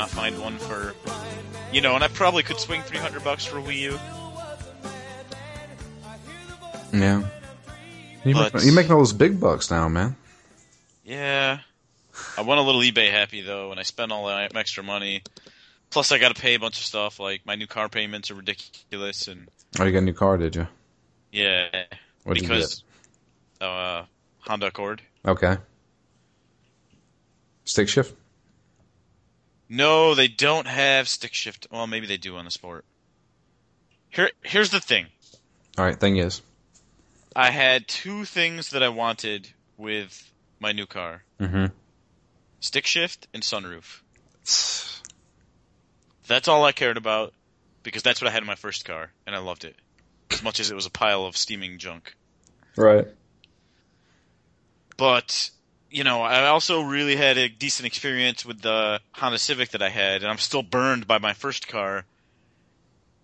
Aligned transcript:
not 0.00 0.08
find 0.08 0.40
one 0.40 0.56
for, 0.56 0.94
you 1.72 1.82
know, 1.82 1.94
and 1.94 2.02
I 2.02 2.08
probably 2.08 2.42
could 2.42 2.58
swing 2.58 2.80
300 2.80 3.22
bucks 3.22 3.44
for 3.44 3.56
Wii 3.56 3.76
U. 3.80 3.98
Yeah. 6.92 7.22
You 8.24 8.34
But- 8.34 8.54
make, 8.54 8.64
you 8.64 8.72
making 8.72 8.92
all 8.92 8.98
those 8.98 9.12
big 9.12 9.38
bucks 9.38 9.70
now, 9.70 9.88
man. 9.88 10.16
Yeah. 11.04 11.58
I 12.38 12.40
went 12.42 12.60
a 12.60 12.62
little 12.62 12.80
eBay 12.80 13.10
happy 13.10 13.42
though, 13.42 13.70
and 13.72 13.78
I 13.80 13.82
spent 13.82 14.10
all 14.10 14.26
that 14.28 14.56
extra 14.56 14.82
money. 14.82 15.22
Plus, 15.90 16.12
I 16.12 16.18
got 16.18 16.34
to 16.34 16.40
pay 16.40 16.54
a 16.54 16.58
bunch 16.58 16.78
of 16.78 16.84
stuff. 16.84 17.20
Like 17.20 17.44
my 17.44 17.56
new 17.56 17.66
car 17.66 17.88
payments 17.90 18.30
are 18.30 18.34
ridiculous, 18.34 19.28
and 19.28 19.48
Oh, 19.78 19.84
you 19.84 19.92
got 19.92 19.98
a 19.98 20.02
new 20.02 20.12
car, 20.14 20.38
did 20.38 20.56
you? 20.56 20.66
yeah, 21.30 21.84
What'd 22.24 22.42
you 22.42 22.48
because 22.48 22.84
uh, 23.60 24.04
Honda 24.40 24.66
Accord. 24.68 25.02
Okay. 25.26 25.56
Stick 27.64 27.88
shift? 27.88 28.14
No, 29.72 30.16
they 30.16 30.26
don't 30.26 30.66
have 30.66 31.08
stick 31.08 31.32
shift. 31.32 31.68
Well, 31.70 31.86
maybe 31.86 32.06
they 32.08 32.16
do 32.16 32.36
on 32.36 32.44
the 32.44 32.50
Sport. 32.50 32.84
Here, 34.08 34.30
here's 34.42 34.70
the 34.70 34.80
thing. 34.80 35.06
All 35.78 35.84
right, 35.84 35.98
thing 35.98 36.16
is. 36.16 36.42
I 37.36 37.50
had 37.52 37.86
two 37.86 38.24
things 38.24 38.70
that 38.70 38.82
I 38.82 38.88
wanted 38.88 39.48
with 39.76 40.30
my 40.58 40.72
new 40.72 40.86
car: 40.86 41.22
Mm-hmm. 41.38 41.66
stick 42.58 42.84
shift 42.84 43.28
and 43.32 43.44
sunroof. 43.44 44.00
That's 46.26 46.48
all 46.48 46.64
I 46.64 46.72
cared 46.72 46.96
about 46.96 47.32
because 47.82 48.02
that's 48.02 48.20
what 48.20 48.28
I 48.28 48.30
had 48.32 48.42
in 48.42 48.46
my 48.46 48.54
first 48.54 48.84
car, 48.84 49.10
and 49.26 49.34
I 49.34 49.38
loved 49.38 49.64
it 49.64 49.74
as 50.30 50.42
much 50.44 50.60
as 50.60 50.70
it 50.70 50.74
was 50.74 50.86
a 50.86 50.90
pile 50.90 51.24
of 51.24 51.36
steaming 51.36 51.78
junk. 51.78 52.14
Right. 52.76 53.08
But 54.96 55.50
you 55.90 56.04
know, 56.04 56.22
I 56.22 56.46
also 56.46 56.82
really 56.82 57.16
had 57.16 57.36
a 57.36 57.48
decent 57.48 57.86
experience 57.86 58.44
with 58.44 58.60
the 58.60 59.00
Honda 59.12 59.38
Civic 59.38 59.70
that 59.70 59.82
I 59.82 59.88
had, 59.88 60.22
and 60.22 60.30
I'm 60.30 60.38
still 60.38 60.62
burned 60.62 61.06
by 61.06 61.18
my 61.18 61.32
first 61.32 61.66
car. 61.66 62.04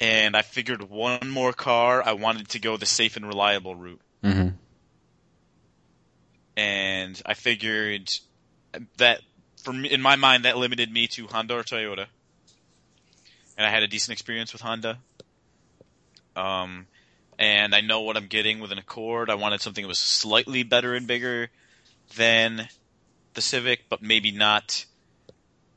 And 0.01 0.37
I 0.37 0.43
figured 0.43 0.91
one 0.91 1.31
more 1.31 1.53
car, 1.53 2.03
I 2.05 2.13
wanted 2.13 2.49
to 2.51 2.59
go 2.59 2.77
the 2.77 2.85
safe 2.85 3.17
and 3.17 3.27
reliable 3.27 3.75
route. 3.75 4.01
Mm-hmm. 4.23 4.49
And 6.57 7.23
I 7.25 7.35
figured 7.35 8.11
that, 8.99 9.23
for 9.63 9.73
me, 9.73 9.91
in 9.91 10.03
my 10.03 10.17
mind, 10.17 10.45
that 10.45 10.59
limited 10.59 10.93
me 10.93 11.07
to 11.09 11.27
Honda 11.29 11.55
or 11.55 11.63
Toyota. 11.63 12.07
And 13.57 13.67
I 13.67 13.71
had 13.71 13.85
a 13.85 13.89
decent 13.89 14.13
experience 14.13 14.53
with 14.53 14.61
Honda. 14.61 14.99
Um, 16.35 16.87
and 17.39 17.75
I 17.75 17.81
know 17.81 18.03
what 18.03 18.17
I'm 18.17 18.27
getting 18.27 18.59
with 18.59 18.73
an 18.73 18.79
Accord. 18.79 19.31
I 19.31 19.37
wanted 19.37 19.63
something 19.63 19.83
that 19.83 19.89
was 19.89 19.99
slightly 19.99 20.63
better 20.63 20.95
and 20.95 21.07
bigger 21.07 21.49
than 22.15 22.69
the 23.35 23.43
Civic, 23.43 23.89
but 23.89 24.03
maybe 24.03 24.31
not. 24.31 24.85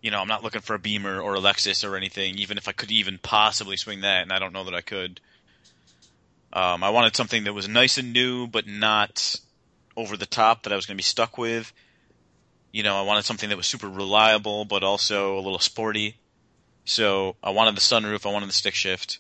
You 0.01 0.11
know, 0.11 0.19
I'm 0.19 0.27
not 0.27 0.43
looking 0.43 0.61
for 0.61 0.75
a 0.75 0.79
Beamer 0.79 1.19
or 1.19 1.35
a 1.35 1.39
Lexus 1.39 1.87
or 1.87 1.97
anything, 1.97 2.37
even 2.37 2.57
if 2.57 2.67
I 2.67 2.71
could 2.71 2.91
even 2.91 3.17
possibly 3.17 3.75
swing 3.75 4.01
that, 4.01 4.21
and 4.21 4.31
I 4.31 4.39
don't 4.39 4.53
know 4.53 4.63
that 4.63 4.73
I 4.73 4.81
could. 4.81 5.19
Um, 6.53 6.83
I 6.83 6.89
wanted 6.89 7.15
something 7.15 7.43
that 7.43 7.53
was 7.53 7.67
nice 7.67 7.97
and 7.97 8.13
new, 8.13 8.47
but 8.47 8.65
not 8.65 9.35
over 9.95 10.15
the 10.15 10.25
top 10.25 10.63
that 10.63 10.73
I 10.73 10.75
was 10.75 10.85
going 10.85 10.95
to 10.95 10.99
be 10.99 11.03
stuck 11.03 11.37
with. 11.37 11.71
You 12.71 12.83
know, 12.83 12.97
I 12.97 13.01
wanted 13.01 13.25
something 13.25 13.49
that 13.49 13.57
was 13.57 13.67
super 13.67 13.89
reliable, 13.89 14.65
but 14.65 14.83
also 14.83 15.37
a 15.37 15.41
little 15.41 15.59
sporty. 15.59 16.15
So 16.85 17.35
I 17.43 17.51
wanted 17.51 17.75
the 17.75 17.81
sunroof, 17.81 18.25
I 18.25 18.33
wanted 18.33 18.49
the 18.49 18.53
stick 18.53 18.73
shift. 18.73 19.19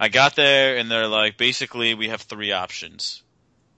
I 0.00 0.08
got 0.08 0.36
there, 0.36 0.76
and 0.76 0.90
they're 0.90 1.08
like, 1.08 1.36
basically, 1.36 1.94
we 1.94 2.08
have 2.08 2.22
three 2.22 2.52
options. 2.52 3.22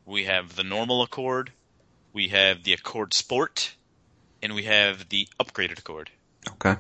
We 0.05 0.25
have 0.25 0.57
the 0.57 0.65
normal 0.65 1.03
Accord, 1.03 1.53
we 2.13 2.29
have 2.29 2.63
the 2.63 2.73
Accord 2.73 3.15
Sport, 3.15 3.75
and 4.43 4.55
we 4.55 4.65
have 4.65 5.09
the 5.09 5.29
upgraded 5.39 5.79
Accord. 5.79 6.11
Okay. 6.49 6.77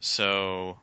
So 0.00 0.78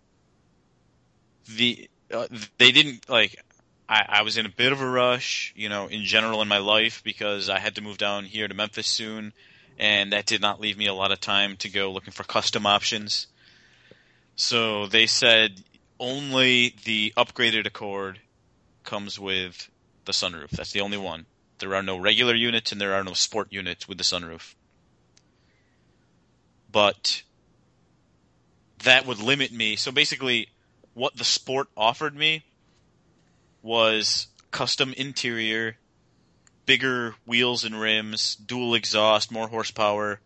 the 1.47 1.89
uh, 2.13 2.27
they 2.57 2.71
didn't 2.71 3.09
like. 3.09 3.43
I, 3.89 4.05
I 4.07 4.21
was 4.23 4.37
in 4.37 4.45
a 4.45 4.49
bit 4.49 4.73
of 4.73 4.81
a 4.81 4.89
rush, 4.89 5.53
you 5.55 5.69
know, 5.69 5.87
in 5.87 6.03
general 6.03 6.41
in 6.41 6.49
my 6.49 6.57
life 6.57 7.01
because 7.05 7.49
I 7.49 7.59
had 7.59 7.75
to 7.75 7.81
move 7.81 7.97
down 7.97 8.25
here 8.25 8.47
to 8.47 8.53
Memphis 8.53 8.87
soon, 8.87 9.31
and 9.79 10.11
that 10.11 10.25
did 10.25 10.41
not 10.41 10.59
leave 10.59 10.77
me 10.77 10.87
a 10.87 10.93
lot 10.93 11.13
of 11.13 11.21
time 11.21 11.55
to 11.57 11.69
go 11.69 11.91
looking 11.91 12.11
for 12.11 12.23
custom 12.23 12.65
options. 12.65 13.27
So 14.35 14.87
they 14.87 15.07
said 15.07 15.63
only 15.99 16.75
the 16.83 17.13
upgraded 17.15 17.65
Accord 17.65 18.19
comes 18.83 19.17
with 19.19 19.69
the 20.05 20.11
sunroof. 20.11 20.49
That's 20.51 20.71
the 20.73 20.81
only 20.81 20.97
one. 20.97 21.25
There 21.59 21.75
are 21.75 21.83
no 21.83 21.97
regular 21.97 22.35
units 22.35 22.71
and 22.71 22.79
there 22.79 22.93
are 22.93 23.03
no 23.03 23.13
sport 23.13 23.47
units 23.51 23.87
with 23.87 23.97
the 23.97 24.03
sunroof. 24.03 24.53
But 26.71 27.23
that 28.83 29.05
would 29.05 29.19
limit 29.19 29.51
me. 29.51 29.75
So 29.75 29.91
basically, 29.91 30.49
what 30.93 31.15
the 31.15 31.23
sport 31.23 31.67
offered 31.75 32.15
me 32.15 32.43
was 33.61 34.27
custom 34.51 34.93
interior, 34.97 35.77
bigger 36.65 37.15
wheels 37.25 37.63
and 37.63 37.79
rims, 37.79 38.35
dual 38.35 38.75
exhaust, 38.75 39.31
more 39.31 39.47
horsepower. 39.47 40.19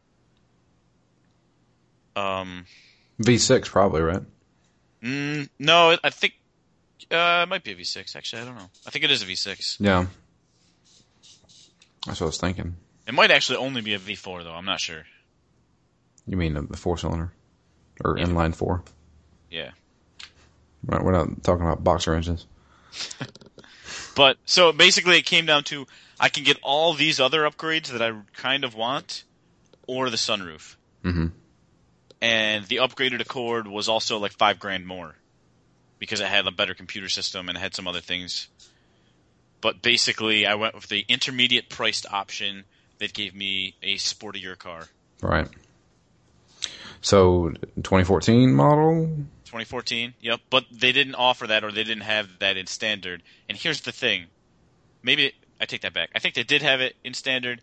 Um, 2.16 2.66
V6 3.22 3.68
probably, 3.68 4.02
right? 4.02 4.24
mm, 5.02 5.50
no, 5.60 5.98
I 6.04 6.10
think 6.10 6.34
uh, 7.10 7.42
it 7.44 7.50
might 7.50 7.64
be 7.64 7.72
a 7.72 7.76
V6. 7.76 8.16
Actually, 8.16 8.42
I 8.42 8.46
don't 8.46 8.56
know. 8.56 8.70
I 8.86 8.90
think 8.90 9.06
it 9.06 9.12
is 9.12 9.24
a 9.24 9.26
V6. 9.26 9.78
Yeah. 9.80 10.06
That's 12.06 12.20
what 12.20 12.26
I 12.26 12.30
was 12.30 12.38
thinking. 12.38 12.76
It 13.08 13.14
might 13.14 13.32
actually 13.32 13.58
only 13.58 13.82
be 13.82 13.94
a 13.94 14.00
V4 14.00 14.44
though. 14.44 14.54
I'm 14.54 14.66
not 14.66 14.80
sure. 14.80 15.04
You 16.28 16.38
mean 16.38 16.54
the, 16.70 16.78
four 16.78 16.98
cylinder? 16.98 17.34
Or 18.04 18.18
Yeah. 18.18 18.26
inline 18.26 18.56
four? 18.56 18.84
Yeah. 19.50 19.72
Right, 20.86 21.04
we're 21.04 21.12
not 21.12 21.44
talking 21.44 21.66
about 21.66 21.84
boxer 21.84 22.14
engines. 22.16 22.46
But 24.16 24.38
so 24.46 24.72
basically, 24.74 25.18
it 25.18 25.26
came 25.26 25.46
down 25.46 25.64
to 25.66 25.88
I 26.20 26.30
can 26.30 26.44
get 26.44 26.58
all 26.62 26.94
these 26.94 27.20
other 27.20 27.50
upgrades 27.50 27.88
that 27.88 28.02
I 28.02 28.14
kind 28.34 28.64
of 28.64 28.76
want, 28.76 29.24
or 29.88 30.10
the 30.10 30.18
sunroof. 30.18 30.76
Mm-hmm. 31.04 31.28
And 32.22 32.66
the 32.68 32.78
upgraded 32.78 33.22
Accord 33.22 33.68
was 33.68 33.90
also 33.90 34.20
like 34.20 34.34
five 34.34 34.60
grand 34.60 34.86
more 34.86 35.16
because 35.98 36.20
it 36.20 36.28
had 36.28 36.46
a 36.46 36.52
better 36.52 36.74
computer 36.74 37.10
system 37.10 37.48
and 37.50 37.58
it 37.58 37.62
had 37.62 37.74
some 37.74 37.88
other 37.88 38.02
things. 38.02 38.48
But 39.62 39.82
basically, 39.82 40.46
I 40.46 40.56
went 40.56 40.76
with 40.76 40.88
the 40.88 41.06
intermediate 41.08 41.70
priced 41.70 42.06
option 42.12 42.66
that 42.98 43.14
gave 43.14 43.36
me 43.36 43.76
a 43.82 43.96
sportier 43.96 44.58
car. 44.58 44.88
Right. 45.22 45.48
So, 47.02 47.50
2014 47.78 48.54
model? 48.54 49.06
2014. 49.46 50.14
Yep, 50.22 50.40
but 50.50 50.66
they 50.72 50.92
didn't 50.92 51.16
offer 51.16 51.48
that 51.48 51.64
or 51.64 51.72
they 51.72 51.84
didn't 51.84 52.04
have 52.04 52.40
that 52.40 52.58
in 52.58 52.68
standard. 52.68 53.22
And 53.50 53.58
here's 53.58 53.82
the 53.82 53.92
thing. 53.92 54.26
Maybe 55.04 55.34
I 55.60 55.66
take 55.66 55.82
that 55.82 55.94
back. 55.94 56.10
I 56.16 56.20
think 56.20 56.36
they 56.36 56.44
did 56.44 56.62
have 56.62 56.80
it 56.80 56.96
in 57.04 57.14
standard, 57.14 57.62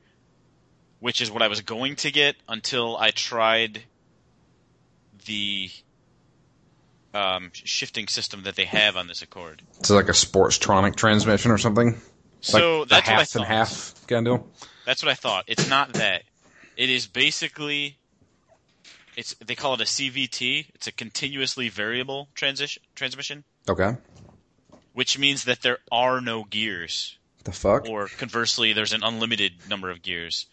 which 1.01 1.21
is 1.21 1.31
what 1.31 1.43
I 1.43 1.49
was 1.49 1.61
going 1.61 1.97
to 1.97 2.11
get 2.11 2.37
until 2.49 2.97
I 2.97 3.11
tried 3.11 3.85
the 5.27 5.71
um, 7.15 7.51
shifting 7.53 8.07
system 8.09 8.43
that 8.45 8.57
they 8.57 8.65
have 8.67 8.97
on 8.97 9.07
this 9.09 9.23
Accord. 9.23 9.63
It's 9.81 9.91
like 9.91 10.09
a 10.09 10.13
Sportstronic 10.13 10.97
transmission 10.97 11.51
or 11.51 11.59
something? 11.59 12.01
So 12.41 12.81
like 12.81 12.89
that's 12.89 13.09
a 13.09 13.11
what 13.11 13.17
I 13.17 13.19
half 13.19 13.21
and 13.21 13.29
thought. 13.29 13.47
half 13.47 14.07
kind 14.07 14.27
of 14.29 14.41
deal? 14.41 14.49
That's 14.87 15.03
what 15.03 15.11
I 15.11 15.15
thought. 15.15 15.45
It's 15.49 15.69
not 15.69 15.93
that. 15.95 16.23
It 16.77 16.91
is 16.91 17.07
basically 17.07 17.99
it's 19.17 19.35
they 19.45 19.55
call 19.57 19.75
it 19.75 19.81
a 19.81 19.85
CVT. 19.85 20.67
It's 20.75 20.87
a 20.87 20.93
continuously 20.93 21.69
variable 21.69 22.29
transition 22.35 22.83
transmission, 22.95 23.45
Okay. 23.69 23.97
which 24.93 25.19
means 25.19 25.45
that 25.45 25.63
there 25.63 25.79
are 25.91 26.21
no 26.21 26.45
gears. 26.45 27.17
The 27.45 27.53
fuck? 27.53 27.89
or 27.89 28.09
conversely, 28.19 28.73
there's 28.75 28.93
an 28.93 29.03
unlimited 29.03 29.53
number 29.69 29.91
of 29.91 30.03
gears. 30.03 30.47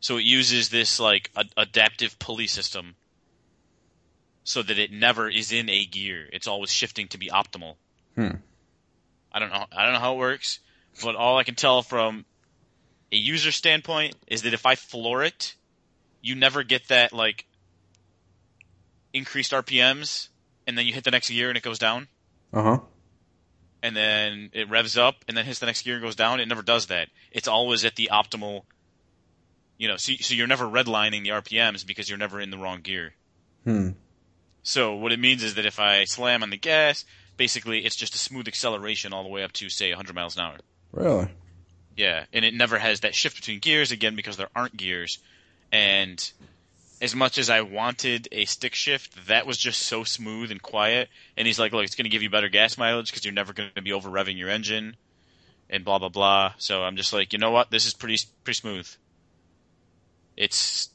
So 0.00 0.16
it 0.18 0.24
uses 0.24 0.68
this 0.68 1.00
like 1.00 1.30
a- 1.36 1.44
adaptive 1.56 2.18
pulley 2.18 2.46
system, 2.46 2.96
so 4.44 4.62
that 4.62 4.78
it 4.78 4.92
never 4.92 5.28
is 5.28 5.50
in 5.52 5.68
a 5.68 5.84
gear. 5.86 6.28
It's 6.32 6.46
always 6.46 6.70
shifting 6.70 7.08
to 7.08 7.18
be 7.18 7.28
optimal. 7.28 7.74
Hmm. 8.14 8.36
I 9.32 9.38
don't 9.40 9.50
know. 9.50 9.64
I 9.76 9.84
don't 9.84 9.94
know 9.94 9.98
how 10.00 10.14
it 10.14 10.18
works, 10.18 10.60
but 11.02 11.16
all 11.16 11.36
I 11.38 11.42
can 11.44 11.54
tell 11.56 11.82
from 11.82 12.24
a 13.10 13.16
user 13.16 13.50
standpoint 13.50 14.14
is 14.28 14.42
that 14.42 14.54
if 14.54 14.64
I 14.66 14.76
floor 14.76 15.24
it, 15.24 15.54
you 16.22 16.34
never 16.36 16.62
get 16.62 16.88
that 16.88 17.12
like 17.12 17.46
increased 19.12 19.52
RPMs, 19.52 20.28
and 20.66 20.76
then 20.76 20.86
you 20.86 20.92
hit 20.94 21.04
the 21.04 21.10
next 21.10 21.28
gear 21.30 21.48
and 21.48 21.56
it 21.56 21.62
goes 21.62 21.78
down 21.78 22.08
Uh 22.52 22.62
huh. 22.62 22.78
and 23.82 23.94
then 23.96 24.50
it 24.52 24.68
revs 24.70 24.96
up 24.96 25.16
and 25.28 25.36
then 25.36 25.44
hits 25.44 25.58
the 25.58 25.66
next 25.66 25.82
gear 25.82 25.94
and 25.94 26.02
goes 26.02 26.16
down. 26.16 26.40
It 26.40 26.46
never 26.46 26.62
does 26.62 26.86
that. 26.86 27.08
It's 27.32 27.48
always 27.48 27.84
at 27.84 27.96
the 27.96 28.10
optimal, 28.12 28.62
you 29.78 29.86
You 29.86 29.88
know, 29.88 29.96
so 29.96 30.12
so 30.20 30.34
you're 30.34 30.46
never 30.46 30.66
redlining 30.66 31.22
the 31.22 31.30
RPMs 31.30 31.86
because 31.86 32.08
you're 32.08 32.18
never 32.18 32.40
in 32.40 32.50
the 32.50 32.58
wrong 32.58 32.80
gear. 32.82 33.14
Hmm. 33.64 33.90
So 34.64 34.94
what 34.94 35.12
it 35.12 35.20
means 35.20 35.44
is 35.44 35.54
that 35.54 35.66
if 35.66 35.78
I 35.78 36.04
slam 36.04 36.42
on 36.42 36.50
the 36.50 36.56
gas, 36.56 37.04
basically 37.36 37.84
it's 37.84 37.94
just 37.94 38.14
a 38.14 38.18
smooth 38.18 38.48
acceleration 38.48 39.12
all 39.12 39.22
the 39.22 39.28
way 39.28 39.44
up 39.44 39.52
to 39.52 39.68
say 39.68 39.90
100 39.90 40.14
miles 40.14 40.36
an 40.36 40.42
hour. 40.42 40.56
Really? 40.90 41.28
Yeah, 41.96 42.24
and 42.32 42.44
it 42.44 42.54
never 42.54 42.78
has 42.78 43.00
that 43.00 43.14
shift 43.14 43.36
between 43.36 43.60
gears 43.60 43.92
again 43.92 44.16
because 44.16 44.36
there 44.36 44.48
aren't 44.56 44.76
gears. 44.76 45.18
And 45.70 46.32
as 47.00 47.14
much 47.14 47.36
as 47.36 47.50
I 47.50 47.60
wanted 47.60 48.26
a 48.32 48.46
stick 48.46 48.74
shift, 48.74 49.26
that 49.26 49.46
was 49.46 49.58
just 49.58 49.82
so 49.82 50.02
smooth 50.02 50.50
and 50.50 50.62
quiet. 50.62 51.08
And 51.36 51.46
he's 51.46 51.58
like, 51.58 51.72
"Look, 51.72 51.84
it's 51.84 51.94
going 51.94 52.04
to 52.04 52.10
give 52.10 52.22
you 52.22 52.30
better 52.30 52.48
gas 52.48 52.78
mileage 52.78 53.10
because 53.10 53.24
you're 53.24 53.34
never 53.34 53.52
going 53.52 53.70
to 53.76 53.82
be 53.82 53.92
over 53.92 54.08
revving 54.08 54.38
your 54.38 54.48
engine." 54.48 54.96
And 55.68 55.84
blah 55.84 55.98
blah 55.98 56.08
blah. 56.08 56.54
So 56.58 56.82
I'm 56.82 56.96
just 56.96 57.12
like, 57.12 57.32
you 57.32 57.38
know 57.38 57.50
what? 57.50 57.70
This 57.70 57.86
is 57.86 57.94
pretty 57.94 58.18
pretty 58.42 58.56
smooth. 58.56 58.88
It's 60.36 60.88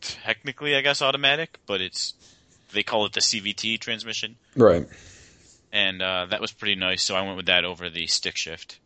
technically, 0.00 0.76
I 0.76 0.80
guess, 0.80 1.02
automatic, 1.02 1.58
but 1.66 1.80
it's 1.80 2.14
they 2.76 2.84
call 2.84 3.04
it 3.06 3.12
the 3.12 3.20
CVT 3.20 3.80
transmission 3.80 4.36
Right. 4.54 4.86
and 5.72 6.00
uh, 6.00 6.26
that 6.26 6.40
was 6.40 6.52
pretty 6.52 6.76
nice. 6.76 7.02
So 7.02 7.16
I 7.16 7.22
went 7.22 7.36
with 7.36 7.46
that 7.46 7.64
over 7.64 7.90
the 7.90 8.06
stick 8.06 8.36
shift. 8.36 8.78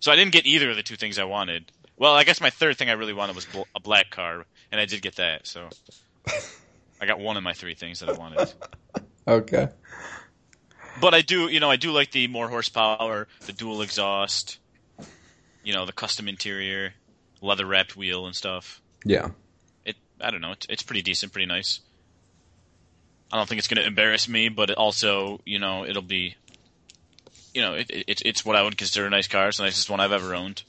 So 0.00 0.10
I 0.10 0.16
didn't 0.16 0.32
get 0.32 0.44
either 0.46 0.70
of 0.70 0.76
the 0.76 0.82
two 0.82 0.96
things 0.96 1.18
I 1.18 1.24
wanted. 1.24 1.70
Well, 1.96 2.14
I 2.14 2.24
guess 2.24 2.40
my 2.40 2.50
third 2.50 2.76
thing 2.76 2.90
I 2.90 2.94
really 2.94 3.14
wanted 3.14 3.36
was 3.36 3.46
bl- 3.46 3.62
a 3.74 3.80
black 3.80 4.10
car, 4.10 4.44
and 4.70 4.80
I 4.80 4.84
did 4.84 5.00
get 5.00 5.16
that. 5.16 5.46
So 5.46 5.68
I 7.00 7.06
got 7.06 7.18
one 7.18 7.36
of 7.36 7.42
my 7.42 7.52
three 7.54 7.74
things 7.74 8.00
that 8.00 8.08
I 8.08 8.12
wanted. 8.12 8.52
Okay. 9.26 9.68
But 11.00 11.14
I 11.14 11.20
do, 11.22 11.48
you 11.48 11.60
know, 11.60 11.70
I 11.70 11.76
do 11.76 11.92
like 11.92 12.10
the 12.10 12.26
more 12.28 12.48
horsepower, 12.48 13.28
the 13.46 13.52
dual 13.52 13.82
exhaust, 13.82 14.58
you 15.64 15.72
know, 15.74 15.84
the 15.86 15.92
custom 15.92 16.28
interior, 16.28 16.92
leather 17.42 17.66
wrapped 17.66 17.96
wheel 17.96 18.26
and 18.26 18.34
stuff. 18.34 18.80
Yeah. 19.04 19.30
It, 19.84 19.96
I 20.20 20.30
don't 20.30 20.40
know, 20.40 20.52
it's, 20.52 20.66
it's 20.70 20.82
pretty 20.82 21.02
decent, 21.02 21.32
pretty 21.32 21.46
nice. 21.46 21.80
I 23.32 23.36
don't 23.36 23.48
think 23.48 23.58
it's 23.58 23.68
going 23.68 23.80
to 23.80 23.86
embarrass 23.86 24.28
me, 24.28 24.48
but 24.48 24.70
it 24.70 24.76
also, 24.78 25.40
you 25.44 25.58
know, 25.58 25.84
it'll 25.84 26.02
be, 26.02 26.36
you 27.54 27.60
know, 27.62 27.74
it, 27.74 27.90
it, 27.90 28.22
it's 28.24 28.44
what 28.44 28.54
I 28.56 28.62
would 28.62 28.76
consider 28.78 29.06
a 29.06 29.10
nice 29.10 29.26
car. 29.26 29.48
It's 29.48 29.56
the 29.58 29.64
nicest 29.64 29.90
one 29.90 30.00
I've 30.00 30.12
ever 30.12 30.34
owned. 30.34 30.62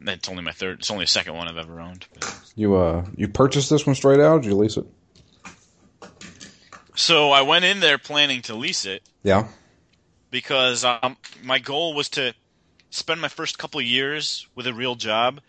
That's 0.00 0.28
only 0.28 0.42
my 0.42 0.52
third. 0.52 0.80
It's 0.80 0.90
only 0.90 1.04
the 1.04 1.10
second 1.10 1.34
one 1.34 1.48
I've 1.48 1.56
ever 1.56 1.80
owned. 1.80 2.06
You 2.56 2.76
uh 2.76 3.06
you 3.16 3.26
purchased 3.28 3.70
this 3.70 3.86
one 3.86 3.94
straight 3.96 4.20
out? 4.20 4.36
Or 4.36 4.40
did 4.40 4.48
you 4.48 4.56
lease 4.56 4.76
it? 4.76 4.84
So 6.94 7.30
I 7.32 7.42
went 7.42 7.64
in 7.64 7.80
there 7.80 7.98
planning 7.98 8.42
to 8.42 8.54
lease 8.54 8.84
it 8.84 9.02
Yeah. 9.22 9.48
because 10.30 10.84
um, 10.84 11.16
my 11.42 11.58
goal 11.58 11.94
was 11.94 12.08
to 12.10 12.34
spend 12.90 13.20
my 13.20 13.28
first 13.28 13.58
couple 13.58 13.80
of 13.80 13.86
years 13.86 14.46
with 14.54 14.66
a 14.68 14.74
real 14.74 14.94
job, 14.94 15.40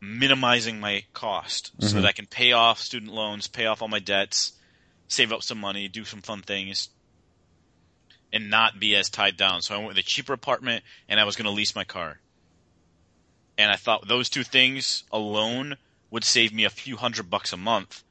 minimizing 0.00 0.80
my 0.80 1.04
cost, 1.12 1.70
so 1.80 1.88
Mhm. 1.88 1.92
that 2.00 2.04
I 2.06 2.12
can 2.12 2.26
pay 2.26 2.52
off 2.52 2.80
student 2.80 3.12
loans, 3.12 3.46
pay 3.46 3.66
off 3.66 3.80
all 3.82 3.88
my 3.88 4.00
debts, 4.00 4.52
save 5.08 5.32
up 5.32 5.42
some 5.42 5.58
money, 5.58 5.88
do 5.88 6.04
some 6.04 6.22
fun 6.22 6.42
things, 6.42 6.88
and 8.32 8.50
not 8.50 8.78
be 8.78 8.96
as 8.96 9.08
tied 9.08 9.36
down. 9.36 9.62
So 9.62 9.74
I 9.74 9.78
went 9.78 9.88
with 9.88 9.98
a 9.98 10.02
cheaper 10.02 10.32
apartment, 10.32 10.84
and 11.08 11.20
I 11.20 11.24
was 11.24 11.36
going 11.36 11.46
to 11.46 11.50
lease 11.50 11.74
my 11.74 11.84
car. 11.84 12.18
And 13.58 13.70
I 13.70 13.76
thought 13.76 14.06
those 14.06 14.28
two 14.28 14.42
things 14.42 15.04
alone 15.10 15.76
would 16.10 16.24
save 16.24 16.52
me 16.52 16.64
a 16.64 16.70
few 16.70 16.96
hundred 16.96 17.30
bucks 17.30 17.52
a 17.52 17.56
month, 17.56 18.02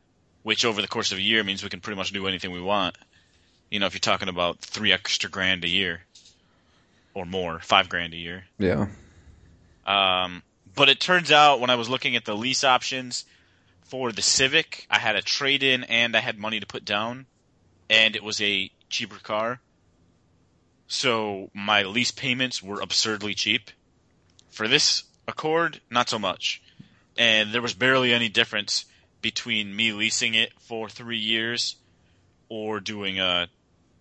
which 0.43 0.65
over 0.65 0.81
the 0.81 0.87
course 0.87 1.11
of 1.11 1.17
a 1.17 1.21
year 1.21 1.43
means 1.43 1.63
we 1.63 1.69
can 1.69 1.81
pretty 1.81 1.97
much 1.97 2.11
do 2.11 2.27
anything 2.27 2.51
we 2.51 2.61
want. 2.61 2.97
You 3.69 3.79
know, 3.79 3.85
if 3.85 3.93
you're 3.93 3.99
talking 3.99 4.29
about 4.29 4.59
three 4.59 4.91
extra 4.91 5.29
grand 5.29 5.63
a 5.63 5.69
year 5.69 6.01
or 7.13 7.25
more, 7.25 7.59
five 7.59 7.89
grand 7.89 8.13
a 8.13 8.17
year. 8.17 8.45
Yeah. 8.57 8.87
Um, 9.85 10.43
but 10.75 10.89
it 10.89 10.99
turns 10.99 11.31
out 11.31 11.59
when 11.59 11.69
I 11.69 11.75
was 11.75 11.89
looking 11.89 12.15
at 12.15 12.25
the 12.25 12.35
lease 12.35 12.63
options 12.63 13.25
for 13.85 14.11
the 14.11 14.21
Civic, 14.21 14.85
I 14.89 14.99
had 14.99 15.15
a 15.15 15.21
trade 15.21 15.63
in 15.63 15.83
and 15.85 16.15
I 16.15 16.19
had 16.19 16.37
money 16.37 16.59
to 16.59 16.65
put 16.65 16.85
down, 16.85 17.27
and 17.89 18.15
it 18.15 18.23
was 18.23 18.41
a 18.41 18.71
cheaper 18.89 19.19
car. 19.19 19.61
So 20.87 21.49
my 21.53 21.83
lease 21.83 22.11
payments 22.11 22.61
were 22.61 22.81
absurdly 22.81 23.33
cheap. 23.33 23.71
For 24.49 24.67
this 24.67 25.03
Accord, 25.27 25.81
not 25.89 26.09
so 26.09 26.19
much. 26.19 26.61
And 27.17 27.51
there 27.51 27.61
was 27.61 27.73
barely 27.73 28.13
any 28.13 28.29
difference 28.29 28.85
between 29.21 29.75
me 29.75 29.91
leasing 29.91 30.35
it 30.35 30.51
for 30.59 30.89
three 30.89 31.17
years 31.17 31.77
or 32.49 32.79
doing 32.79 33.19
a 33.19 33.47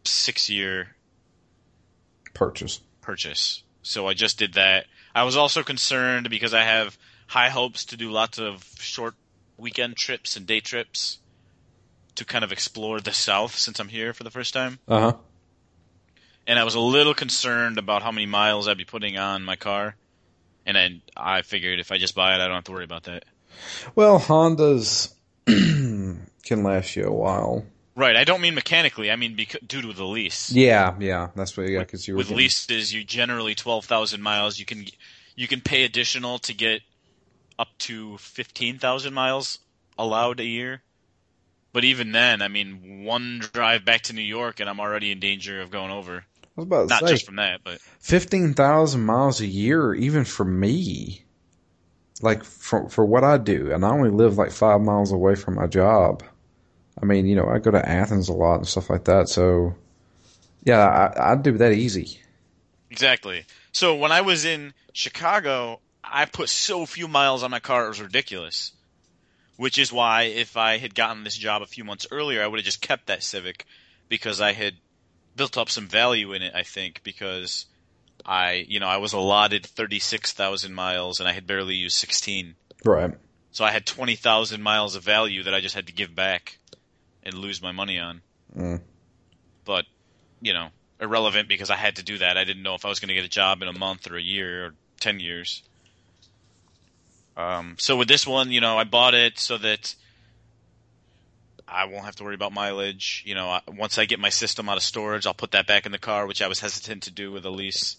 six 0.05 0.51
year 0.51 0.97
Purchase. 2.35 2.81
purchase. 3.01 3.63
So 3.83 4.07
I 4.07 4.15
just 4.15 4.39
did 4.39 4.55
that. 4.55 4.87
I 5.15 5.23
was 5.23 5.37
also 5.37 5.63
concerned 5.63 6.29
because 6.29 6.53
I 6.53 6.63
have 6.63 6.99
high 7.27 7.49
hopes 7.49 7.87
to 7.87 7.97
do 7.97 8.11
lots 8.11 8.39
of 8.39 8.63
short 8.79 9.15
weekend 9.57 9.97
trips 9.97 10.37
and 10.37 10.47
day 10.47 10.61
trips 10.61 11.19
to 12.17 12.25
kind 12.25 12.45
of 12.45 12.53
explore 12.53 13.01
the 13.01 13.13
South 13.13 13.57
since 13.57 13.79
I'm 13.81 13.89
here 13.89 14.13
for 14.13 14.25
the 14.25 14.31
first 14.31 14.55
time. 14.55 14.79
Uh 14.87 15.01
huh. 15.01 15.13
And 16.47 16.59
I 16.59 16.65
was 16.65 16.75
a 16.75 16.81
little 16.81 17.15
concerned 17.15 17.79
about 17.79 18.03
how 18.03 18.13
many 18.13 18.27
miles 18.27 18.69
I'd 18.69 18.77
be 18.77 18.85
putting 18.85 19.17
on 19.17 19.43
my 19.45 19.57
car. 19.57 19.97
And 20.67 20.77
then 20.77 21.03
I 21.17 21.43
figured 21.43 21.81
if 21.81 21.91
I 21.91 21.99
just 21.99 22.15
buy 22.15 22.35
it, 22.35 22.41
I 22.41 22.47
don't 22.47 22.55
have 22.55 22.65
to 22.65 22.73
worry 22.73 22.85
about 22.85 23.05
that. 23.05 23.25
Well, 23.95 24.19
Hondas 24.21 25.13
can 25.47 26.63
last 26.63 26.97
you 26.97 27.05
a 27.05 27.13
while. 27.13 27.65
Right. 27.97 28.17
I 28.17 28.25
don't 28.25 28.41
mean 28.41 28.55
mechanically. 28.55 29.11
I 29.11 29.17
mean 29.17 29.37
because, 29.37 29.61
due 29.67 29.83
to 29.83 29.93
the 29.93 30.05
lease. 30.05 30.51
Yeah, 30.53 30.95
yeah. 30.99 31.29
That's 31.35 31.57
what. 31.57 31.69
Yeah, 31.69 31.81
because 31.81 32.07
you 32.09 32.15
were 32.15 32.19
with 32.19 32.29
getting- 32.29 32.39
leases, 32.39 32.93
you 32.93 33.05
generally 33.05 33.55
twelve 33.55 33.85
thousand 33.85 34.21
miles. 34.21 34.59
You 34.59 34.65
can 34.67 34.85
you 35.37 35.47
can 35.49 35.61
pay 35.61 35.85
additional 35.85 36.39
to 36.41 36.55
get 36.55 36.83
up 37.59 37.77
to 37.79 38.19
fifteen 38.19 38.79
thousand 38.79 39.15
miles 39.15 39.59
allowed 39.99 40.41
a 40.41 40.45
year. 40.45 40.83
But 41.73 41.85
even 41.85 42.13
then, 42.13 42.41
I 42.43 42.49
mean, 42.49 43.05
one 43.05 43.41
drive 43.41 43.85
back 43.85 44.03
to 44.03 44.13
New 44.15 44.23
York, 44.23 44.61
and 44.61 44.71
I'm 44.71 44.81
already 44.81 45.11
in 45.13 45.21
danger 45.21 45.61
of 45.61 45.71
going 45.71 45.91
over. 45.91 46.25
I 46.45 46.51
was 46.57 46.67
about 46.67 46.89
to 46.89 46.89
Not 46.89 47.07
say 47.07 47.07
just 47.07 47.27
from 47.27 47.37
that, 47.37 47.63
but 47.65 47.81
fifteen 48.01 48.55
thousand 48.55 49.05
miles 49.05 49.41
a 49.41 49.47
year, 49.47 49.95
even 49.95 50.25
for 50.25 50.45
me. 50.45 51.25
Like 52.23 52.45
for 52.45 52.89
for 52.89 53.05
what 53.05 53.25
I 53.25 53.39
do, 53.39 53.73
and 53.73 53.85
I 53.85 53.91
only 53.91 54.11
live 54.11 54.39
like 54.39 54.53
five 54.53 54.81
miles 54.81 55.13
away 55.13 55.35
from 55.35 55.55
my 55.57 55.67
job. 55.67 56.23
I 57.01 57.05
mean, 57.07 57.27
you 57.27 57.37
know, 57.37 57.49
I 57.49 57.59
go 57.59 57.71
to 57.73 57.89
Athens 57.89 58.29
a 58.29 58.33
lot 58.33 58.57
and 58.57 58.69
stuff 58.69 58.89
like 58.91 59.05
that. 59.05 59.29
So, 59.29 59.75
yeah, 60.65 60.87
I, 60.87 61.33
I 61.33 61.37
do 61.37 61.59
that 61.59 61.73
easy. 61.73 62.21
exactly. 62.91 63.45
So 63.73 63.95
when 63.95 64.13
I 64.13 64.21
was 64.21 64.45
in 64.45 64.73
Chicago, 64.93 65.81
I 66.11 66.27
put 66.27 66.49
so 66.49 66.87
few 66.87 67.09
miles 67.09 67.43
on 67.43 67.51
my 67.51 67.61
car; 67.61 67.87
it 67.87 67.89
was 67.89 68.01
ridiculous. 68.01 68.73
Which 69.57 69.79
is 69.79 69.93
why, 69.93 70.23
if 70.23 70.57
I 70.57 70.79
had 70.79 70.97
gotten 70.97 71.23
this 71.23 71.37
job 71.37 71.63
a 71.63 71.67
few 71.67 71.85
months 71.85 72.09
earlier, 72.11 72.43
I 72.43 72.47
would 72.47 72.59
have 72.59 72.65
just 72.65 72.81
kept 72.81 73.07
that 73.07 73.23
Civic 73.23 73.67
because 74.09 74.41
I 74.41 74.53
had 74.53 74.75
built 75.37 75.57
up 75.57 75.71
some 75.71 75.87
value 75.87 76.33
in 76.33 76.43
it. 76.43 76.55
I 76.55 76.65
think 76.65 77.03
because 77.05 77.67
I, 78.27 78.65
you 78.69 78.81
know, 78.81 78.89
I 78.89 78.97
was 78.97 79.13
allotted 79.13 79.65
thirty 79.65 80.01
six 80.01 80.33
thousand 80.33 80.75
miles 80.75 81.21
and 81.21 81.29
I 81.29 81.33
had 81.33 81.47
barely 81.47 81.75
used 81.75 81.97
sixteen, 81.97 82.57
Right. 82.85 83.13
so 83.53 83.65
I 83.65 83.71
had 83.71 83.87
twenty 83.87 84.17
thousand 84.17 84.63
miles 84.63 84.97
of 84.97 85.05
value 85.05 85.45
that 85.45 85.55
I 85.55 85.61
just 85.61 85.75
had 85.75 85.87
to 85.87 85.93
give 85.93 86.15
back 86.15 86.59
and 87.23 87.35
lose 87.35 87.63
my 87.63 87.73
money 87.73 87.99
on. 87.99 88.23
Mm. 88.57 88.81
But 89.65 89.85
you 90.41 90.53
know, 90.53 90.69
irrelevant 91.01 91.49
because 91.49 91.71
I 91.71 91.77
had 91.77 91.97
to 91.97 92.03
do 92.03 92.19
that. 92.19 92.37
I 92.37 92.45
didn't 92.45 92.63
know 92.63 92.75
if 92.75 92.85
I 92.85 92.89
was 92.89 93.01
going 93.01 93.09
to 93.09 93.15
get 93.15 93.25
a 93.25 93.29
job 93.29 93.63
in 93.63 93.69
a 93.69 93.79
month 93.79 94.11
or 94.11 94.17
a 94.17 94.23
year 94.23 94.67
or 94.67 94.75
ten 95.01 95.21
years. 95.21 95.63
Um, 97.37 97.77
so 97.79 97.97
with 97.97 98.09
this 98.09 98.27
one, 98.27 98.51
you 98.53 98.61
know, 98.61 98.79
I 98.79 98.85
bought 98.85 99.15
it 99.15 99.39
so 99.39 99.59
that 99.59 99.95
I 101.67 101.87
won't 101.87 102.05
have 102.05 102.17
to 102.17 102.25
worry 102.25 102.35
about 102.35 102.53
mileage. 102.53 103.23
You 103.27 103.35
know, 103.35 103.49
I, 103.49 103.61
once 103.67 103.99
I 103.99 104.05
get 104.05 104.21
my 104.21 104.29
system 104.29 104.69
out 104.69 104.77
of 104.77 104.83
storage, 104.83 105.27
I'll 105.27 105.35
put 105.35 105.53
that 105.53 105.67
back 105.67 105.87
in 105.87 105.93
the 105.93 105.99
car, 105.99 106.27
which 106.27 106.43
I 106.43 106.49
was 106.49 106.61
hesitant 106.61 107.05
to 107.05 107.11
do 107.11 107.33
with 107.33 107.45
a 107.45 107.51
lease. 107.51 107.97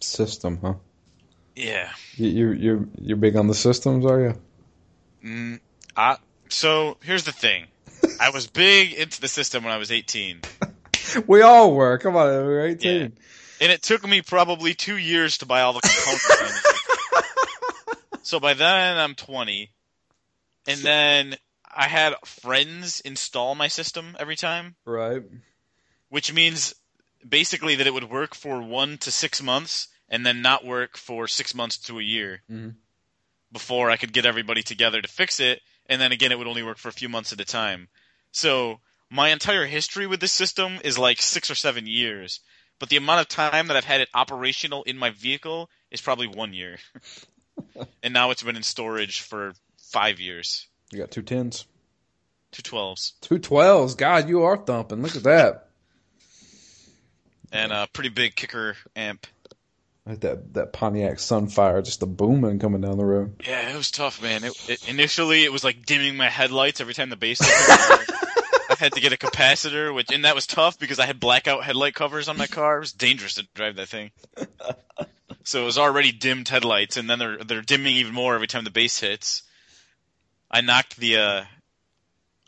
System, 0.00 0.58
huh? 0.62 0.74
Yeah. 1.56 1.90
You 2.14 2.28
you 2.28 2.52
you're, 2.52 2.88
you're 3.00 3.16
big 3.16 3.36
on 3.36 3.48
the 3.48 3.54
systems, 3.54 4.04
are 4.04 4.20
you? 4.20 4.34
Mm, 5.24 5.60
I, 5.96 6.18
so 6.48 6.98
here's 7.02 7.24
the 7.24 7.32
thing. 7.32 7.66
I 8.20 8.30
was 8.30 8.46
big 8.46 8.92
into 8.92 9.20
the 9.20 9.28
system 9.28 9.64
when 9.64 9.72
I 9.72 9.78
was 9.78 9.90
18. 9.90 10.40
We 11.26 11.42
all 11.42 11.72
were. 11.72 11.98
Come 11.98 12.16
on, 12.16 12.28
we 12.28 12.52
were 12.52 12.66
eighteen. 12.66 13.00
Yeah. 13.00 13.08
And 13.58 13.72
it 13.72 13.82
took 13.82 14.06
me 14.06 14.20
probably 14.20 14.74
two 14.74 14.96
years 14.96 15.38
to 15.38 15.46
buy 15.46 15.62
all 15.62 15.72
the 15.72 15.80
components. 15.80 16.62
So 18.26 18.40
by 18.40 18.54
then 18.54 18.98
I'm 18.98 19.14
20. 19.14 19.70
And 20.66 20.80
then 20.80 21.36
I 21.64 21.86
had 21.86 22.14
friends 22.24 22.98
install 22.98 23.54
my 23.54 23.68
system 23.68 24.16
every 24.18 24.34
time, 24.34 24.74
Right. 24.84 25.22
which 26.08 26.32
means 26.32 26.74
basically 27.26 27.76
that 27.76 27.86
it 27.86 27.94
would 27.94 28.10
work 28.10 28.34
for 28.34 28.60
one 28.60 28.98
to 28.98 29.12
six 29.12 29.40
months 29.40 29.86
and 30.08 30.26
then 30.26 30.42
not 30.42 30.64
work 30.64 30.96
for 30.96 31.28
six 31.28 31.54
months 31.54 31.78
to 31.78 32.00
a 32.00 32.02
year 32.02 32.42
Mhm. 32.50 32.74
before 33.52 33.92
I 33.92 33.96
could 33.96 34.12
get 34.12 34.26
everybody 34.26 34.64
together 34.64 35.00
to 35.00 35.06
fix 35.06 35.38
it. 35.38 35.62
And 35.88 36.00
then 36.00 36.10
again, 36.10 36.32
it 36.32 36.38
would 36.38 36.48
only 36.48 36.64
work 36.64 36.78
for 36.78 36.88
a 36.88 36.98
few 37.00 37.08
months 37.08 37.32
at 37.32 37.40
a 37.40 37.44
time. 37.44 37.88
So 38.32 38.80
my 39.08 39.28
entire 39.28 39.66
history 39.66 40.08
with 40.08 40.18
this 40.18 40.32
system 40.32 40.80
is 40.82 40.98
like 40.98 41.22
six 41.22 41.48
or 41.48 41.54
seven 41.54 41.86
years. 41.86 42.40
But 42.80 42.88
the 42.88 42.96
amount 42.96 43.20
of 43.20 43.28
time 43.28 43.68
that 43.68 43.76
I've 43.76 43.84
had 43.84 44.00
it 44.00 44.08
operational 44.14 44.82
in 44.82 44.98
my 44.98 45.10
vehicle 45.10 45.70
is 45.92 46.00
probably 46.00 46.26
one 46.26 46.52
year. 46.52 46.80
and 48.02 48.12
now 48.14 48.30
it's 48.30 48.42
been 48.42 48.56
in 48.56 48.62
storage 48.62 49.20
for 49.20 49.52
five 49.78 50.20
years. 50.20 50.66
You 50.92 50.98
got 50.98 51.10
two 51.10 51.22
tens, 51.22 51.66
Two 52.52 52.62
twelves 52.62 53.14
two 53.20 53.38
twelves. 53.38 53.94
God, 53.94 54.28
you 54.28 54.42
are 54.44 54.56
thumping. 54.56 55.02
Look 55.02 55.16
at 55.16 55.24
that. 55.24 55.68
and 57.52 57.72
a 57.72 57.88
pretty 57.92 58.08
big 58.10 58.34
kicker 58.34 58.76
amp. 58.94 59.26
Like 60.06 60.20
that 60.20 60.54
that 60.54 60.72
Pontiac 60.72 61.16
Sunfire, 61.16 61.84
just 61.84 61.98
the 62.00 62.06
booming 62.06 62.60
coming 62.60 62.80
down 62.80 62.96
the 62.96 63.04
road. 63.04 63.42
Yeah, 63.44 63.68
it 63.70 63.76
was 63.76 63.90
tough, 63.90 64.22
man. 64.22 64.44
It, 64.44 64.70
it, 64.70 64.88
initially, 64.88 65.42
it 65.44 65.52
was 65.52 65.64
like 65.64 65.84
dimming 65.84 66.16
my 66.16 66.28
headlights 66.30 66.80
every 66.80 66.94
time 66.94 67.10
the 67.10 67.16
bass. 67.16 67.40
hit. 67.40 68.10
I 68.68 68.74
had 68.78 68.92
to 68.92 69.00
get 69.00 69.12
a 69.12 69.16
capacitor, 69.16 69.92
which 69.94 70.12
and 70.12 70.24
that 70.24 70.34
was 70.34 70.46
tough 70.46 70.78
because 70.78 70.98
I 71.00 71.06
had 71.06 71.18
blackout 71.18 71.64
headlight 71.64 71.94
covers 71.94 72.28
on 72.28 72.36
my 72.36 72.46
car. 72.46 72.76
It 72.76 72.80
was 72.80 72.92
dangerous 72.92 73.34
to 73.34 73.46
drive 73.54 73.76
that 73.76 73.88
thing. 73.88 74.10
So 75.46 75.62
it 75.62 75.64
was 75.64 75.78
already 75.78 76.10
dimmed 76.10 76.48
headlights, 76.48 76.96
and 76.96 77.08
then 77.08 77.20
they're 77.20 77.38
they're 77.38 77.62
dimming 77.62 77.94
even 77.96 78.12
more 78.12 78.34
every 78.34 78.48
time 78.48 78.64
the 78.64 78.70
bass 78.70 78.98
hits. 78.98 79.44
I 80.50 80.60
knocked 80.60 80.96
the 80.96 81.18
uh, 81.18 81.44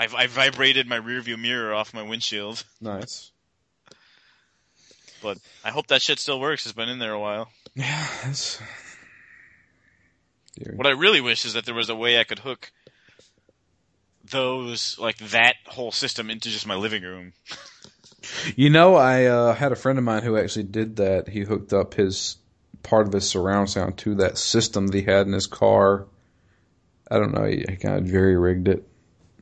I, 0.00 0.09
I 0.17 0.26
vibrated 0.26 0.88
my 0.88 0.99
rearview 0.99 1.38
mirror 1.38 1.73
off 1.73 1.95
my 1.95 2.02
windshield, 2.02 2.64
Nice. 2.81 3.31
but 5.23 5.38
I 5.64 5.71
hope 5.71 5.87
that 5.87 6.02
shit 6.02 6.19
still 6.19 6.40
works. 6.40 6.67
It's 6.67 6.73
been 6.73 6.88
in 6.88 6.99
there 6.99 7.12
a 7.12 7.21
while. 7.21 7.52
Yeah, 7.76 8.09
that's. 8.25 8.61
What 10.75 10.88
I 10.88 10.90
really 10.90 11.21
wish 11.21 11.45
is 11.45 11.52
that 11.52 11.64
there 11.67 11.76
was 11.76 11.90
a 11.90 11.95
way 11.95 12.19
I 12.19 12.25
could 12.25 12.40
hook 12.40 12.73
those 14.28 14.99
like 14.99 15.19
that 15.19 15.55
whole 15.67 15.93
system 15.93 16.31
into 16.31 16.50
just 16.50 16.67
my 16.67 16.75
living 16.75 17.05
room. 17.05 17.33
You 18.57 18.69
know, 18.69 18.97
I 18.97 19.26
uh, 19.26 19.55
had 19.55 19.71
a 19.71 19.76
friend 19.76 19.97
of 19.97 20.05
mine 20.05 20.23
who 20.25 20.37
actually 20.37 20.64
did 20.64 20.97
that. 20.97 21.28
He 21.28 21.43
hooked 21.43 21.73
up 21.73 21.95
his 21.95 22.37
part 22.88 23.07
of 23.07 23.12
his 23.12 23.28
surround 23.28 23.71
sound 23.71 23.99
to 23.99 24.14
that 24.16 24.38
system 24.38 24.87
that 24.88 24.97
he 24.97 25.02
had 25.02 25.26
in 25.26 25.33
his 25.33 25.47
car. 25.47 26.07
I 27.11 27.18
don't 27.18 27.33
know. 27.35 27.45
He, 27.45 27.64
he 27.68 27.76
kind 27.76 27.97
of 27.99 28.07
jerry 28.07 28.37
rigged 28.37 28.68
it, 28.68 28.87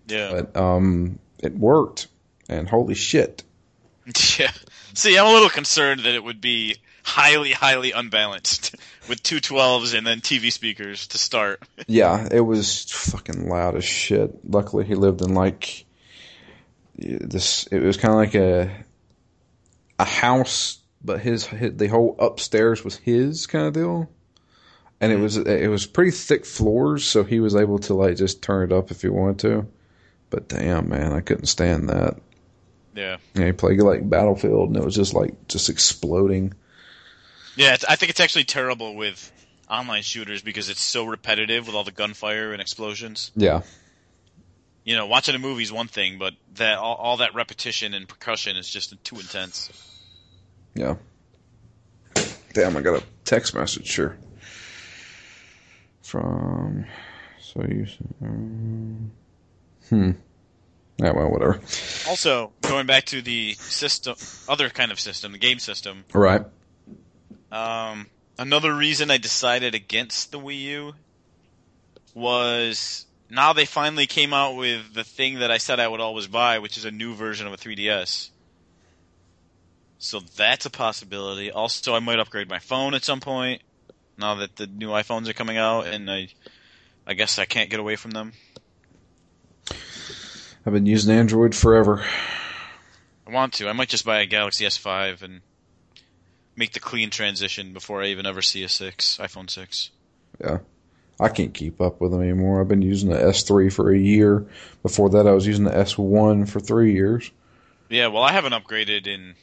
Yeah. 0.07 0.33
but 0.33 0.57
um, 0.57 1.19
it 1.43 1.55
worked. 1.57 2.09
And 2.49 2.69
holy 2.69 2.95
shit, 2.95 3.43
Yeah. 4.39 4.53
See, 4.95 5.19
I'm 5.19 5.27
a 5.27 5.33
little 5.33 5.49
concerned 5.51 6.01
that 6.01 6.15
it 6.15 6.23
would 6.23 6.41
be 6.41 6.77
highly, 7.03 7.53
highly 7.53 7.91
unbalanced 7.93 8.75
with 9.09 9.23
two 9.23 9.41
12s 9.41 9.97
and 9.97 10.07
then 10.07 10.21
TV 10.21 10.53
speakers 10.53 11.09
to 11.09 11.19
start. 11.19 11.63
yeah, 11.89 12.29
it 12.31 12.41
was 12.41 12.85
fucking 12.91 13.49
loud 13.49 13.75
as 13.77 13.85
shit. 13.85 14.31
Luckily, 14.49 14.85
he 14.85 14.95
lived 14.95 15.23
in 15.23 15.35
like 15.35 15.85
this. 16.97 17.67
It 17.67 17.81
was 17.81 17.97
kind 17.97 18.13
of 18.13 18.19
like 18.19 18.35
a 18.35 18.85
a 19.99 20.05
house, 20.05 20.79
but 21.07 21.21
his, 21.21 21.47
his 21.47 21.77
the 21.77 21.87
whole 21.87 22.17
upstairs 22.19 22.85
was 22.85 22.97
his 22.97 23.47
kind 23.47 23.67
of 23.67 23.73
deal. 23.73 24.11
And 25.01 25.13
it 25.13 25.17
hmm. 25.17 25.23
was 25.23 25.37
it 25.37 25.71
was 25.71 25.87
pretty 25.87 26.11
thick 26.11 26.45
floors, 26.45 27.05
so 27.05 27.23
he 27.23 27.41
was 27.41 27.55
able 27.55 27.79
to 27.81 27.95
like 27.95 28.17
just 28.17 28.43
turn 28.43 28.71
it 28.71 28.75
up 28.75 28.91
if 28.91 29.03
he 29.03 29.09
wanted 29.09 29.39
to. 29.41 29.67
But 30.31 30.49
damn, 30.49 30.89
man, 30.89 31.13
I 31.13 31.21
couldn't 31.21 31.47
stand 31.47 31.89
that. 31.89 32.17
Yeah. 32.95 33.19
Know, 33.35 33.47
he 33.47 33.53
played 33.53 33.81
like 33.81 34.09
Battlefield, 34.09 34.69
and 34.69 34.77
it 34.77 34.85
was 34.85 34.97
just 34.97 35.15
like 35.15 35.49
just 35.49 35.69
exploding. 35.69 36.55
Yeah, 37.57 37.75
it's, 37.75 37.85
I 37.85 37.97
think 37.97 38.11
it's 38.11 38.21
actually 38.21 38.45
terrible 38.45 38.97
with 38.97 39.33
online 39.69 40.03
shooters 40.03 40.43
because 40.43 40.69
it's 40.69 40.83
so 40.83 41.05
repetitive 41.05 41.67
with 41.67 41.77
all 41.77 41.85
the 41.85 41.93
gunfire 41.93 42.53
and 42.53 42.61
explosions. 42.61 43.31
Yeah, 43.37 43.63
You 44.85 44.97
know, 44.97 45.07
watching 45.07 45.35
a 45.35 45.39
movie 45.39 45.63
is 45.63 45.73
one 45.73 45.89
thing, 45.89 46.19
but 46.19 46.35
that 46.55 46.79
all, 46.79 46.95
all 46.95 47.17
that 47.19 47.35
repetition 47.35 47.95
and 47.95 48.09
percussion 48.09 48.57
is 48.57 48.69
just 48.69 48.95
too 49.05 49.17
intense. 49.17 49.71
Yeah. 50.77 50.97
Damn, 52.53 52.77
I 52.77 52.81
got 52.81 53.03
a 53.03 53.05
text 53.25 53.55
message 53.55 53.95
here 53.95 54.17
from. 56.03 56.87
So 57.41 57.63
you. 57.63 57.87
Um, 58.23 59.11
hmm. 59.89 60.11
Yeah, 60.99 61.13
well, 61.13 61.31
whatever. 61.31 61.61
Also, 62.09 62.53
going 62.63 62.87
back 62.87 63.05
to 63.07 63.21
the 63.21 63.53
system, 63.55 64.17
other 64.49 64.71
kind 64.71 64.91
of 64.91 64.99
system, 64.99 65.33
the 65.33 65.39
game 65.39 65.59
system. 65.59 66.05
Right. 66.15 66.43
Um, 67.53 68.07
another 68.39 68.75
reason 68.75 69.11
I 69.11 69.19
decided 69.19 69.75
against 69.75 70.33
the 70.33 70.41
Wii 70.41 70.61
U 70.63 70.95
was 72.15 73.05
now 73.29 73.53
they 73.53 73.67
finally 73.67 74.07
came 74.07 74.33
out 74.33 74.57
with 74.57 74.95
the 74.95 75.05
thing 75.05 75.41
that 75.41 75.51
I 75.51 75.59
said 75.59 75.81
I 75.81 75.89
would 75.89 76.01
always 76.01 76.27
buy, 76.27 76.61
which 76.61 76.79
is 76.79 76.87
a 76.87 76.91
new 76.91 77.15
version 77.15 77.47
of 77.47 77.53
a 77.53 77.57
3DS. 77.57 78.31
So 79.99 80.21
that's 80.21 80.67
a 80.67 80.71
possibility. 80.71 81.51
Also, 81.51 81.95
I 81.95 82.01
might 82.01 82.19
upgrade 82.19 82.49
my 82.49 82.59
phone 82.59 82.95
at 82.95 83.05
some 83.05 83.21
point. 83.21 83.63
Now 84.19 84.37
that 84.37 84.57
the 84.57 84.67
new 84.67 84.89
iPhones 84.89 85.29
are 85.29 85.35
coming 85.35 85.59
out, 85.59 85.87
and 85.87 86.11
I, 86.11 86.29
I 87.07 87.15
guess 87.15 87.39
I 87.39 87.45
can't 87.45 87.71
get 87.71 87.81
away 87.81 87.97
from 87.97 88.13
them. 88.13 88.33
I've 89.71 90.73
been 90.73 90.87
using 90.87 91.15
Android 91.15 91.55
forever. 91.55 92.05
I 93.27 93.31
want 93.31 93.55
to. 93.55 93.69
I 93.69 93.73
might 93.73 93.89
just 93.89 94.05
buy 94.05 94.21
a 94.21 94.27
Galaxy 94.27 94.65
S5 94.65 95.23
and 95.23 95.41
make 96.57 96.73
the 96.73 96.81
clean 96.81 97.11
transition 97.11 97.73
before 97.73 98.03
I 98.03 98.07
even 98.07 98.27
ever 98.27 98.43
see 98.43 98.63
a 98.63 98.69
six 98.69 99.19
iPhone 99.19 99.51
six. 99.51 99.91
Yeah. 100.41 100.59
I 101.19 101.29
can't 101.29 101.55
keep 101.55 101.81
up 101.81 102.01
with 102.01 102.13
them 102.13 102.23
anymore. 102.23 102.61
I've 102.61 102.69
been 102.69 102.83
using 102.83 103.09
the 103.09 103.17
S3 103.17 103.73
for 103.73 103.91
a 103.91 103.99
year. 103.99 104.47
Before 104.83 105.09
that, 105.11 105.27
I 105.27 105.33
was 105.33 105.47
using 105.47 105.65
the 105.65 105.71
S1 105.71 106.49
for 106.49 106.61
three 106.61 106.93
years. 106.93 107.31
Yeah, 107.89 108.09
well, 108.09 108.23
I 108.23 108.33
haven't 108.33 108.53
upgraded 108.53 109.07
in 109.07 109.35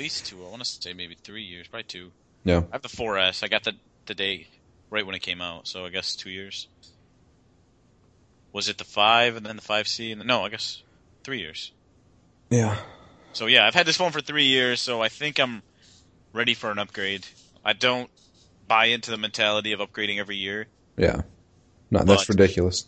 least 0.00 0.26
two. 0.26 0.44
I 0.44 0.48
want 0.48 0.64
to 0.64 0.64
say 0.64 0.94
maybe 0.94 1.14
three 1.14 1.42
years, 1.42 1.68
probably 1.68 1.84
two. 1.84 2.10
Yeah. 2.44 2.62
I 2.72 2.76
have 2.76 2.82
the 2.82 2.88
4S. 2.88 3.44
I 3.44 3.48
got 3.48 3.64
the 3.64 3.74
the 4.06 4.14
day 4.14 4.46
right 4.88 5.04
when 5.04 5.14
it 5.14 5.20
came 5.20 5.40
out, 5.40 5.68
so 5.68 5.84
I 5.84 5.90
guess 5.90 6.16
two 6.16 6.30
years. 6.30 6.68
Was 8.52 8.68
it 8.68 8.78
the 8.78 8.84
five 8.84 9.36
and 9.36 9.46
then 9.46 9.56
the 9.56 9.62
5C 9.62 10.10
and 10.10 10.20
the, 10.20 10.24
no? 10.24 10.42
I 10.42 10.48
guess 10.48 10.82
three 11.22 11.38
years. 11.38 11.70
Yeah. 12.48 12.76
So 13.34 13.46
yeah, 13.46 13.66
I've 13.66 13.74
had 13.74 13.86
this 13.86 13.96
phone 13.96 14.10
for 14.10 14.20
three 14.20 14.46
years, 14.46 14.80
so 14.80 15.02
I 15.02 15.08
think 15.08 15.38
I'm 15.38 15.62
ready 16.32 16.54
for 16.54 16.70
an 16.70 16.78
upgrade. 16.78 17.26
I 17.64 17.74
don't 17.74 18.10
buy 18.66 18.86
into 18.86 19.10
the 19.10 19.18
mentality 19.18 19.72
of 19.72 19.80
upgrading 19.80 20.18
every 20.18 20.36
year. 20.36 20.66
Yeah. 20.96 21.22
No, 21.90 22.02
that's 22.02 22.28
ridiculous. 22.28 22.86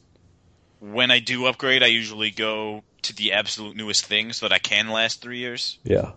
When 0.81 1.11
I 1.11 1.21
do 1.21 1.47
upgrade, 1.47 1.83
I 1.83 1.89
usually 1.89 2.31
go 2.31 2.83
to 3.03 3.15
the 3.15 3.33
absolute 3.33 3.77
newest 3.77 4.07
thing 4.07 4.33
so 4.33 4.49
that 4.49 4.55
I 4.55 4.59
can 4.59 4.89
last 4.89 5.21
three 5.21 5.39
years. 5.39 5.79
Yeah. 5.85 6.13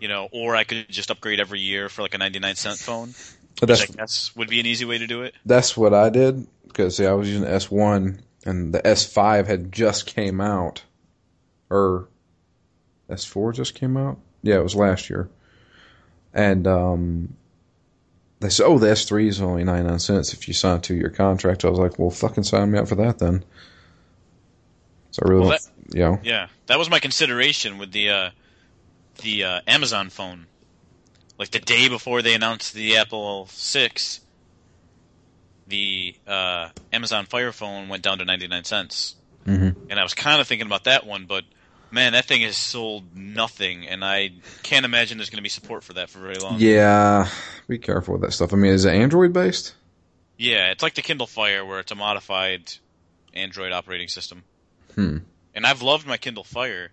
You 0.00 0.08
know, 0.08 0.28
or 0.32 0.56
I 0.56 0.64
could 0.64 0.88
just 0.88 1.10
upgrade 1.10 1.40
every 1.40 1.60
year 1.60 1.88
for 1.88 2.02
like 2.02 2.14
a 2.14 2.18
99 2.18 2.56
cent 2.56 2.78
phone. 2.78 3.14
But 3.60 3.68
Which 3.68 3.78
that's 3.78 3.82
I 3.82 3.86
guess 3.86 4.36
would 4.36 4.48
be 4.48 4.60
an 4.60 4.66
easy 4.66 4.84
way 4.84 4.98
to 4.98 5.06
do 5.06 5.22
it. 5.22 5.34
that's 5.46 5.76
what 5.76 5.94
I 5.94 6.10
did 6.10 6.46
because 6.66 6.96
see, 6.96 7.06
I 7.06 7.12
was 7.12 7.28
using 7.28 7.46
S1 7.48 8.20
and 8.44 8.74
the 8.74 8.80
S5 8.80 9.46
had 9.46 9.72
just 9.72 10.06
came 10.06 10.40
out, 10.40 10.82
or 11.70 12.08
S4 13.08 13.54
just 13.54 13.74
came 13.74 13.96
out. 13.96 14.18
Yeah, 14.42 14.56
it 14.56 14.62
was 14.62 14.74
last 14.74 15.08
year, 15.08 15.30
and 16.34 16.66
um, 16.66 17.36
they 18.40 18.50
said, 18.50 18.66
"Oh, 18.66 18.78
the 18.78 18.88
S3 18.88 19.28
is 19.28 19.40
only 19.40 19.64
ninety 19.64 19.88
nine 19.88 19.98
cents 20.00 20.34
if 20.34 20.46
you 20.48 20.52
sign 20.54 20.78
a 20.78 20.80
two 20.80 20.94
year 20.96 21.08
contract." 21.08 21.64
I 21.64 21.70
was 21.70 21.78
like, 21.78 21.98
"Well, 21.98 22.10
fucking 22.10 22.44
sign 22.44 22.70
me 22.72 22.78
up 22.78 22.88
for 22.88 22.96
that 22.96 23.18
then." 23.18 23.44
So 25.12 25.22
I 25.24 25.28
really, 25.30 25.48
Well, 25.48 25.58
you 25.92 26.00
know, 26.00 26.20
Yeah, 26.22 26.48
that 26.66 26.78
was 26.78 26.90
my 26.90 26.98
consideration 26.98 27.78
with 27.78 27.92
the 27.92 28.10
uh, 28.10 28.30
the 29.22 29.44
uh, 29.44 29.60
Amazon 29.66 30.10
phone. 30.10 30.46
Like 31.38 31.50
the 31.50 31.58
day 31.60 31.88
before 31.88 32.22
they 32.22 32.34
announced 32.34 32.74
the 32.74 32.96
Apple 32.96 33.46
Six, 33.50 34.20
the 35.66 36.14
uh, 36.26 36.68
Amazon 36.92 37.26
Fire 37.26 37.52
phone 37.52 37.88
went 37.88 38.02
down 38.02 38.18
to 38.18 38.24
ninety 38.24 38.46
nine 38.46 38.64
cents, 38.64 39.16
Mhm. 39.46 39.74
and 39.90 39.98
I 39.98 40.02
was 40.02 40.14
kind 40.14 40.40
of 40.40 40.46
thinking 40.46 40.66
about 40.66 40.84
that 40.84 41.06
one, 41.06 41.24
but 41.26 41.44
man, 41.90 42.12
that 42.12 42.26
thing 42.26 42.42
has 42.42 42.56
sold 42.56 43.16
nothing, 43.16 43.86
and 43.86 44.04
I 44.04 44.32
can't 44.62 44.84
imagine 44.84 45.18
there's 45.18 45.30
going 45.30 45.38
to 45.38 45.42
be 45.42 45.48
support 45.48 45.82
for 45.84 45.94
that 45.94 46.10
for 46.10 46.18
very 46.18 46.36
long. 46.36 46.56
yeah, 46.60 47.28
be 47.68 47.78
careful 47.78 48.14
with 48.14 48.22
that 48.22 48.32
stuff. 48.32 48.52
I 48.52 48.56
mean, 48.56 48.72
is 48.72 48.84
it 48.84 48.94
Android 48.94 49.32
based? 49.32 49.74
Yeah, 50.36 50.70
it's 50.70 50.82
like 50.82 50.94
the 50.94 51.02
Kindle 51.02 51.26
Fire, 51.28 51.64
where 51.64 51.78
it's 51.80 51.92
a 51.92 51.94
modified 51.94 52.72
Android 53.32 53.72
operating 53.72 54.08
system. 54.08 54.42
Hmm. 54.94 55.18
And 55.54 55.64
I've 55.66 55.82
loved 55.82 56.06
my 56.06 56.16
Kindle 56.16 56.42
Fire, 56.44 56.90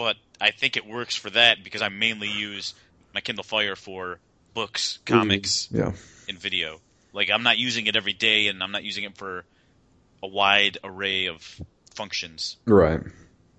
but 0.00 0.16
I 0.40 0.50
think 0.50 0.78
it 0.78 0.86
works 0.86 1.14
for 1.14 1.28
that 1.28 1.62
because 1.62 1.82
I 1.82 1.90
mainly 1.90 2.28
use 2.30 2.72
my 3.14 3.20
Kindle 3.20 3.44
Fire 3.44 3.76
for 3.76 4.18
books, 4.54 4.98
mm-hmm. 5.04 5.14
comics, 5.14 5.68
Yeah, 5.70 5.92
and 6.26 6.38
video. 6.38 6.80
Like 7.12 7.28
I'm 7.30 7.42
not 7.42 7.58
using 7.58 7.86
it 7.86 7.96
every 7.96 8.14
day, 8.14 8.46
and 8.46 8.62
I'm 8.62 8.72
not 8.72 8.82
using 8.82 9.04
it 9.04 9.18
for 9.18 9.44
a 10.22 10.26
wide 10.26 10.78
array 10.82 11.26
of 11.26 11.60
functions. 11.94 12.56
right. 12.64 13.00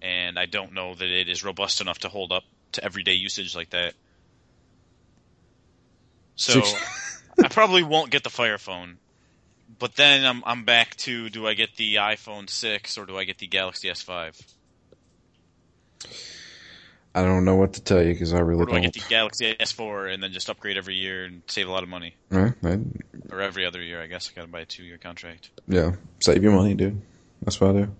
And 0.02 0.40
I 0.40 0.48
don't 0.48 0.74
know 0.74 0.96
that 0.96 1.08
it 1.08 1.30
is 1.30 1.44
robust 1.44 1.80
enough 1.80 2.00
to 2.00 2.10
hold 2.10 2.32
up 2.32 2.44
to 2.72 2.84
everyday 2.84 3.14
usage 3.14 3.56
like 3.56 3.70
that. 3.70 3.94
So 6.38 6.64
I 7.44 7.50
probably 7.50 7.84
won't 7.84 8.10
get 8.10 8.24
the 8.24 8.32
Fire 8.32 8.58
phone. 8.58 8.98
But 9.78 9.96
then 9.96 10.26
I'm 10.26 10.42
I'm 10.44 10.66
back 10.66 10.96
to 11.06 11.30
do 11.30 11.46
I 11.46 11.54
get 11.54 11.76
the 11.76 11.98
iPhone 11.98 12.50
6 12.50 12.98
or 12.98 13.06
do 13.06 13.16
I 13.16 13.26
get 13.26 13.38
the 13.38 13.46
Galaxy 13.46 13.90
S5? 13.90 14.42
I 17.14 17.24
don't 17.24 17.44
know 17.44 17.56
what 17.56 17.74
to 17.74 17.82
tell 17.84 18.02
you 18.02 18.14
because 18.14 18.34
I 18.34 18.40
really 18.40 18.64
Or 18.64 18.66
do 18.68 18.72
I 18.72 18.76
don't. 18.76 18.84
get 18.84 18.94
the 18.94 19.10
Galaxy 19.10 19.54
S4 19.60 20.14
and 20.14 20.24
then 20.24 20.32
just 20.32 20.50
upgrade 20.50 20.78
every 20.78 20.96
year 20.96 21.26
and 21.26 21.42
save 21.48 21.68
a 21.68 21.72
lot 21.72 21.84
of 21.84 21.90
money? 21.90 22.16
Eh, 22.32 22.52
Or 23.30 23.42
every 23.42 23.66
other 23.66 23.82
year, 23.82 24.02
I 24.02 24.08
guess. 24.08 24.30
I 24.32 24.36
gotta 24.36 24.48
buy 24.48 24.62
a 24.62 24.66
two 24.66 24.84
year 24.84 24.98
contract. 24.98 25.50
yeah, 25.68 25.92
save 26.20 26.42
your 26.42 26.54
money, 26.54 26.74
dude. 26.74 27.02
That's 27.44 27.60
what 27.60 27.72
I 27.72 27.74
do. 27.82 27.92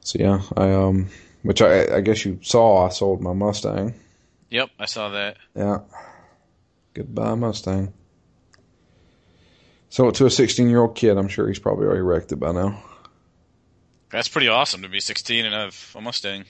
So 0.00 0.18
yeah, 0.20 0.40
I 0.56 0.72
um, 0.72 1.08
which 1.42 1.60
I 1.60 1.96
I 1.96 2.00
guess 2.00 2.24
you 2.24 2.38
saw. 2.42 2.86
I 2.86 2.90
sold 2.90 3.20
my 3.20 3.32
Mustang. 3.32 3.94
Yep, 4.50 4.70
I 4.78 4.86
saw 4.86 5.08
that. 5.10 5.36
Yeah. 5.54 5.80
Goodbye, 6.94 7.34
Mustang. 7.34 7.92
Sold 9.90 10.14
it 10.14 10.18
to 10.18 10.26
a 10.26 10.30
16 10.30 10.68
year 10.70 10.80
old 10.80 10.94
kid. 10.94 11.18
I'm 11.18 11.28
sure 11.28 11.48
he's 11.48 11.58
probably 11.58 11.86
already 11.86 12.00
wrecked 12.02 12.32
it 12.32 12.36
by 12.36 12.52
now. 12.52 12.82
That's 14.10 14.28
pretty 14.28 14.48
awesome 14.48 14.82
to 14.82 14.88
be 14.88 15.00
16 15.00 15.44
and 15.44 15.54
have 15.54 15.92
a 15.96 16.00
Mustang. 16.00 16.44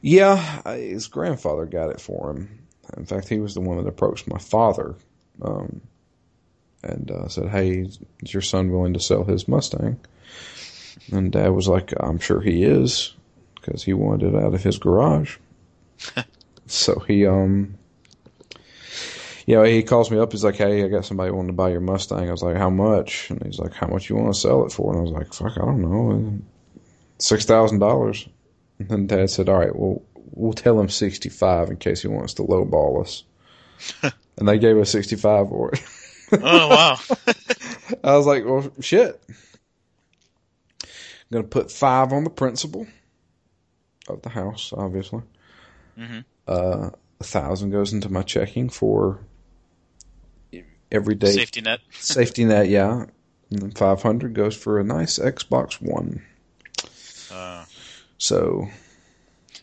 Yeah, 0.00 0.74
his 0.74 1.08
grandfather 1.08 1.66
got 1.66 1.90
it 1.90 2.00
for 2.00 2.30
him. 2.30 2.66
In 2.96 3.06
fact, 3.06 3.28
he 3.28 3.38
was 3.38 3.54
the 3.54 3.60
one 3.60 3.78
that 3.78 3.88
approached 3.88 4.28
my 4.28 4.38
father 4.38 4.96
um, 5.40 5.80
and 6.82 7.10
uh, 7.10 7.28
said, 7.28 7.48
Hey, 7.48 7.88
is 8.22 8.34
your 8.34 8.42
son 8.42 8.70
willing 8.70 8.92
to 8.94 9.00
sell 9.00 9.24
his 9.24 9.48
Mustang? 9.48 9.98
And 11.10 11.32
dad 11.32 11.48
was 11.48 11.68
like, 11.68 11.92
I'm 11.98 12.18
sure 12.18 12.40
he 12.40 12.64
is 12.64 13.14
because 13.54 13.82
he 13.82 13.94
wanted 13.94 14.34
it 14.34 14.42
out 14.42 14.54
of 14.54 14.62
his 14.62 14.78
garage. 14.78 15.38
so 16.66 16.98
he, 17.00 17.26
um, 17.26 17.78
you 19.46 19.56
know, 19.56 19.62
he 19.64 19.82
calls 19.82 20.10
me 20.10 20.18
up. 20.18 20.32
He's 20.32 20.44
like, 20.44 20.56
"Hey, 20.56 20.84
I 20.84 20.88
got 20.88 21.04
somebody 21.04 21.30
wanting 21.30 21.48
to 21.48 21.52
buy 21.54 21.70
your 21.70 21.80
Mustang." 21.80 22.28
I 22.28 22.32
was 22.32 22.42
like, 22.42 22.56
"How 22.56 22.70
much?" 22.70 23.30
And 23.30 23.42
he's 23.44 23.58
like, 23.58 23.72
"How 23.74 23.86
much 23.86 24.08
you 24.08 24.16
want 24.16 24.34
to 24.34 24.40
sell 24.40 24.64
it 24.64 24.72
for?" 24.72 24.90
And 24.92 25.00
I 25.00 25.02
was 25.02 25.10
like, 25.12 25.32
"Fuck, 25.34 25.58
I 25.58 25.64
don't 25.64 25.80
know, 25.82 26.38
six 27.18 27.44
thousand 27.44 27.78
dollars." 27.80 28.28
And 28.78 28.88
then 28.88 29.06
Dad 29.06 29.30
said, 29.30 29.48
"All 29.48 29.58
right, 29.58 29.74
well, 29.74 30.02
we'll 30.32 30.52
tell 30.52 30.78
him 30.80 30.88
sixty-five 30.88 31.70
in 31.70 31.76
case 31.76 32.02
he 32.02 32.08
wants 32.08 32.34
to 32.34 32.42
lowball 32.42 33.00
us." 33.02 33.24
and 34.38 34.48
they 34.48 34.58
gave 34.58 34.78
us 34.78 34.90
sixty-five 34.90 35.48
for 35.48 35.72
it. 35.72 35.82
Oh, 36.32 36.68
wow. 36.68 36.98
I 38.04 38.16
was 38.16 38.26
like, 38.26 38.44
"Well, 38.44 38.70
shit." 38.80 39.20
I'm 40.82 41.38
gonna 41.38 41.44
put 41.48 41.70
five 41.72 42.12
on 42.12 42.24
the 42.24 42.30
principal 42.30 42.86
of 44.08 44.22
the 44.22 44.28
house, 44.28 44.72
obviously. 44.76 45.22
hmm 45.96 46.20
Uh, 46.46 46.90
a 47.20 47.24
thousand 47.24 47.70
goes 47.70 47.92
into 47.92 48.10
my 48.10 48.22
checking 48.22 48.68
for 48.68 49.20
every 50.92 51.14
day 51.14 51.32
Safety 51.32 51.60
net. 51.60 51.80
safety 51.90 52.44
net, 52.44 52.68
yeah. 52.68 53.06
And 53.50 53.58
then 53.62 53.70
500 53.72 54.32
goes 54.34 54.56
for 54.56 54.78
a 54.78 54.84
nice 54.84 55.18
Xbox 55.18 55.74
One. 55.82 56.22
Uh, 57.30 57.64
So, 58.18 58.68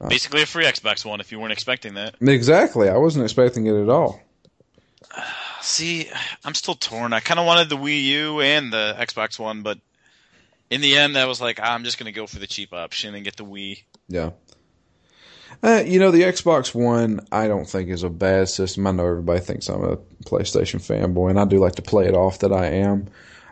basically 0.07 0.41
a 0.41 0.45
free 0.45 0.65
Xbox 0.65 1.05
One 1.05 1.19
if 1.21 1.31
you 1.31 1.39
weren't 1.39 1.53
expecting 1.53 1.93
that. 1.95 2.15
exactly. 2.21 2.89
I 2.89 2.97
wasn't 2.97 3.23
expecting 3.23 3.65
it 3.67 3.75
at 3.75 3.89
all. 3.89 4.21
See, 5.61 6.09
I'm 6.43 6.53
still 6.53 6.75
torn. 6.75 7.13
I 7.13 7.19
kind 7.19 7.39
of 7.39 7.45
wanted 7.45 7.69
the 7.69 7.77
Wii 7.77 8.03
U 8.03 8.41
and 8.41 8.71
the 8.71 8.95
Xbox 8.97 9.37
One, 9.39 9.61
but 9.61 9.77
in 10.69 10.81
the 10.81 10.97
end, 10.97 11.17
I 11.17 11.25
was 11.25 11.41
like, 11.41 11.59
I'm 11.59 11.83
just 11.83 11.97
going 11.97 12.11
to 12.11 12.17
go 12.17 12.27
for 12.27 12.39
the 12.39 12.47
cheap 12.47 12.73
option 12.73 13.15
and 13.15 13.23
get 13.23 13.35
the 13.37 13.45
Wii. 13.45 13.83
Yeah. 14.07 14.31
Uh, 15.61 15.83
you 15.85 15.99
know, 15.99 16.11
the 16.11 16.21
Xbox 16.21 16.73
One, 16.73 17.25
I 17.31 17.47
don't 17.47 17.67
think 17.67 17.89
is 17.89 18.03
a 18.03 18.09
bad 18.09 18.49
system. 18.49 18.87
I 18.87 18.91
know 18.91 19.05
everybody 19.05 19.39
thinks 19.41 19.67
I'm 19.67 19.83
a 19.83 19.97
PlayStation 20.25 20.79
fanboy, 20.79 21.31
and 21.31 21.39
I 21.39 21.45
do 21.45 21.57
like 21.57 21.75
to 21.75 21.81
play 21.81 22.05
it 22.07 22.15
off 22.15 22.39
that 22.39 22.53
I 22.53 22.67
am. 22.67 23.07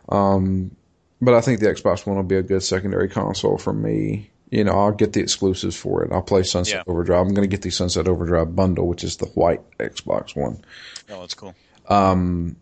Um, 0.10 0.76
but 1.22 1.34
I 1.34 1.42
think 1.42 1.60
the 1.60 1.68
Xbox 1.68 2.06
One 2.06 2.16
will 2.16 2.24
be 2.24 2.38
a 2.38 2.44
good 2.44 2.64
secondary 2.64 3.10
console 3.10 3.58
for 3.58 3.74
me. 3.74 4.30
You 4.50 4.64
know, 4.64 4.74
I'll 4.80 4.94
get 4.94 5.12
the 5.14 5.20
exclusives 5.20 5.76
for 5.76 6.04
it. 6.06 6.12
I'll 6.14 6.22
play 6.22 6.44
Sunset 6.44 6.84
Yeah. 6.88 6.92
Overdrive. 6.92 7.20
I'm 7.28 7.34
going 7.34 7.48
to 7.48 7.54
get 7.54 7.64
the 7.64 7.70
Sunset 7.70 8.08
Overdrive 8.08 8.56
bundle, 8.56 8.88
which 8.88 9.04
is 9.04 9.18
the 9.18 9.26
white 9.26 9.62
Xbox 9.78 10.36
One. 10.36 10.64
Oh, 11.10 11.20
that's 11.20 11.34
cool. 11.34 11.54
Um, 11.90 12.56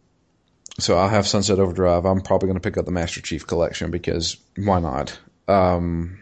so 0.80 0.98
I'll 0.98 1.10
have 1.10 1.28
Sunset 1.28 1.60
Overdrive. 1.60 2.06
I'm 2.06 2.22
probably 2.22 2.48
going 2.48 2.60
to 2.60 2.68
pick 2.68 2.78
up 2.78 2.86
the 2.86 2.92
Master 2.92 3.22
Chief 3.22 3.46
Collection 3.46 3.92
because 3.92 4.38
why 4.58 4.80
not? 4.80 5.18
Um, 5.48 6.18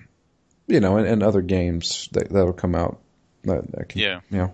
you 0.68 0.80
know, 0.82 0.98
and, 0.98 1.08
and 1.08 1.24
other 1.24 1.42
games 1.42 2.10
that 2.12 2.30
that'll 2.30 2.54
come 2.54 2.76
out. 2.76 3.00
That, 3.44 3.72
that 3.72 3.90
can, 3.90 4.02
Yeah. 4.02 4.20
Know. 4.30 4.54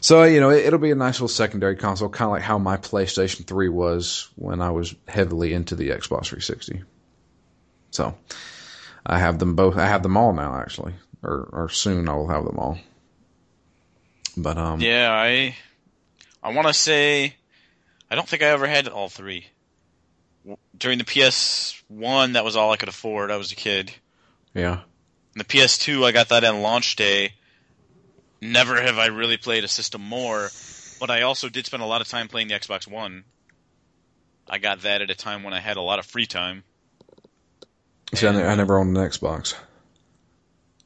So 0.00 0.24
you 0.24 0.40
know, 0.40 0.50
it, 0.50 0.66
it'll 0.66 0.78
be 0.78 0.90
a 0.90 0.96
nice 0.96 1.14
little 1.14 1.28
secondary 1.28 1.76
console, 1.76 2.08
kind 2.08 2.26
of 2.28 2.32
like 2.32 2.42
how 2.42 2.58
my 2.58 2.76
PlayStation 2.76 3.46
3 3.46 3.68
was 3.68 4.28
when 4.36 4.60
I 4.60 4.70
was 4.70 4.94
heavily 5.08 5.54
into 5.54 5.74
the 5.74 5.88
Xbox 5.90 6.26
360. 6.26 6.82
So 7.90 8.14
I 9.06 9.18
have 9.18 9.38
them 9.38 9.54
both. 9.54 9.76
I 9.76 9.86
have 9.86 10.02
them 10.02 10.16
all 10.16 10.32
now, 10.32 10.56
actually, 10.56 10.94
or 11.22 11.48
or 11.52 11.68
soon 11.68 12.08
I 12.08 12.14
will 12.14 12.28
have 12.28 12.44
them 12.44 12.58
all. 12.58 12.78
But 14.36 14.58
um, 14.58 14.80
Yeah, 14.80 15.10
I 15.10 15.56
I 16.42 16.52
want 16.52 16.66
to 16.66 16.74
say 16.74 17.36
I 18.10 18.16
don't 18.16 18.28
think 18.28 18.42
I 18.42 18.46
ever 18.46 18.66
had 18.66 18.88
all 18.88 19.08
three. 19.08 19.46
During 20.76 20.98
the 20.98 21.04
PS1, 21.04 22.34
that 22.34 22.44
was 22.44 22.54
all 22.54 22.70
I 22.70 22.76
could 22.76 22.88
afford. 22.88 23.30
I 23.30 23.38
was 23.38 23.52
a 23.52 23.56
kid. 23.56 23.92
yeah. 24.52 24.80
And 25.34 25.40
the 25.40 25.44
PS2, 25.44 26.04
I 26.04 26.12
got 26.12 26.28
that 26.28 26.44
on 26.44 26.62
launch 26.62 26.94
day. 26.94 27.32
Never 28.40 28.80
have 28.80 28.98
I 28.98 29.06
really 29.06 29.36
played 29.36 29.64
a 29.64 29.68
system 29.68 30.02
more, 30.02 30.50
but 31.00 31.10
I 31.10 31.22
also 31.22 31.48
did 31.48 31.66
spend 31.66 31.82
a 31.82 31.86
lot 31.86 32.00
of 32.00 32.08
time 32.08 32.28
playing 32.28 32.48
the 32.48 32.54
Xbox 32.54 32.86
One. 32.86 33.24
I 34.48 34.58
got 34.58 34.82
that 34.82 35.00
at 35.00 35.10
a 35.10 35.14
time 35.14 35.42
when 35.42 35.54
I 35.54 35.60
had 35.60 35.76
a 35.76 35.80
lot 35.80 35.98
of 35.98 36.06
free 36.06 36.26
time. 36.26 36.64
See, 38.12 38.26
I, 38.26 38.32
ne- 38.32 38.44
I 38.44 38.54
never 38.54 38.78
owned 38.78 38.96
an 38.96 39.02
Xbox. 39.02 39.54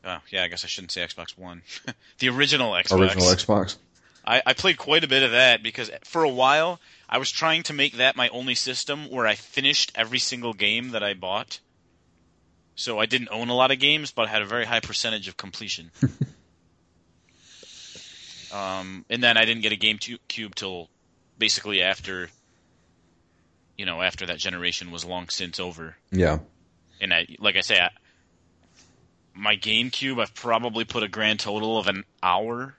Oh, 0.05 0.19
yeah, 0.31 0.45
I 0.45 0.49
guess 0.49 0.65
I 0.65 0.69
shouldn't 0.69 0.93
say 0.93 1.03
Xbox 1.03 1.37
One. 1.37 1.63
the 2.19 2.29
original 2.29 2.73
Xbox. 2.73 3.01
Original 3.01 3.27
Xbox. 3.27 3.77
I, 4.25 4.43
I 4.47 4.53
played 4.53 4.79
quite 4.79 5.05
a 5.05 5.09
bit 5.09 5.23
of 5.23 5.33
that 5.33 5.63
because 5.63 5.91
for 6.05 6.23
a 6.23 6.29
while 6.29 6.81
I 7.09 7.19
was 7.19 7.31
trying 7.31 7.63
to 7.65 7.73
make 7.73 7.97
that 7.97 8.17
my 8.17 8.29
only 8.29 8.55
system 8.55 9.11
where 9.11 9.27
I 9.27 9.35
finished 9.35 9.93
every 9.95 10.19
single 10.19 10.53
game 10.53 10.91
that 10.91 11.03
I 11.03 11.15
bought. 11.15 11.61
So 12.77 12.99
I 13.01 13.07
didn't 13.07 13.31
own 13.33 13.49
a 13.49 13.55
lot 13.55 13.73
of 13.73 13.81
games, 13.81 14.13
but 14.13 14.29
I 14.29 14.31
had 14.31 14.43
a 14.43 14.47
very 14.47 14.65
high 14.65 14.81
percentage 14.81 15.27
of 15.27 15.37
completion. 15.37 15.91
um, 18.53 19.05
and 19.11 19.23
then 19.23 19.37
I 19.37 19.45
didn't 19.45 19.63
get 19.63 19.73
a 19.73 19.77
GameCube 19.77 20.55
till 20.55 20.89
basically 21.39 21.83
after, 21.83 22.29
you 23.77 23.87
know, 23.87 24.01
after 24.03 24.27
that 24.27 24.39
generation 24.39 24.91
was 24.91 25.05
long 25.05 25.29
since 25.29 25.61
over. 25.61 25.97
Yeah. 26.11 26.39
And 27.01 27.13
I, 27.15 27.27
like 27.39 27.57
I 27.57 27.61
say, 27.61 27.79
I, 27.79 27.91
my 29.35 29.57
GameCube, 29.57 30.21
I've 30.21 30.35
probably 30.35 30.85
put 30.85 31.03
a 31.03 31.09
grand 31.09 31.41
total 31.41 31.79
of 31.79 31.87
an 31.87 32.05
hour 32.23 32.75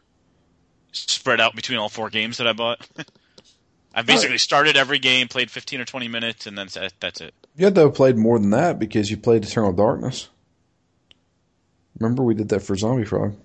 spread 0.92 1.40
out 1.40 1.56
between 1.56 1.78
all 1.78 1.90
four 1.90 2.10
games 2.10 2.38
that 2.38 2.48
I 2.48 2.54
bought. 2.54 2.86
I've 3.94 4.06
basically 4.06 4.38
started 4.38 4.78
every 4.78 5.00
game, 5.00 5.28
played 5.28 5.50
15 5.50 5.82
or 5.82 5.86
20 5.86 6.08
minutes, 6.08 6.46
and 6.48 6.58
then 6.58 6.68
that's- 6.68 6.94
that's 7.00 7.22
it. 7.22 7.34
You 7.56 7.66
had 7.66 7.76
to 7.76 7.82
have 7.82 7.96
played 7.96 8.18
more 8.18 8.38
than 8.40 8.52
that 8.52 8.78
because 8.80 9.10
you 9.10 9.18
played 9.18 9.44
Eternal 9.44 9.74
Darkness. 9.74 10.30
Remember 12.00 12.24
we 12.24 12.34
did 12.34 12.50
that 12.50 12.62
for 12.62 12.76
Zombie 12.78 13.04
Frog. 13.04 13.36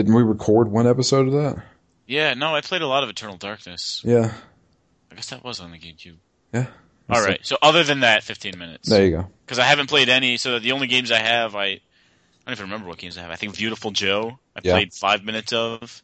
Didn't 0.00 0.14
we 0.14 0.22
record 0.22 0.68
one 0.70 0.86
episode 0.86 1.26
of 1.26 1.34
that? 1.34 1.62
Yeah, 2.06 2.32
no, 2.32 2.54
I 2.54 2.62
played 2.62 2.80
a 2.80 2.86
lot 2.86 3.04
of 3.04 3.10
Eternal 3.10 3.36
Darkness. 3.36 4.00
Yeah. 4.02 4.32
I 5.12 5.14
guess 5.14 5.28
that 5.28 5.44
was 5.44 5.60
on 5.60 5.70
the 5.72 5.78
GameCube. 5.78 6.16
Yeah. 6.54 6.66
All 7.10 7.22
right. 7.22 7.38
So 7.42 7.58
other 7.60 7.84
than 7.84 8.00
that, 8.00 8.22
15 8.22 8.58
minutes. 8.58 8.88
There 8.88 9.04
you 9.04 9.10
go. 9.10 9.26
Because 9.44 9.58
I 9.58 9.64
haven't 9.64 9.88
played 9.90 10.08
any. 10.08 10.38
So 10.38 10.58
the 10.58 10.72
only 10.72 10.86
games 10.86 11.12
I 11.12 11.18
have, 11.18 11.54
I, 11.54 11.64
I 11.66 11.80
don't 12.46 12.52
even 12.52 12.64
remember 12.64 12.88
what 12.88 12.96
games 12.96 13.18
I 13.18 13.20
have. 13.20 13.30
I 13.30 13.36
think 13.36 13.56
Beautiful 13.58 13.90
Joe. 13.90 14.38
I 14.56 14.60
Yeah. 14.62 14.72
played 14.72 14.94
five 14.94 15.22
minutes 15.22 15.52
of. 15.52 16.00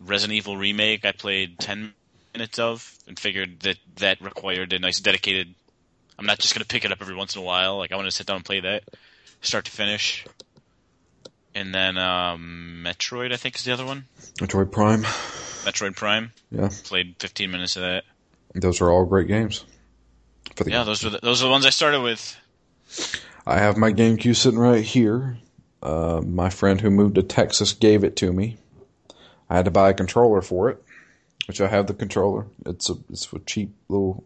Resident 0.00 0.36
Evil 0.36 0.56
remake. 0.56 1.04
I 1.04 1.12
played 1.12 1.58
10 1.60 1.94
minutes 2.34 2.58
of, 2.58 2.92
and 3.06 3.16
figured 3.18 3.60
that 3.60 3.76
that 3.98 4.20
required 4.20 4.72
a 4.72 4.78
nice 4.80 4.98
dedicated. 5.00 5.54
I'm 6.18 6.26
not 6.26 6.38
just 6.40 6.54
gonna 6.54 6.64
pick 6.66 6.84
it 6.84 6.92
up 6.92 6.98
every 7.00 7.14
once 7.14 7.36
in 7.36 7.40
a 7.42 7.44
while. 7.44 7.78
Like 7.78 7.92
I 7.92 7.96
want 7.96 8.06
to 8.08 8.10
sit 8.12 8.26
down 8.26 8.36
and 8.36 8.44
play 8.44 8.60
that, 8.60 8.82
start 9.40 9.64
to 9.66 9.70
finish. 9.70 10.26
And 11.56 11.74
then 11.74 11.96
um, 11.96 12.82
Metroid, 12.84 13.32
I 13.32 13.38
think, 13.38 13.56
is 13.56 13.64
the 13.64 13.72
other 13.72 13.86
one. 13.86 14.04
Metroid 14.34 14.70
Prime. 14.70 15.04
Metroid 15.64 15.96
Prime. 15.96 16.32
Yeah. 16.50 16.68
Played 16.84 17.16
15 17.18 17.50
minutes 17.50 17.76
of 17.76 17.82
that. 17.82 18.04
Those 18.54 18.82
are 18.82 18.90
all 18.90 19.06
great 19.06 19.26
games. 19.26 19.64
For 20.54 20.64
the 20.64 20.72
Yeah, 20.72 20.84
those 20.84 21.02
were 21.02 21.08
the, 21.08 21.20
those 21.22 21.40
are 21.40 21.46
the 21.46 21.50
ones 21.50 21.64
I 21.64 21.70
started 21.70 22.02
with. 22.02 22.36
I 23.46 23.58
have 23.58 23.78
my 23.78 23.90
GameCube 23.90 24.36
sitting 24.36 24.58
right 24.58 24.84
here. 24.84 25.38
Uh, 25.82 26.20
my 26.22 26.50
friend 26.50 26.78
who 26.78 26.90
moved 26.90 27.14
to 27.14 27.22
Texas 27.22 27.72
gave 27.72 28.04
it 28.04 28.16
to 28.16 28.34
me. 28.34 28.58
I 29.48 29.56
had 29.56 29.64
to 29.64 29.70
buy 29.70 29.88
a 29.88 29.94
controller 29.94 30.42
for 30.42 30.68
it, 30.68 30.82
which 31.48 31.62
I 31.62 31.68
have 31.68 31.86
the 31.86 31.94
controller. 31.94 32.48
It's 32.66 32.90
a 32.90 32.96
it's 33.08 33.32
a 33.32 33.38
cheap 33.38 33.72
little 33.88 34.24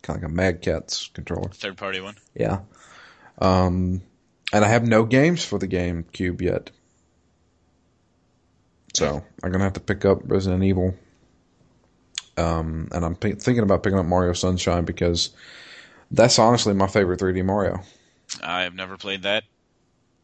kind 0.00 0.16
of 0.16 0.22
like 0.22 0.30
a 0.30 0.34
Mad 0.34 0.62
Catz 0.62 1.12
controller. 1.12 1.50
Third 1.50 1.76
party 1.76 2.00
one. 2.00 2.16
Yeah. 2.34 2.60
Um, 3.38 4.00
and 4.52 4.64
I 4.64 4.68
have 4.68 4.86
no 4.86 5.04
games 5.04 5.44
for 5.44 5.58
the 5.58 5.68
GameCube 5.68 6.40
yet. 6.40 6.70
So 8.94 9.22
I'm 9.42 9.52
gonna 9.52 9.64
have 9.64 9.74
to 9.74 9.80
pick 9.80 10.04
up 10.04 10.20
Resident 10.24 10.62
Evil. 10.64 10.94
Um, 12.38 12.88
and 12.92 13.04
I'm 13.04 13.16
p- 13.16 13.32
thinking 13.32 13.62
about 13.62 13.82
picking 13.82 13.98
up 13.98 14.06
Mario 14.06 14.32
Sunshine 14.34 14.84
because 14.84 15.30
that's 16.10 16.38
honestly 16.38 16.74
my 16.74 16.86
favorite 16.86 17.18
3D 17.20 17.44
Mario. 17.44 17.80
I've 18.42 18.74
never 18.74 18.96
played 18.96 19.22
that. 19.22 19.44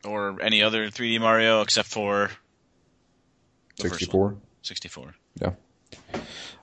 or 0.04 0.40
any 0.42 0.62
other 0.62 0.88
3D 0.90 1.20
Mario 1.20 1.60
except 1.62 1.88
for 1.88 2.30
64. 3.80 4.36
64. 4.62 5.14
64. 5.40 5.56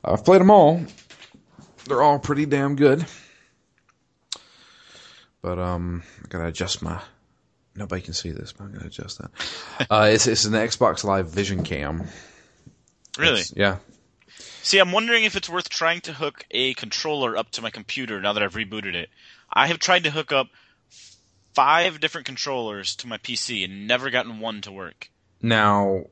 I've 0.03 0.23
played 0.25 0.41
them 0.41 0.51
all. 0.51 0.81
They're 1.85 2.01
all 2.01 2.19
pretty 2.19 2.45
damn 2.45 2.75
good. 2.75 3.05
But 5.41 5.57
um, 5.59 6.03
I 6.23 6.27
gotta 6.27 6.47
adjust 6.47 6.81
my. 6.81 7.01
Nobody 7.79 8.01
can 8.01 8.13
see 8.13 8.31
this, 8.31 8.51
but 8.51 8.65
I'm 8.65 8.73
gonna 8.73 8.87
adjust 8.87 9.19
that. 9.19 9.87
uh, 9.89 10.09
it's 10.11 10.27
it's 10.27 10.43
an 10.43 10.51
Xbox 10.53 11.05
Live 11.05 11.29
Vision 11.29 11.63
Cam. 11.63 12.05
Really? 13.17 13.39
It's- 13.39 13.53
yeah. 13.55 13.77
See, 14.61 14.77
I'm 14.77 14.91
wondering 14.91 15.23
if 15.23 15.35
it's 15.37 15.49
worth 15.49 15.69
trying 15.69 16.01
to 16.01 16.13
hook 16.13 16.45
a 16.51 16.73
controller 16.73 17.37
up 17.37 17.49
to 17.51 17.61
my 17.61 17.69
computer 17.69 18.19
now 18.21 18.33
that 18.33 18.43
I've 18.43 18.53
rebooted 18.53 18.93
it. 18.93 19.09
I 19.51 19.67
have 19.67 19.79
tried 19.79 20.03
to 20.03 20.11
hook 20.11 20.31
up 20.33 20.47
five 21.53 21.99
different 22.01 22.27
controllers 22.27 22.95
to 22.97 23.07
my 23.07 23.17
PC 23.17 23.63
and 23.63 23.87
never 23.87 24.09
gotten 24.09 24.39
one 24.39 24.61
to 24.61 24.71
work. 24.71 25.09
Now, 25.41 26.03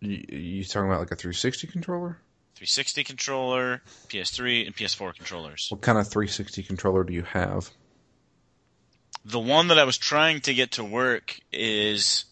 you, 0.00 0.24
you 0.28 0.64
talking 0.64 0.88
about 0.88 0.98
like 1.00 1.12
a 1.12 1.16
360 1.16 1.68
controller? 1.68 2.18
360 2.56 3.04
controller, 3.04 3.82
PS3, 4.08 4.66
and 4.66 4.76
PS4 4.76 5.14
controllers. 5.14 5.68
What 5.70 5.80
kind 5.80 5.96
of 5.96 6.08
360 6.08 6.64
controller 6.64 7.04
do 7.04 7.12
you 7.12 7.22
have? 7.22 7.70
The 9.24 9.38
one 9.40 9.68
that 9.68 9.78
I 9.78 9.84
was 9.84 9.96
trying 9.96 10.40
to 10.42 10.54
get 10.54 10.72
to 10.72 10.84
work 10.84 11.38
is 11.52 12.24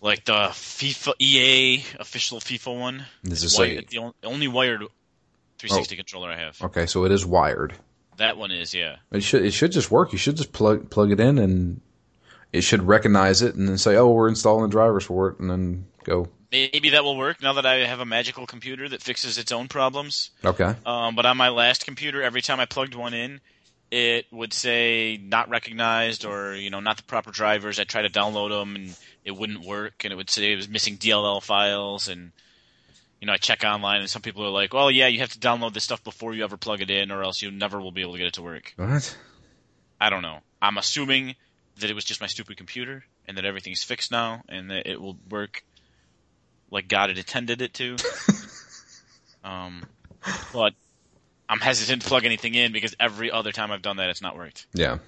like 0.00 0.24
the 0.24 0.32
FIFA 0.32 1.14
EA 1.20 1.84
official 1.98 2.40
FIFA 2.40 2.78
one. 2.80 3.06
This 3.22 3.42
is 3.42 3.54
wi- 3.54 3.84
the 3.88 3.98
on- 3.98 4.14
only 4.24 4.48
wired 4.48 4.80
360 5.58 5.96
controller 5.96 6.30
I 6.30 6.36
have. 6.38 6.60
Okay, 6.62 6.86
so 6.86 7.04
it 7.04 7.12
is 7.12 7.24
wired. 7.24 7.74
That 8.16 8.36
one 8.36 8.50
is, 8.50 8.74
yeah. 8.74 8.96
It 9.12 9.22
should 9.22 9.44
it 9.44 9.52
should 9.52 9.72
just 9.72 9.90
work. 9.90 10.12
You 10.12 10.18
should 10.18 10.36
just 10.36 10.52
plug 10.52 10.90
plug 10.90 11.12
it 11.12 11.20
in 11.20 11.38
and 11.38 11.80
it 12.52 12.62
should 12.62 12.82
recognize 12.82 13.42
it 13.42 13.54
and 13.54 13.68
then 13.68 13.76
say, 13.78 13.96
"Oh, 13.96 14.08
we're 14.10 14.28
installing 14.28 14.62
the 14.62 14.68
drivers 14.70 15.04
for 15.04 15.28
it," 15.28 15.38
and 15.38 15.50
then 15.50 15.86
go. 16.04 16.28
Maybe 16.50 16.90
that 16.90 17.04
will 17.04 17.16
work 17.16 17.42
now 17.42 17.52
that 17.54 17.66
I 17.66 17.86
have 17.86 18.00
a 18.00 18.06
magical 18.06 18.46
computer 18.46 18.88
that 18.88 19.02
fixes 19.02 19.36
its 19.36 19.52
own 19.52 19.68
problems. 19.68 20.30
Okay. 20.44 20.74
Um, 20.86 21.14
but 21.14 21.26
on 21.26 21.36
my 21.36 21.48
last 21.50 21.84
computer, 21.84 22.22
every 22.22 22.40
time 22.40 22.60
I 22.60 22.64
plugged 22.66 22.94
one 22.94 23.12
in, 23.14 23.40
it 23.90 24.26
would 24.32 24.52
say 24.52 25.18
not 25.22 25.48
recognized 25.48 26.24
or 26.24 26.54
you 26.54 26.70
know 26.70 26.80
not 26.80 26.96
the 26.96 27.02
proper 27.04 27.30
drivers. 27.30 27.78
I 27.78 27.84
tried 27.84 28.02
to 28.02 28.10
download 28.10 28.50
them 28.50 28.74
and 28.74 28.96
it 29.24 29.32
wouldn't 29.32 29.64
work, 29.64 30.04
and 30.04 30.12
it 30.12 30.16
would 30.16 30.30
say 30.30 30.52
it 30.52 30.56
was 30.56 30.68
missing 30.68 30.96
DLL 30.96 31.42
files. 31.42 32.08
And 32.08 32.32
you 33.20 33.26
know 33.26 33.32
I 33.32 33.36
check 33.36 33.64
online, 33.64 34.00
and 34.00 34.10
some 34.10 34.22
people 34.22 34.44
are 34.44 34.50
like, 34.50 34.72
"Well, 34.74 34.90
yeah, 34.90 35.06
you 35.06 35.20
have 35.20 35.32
to 35.32 35.38
download 35.38 35.72
this 35.72 35.84
stuff 35.84 36.02
before 36.02 36.34
you 36.34 36.44
ever 36.44 36.56
plug 36.56 36.80
it 36.80 36.90
in, 36.90 37.10
or 37.10 37.22
else 37.22 37.42
you 37.42 37.50
never 37.50 37.80
will 37.80 37.92
be 37.92 38.02
able 38.02 38.12
to 38.12 38.18
get 38.18 38.28
it 38.28 38.34
to 38.34 38.42
work." 38.42 38.72
What? 38.76 39.16
I 40.00 40.10
don't 40.10 40.22
know. 40.22 40.40
I'm 40.60 40.78
assuming 40.78 41.36
that 41.78 41.90
it 41.90 41.94
was 41.94 42.04
just 42.04 42.20
my 42.20 42.26
stupid 42.26 42.56
computer, 42.56 43.04
and 43.26 43.36
that 43.38 43.44
everything's 43.44 43.82
fixed 43.82 44.10
now, 44.10 44.42
and 44.48 44.70
that 44.70 44.86
it 44.86 45.00
will 45.00 45.16
work 45.30 45.62
like 46.70 46.88
God 46.88 47.10
had 47.10 47.18
intended 47.18 47.62
it 47.62 47.74
to. 47.74 47.96
um, 49.44 49.84
but 50.52 50.74
I'm 51.48 51.60
hesitant 51.60 52.02
to 52.02 52.08
plug 52.08 52.24
anything 52.24 52.54
in 52.54 52.72
because 52.72 52.94
every 52.98 53.30
other 53.30 53.52
time 53.52 53.70
I've 53.70 53.82
done 53.82 53.98
that, 53.98 54.10
it's 54.10 54.22
not 54.22 54.36
worked. 54.36 54.66
Yeah. 54.74 54.98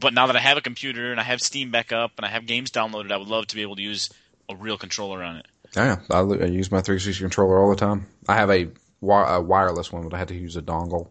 But 0.00 0.14
now 0.14 0.28
that 0.28 0.36
I 0.36 0.40
have 0.40 0.56
a 0.56 0.60
computer 0.60 1.10
and 1.10 1.18
I 1.18 1.24
have 1.24 1.40
Steam 1.40 1.70
back 1.70 1.92
up 1.92 2.12
and 2.16 2.24
I 2.24 2.28
have 2.28 2.46
games 2.46 2.70
downloaded, 2.70 3.10
I 3.10 3.16
would 3.16 3.26
love 3.28 3.48
to 3.48 3.56
be 3.56 3.62
able 3.62 3.76
to 3.76 3.82
use 3.82 4.10
a 4.48 4.54
real 4.54 4.78
controller 4.78 5.22
on 5.22 5.36
it. 5.36 5.46
Oh, 5.76 5.84
yeah. 5.84 5.96
I, 6.10 6.20
I 6.20 6.46
use 6.46 6.70
my 6.70 6.80
360 6.80 7.20
controller 7.22 7.60
all 7.60 7.70
the 7.70 7.76
time. 7.76 8.06
I 8.28 8.34
have 8.36 8.50
a, 8.50 8.68
wi- 9.00 9.34
a 9.34 9.40
wireless 9.40 9.92
one, 9.92 10.04
but 10.04 10.14
I 10.14 10.18
had 10.18 10.28
to 10.28 10.34
use 10.36 10.56
a 10.56 10.62
dongle. 10.62 11.08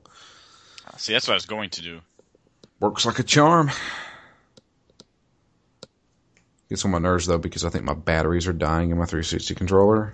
Ah, 0.88 0.96
see, 0.98 1.12
that's 1.14 1.28
what 1.28 1.34
I 1.34 1.36
was 1.36 1.46
going 1.46 1.70
to 1.72 1.82
do. 1.82 2.00
Works 2.80 3.06
like 3.06 3.20
a 3.20 3.24
charm. 3.24 3.70
Gets 6.70 6.84
on 6.86 6.92
my 6.92 7.00
nerves 7.00 7.26
though 7.26 7.38
because 7.38 7.64
I 7.64 7.70
think 7.70 7.86
my 7.86 7.94
batteries 7.94 8.48
are 8.48 8.54
dying 8.54 8.92
in 8.92 8.98
my 8.98 9.06
360 9.06 9.56
controller, 9.56 10.14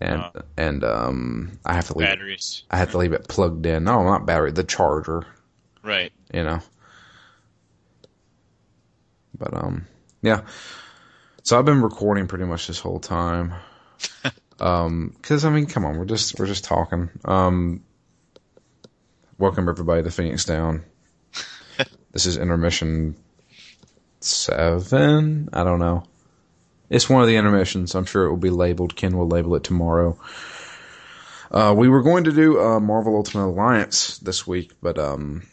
and 0.00 0.20
Oh. 0.22 0.42
and 0.56 0.84
um 0.84 1.58
I 1.64 1.74
have 1.74 1.86
to 1.88 1.98
leave. 1.98 2.08
It, 2.08 2.62
I 2.70 2.76
have 2.78 2.90
to 2.92 2.98
leave 2.98 3.12
it 3.12 3.28
plugged 3.28 3.66
in. 3.66 3.84
No, 3.84 4.02
not 4.04 4.26
battery. 4.26 4.52
The 4.52 4.64
charger. 4.64 5.24
right? 5.82 6.12
you 6.32 6.44
know. 6.44 6.60
But 9.36 9.54
um, 9.54 9.86
yeah. 10.22 10.42
So 11.42 11.58
I've 11.58 11.64
been 11.64 11.82
recording 11.82 12.26
pretty 12.26 12.44
much 12.44 12.66
this 12.66 12.80
whole 12.80 12.98
time. 12.98 13.54
um, 14.60 15.14
because 15.16 15.44
I 15.44 15.50
mean, 15.50 15.66
come 15.66 15.84
on, 15.84 15.96
we're 15.96 16.04
just 16.04 16.38
we're 16.38 16.46
just 16.46 16.64
talking. 16.64 17.08
Um, 17.24 17.82
welcome 19.38 19.68
everybody 19.68 20.02
to 20.02 20.10
Phoenix 20.10 20.44
Down. 20.44 20.84
this 22.12 22.26
is 22.26 22.36
intermission 22.36 23.16
seven. 24.20 25.48
I 25.52 25.62
don't 25.64 25.78
know. 25.78 26.04
It's 26.90 27.08
one 27.08 27.22
of 27.22 27.28
the 27.28 27.36
intermissions. 27.36 27.94
I'm 27.94 28.04
sure 28.04 28.24
it 28.24 28.30
will 28.30 28.36
be 28.36 28.50
labeled. 28.50 28.96
Ken 28.96 29.16
will 29.16 29.28
label 29.28 29.54
it 29.56 29.64
tomorrow. 29.64 30.18
Uh, 31.50 31.74
we 31.76 31.88
were 31.88 32.02
going 32.02 32.24
to 32.24 32.32
do 32.32 32.60
uh, 32.60 32.80
Marvel 32.80 33.16
Ultimate 33.16 33.46
Alliance 33.46 34.18
this 34.18 34.46
week, 34.46 34.72
but 34.82 34.98
um, 34.98 35.46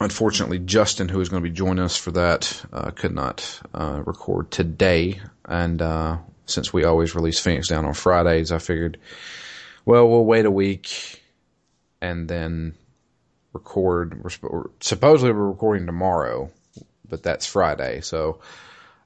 unfortunately, 0.00 0.58
Justin, 0.58 1.08
who 1.08 1.20
is 1.20 1.28
going 1.28 1.42
to 1.42 1.48
be 1.48 1.54
joining 1.54 1.84
us 1.84 1.96
for 1.96 2.10
that, 2.12 2.62
uh, 2.72 2.90
could 2.90 3.14
not 3.14 3.60
uh, 3.74 4.02
record 4.04 4.50
today. 4.50 5.20
And 5.44 5.80
uh, 5.82 6.18
since 6.46 6.72
we 6.72 6.84
always 6.84 7.14
release 7.14 7.38
Phoenix 7.38 7.68
Down 7.68 7.84
on 7.84 7.94
Fridays, 7.94 8.50
I 8.52 8.58
figured, 8.58 8.98
well, 9.84 10.08
we'll 10.08 10.24
wait 10.24 10.46
a 10.46 10.50
week 10.50 11.22
and 12.00 12.28
then 12.28 12.74
record. 13.52 14.22
We're, 14.22 14.64
supposedly 14.80 15.32
we're 15.32 15.48
recording 15.48 15.86
tomorrow, 15.86 16.50
but 17.08 17.22
that's 17.22 17.46
Friday, 17.46 18.00
so 18.00 18.40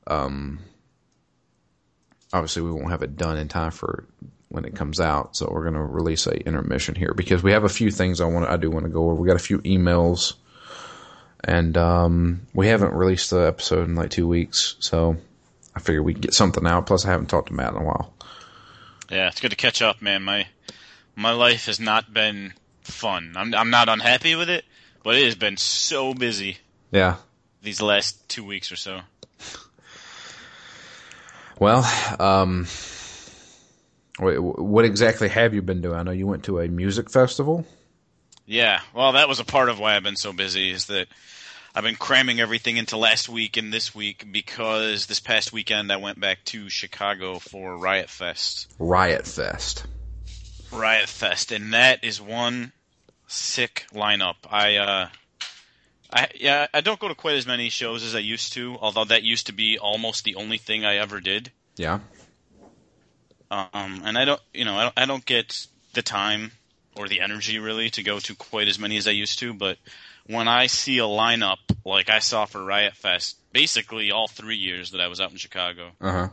um, 0.07 0.61
obviously 2.33 2.63
we 2.63 2.71
won't 2.73 2.91
have 2.91 3.03
it 3.03 3.17
done 3.17 3.37
in 3.39 3.49
time 3.49 3.71
for 3.71 4.05
when 4.49 4.65
it 4.65 4.75
comes 4.75 5.01
out. 5.01 5.37
So 5.37 5.49
we're 5.51 5.63
going 5.63 5.75
to 5.75 5.81
release 5.83 6.27
a 6.27 6.35
intermission 6.47 6.95
here 6.95 7.13
because 7.15 7.43
we 7.43 7.53
have 7.53 7.65
a 7.65 7.69
few 7.69 7.91
things 7.91 8.21
I 8.21 8.27
want. 8.27 8.49
I 8.49 8.57
do 8.57 8.71
want 8.71 8.85
to 8.85 8.91
go 8.91 9.05
over. 9.11 9.15
We 9.15 9.29
got 9.29 9.37
a 9.37 9.39
few 9.41 9.59
emails 9.61 10.35
and 11.45 11.77
um, 11.77 12.47
we 12.53 12.67
haven't 12.69 12.93
released 12.93 13.31
the 13.31 13.47
episode 13.47 13.89
in 13.89 13.95
like 13.95 14.11
two 14.11 14.29
weeks, 14.29 14.77
so 14.81 15.17
I 15.75 15.81
figured 15.81 16.05
we 16.05 16.13
can 16.13 16.21
get 16.21 16.35
something 16.35 16.67
out. 16.67 16.87
Plus, 16.87 17.05
I 17.07 17.11
haven't 17.11 17.29
talked 17.29 17.49
to 17.49 17.55
Matt 17.55 17.73
in 17.75 17.81
a 17.81 17.85
while. 17.85 18.13
Yeah, 19.11 19.29
it's 19.29 19.41
good 19.41 19.51
to 19.51 19.57
catch 19.57 19.81
up, 19.83 20.03
man. 20.03 20.23
My 20.23 20.47
my 21.17 21.33
life 21.33 21.67
has 21.67 21.81
not 21.81 22.13
been 22.13 22.53
fun. 22.83 23.33
I'm 23.37 23.55
I'm 23.55 23.71
not 23.71 23.89
unhappy 23.89 24.35
with 24.35 24.51
it, 24.51 24.65
but 25.03 25.15
it 25.17 25.25
has 25.25 25.35
been 25.35 25.57
so 25.57 26.13
busy 26.15 26.59
Yeah. 26.93 27.17
these 27.63 27.81
last 27.81 28.29
two 28.29 28.45
weeks 28.45 28.71
or 28.71 28.77
so. 28.77 29.01
Well, 31.61 31.85
um, 32.19 32.67
what 34.19 34.87
exactly 34.87 35.29
have 35.29 35.53
you 35.53 35.61
been 35.61 35.83
doing? 35.83 35.95
I 35.95 36.03
know 36.03 36.11
you 36.11 36.27
went 36.27 36.45
to 36.45 36.59
a 36.59 36.69
music 36.69 37.11
festival. 37.11 37.67
Yeah, 38.47 38.81
well, 38.95 39.13
that 39.13 39.29
was 39.29 39.41
a 39.41 39.45
part 39.45 39.69
of 39.69 39.79
why 39.79 39.95
I've 39.95 40.03
been 40.03 40.17
so 40.17 40.33
busy 40.33 40.71
is 40.71 40.87
that 40.87 41.07
I've 41.75 41.85
been 41.85 41.97
cramming 41.97 42.41
everything 42.41 42.79
into 42.79 42.97
last 42.97 43.29
week 43.29 43.59
and 43.59 43.71
this 43.71 43.95
week 43.95 44.25
because 44.33 45.05
this 45.05 45.21
past 45.21 45.53
weekend 45.53 45.93
I 45.93 45.99
went 45.99 46.19
back 46.19 46.43
to 46.47 46.71
Chicago 46.71 47.39
for 47.39 47.77
Riot 47.77 48.09
Fest. 48.09 48.73
Riot 48.79 49.27
Fest. 49.27 49.85
Riot 50.73 51.11
Fest, 51.11 51.53
and 51.53 51.75
that 51.75 52.03
is 52.05 52.23
one 52.23 52.73
sick 53.27 53.85
lineup. 53.93 54.37
I 54.51 54.77
uh, 54.77 55.09
I 56.13 56.29
yeah, 56.35 56.67
I 56.75 56.81
don't 56.81 56.99
go 56.99 57.09
to 57.09 57.15
quite 57.15 57.37
as 57.37 57.47
many 57.47 57.69
shows 57.69 58.03
as 58.03 58.15
I 58.15 58.19
used 58.19 58.53
to, 58.55 58.77
although 58.81 59.05
that 59.05 59.23
used 59.23 59.47
to 59.47 59.53
be 59.53 59.79
almost 59.79 60.25
the 60.25 60.35
only 60.37 60.59
thing 60.59 60.85
I 60.85 60.97
ever 60.97 61.21
did. 61.21 61.51
Yeah. 61.77 62.01
Um, 63.51 64.03
and 64.05 64.17
I 64.17 64.25
don't, 64.25 64.41
you 64.55 64.65
know, 64.65 64.77
I 64.77 64.83
don't, 64.85 64.99
I 64.99 65.07
don't 65.07 65.25
get 65.25 65.67
the 65.95 66.03
time 66.03 66.53
or 66.97 67.09
the 67.09 67.21
energy 67.21 67.59
really 67.59 67.91
to 67.91 68.03
go 68.03 68.19
to 68.21 68.35
quite 68.35 68.69
as 68.69 68.79
many 68.79 68.97
as 68.97 69.09
I 69.09 69.13
used 69.13 69.39
to. 69.41 69.53
But 69.55 69.79
when 70.27 70.47
I 70.49 70.67
see 70.67 70.99
a 70.99 71.03
lineup 71.03 71.59
like 71.85 72.09
I 72.11 72.21
saw 72.21 72.45
for 72.45 72.63
Riot 72.65 72.95
Fest, 72.95 73.37
basically 73.53 74.11
all 74.11 74.29
three 74.29 74.57
years 74.57 74.93
that 74.93 75.01
I 75.01 75.09
was 75.09 75.21
out 75.21 75.31
in 75.33 75.37
Chicago, 75.37 75.91
Uh 76.01 76.13
huh. 76.13 76.29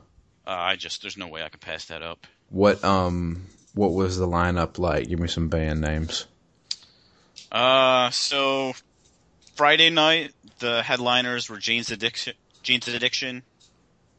uh, 0.46 0.50
I 0.50 0.76
just 0.76 1.02
there's 1.02 1.18
no 1.18 1.28
way 1.28 1.44
I 1.44 1.50
could 1.50 1.62
pass 1.62 1.86
that 1.86 2.02
up. 2.04 2.28
What 2.50 2.84
um 2.84 3.46
what 3.74 3.94
was 3.94 4.18
the 4.18 4.28
lineup 4.28 4.78
like? 4.80 5.08
Give 5.08 5.20
me 5.20 5.28
some 5.28 5.50
band 5.50 5.82
names. 5.82 6.26
Uh, 7.52 8.10
so 8.10 8.74
Friday 9.58 9.90
night 9.90 10.34
the 10.60 10.84
headliners 10.84 11.50
were 11.50 11.58
Jane's 11.58 11.90
Addiction, 11.92 12.34
Jane's 12.62 12.88
Addiction, 12.88 13.42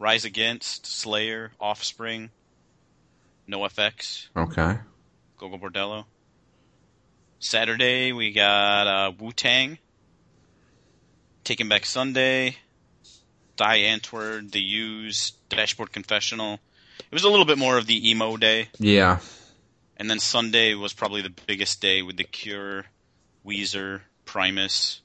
Rise 0.00 0.24
Against, 0.24 0.84
Slayer, 0.84 1.52
Offspring, 1.60 2.30
NoFX, 3.48 4.26
Okay. 4.36 4.78
Gogol 5.38 5.60
Bordello. 5.60 6.04
Saturday 7.38 8.10
we 8.10 8.32
got 8.32 8.86
uh, 8.88 9.12
Wu 9.16 9.30
Tang, 9.30 9.78
Taking 11.44 11.68
Back 11.68 11.86
Sunday, 11.86 12.56
Die 13.56 13.78
Antwoord, 13.78 14.50
The 14.50 14.60
Used, 14.60 15.36
Dashboard 15.50 15.92
Confessional. 15.92 16.54
It 16.98 17.14
was 17.14 17.22
a 17.22 17.28
little 17.28 17.44
bit 17.46 17.58
more 17.58 17.78
of 17.78 17.86
the 17.86 18.10
emo 18.10 18.36
day, 18.36 18.68
Yeah. 18.80 19.20
and 19.96 20.10
then 20.10 20.18
Sunday 20.18 20.74
was 20.74 20.92
probably 20.92 21.22
the 21.22 21.32
biggest 21.46 21.80
day 21.80 22.02
with 22.02 22.16
The 22.16 22.24
Cure, 22.24 22.86
Weezer, 23.46 24.00
Primus, 24.24 25.00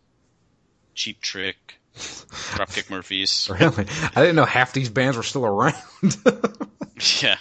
Cheap 0.95 1.21
Trick, 1.21 1.57
Dropkick 1.95 2.89
Murphys. 2.89 3.49
Really? 3.59 3.85
I 4.15 4.21
didn't 4.21 4.35
know 4.35 4.45
half 4.45 4.73
these 4.73 4.89
bands 4.89 5.17
were 5.17 5.23
still 5.23 5.45
around. 5.45 5.75
Yeah. 7.21 7.37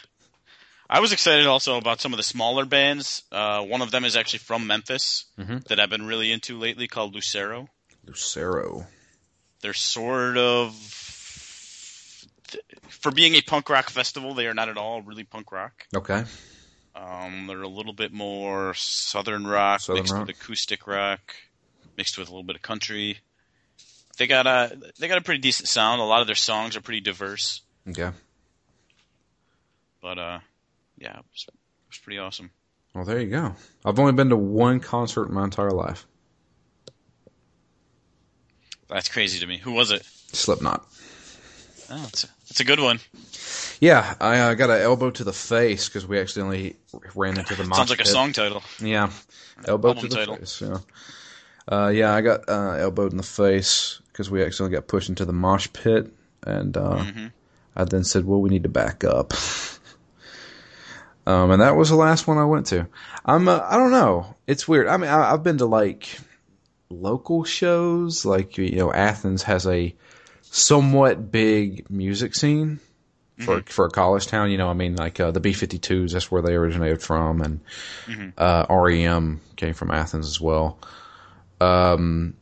I 0.90 1.00
was 1.00 1.12
excited 1.12 1.46
also 1.46 1.76
about 1.78 2.00
some 2.00 2.12
of 2.12 2.16
the 2.16 2.22
smaller 2.22 2.64
bands. 2.64 3.22
Uh, 3.30 3.62
one 3.62 3.80
of 3.82 3.90
them 3.90 4.04
is 4.04 4.16
actually 4.16 4.40
from 4.40 4.66
Memphis 4.66 5.24
Mhm. 5.38 5.64
that 5.68 5.78
I've 5.80 5.88
been 5.90 6.06
really 6.06 6.32
into 6.32 6.58
lately 6.58 6.88
called 6.88 7.14
Lucero. 7.14 7.68
Lucero. 8.06 8.86
They're 9.60 9.72
sort 9.74 10.36
of. 10.36 10.74
For 12.88 13.10
being 13.10 13.34
a 13.34 13.40
punk 13.42 13.70
rock 13.70 13.88
festival, 13.90 14.34
they 14.34 14.46
are 14.46 14.54
not 14.54 14.68
at 14.68 14.76
all 14.76 15.00
really 15.02 15.24
punk 15.24 15.52
rock. 15.52 15.86
Okay. 15.94 16.24
Um, 16.94 17.46
they're 17.46 17.62
a 17.62 17.68
little 17.68 17.94
bit 17.94 18.12
more 18.12 18.74
southern 18.74 19.46
rock, 19.46 19.80
Southern 19.80 20.00
mixed 20.02 20.12
rock. 20.14 20.26
with 20.26 20.36
acoustic 20.36 20.86
rock, 20.86 21.34
mixed 21.96 22.18
with 22.18 22.28
a 22.28 22.30
little 22.30 22.44
bit 22.44 22.56
of 22.56 22.62
country. 22.62 23.18
They 24.18 24.26
got 24.26 24.46
a 24.46 24.76
they 24.98 25.08
got 25.08 25.18
a 25.18 25.22
pretty 25.22 25.40
decent 25.40 25.68
sound. 25.68 26.00
A 26.00 26.04
lot 26.04 26.20
of 26.20 26.26
their 26.26 26.36
songs 26.36 26.76
are 26.76 26.80
pretty 26.80 27.00
diverse, 27.00 27.62
Okay. 27.88 28.10
but 30.00 30.18
uh, 30.18 30.38
yeah, 30.98 31.18
it 31.18 31.24
was, 31.32 31.46
it 31.48 31.54
was 31.88 31.98
pretty 31.98 32.18
awesome. 32.18 32.50
Well, 32.94 33.04
there 33.04 33.20
you 33.20 33.30
go. 33.30 33.54
I've 33.84 33.98
only 33.98 34.12
been 34.12 34.28
to 34.28 34.36
one 34.36 34.78
concert 34.80 35.28
in 35.28 35.34
my 35.34 35.44
entire 35.44 35.70
life. 35.70 36.06
That's 38.88 39.08
crazy 39.08 39.38
to 39.40 39.46
me. 39.46 39.56
Who 39.56 39.72
was 39.72 39.90
it? 39.90 40.04
Slipknot. 40.04 40.86
Oh, 41.90 42.04
it's 42.08 42.24
a, 42.24 42.28
it's 42.50 42.60
a 42.60 42.64
good 42.64 42.80
one. 42.80 43.00
Yeah, 43.80 44.14
I 44.20 44.38
uh, 44.40 44.54
got 44.54 44.68
an 44.68 44.82
elbow 44.82 45.10
to 45.10 45.24
the 45.24 45.32
face 45.32 45.88
because 45.88 46.06
we 46.06 46.18
accidentally 46.18 46.76
ran 47.14 47.38
into 47.38 47.54
the 47.54 47.64
Sounds 47.74 47.88
like 47.90 48.00
a 48.00 48.04
song 48.06 48.32
title. 48.34 48.62
Yeah, 48.78 49.10
elbow 49.66 49.88
Album 49.88 50.02
to 50.02 50.08
the 50.08 50.16
title. 50.16 50.36
face. 50.36 50.60
Yeah, 50.60 50.78
uh, 51.66 51.88
yeah. 51.88 52.14
I 52.14 52.20
got 52.20 52.46
uh, 52.48 52.72
elbowed 52.72 53.12
in 53.12 53.16
the 53.16 53.22
face 53.22 54.01
because 54.12 54.30
we 54.30 54.42
accidentally 54.42 54.76
got 54.76 54.88
pushed 54.88 55.08
into 55.08 55.24
the 55.24 55.32
mosh 55.32 55.68
pit, 55.72 56.12
and 56.44 56.76
uh, 56.76 56.96
Mm-hmm. 56.96 57.26
I 57.74 57.84
then 57.84 58.04
said, 58.04 58.24
"Well, 58.24 58.40
we 58.40 58.50
need 58.50 58.64
to 58.64 58.68
back 58.68 59.02
up." 59.04 59.32
um, 61.26 61.50
and 61.50 61.62
that 61.62 61.76
was 61.76 61.88
the 61.88 61.96
last 61.96 62.26
one 62.26 62.38
I 62.38 62.44
went 62.44 62.66
to. 62.66 62.86
I'm. 63.24 63.48
Uh, 63.48 63.60
I 63.66 63.76
don't 63.76 63.92
know. 63.92 64.36
It's 64.46 64.68
weird. 64.68 64.88
I 64.88 64.96
mean, 64.98 65.08
I, 65.08 65.32
I've 65.32 65.42
been 65.42 65.58
to 65.58 65.66
like 65.66 66.18
local 66.90 67.44
shows. 67.44 68.24
Like 68.24 68.58
you 68.58 68.76
know, 68.76 68.92
Athens 68.92 69.44
has 69.44 69.66
a 69.66 69.94
somewhat 70.42 71.32
big 71.32 71.88
music 71.90 72.34
scene 72.34 72.78
for 73.38 73.62
for 73.62 73.86
a 73.86 73.90
college 73.90 74.26
town. 74.26 74.50
You 74.50 74.58
know, 74.58 74.68
I 74.68 74.74
mean, 74.74 74.96
like 74.96 75.18
uh, 75.18 75.30
the 75.30 75.40
B-52s. 75.40 76.12
That's 76.12 76.30
where 76.30 76.42
they 76.42 76.54
originated 76.54 77.00
from, 77.00 77.40
and 77.40 77.60
uh, 78.36 78.66
REM 78.68 79.40
came 79.56 79.72
from 79.72 79.90
Athens 79.90 80.26
as 80.26 80.40
well. 80.40 80.78
Um, 81.58 82.34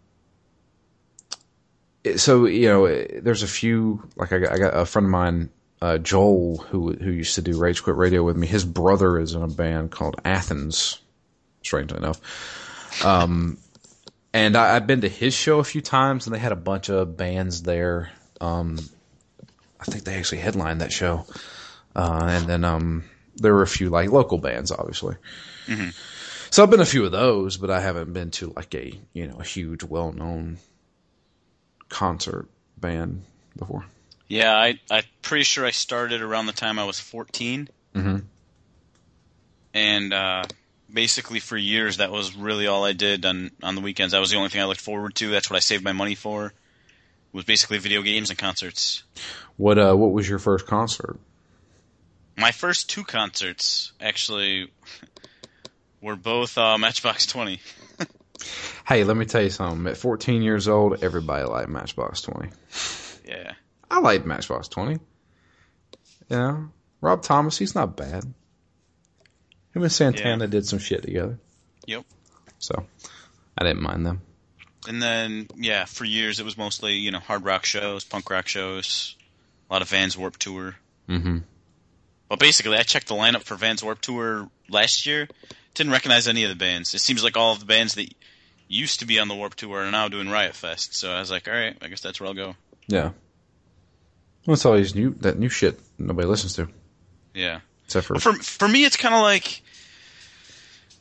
so 2.16 2.46
you 2.46 2.68
know, 2.68 2.86
there's 2.86 3.42
a 3.42 3.48
few. 3.48 4.08
Like 4.16 4.32
I 4.32 4.38
got, 4.38 4.52
I 4.52 4.58
got 4.58 4.76
a 4.76 4.86
friend 4.86 5.06
of 5.06 5.10
mine, 5.10 5.50
uh, 5.80 5.98
Joel, 5.98 6.58
who 6.58 6.92
who 6.92 7.10
used 7.10 7.34
to 7.34 7.42
do 7.42 7.58
Rage 7.58 7.82
Quit 7.82 7.96
Radio 7.96 8.22
with 8.22 8.36
me. 8.36 8.46
His 8.46 8.64
brother 8.64 9.18
is 9.18 9.34
in 9.34 9.42
a 9.42 9.48
band 9.48 9.90
called 9.90 10.20
Athens. 10.24 11.00
Strangely 11.62 11.98
enough. 11.98 13.04
Um, 13.04 13.58
and 14.32 14.56
I, 14.56 14.76
I've 14.76 14.86
been 14.86 15.02
to 15.02 15.08
his 15.08 15.34
show 15.34 15.58
a 15.58 15.64
few 15.64 15.82
times, 15.82 16.26
and 16.26 16.34
they 16.34 16.38
had 16.38 16.52
a 16.52 16.56
bunch 16.56 16.88
of 16.88 17.16
bands 17.16 17.62
there. 17.62 18.10
Um, 18.40 18.78
I 19.78 19.84
think 19.84 20.04
they 20.04 20.14
actually 20.14 20.38
headlined 20.38 20.80
that 20.80 20.92
show. 20.92 21.26
Uh, 21.94 22.28
and 22.30 22.46
then 22.46 22.64
um, 22.64 23.04
there 23.36 23.54
were 23.54 23.62
a 23.62 23.66
few 23.66 23.90
like 23.90 24.10
local 24.10 24.38
bands, 24.38 24.70
obviously. 24.70 25.16
So 26.50 26.62
I've 26.62 26.70
been 26.70 26.78
to 26.78 26.84
a 26.84 26.86
few 26.86 27.04
of 27.04 27.12
those, 27.12 27.58
but 27.58 27.70
I 27.70 27.80
haven't 27.80 28.12
been 28.12 28.30
to 28.32 28.52
like 28.56 28.74
a 28.74 28.98
you 29.12 29.26
know 29.26 29.36
a 29.38 29.44
huge, 29.44 29.84
well 29.84 30.12
known 30.12 30.58
concert 31.90 32.48
band 32.78 33.22
before. 33.58 33.84
Yeah, 34.28 34.54
I 34.54 34.80
I'm 34.90 35.04
pretty 35.20 35.44
sure 35.44 35.66
I 35.66 35.72
started 35.72 36.22
around 36.22 36.46
the 36.46 36.52
time 36.52 36.78
I 36.78 36.84
was 36.84 36.98
14. 36.98 37.68
Mm-hmm. 37.94 38.16
And 39.74 40.12
uh, 40.12 40.44
basically 40.92 41.40
for 41.40 41.56
years 41.56 41.98
that 41.98 42.10
was 42.10 42.34
really 42.34 42.66
all 42.66 42.84
I 42.84 42.92
did 42.92 43.26
on 43.26 43.50
on 43.62 43.74
the 43.74 43.80
weekends. 43.80 44.12
That 44.12 44.20
was 44.20 44.30
the 44.30 44.36
only 44.36 44.48
thing 44.48 44.62
I 44.62 44.64
looked 44.64 44.80
forward 44.80 45.14
to. 45.16 45.30
That's 45.30 45.50
what 45.50 45.56
I 45.56 45.60
saved 45.60 45.84
my 45.84 45.92
money 45.92 46.14
for. 46.14 46.54
Was 47.32 47.44
basically 47.44 47.78
video 47.78 48.02
games 48.02 48.30
and 48.30 48.38
concerts. 48.38 49.02
What 49.56 49.78
uh 49.78 49.94
what 49.94 50.12
was 50.12 50.28
your 50.28 50.38
first 50.38 50.66
concert? 50.66 51.18
My 52.36 52.52
first 52.52 52.88
two 52.88 53.04
concerts 53.04 53.92
actually 54.00 54.70
were 56.00 56.16
both 56.16 56.56
uh, 56.56 56.78
Matchbox 56.78 57.26
20. 57.26 57.60
Hey, 58.86 59.04
let 59.04 59.16
me 59.16 59.24
tell 59.24 59.42
you 59.42 59.50
something. 59.50 59.86
At 59.86 59.96
14 59.96 60.42
years 60.42 60.68
old, 60.68 61.02
everybody 61.02 61.44
liked 61.44 61.68
Matchbox 61.68 62.22
20. 62.22 62.50
Yeah. 63.26 63.52
I 63.90 64.00
liked 64.00 64.26
Matchbox 64.26 64.68
20. 64.68 64.92
You 64.92 66.36
know, 66.36 66.68
Rob 67.00 67.22
Thomas, 67.22 67.58
he's 67.58 67.74
not 67.74 67.96
bad. 67.96 68.24
Him 69.74 69.82
and 69.82 69.92
Santana 69.92 70.46
did 70.46 70.66
some 70.66 70.78
shit 70.78 71.02
together. 71.02 71.38
Yep. 71.86 72.04
So, 72.58 72.86
I 73.56 73.64
didn't 73.64 73.82
mind 73.82 74.06
them. 74.06 74.22
And 74.88 75.02
then, 75.02 75.48
yeah, 75.56 75.84
for 75.84 76.04
years 76.04 76.40
it 76.40 76.44
was 76.44 76.56
mostly, 76.56 76.94
you 76.94 77.10
know, 77.10 77.18
hard 77.18 77.44
rock 77.44 77.64
shows, 77.64 78.04
punk 78.04 78.30
rock 78.30 78.48
shows, 78.48 79.16
a 79.68 79.72
lot 79.72 79.82
of 79.82 79.88
Vans 79.88 80.16
Warp 80.16 80.36
Tour. 80.38 80.76
Mm-hmm. 81.08 81.38
But 82.28 82.38
basically, 82.38 82.76
I 82.76 82.82
checked 82.82 83.08
the 83.08 83.14
lineup 83.14 83.42
for 83.42 83.56
Vans 83.56 83.82
Warp 83.82 84.00
Tour 84.00 84.48
last 84.68 85.04
year. 85.04 85.28
Didn't 85.74 85.92
recognize 85.92 86.28
any 86.28 86.44
of 86.44 86.50
the 86.50 86.56
bands. 86.56 86.94
It 86.94 87.00
seems 87.00 87.22
like 87.22 87.36
all 87.36 87.52
of 87.52 87.60
the 87.60 87.66
bands 87.66 87.94
that 87.94 88.12
used 88.70 89.00
to 89.00 89.06
be 89.06 89.18
on 89.18 89.28
the 89.28 89.34
Warp 89.34 89.54
Tour 89.56 89.82
and 89.82 89.92
now 89.92 90.08
doing 90.08 90.30
Riot 90.30 90.54
Fest. 90.54 90.94
So 90.94 91.10
I 91.12 91.18
was 91.20 91.30
like, 91.30 91.48
all 91.48 91.54
right, 91.54 91.76
I 91.82 91.88
guess 91.88 92.00
that's 92.00 92.20
where 92.20 92.28
I'll 92.28 92.34
go. 92.34 92.54
Yeah. 92.86 93.10
What's 94.44 94.64
all 94.64 94.76
these 94.76 94.94
new 94.94 95.10
that 95.20 95.38
new 95.38 95.48
shit 95.50 95.78
nobody 95.98 96.26
listens 96.26 96.54
to 96.54 96.68
Yeah. 97.34 97.60
except 97.84 98.06
for 98.06 98.14
But 98.14 98.22
for 98.22 98.32
for 98.34 98.68
me, 98.68 98.84
it's 98.84 98.96
kind 98.96 99.14
of 99.14 99.20
like 99.22 99.62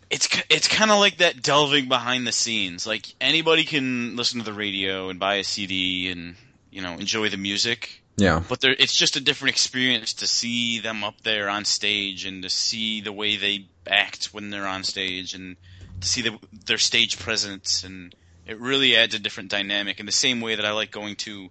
it's 0.09 0.27
it's 0.49 0.67
kind 0.67 0.91
of 0.91 0.99
like 0.99 1.17
that 1.17 1.41
delving 1.41 1.87
behind 1.87 2.25
the 2.25 2.31
scenes. 2.31 2.85
Like 2.87 3.13
anybody 3.21 3.63
can 3.63 4.15
listen 4.15 4.39
to 4.39 4.45
the 4.45 4.53
radio 4.53 5.09
and 5.09 5.19
buy 5.19 5.35
a 5.35 5.43
CD 5.43 6.09
and 6.11 6.35
you 6.71 6.81
know 6.81 6.93
enjoy 6.93 7.29
the 7.29 7.37
music. 7.37 8.01
yeah 8.17 8.43
but 8.49 8.59
there, 8.61 8.75
it's 8.77 8.95
just 8.95 9.15
a 9.15 9.21
different 9.21 9.53
experience 9.53 10.13
to 10.15 10.27
see 10.27 10.79
them 10.79 11.03
up 11.03 11.21
there 11.21 11.47
on 11.49 11.63
stage 11.65 12.25
and 12.25 12.43
to 12.43 12.49
see 12.49 13.01
the 13.01 13.11
way 13.13 13.37
they 13.37 13.65
act 13.87 14.33
when 14.33 14.49
they're 14.49 14.67
on 14.67 14.83
stage 14.83 15.33
and 15.33 15.55
to 16.01 16.07
see 16.07 16.21
the, 16.21 16.39
their 16.65 16.77
stage 16.77 17.19
presence 17.19 17.83
and 17.83 18.15
it 18.45 18.59
really 18.59 18.95
adds 18.95 19.13
a 19.13 19.19
different 19.19 19.49
dynamic 19.49 19.99
in 19.99 20.05
the 20.05 20.11
same 20.11 20.41
way 20.41 20.55
that 20.55 20.65
I 20.65 20.71
like 20.71 20.91
going 20.91 21.15
to 21.17 21.49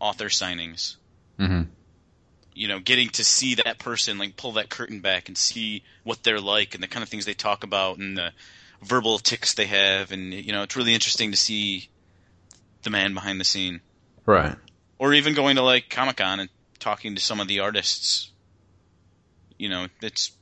author 0.00 0.26
signings. 0.26 0.96
mm-hmm. 1.38 1.62
You 2.54 2.68
know, 2.68 2.78
getting 2.78 3.08
to 3.10 3.24
see 3.24 3.56
that 3.56 3.78
person 3.78 4.18
like 4.18 4.36
pull 4.36 4.52
that 4.52 4.68
curtain 4.68 5.00
back 5.00 5.28
and 5.28 5.36
see 5.36 5.82
what 6.04 6.22
they're 6.22 6.40
like 6.40 6.74
and 6.74 6.82
the 6.82 6.86
kind 6.86 7.02
of 7.02 7.08
things 7.08 7.24
they 7.24 7.34
talk 7.34 7.64
about 7.64 7.98
and 7.98 8.16
the 8.16 8.30
verbal 8.82 9.18
ticks 9.18 9.54
they 9.54 9.66
have 9.66 10.12
and 10.12 10.32
you 10.32 10.52
know, 10.52 10.62
it's 10.62 10.76
really 10.76 10.94
interesting 10.94 11.30
to 11.32 11.36
see 11.36 11.88
the 12.82 12.90
man 12.90 13.14
behind 13.14 13.40
the 13.40 13.44
scene 13.44 13.80
right 14.26 14.56
or 14.98 15.12
even 15.14 15.34
going 15.34 15.56
to 15.56 15.62
like 15.62 15.90
Comic 15.90 16.16
Con 16.16 16.40
and 16.40 16.50
talking 16.78 17.14
to 17.14 17.20
some 17.20 17.40
of 17.40 17.48
the 17.48 17.60
artists. 17.60 18.30
You 19.58 19.68
know, 19.68 19.86
it's 20.02 20.32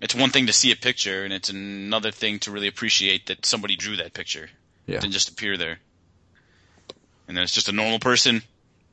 it's 0.00 0.14
one 0.14 0.30
thing 0.30 0.46
to 0.46 0.52
see 0.52 0.72
a 0.72 0.76
picture, 0.76 1.24
and 1.24 1.32
it's 1.32 1.48
another 1.48 2.10
thing 2.10 2.38
to 2.40 2.50
really 2.50 2.68
appreciate 2.68 3.26
that 3.26 3.44
somebody 3.44 3.76
drew 3.76 3.96
that 3.96 4.14
picture. 4.14 4.48
Yeah. 4.86 4.96
It 4.96 5.00
didn't 5.02 5.14
just 5.14 5.28
appear 5.28 5.56
there. 5.56 5.78
And 7.26 7.36
then 7.36 7.44
it's 7.44 7.52
just 7.52 7.68
a 7.68 7.72
normal 7.72 7.98
person, 7.98 8.42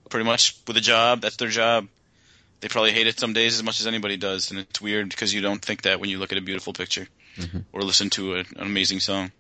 pretty 0.09 0.25
much 0.25 0.57
with 0.67 0.77
a 0.77 0.81
job. 0.81 1.21
That's 1.21 1.37
their 1.37 1.49
job. 1.49 1.87
They 2.59 2.67
probably 2.67 2.91
hate 2.91 3.07
it 3.07 3.19
some 3.19 3.33
days 3.33 3.55
as 3.55 3.63
much 3.63 3.79
as 3.79 3.87
anybody 3.87 4.17
does, 4.17 4.51
and 4.51 4.59
it's 4.59 4.81
weird 4.81 5.09
because 5.09 5.33
you 5.33 5.41
don't 5.41 5.63
think 5.63 5.83
that 5.83 5.99
when 5.99 6.09
you 6.09 6.17
look 6.17 6.31
at 6.31 6.37
a 6.37 6.41
beautiful 6.41 6.73
picture 6.73 7.07
mm-hmm. 7.37 7.59
or 7.71 7.81
listen 7.81 8.09
to 8.11 8.35
a, 8.35 8.39
an 8.39 8.61
amazing 8.61 8.99
song. 8.99 9.31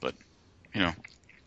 But 0.00 0.14
you 0.74 0.80
know, 0.80 0.92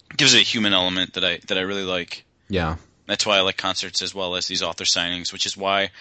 it 0.09 0.17
gives 0.17 0.33
it 0.33 0.41
a 0.41 0.43
human 0.43 0.73
element 0.73 1.13
that 1.13 1.23
I 1.23 1.39
that 1.47 1.57
I 1.57 1.61
really 1.61 1.83
like. 1.83 2.25
yeah 2.49 2.77
That's 3.07 3.25
why 3.25 3.37
I 3.37 3.41
like 3.41 3.57
concerts 3.57 4.01
as 4.01 4.15
well 4.15 4.35
as 4.35 4.47
these 4.47 4.63
author 4.63 4.85
signings, 4.85 5.31
which 5.31 5.45
is 5.45 5.55
why 5.55 5.91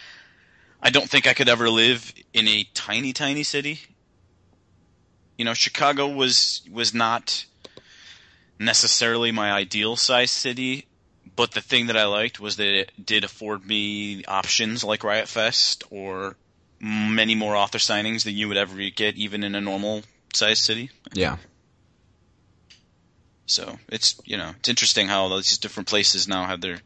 I 0.82 0.90
don't 0.90 1.08
think 1.08 1.26
I 1.26 1.34
could 1.34 1.48
ever 1.48 1.68
live 1.68 2.12
in 2.32 2.48
a 2.48 2.64
tiny, 2.74 3.12
tiny 3.12 3.42
city. 3.42 3.80
You 5.36 5.44
know, 5.44 5.54
Chicago 5.54 6.08
was 6.08 6.62
was 6.70 6.94
not 6.94 7.44
necessarily 8.58 9.32
my 9.32 9.50
ideal 9.52 9.96
size 9.96 10.30
city, 10.30 10.86
but 11.36 11.52
the 11.52 11.60
thing 11.60 11.86
that 11.86 11.96
I 11.96 12.04
liked 12.04 12.40
was 12.40 12.56
that 12.56 12.68
it 12.68 12.92
did 13.02 13.24
afford 13.24 13.66
me 13.66 14.24
options 14.24 14.84
like 14.84 15.04
Riot 15.04 15.28
Fest 15.28 15.84
or 15.90 16.36
many 16.80 17.34
more 17.34 17.56
author 17.56 17.78
signings 17.78 18.24
than 18.24 18.34
you 18.34 18.48
would 18.48 18.56
ever 18.56 18.76
get 18.90 19.16
even 19.16 19.44
in 19.44 19.54
a 19.54 19.60
normal 19.60 20.02
size 20.32 20.58
city. 20.58 20.90
yeah 21.12 21.36
So 23.46 23.78
it's 23.88 24.20
you 24.24 24.36
know 24.36 24.52
it's 24.58 24.68
interesting 24.68 25.08
how 25.08 25.22
all 25.22 25.36
these 25.36 25.58
different 25.58 25.88
places 25.88 26.28
now 26.28 26.44
have 26.44 26.60
their 26.60 26.80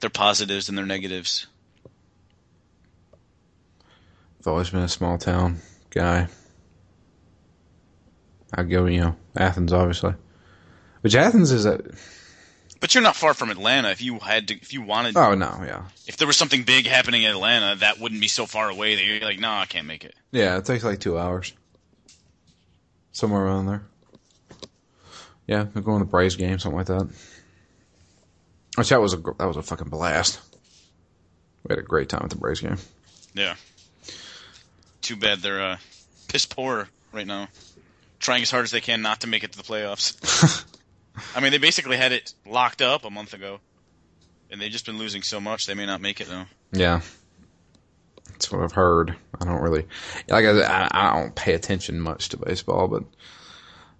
their 0.00 0.10
positives 0.10 0.68
and 0.68 0.76
their 0.76 0.86
negatives. 0.86 1.46
I've 4.46 4.52
always 4.52 4.70
been 4.70 4.82
a 4.82 4.88
small 4.88 5.18
town 5.18 5.58
guy. 5.90 6.28
I 8.54 8.62
go, 8.62 8.86
you 8.86 9.00
know, 9.00 9.16
Athens, 9.36 9.72
obviously. 9.72 10.14
Which 11.00 11.16
Athens 11.16 11.50
is 11.50 11.66
a. 11.66 11.82
But 12.78 12.94
you're 12.94 13.02
not 13.02 13.16
far 13.16 13.34
from 13.34 13.50
Atlanta. 13.50 13.90
If 13.90 14.00
you 14.02 14.20
had 14.20 14.46
to, 14.46 14.54
if 14.54 14.72
you 14.72 14.82
wanted, 14.82 15.16
Oh 15.16 15.34
no, 15.34 15.64
yeah, 15.66 15.86
if 16.06 16.16
there 16.16 16.28
was 16.28 16.36
something 16.36 16.62
big 16.62 16.86
happening 16.86 17.24
in 17.24 17.32
Atlanta, 17.32 17.74
that 17.80 17.98
wouldn't 17.98 18.20
be 18.20 18.28
so 18.28 18.46
far 18.46 18.70
away 18.70 18.94
that 18.94 19.04
you're 19.04 19.18
like, 19.18 19.40
no, 19.40 19.50
I 19.50 19.66
can't 19.66 19.88
make 19.88 20.04
it. 20.04 20.14
yeah. 20.30 20.56
It 20.58 20.64
takes 20.64 20.84
like 20.84 21.00
two 21.00 21.18
hours, 21.18 21.52
somewhere 23.10 23.42
around 23.42 23.66
there. 23.66 23.82
Yeah, 25.48 25.66
we're 25.74 25.82
going 25.82 25.98
to 25.98 26.04
the 26.04 26.10
Braves 26.10 26.36
game, 26.36 26.60
something 26.60 26.78
like 26.78 26.86
that. 26.86 27.08
Which 28.76 28.90
that 28.90 29.00
was 29.00 29.12
a 29.12 29.16
that 29.16 29.46
was 29.46 29.56
a 29.56 29.62
fucking 29.62 29.88
blast. 29.88 30.38
We 31.64 31.72
had 31.72 31.80
a 31.80 31.82
great 31.82 32.08
time 32.08 32.22
at 32.22 32.30
the 32.30 32.36
Braves 32.36 32.60
game. 32.60 32.76
Yeah. 33.34 33.56
Too 35.06 35.14
bad 35.14 35.38
they're 35.38 35.62
uh, 35.62 35.76
piss 36.26 36.46
poor 36.46 36.88
right 37.12 37.28
now, 37.28 37.46
trying 38.18 38.42
as 38.42 38.50
hard 38.50 38.64
as 38.64 38.72
they 38.72 38.80
can 38.80 39.02
not 39.02 39.20
to 39.20 39.28
make 39.28 39.44
it 39.44 39.52
to 39.52 39.56
the 39.56 39.62
playoffs. 39.62 40.66
I 41.36 41.38
mean, 41.38 41.52
they 41.52 41.58
basically 41.58 41.96
had 41.96 42.10
it 42.10 42.34
locked 42.44 42.82
up 42.82 43.04
a 43.04 43.10
month 43.10 43.32
ago, 43.32 43.60
and 44.50 44.60
they've 44.60 44.68
just 44.68 44.84
been 44.84 44.98
losing 44.98 45.22
so 45.22 45.40
much 45.40 45.66
they 45.66 45.74
may 45.74 45.86
not 45.86 46.00
make 46.00 46.20
it 46.20 46.28
now. 46.28 46.46
Yeah, 46.72 47.02
that's 48.32 48.50
what 48.50 48.62
I've 48.62 48.72
heard. 48.72 49.14
I 49.40 49.44
don't 49.44 49.62
really 49.62 49.86
like. 50.28 50.44
I, 50.44 50.60
I, 50.62 50.88
I 50.90 51.20
don't 51.20 51.36
pay 51.36 51.54
attention 51.54 52.00
much 52.00 52.30
to 52.30 52.38
baseball, 52.38 52.88
but 52.88 53.04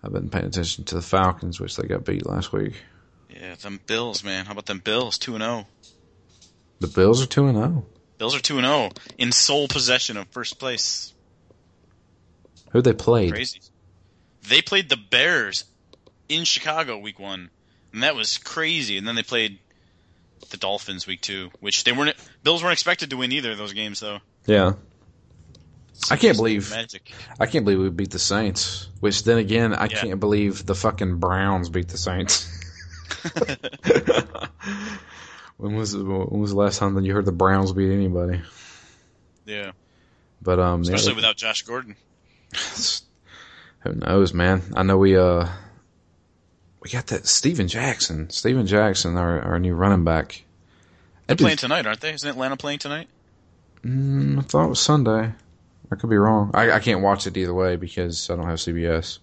I've 0.02 0.12
been 0.12 0.28
paying 0.28 0.46
attention 0.46 0.82
to 0.86 0.96
the 0.96 1.02
Falcons, 1.02 1.60
which 1.60 1.76
they 1.76 1.86
got 1.86 2.04
beat 2.04 2.26
last 2.26 2.52
week. 2.52 2.74
Yeah, 3.30 3.54
them 3.54 3.78
Bills, 3.86 4.24
man. 4.24 4.46
How 4.46 4.54
about 4.54 4.66
them 4.66 4.80
Bills? 4.80 5.18
Two 5.18 5.36
and 5.36 5.44
zero. 5.44 5.68
The 6.80 6.88
Bills 6.88 7.22
are 7.22 7.26
two 7.26 7.46
and 7.46 7.56
oh. 7.56 7.60
zero. 7.60 7.86
Bills 8.18 8.34
are 8.34 8.40
two 8.40 8.58
and 8.58 8.66
zero 8.66 8.90
in 9.18 9.32
sole 9.32 9.68
possession 9.68 10.16
of 10.16 10.26
first 10.28 10.58
place. 10.58 11.12
Who 12.70 12.82
they 12.82 12.92
played? 12.92 13.32
Crazy. 13.32 13.60
They 14.48 14.62
played 14.62 14.88
the 14.88 14.96
Bears 14.96 15.64
in 16.28 16.44
Chicago 16.44 16.98
week 16.98 17.18
one, 17.18 17.50
and 17.92 18.02
that 18.02 18.14
was 18.14 18.38
crazy. 18.38 18.96
And 18.98 19.06
then 19.06 19.14
they 19.14 19.22
played 19.22 19.58
the 20.50 20.56
Dolphins 20.56 21.06
week 21.06 21.20
two, 21.20 21.50
which 21.60 21.84
they 21.84 21.92
weren't. 21.92 22.16
Bills 22.42 22.62
weren't 22.62 22.72
expected 22.74 23.10
to 23.10 23.16
win 23.16 23.32
either 23.32 23.52
of 23.52 23.58
those 23.58 23.72
games, 23.72 24.00
though. 24.00 24.18
Yeah, 24.46 24.74
So 25.94 26.14
I 26.14 26.18
can't 26.18 26.36
believe- 26.36 26.70
magic. 26.70 27.12
I 27.40 27.46
can't 27.46 27.64
believe 27.64 27.80
we 27.80 27.90
beat 27.90 28.10
the 28.10 28.18
Saints. 28.18 28.88
Which 29.00 29.24
then 29.24 29.38
again, 29.38 29.74
I 29.74 29.84
Yeah. 29.86 30.00
can't 30.00 30.20
believe 30.20 30.64
the 30.64 30.74
fucking 30.74 31.16
Browns 31.18 31.68
beat 31.68 31.88
the 31.88 31.98
Saints. 31.98 32.48
when 35.56 35.74
was 35.74 35.96
when 35.96 36.40
was 36.40 36.50
the 36.50 36.56
last 36.56 36.78
time 36.78 36.94
that 36.94 37.04
you 37.04 37.14
heard 37.14 37.24
the 37.24 37.32
Browns 37.32 37.72
beat 37.72 37.92
anybody? 37.92 38.40
Yeah, 39.44 39.72
But 40.42 40.58
um, 40.58 40.82
yeah, 40.82 40.94
especially 40.94 41.14
without 41.14 41.36
Josh 41.36 41.62
Gordon. 41.62 41.96
Who 43.80 43.92
knows, 43.94 44.34
man? 44.34 44.62
I 44.74 44.82
know 44.82 44.98
we 44.98 45.16
uh 45.16 45.48
we 46.80 46.90
got 46.90 47.08
that 47.08 47.26
Steven 47.26 47.68
Jackson. 47.68 48.30
Steven 48.30 48.66
Jackson, 48.66 49.16
our 49.16 49.40
our 49.40 49.58
new 49.58 49.74
running 49.74 50.04
back. 50.04 50.42
They're 51.26 51.36
playing 51.36 51.56
tonight, 51.56 51.86
aren't 51.86 52.00
they? 52.00 52.12
Isn't 52.12 52.28
Atlanta 52.28 52.56
playing 52.56 52.78
tonight? 52.78 53.08
Mm, 53.82 54.38
I 54.38 54.42
thought 54.42 54.66
it 54.66 54.68
was 54.68 54.80
Sunday. 54.80 55.32
I 55.90 55.94
could 55.94 56.10
be 56.10 56.16
wrong. 56.16 56.50
I, 56.54 56.72
I 56.72 56.78
can't 56.80 57.00
watch 57.00 57.26
it 57.26 57.36
either 57.36 57.54
way 57.54 57.76
because 57.76 58.28
I 58.30 58.36
don't 58.36 58.46
have 58.46 58.58
CBS. 58.58 59.18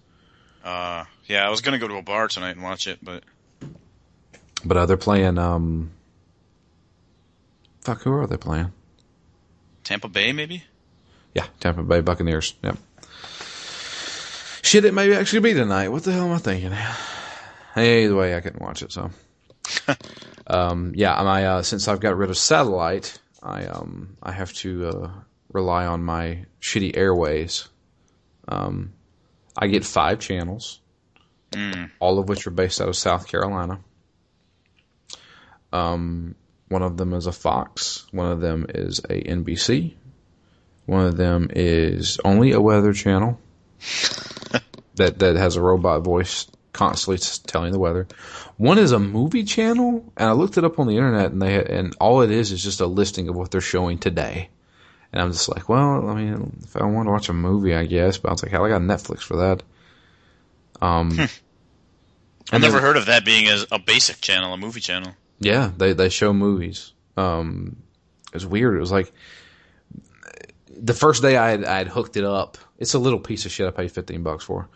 Uh, 0.62 1.04
yeah, 1.26 1.46
I 1.46 1.50
was 1.50 1.60
gonna 1.60 1.78
go 1.78 1.88
to 1.88 1.96
a 1.96 2.02
bar 2.02 2.28
tonight 2.28 2.52
and 2.52 2.62
watch 2.62 2.86
it, 2.86 2.98
but 3.02 3.22
But 4.64 4.76
uh, 4.76 4.86
they're 4.86 4.96
playing. 4.96 5.38
Um, 5.38 5.90
fuck, 7.84 8.02
who 8.02 8.12
are 8.12 8.26
they 8.26 8.36
playing? 8.36 8.72
Tampa 9.84 10.08
Bay 10.08 10.32
maybe. 10.32 10.64
Yeah, 11.34 11.46
Tampa 11.60 11.82
Bay 11.82 12.00
Buccaneers. 12.00 12.54
Yep. 12.62 12.76
Shit, 14.62 14.84
it 14.86 14.94
may 14.94 15.14
actually 15.14 15.40
be 15.40 15.52
tonight. 15.54 15.88
What 15.90 16.04
the 16.04 16.12
hell 16.12 16.24
am 16.26 16.32
I 16.32 16.38
thinking? 16.38 16.72
Either 17.76 18.16
way, 18.16 18.34
I 18.34 18.40
couldn't 18.40 18.62
watch 18.62 18.82
it. 18.82 18.92
So, 18.92 19.10
um, 20.46 20.92
yeah, 20.94 21.20
my 21.22 21.46
uh, 21.46 21.62
since 21.62 21.86
I've 21.86 22.00
got 22.00 22.16
rid 22.16 22.30
of 22.30 22.38
satellite, 22.38 23.18
I 23.42 23.66
um 23.66 24.16
I 24.22 24.32
have 24.32 24.52
to 24.54 24.88
uh, 24.88 25.10
rely 25.52 25.84
on 25.86 26.02
my 26.02 26.46
shitty 26.62 26.96
airways. 26.96 27.68
Um, 28.48 28.94
I 29.56 29.66
get 29.68 29.84
five 29.84 30.18
channels, 30.18 30.80
Mm. 31.52 31.90
all 32.00 32.18
of 32.18 32.28
which 32.28 32.46
are 32.48 32.50
based 32.50 32.80
out 32.80 32.88
of 32.88 32.96
South 32.96 33.28
Carolina. 33.28 33.78
Um, 35.72 36.34
one 36.74 36.82
of 36.82 36.96
them 36.96 37.12
is 37.12 37.28
a 37.28 37.32
Fox. 37.32 38.04
One 38.10 38.32
of 38.32 38.40
them 38.40 38.66
is 38.68 38.98
a 38.98 39.22
NBC. 39.22 39.94
One 40.86 41.06
of 41.06 41.16
them 41.16 41.48
is 41.54 42.18
only 42.24 42.50
a 42.50 42.60
weather 42.60 42.92
channel 42.92 43.38
that 44.96 45.20
that 45.20 45.36
has 45.36 45.54
a 45.54 45.62
robot 45.62 46.02
voice 46.02 46.48
constantly 46.72 47.18
telling 47.46 47.70
the 47.70 47.78
weather. 47.78 48.08
One 48.56 48.78
is 48.78 48.90
a 48.90 48.98
movie 48.98 49.44
channel, 49.44 50.12
and 50.16 50.28
I 50.28 50.32
looked 50.32 50.58
it 50.58 50.64
up 50.64 50.80
on 50.80 50.88
the 50.88 50.96
internet, 50.96 51.30
and 51.30 51.40
they 51.40 51.64
and 51.64 51.94
all 52.00 52.22
it 52.22 52.32
is 52.32 52.50
is 52.50 52.64
just 52.64 52.80
a 52.80 52.88
listing 52.88 53.28
of 53.28 53.36
what 53.36 53.52
they're 53.52 53.60
showing 53.60 53.98
today. 53.98 54.48
And 55.12 55.22
I'm 55.22 55.30
just 55.30 55.48
like, 55.48 55.68
well, 55.68 56.08
I 56.08 56.14
mean, 56.16 56.58
if 56.64 56.76
I 56.76 56.86
want 56.86 57.06
to 57.06 57.12
watch 57.12 57.28
a 57.28 57.32
movie, 57.32 57.72
I 57.72 57.86
guess, 57.86 58.18
but 58.18 58.30
I 58.30 58.32
was 58.32 58.42
like, 58.42 58.50
hell, 58.50 58.64
I 58.64 58.68
got 58.68 58.82
Netflix 58.82 59.20
for 59.20 59.36
that. 59.36 59.62
Um, 60.82 61.20
I've 62.50 62.60
never 62.60 62.80
heard 62.80 62.96
of 62.96 63.06
that 63.06 63.24
being 63.24 63.46
as 63.46 63.64
a 63.70 63.78
basic 63.78 64.20
channel, 64.20 64.52
a 64.52 64.56
movie 64.56 64.80
channel. 64.80 65.14
Yeah, 65.38 65.70
they 65.76 65.92
they 65.92 66.08
show 66.08 66.32
movies. 66.32 66.92
Um, 67.16 67.76
it 68.28 68.34
was 68.34 68.46
weird. 68.46 68.76
It 68.76 68.80
was 68.80 68.92
like 68.92 69.12
the 70.76 70.94
first 70.94 71.22
day 71.22 71.36
I 71.36 71.50
had, 71.50 71.64
I 71.64 71.78
had 71.78 71.88
hooked 71.88 72.16
it 72.16 72.24
up. 72.24 72.58
It's 72.78 72.94
a 72.94 72.98
little 72.98 73.20
piece 73.20 73.46
of 73.46 73.52
shit. 73.52 73.66
I 73.66 73.70
paid 73.70 73.92
fifteen 73.92 74.22
bucks 74.22 74.44
for. 74.44 74.68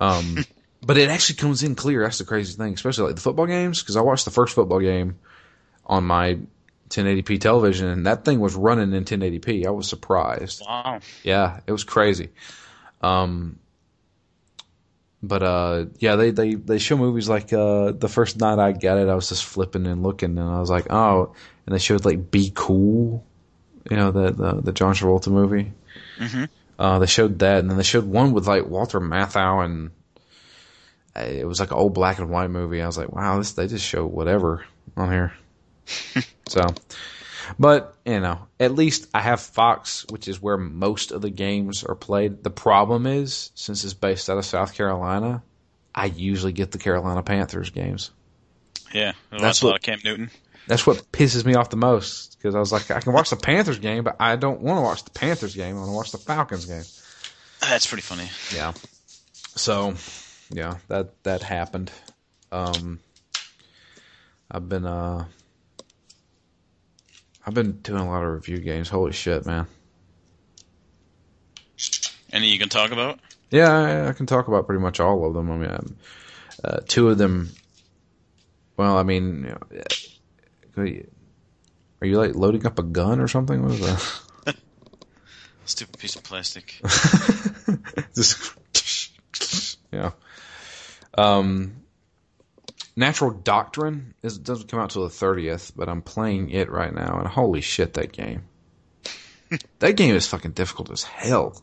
Um, 0.00 0.44
but 0.82 0.96
it 0.96 1.10
actually 1.10 1.36
comes 1.36 1.62
in 1.62 1.74
clear. 1.74 2.02
That's 2.02 2.18
the 2.18 2.24
crazy 2.24 2.56
thing, 2.56 2.74
especially 2.74 3.06
like 3.06 3.16
the 3.16 3.22
football 3.22 3.46
games 3.46 3.82
because 3.82 3.96
I 3.96 4.00
watched 4.00 4.24
the 4.24 4.30
first 4.30 4.54
football 4.54 4.80
game 4.80 5.18
on 5.86 6.04
my 6.04 6.38
1080p 6.90 7.40
television, 7.40 7.88
and 7.88 8.06
that 8.06 8.24
thing 8.24 8.40
was 8.40 8.54
running 8.54 8.92
in 8.92 9.04
1080p. 9.04 9.66
I 9.66 9.70
was 9.70 9.88
surprised. 9.88 10.62
Wow. 10.66 11.00
Yeah, 11.22 11.60
it 11.66 11.72
was 11.72 11.84
crazy. 11.84 12.30
Um, 13.02 13.58
but 15.26 15.42
uh, 15.42 15.86
yeah, 15.98 16.16
they, 16.16 16.30
they, 16.30 16.54
they 16.54 16.78
show 16.78 16.96
movies 16.96 17.28
like 17.28 17.52
uh, 17.52 17.92
the 17.92 18.08
first 18.08 18.38
night 18.40 18.58
I 18.58 18.72
got 18.72 18.98
it, 18.98 19.08
I 19.08 19.14
was 19.14 19.28
just 19.28 19.44
flipping 19.44 19.86
and 19.86 20.02
looking, 20.02 20.38
and 20.38 20.48
I 20.48 20.60
was 20.60 20.70
like, 20.70 20.86
oh, 20.90 21.34
and 21.66 21.74
they 21.74 21.78
showed 21.78 22.04
like 22.04 22.30
Be 22.30 22.52
Cool, 22.54 23.24
you 23.90 23.96
know, 23.96 24.10
the 24.10 24.30
the, 24.32 24.52
the 24.62 24.72
John 24.72 24.94
Travolta 24.94 25.28
movie. 25.28 25.72
Mhm. 26.18 26.48
Uh, 26.78 26.98
they 26.98 27.06
showed 27.06 27.38
that, 27.38 27.58
and 27.58 27.70
then 27.70 27.76
they 27.76 27.84
showed 27.84 28.04
one 28.04 28.32
with 28.32 28.48
like 28.48 28.66
Walter 28.66 29.00
Matthau, 29.00 29.64
and 29.64 29.90
uh, 31.16 31.20
it 31.20 31.46
was 31.46 31.60
like 31.60 31.70
an 31.70 31.76
old 31.76 31.94
black 31.94 32.18
and 32.18 32.30
white 32.30 32.50
movie. 32.50 32.82
I 32.82 32.86
was 32.86 32.98
like, 32.98 33.12
wow, 33.12 33.38
this 33.38 33.52
they 33.52 33.66
just 33.66 33.84
show 33.84 34.04
whatever 34.06 34.64
on 34.96 35.10
here. 35.10 35.32
so, 36.48 36.62
but 37.58 37.94
you 38.04 38.20
know, 38.20 38.46
at 38.60 38.72
least 38.72 39.08
I 39.14 39.20
have 39.20 39.40
Fox, 39.40 40.06
which 40.10 40.28
is 40.28 40.40
where 40.40 40.56
most 40.56 41.12
of 41.12 41.22
the 41.22 41.30
games 41.30 41.84
are 41.84 41.94
played. 41.94 42.42
The 42.42 42.50
problem 42.50 43.06
is, 43.06 43.50
since 43.54 43.84
it's 43.84 43.94
based 43.94 44.28
out 44.30 44.38
of 44.38 44.44
South 44.44 44.74
Carolina, 44.74 45.42
I 45.94 46.06
usually 46.06 46.52
get 46.52 46.70
the 46.70 46.78
Carolina 46.78 47.22
Panthers 47.22 47.70
games. 47.70 48.10
Yeah, 48.92 49.12
I 49.32 49.38
That's 49.38 49.42
watched 49.42 49.62
a 49.62 49.64
what- 49.66 49.70
lot 49.70 49.76
of 49.76 49.82
Cam 49.82 49.98
Newton. 50.04 50.30
That's 50.66 50.86
what 50.86 51.12
pisses 51.12 51.44
me 51.44 51.56
off 51.56 51.68
the 51.68 51.76
most 51.76 52.38
because 52.38 52.54
I 52.54 52.58
was 52.58 52.72
like, 52.72 52.90
I 52.90 53.00
can 53.00 53.12
watch 53.12 53.28
the 53.28 53.36
Panthers 53.36 53.78
game, 53.78 54.02
but 54.02 54.16
I 54.18 54.36
don't 54.36 54.62
want 54.62 54.78
to 54.78 54.80
watch 54.80 55.04
the 55.04 55.10
Panthers 55.10 55.54
game. 55.54 55.76
I 55.76 55.80
want 55.80 55.90
to 55.90 55.94
watch 55.94 56.10
the 56.12 56.16
Falcons 56.18 56.64
game. 56.64 56.84
That's 57.60 57.86
pretty 57.86 58.00
funny. 58.00 58.30
Yeah. 58.54 58.72
So, 59.56 59.92
yeah, 60.50 60.78
that 60.88 61.22
that 61.24 61.42
happened. 61.42 61.92
Um, 62.50 62.98
I've 64.50 64.66
been 64.68 64.86
uh, 64.86 65.26
I've 67.46 67.54
been 67.54 67.72
doing 67.82 68.00
a 68.00 68.08
lot 68.08 68.24
of 68.24 68.32
review 68.32 68.58
games. 68.58 68.88
Holy 68.88 69.12
shit, 69.12 69.44
man! 69.46 69.66
Any 72.32 72.48
you 72.48 72.58
can 72.58 72.68
talk 72.68 72.90
about? 72.90 73.20
Yeah, 73.50 73.70
I, 73.70 74.08
I 74.08 74.12
can 74.12 74.26
talk 74.26 74.48
about 74.48 74.66
pretty 74.66 74.82
much 74.82 74.98
all 75.00 75.26
of 75.26 75.34
them. 75.34 75.50
I 75.50 75.56
mean, 75.56 75.70
um, 75.70 75.96
uh, 76.64 76.80
two 76.86 77.08
of 77.08 77.18
them. 77.18 77.50
Well, 78.76 78.96
I 78.96 79.02
mean, 79.02 79.44
you 79.44 79.50
know, 79.50 80.82
uh, 80.82 80.90
are 82.00 82.06
you 82.06 82.18
like 82.18 82.34
loading 82.34 82.66
up 82.66 82.78
a 82.78 82.82
gun 82.82 83.20
or 83.20 83.28
something? 83.28 83.62
What 83.62 83.72
is 83.72 83.80
that? 83.80 84.56
Stupid 85.64 85.98
piece 85.98 86.16
of 86.16 86.22
plastic. 86.22 86.80
Just 88.14 89.78
yeah. 89.92 90.10
Um, 91.16 91.83
Natural 92.96 93.30
Doctrine 93.30 94.14
is 94.22 94.38
doesn't 94.38 94.68
come 94.68 94.80
out 94.80 94.90
till 94.90 95.02
the 95.02 95.10
thirtieth, 95.10 95.72
but 95.76 95.88
I'm 95.88 96.02
playing 96.02 96.50
it 96.50 96.70
right 96.70 96.94
now, 96.94 97.18
and 97.18 97.26
holy 97.26 97.60
shit, 97.60 97.94
that 97.94 98.12
game! 98.12 98.44
that 99.80 99.96
game 99.96 100.14
is 100.14 100.28
fucking 100.28 100.52
difficult 100.52 100.90
as 100.90 101.02
hell. 101.02 101.60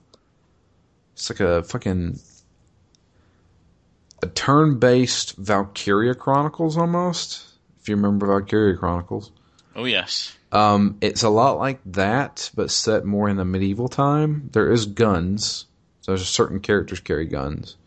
It's 1.13 1.29
like 1.29 1.39
a 1.39 1.63
fucking 1.63 2.19
a 4.23 4.27
turn-based 4.27 5.35
Valkyria 5.37 6.15
Chronicles 6.15 6.77
almost. 6.77 7.47
If 7.79 7.89
you 7.89 7.95
remember 7.95 8.27
Valkyria 8.27 8.77
Chronicles. 8.77 9.31
Oh 9.75 9.85
yes. 9.85 10.35
Um, 10.51 10.97
it's 11.01 11.23
a 11.23 11.29
lot 11.29 11.57
like 11.57 11.79
that, 11.85 12.51
but 12.53 12.71
set 12.71 13.05
more 13.05 13.29
in 13.29 13.37
the 13.37 13.45
medieval 13.45 13.87
time. 13.87 14.49
There 14.51 14.71
is 14.71 14.85
guns. 14.85 15.65
So 16.01 16.11
there's 16.11 16.27
certain 16.27 16.59
characters 16.59 16.99
carry 16.99 17.25
guns, 17.25 17.77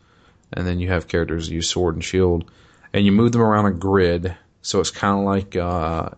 and 0.53 0.66
then 0.66 0.78
you 0.80 0.88
have 0.88 1.09
characters 1.09 1.51
use 1.51 1.68
sword 1.68 1.95
and 1.95 2.05
shield, 2.05 2.51
and 2.95 3.05
you 3.05 3.12
move 3.12 3.32
them 3.32 3.42
around 3.42 3.66
a 3.66 3.72
grid. 3.72 4.34
So 4.62 4.80
it's 4.80 4.90
kind 4.90 5.18
of 5.18 5.24
like 5.24 5.57
uh, 5.57 6.11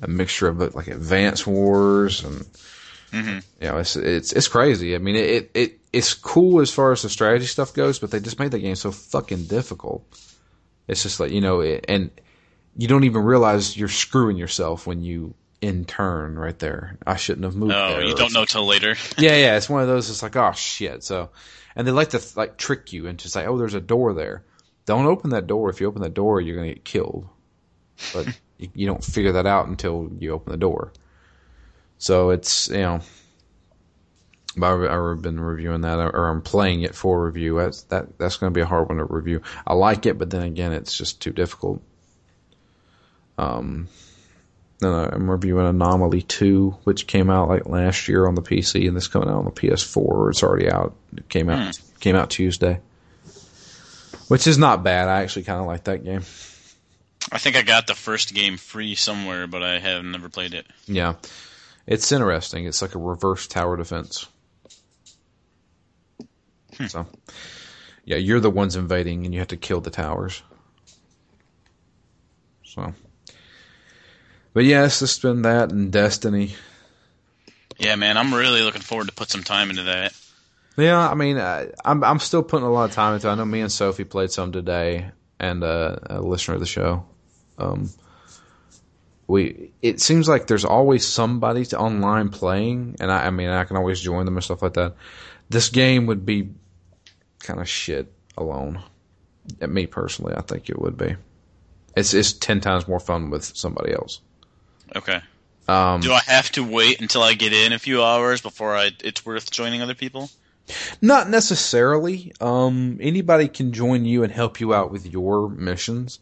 a 0.00 0.06
mixture 0.06 0.46
of 0.46 0.74
like 0.74 0.86
Advance 0.86 1.44
Wars 1.44 2.22
and 2.22 2.46
hmm 3.10 3.38
you 3.60 3.68
know 3.68 3.78
it's 3.78 3.96
it's 3.96 4.32
it's 4.32 4.48
crazy. 4.48 4.94
I 4.94 4.98
mean 4.98 5.16
it, 5.16 5.30
it 5.30 5.50
it 5.54 5.80
it's 5.92 6.14
cool 6.14 6.60
as 6.60 6.70
far 6.70 6.92
as 6.92 7.02
the 7.02 7.08
strategy 7.08 7.46
stuff 7.46 7.74
goes, 7.74 7.98
but 7.98 8.10
they 8.10 8.20
just 8.20 8.38
made 8.38 8.52
the 8.52 8.58
game 8.58 8.76
so 8.76 8.92
fucking 8.92 9.46
difficult. 9.46 10.04
It's 10.86 11.02
just 11.02 11.18
like 11.18 11.32
you 11.32 11.40
know, 11.40 11.60
it, 11.60 11.84
and 11.88 12.10
you 12.76 12.88
don't 12.88 13.04
even 13.04 13.22
realize 13.22 13.76
you're 13.76 13.88
screwing 13.88 14.36
yourself 14.36 14.86
when 14.86 15.02
you 15.02 15.34
in 15.60 15.84
turn 15.84 16.38
right 16.38 16.58
there. 16.58 16.98
I 17.06 17.16
shouldn't 17.16 17.44
have 17.44 17.54
moved. 17.54 17.70
No, 17.70 17.88
there 17.88 18.04
you 18.04 18.14
don't 18.14 18.32
know 18.32 18.44
till 18.44 18.66
later. 18.66 18.96
yeah, 19.18 19.36
yeah, 19.36 19.56
it's 19.58 19.68
one 19.68 19.82
of 19.82 19.88
those. 19.88 20.10
It's 20.10 20.22
like, 20.22 20.36
oh 20.36 20.52
shit. 20.52 21.04
So, 21.04 21.30
and 21.76 21.86
they 21.86 21.92
like 21.92 22.10
to 22.10 22.20
like 22.36 22.56
trick 22.56 22.92
you 22.92 23.06
into 23.06 23.28
say, 23.28 23.46
oh, 23.46 23.58
there's 23.58 23.74
a 23.74 23.80
door 23.80 24.14
there. 24.14 24.44
Don't 24.84 25.06
open 25.06 25.30
that 25.30 25.46
door. 25.46 25.70
If 25.70 25.80
you 25.80 25.86
open 25.86 26.02
that 26.02 26.14
door, 26.14 26.40
you're 26.40 26.56
gonna 26.56 26.74
get 26.74 26.84
killed. 26.84 27.28
But 28.12 28.26
you, 28.58 28.68
you 28.74 28.86
don't 28.86 29.04
figure 29.04 29.32
that 29.32 29.46
out 29.46 29.68
until 29.68 30.10
you 30.18 30.32
open 30.32 30.52
the 30.52 30.58
door. 30.58 30.92
So 31.98 32.30
it's 32.30 32.68
you 32.68 32.80
know, 32.80 33.00
I've, 34.60 34.82
I've 34.90 35.22
been 35.22 35.40
reviewing 35.40 35.82
that, 35.82 35.98
or 35.98 36.28
I'm 36.28 36.42
playing 36.42 36.82
it 36.82 36.94
for 36.94 37.24
review. 37.24 37.58
That's 37.58 37.82
that 37.84 38.18
that's 38.18 38.36
gonna 38.36 38.50
be 38.50 38.60
a 38.60 38.66
hard 38.66 38.88
one 38.88 38.98
to 38.98 39.04
review. 39.04 39.42
I 39.66 39.74
like 39.74 40.06
it, 40.06 40.18
but 40.18 40.30
then 40.30 40.42
again, 40.42 40.72
it's 40.72 40.96
just 40.96 41.22
too 41.22 41.32
difficult. 41.32 41.80
Um, 43.38 43.88
then 44.82 44.92
I'm 44.92 45.30
reviewing 45.30 45.66
Anomaly 45.66 46.22
2, 46.22 46.70
which 46.84 47.06
came 47.06 47.30
out 47.30 47.48
like 47.48 47.66
last 47.66 48.08
year 48.08 48.26
on 48.26 48.34
the 48.34 48.42
PC, 48.42 48.86
and 48.86 48.96
this 48.96 49.08
coming 49.08 49.28
out 49.28 49.36
on 49.36 49.44
the 49.44 49.50
PS4. 49.50 50.30
It's 50.30 50.42
already 50.42 50.70
out. 50.70 50.94
It 51.16 51.28
came 51.28 51.48
out 51.48 51.76
hmm. 51.76 51.98
came 52.00 52.16
out 52.16 52.30
Tuesday, 52.30 52.80
which 54.28 54.46
is 54.46 54.58
not 54.58 54.82
bad. 54.82 55.08
I 55.08 55.22
actually 55.22 55.44
kind 55.44 55.60
of 55.60 55.66
like 55.66 55.84
that 55.84 56.04
game. 56.04 56.22
I 57.30 57.38
think 57.38 57.56
I 57.56 57.62
got 57.62 57.86
the 57.86 57.94
first 57.94 58.34
game 58.34 58.56
free 58.56 58.94
somewhere, 58.94 59.46
but 59.46 59.62
I 59.62 59.78
have 59.78 60.04
never 60.04 60.28
played 60.28 60.54
it. 60.54 60.66
Yeah, 60.86 61.14
it's 61.86 62.10
interesting. 62.10 62.66
It's 62.66 62.82
like 62.82 62.94
a 62.94 62.98
reverse 62.98 63.46
tower 63.46 63.76
defense. 63.76 64.26
Hmm. 66.76 66.86
So, 66.86 67.06
yeah, 68.04 68.16
you're 68.16 68.40
the 68.40 68.50
ones 68.50 68.76
invading, 68.76 69.24
and 69.24 69.34
you 69.34 69.40
have 69.40 69.48
to 69.48 69.56
kill 69.56 69.80
the 69.80 69.90
towers. 69.90 70.42
So, 72.64 72.94
but 74.52 74.64
yes, 74.64 75.02
it's 75.02 75.18
been 75.18 75.42
that 75.42 75.70
and 75.70 75.92
Destiny. 75.92 76.54
Yeah, 77.78 77.96
man, 77.96 78.16
I'm 78.16 78.34
really 78.34 78.62
looking 78.62 78.82
forward 78.82 79.08
to 79.08 79.14
put 79.14 79.30
some 79.30 79.42
time 79.42 79.70
into 79.70 79.84
that. 79.84 80.12
Yeah, 80.76 80.98
I 81.08 81.14
mean, 81.14 81.36
uh, 81.36 81.66
I'm 81.84 82.02
I'm 82.02 82.18
still 82.18 82.42
putting 82.42 82.66
a 82.66 82.72
lot 82.72 82.88
of 82.88 82.92
time 82.92 83.14
into. 83.14 83.28
it. 83.28 83.32
I 83.32 83.34
know 83.34 83.44
me 83.44 83.60
and 83.60 83.72
Sophie 83.72 84.04
played 84.04 84.30
some 84.30 84.52
today, 84.52 85.10
and 85.38 85.62
uh, 85.62 85.96
a 86.06 86.20
listener 86.20 86.54
of 86.54 86.60
the 86.60 86.66
show. 86.66 87.04
Um, 87.58 87.90
we 89.26 89.72
it 89.82 90.00
seems 90.00 90.28
like 90.28 90.46
there's 90.46 90.64
always 90.64 91.06
somebody 91.06 91.64
to 91.66 91.78
online 91.78 92.30
playing, 92.30 92.96
and 93.00 93.10
I, 93.10 93.26
I 93.26 93.30
mean, 93.30 93.48
I 93.48 93.64
can 93.64 93.76
always 93.76 94.00
join 94.00 94.24
them 94.24 94.36
and 94.36 94.44
stuff 94.44 94.62
like 94.62 94.74
that. 94.74 94.94
This 95.50 95.68
game 95.68 96.06
would 96.06 96.24
be 96.24 96.50
kind 97.40 97.60
of 97.60 97.68
shit 97.68 98.12
alone. 98.36 98.82
Me 99.60 99.86
personally, 99.86 100.34
I 100.36 100.40
think 100.40 100.70
it 100.70 100.78
would 100.78 100.96
be. 100.96 101.16
It's 101.96 102.14
it's 102.14 102.32
ten 102.32 102.60
times 102.60 102.88
more 102.88 103.00
fun 103.00 103.30
with 103.30 103.44
somebody 103.44 103.92
else. 103.92 104.20
Okay. 104.94 105.20
Um, 105.68 106.00
Do 106.00 106.12
I 106.12 106.20
have 106.26 106.50
to 106.52 106.64
wait 106.64 107.00
until 107.00 107.22
I 107.22 107.34
get 107.34 107.52
in 107.52 107.72
a 107.72 107.78
few 107.78 108.02
hours 108.02 108.40
before 108.40 108.76
I 108.76 108.90
it's 109.02 109.24
worth 109.24 109.50
joining 109.50 109.80
other 109.80 109.94
people? 109.94 110.30
Not 111.00 111.28
necessarily. 111.28 112.32
Um, 112.40 112.98
anybody 113.00 113.48
can 113.48 113.72
join 113.72 114.04
you 114.04 114.22
and 114.22 114.32
help 114.32 114.60
you 114.60 114.74
out 114.74 114.90
with 114.90 115.06
your 115.06 115.48
missions. 115.48 116.18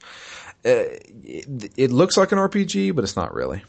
Uh, 0.65 0.85
it, 1.25 1.73
it 1.77 1.91
looks 1.91 2.17
like 2.17 2.33
an 2.33 2.39
RPG, 2.39 2.95
but 2.95 3.05
it's 3.05 3.17
not 3.17 3.35
really. 3.35 3.63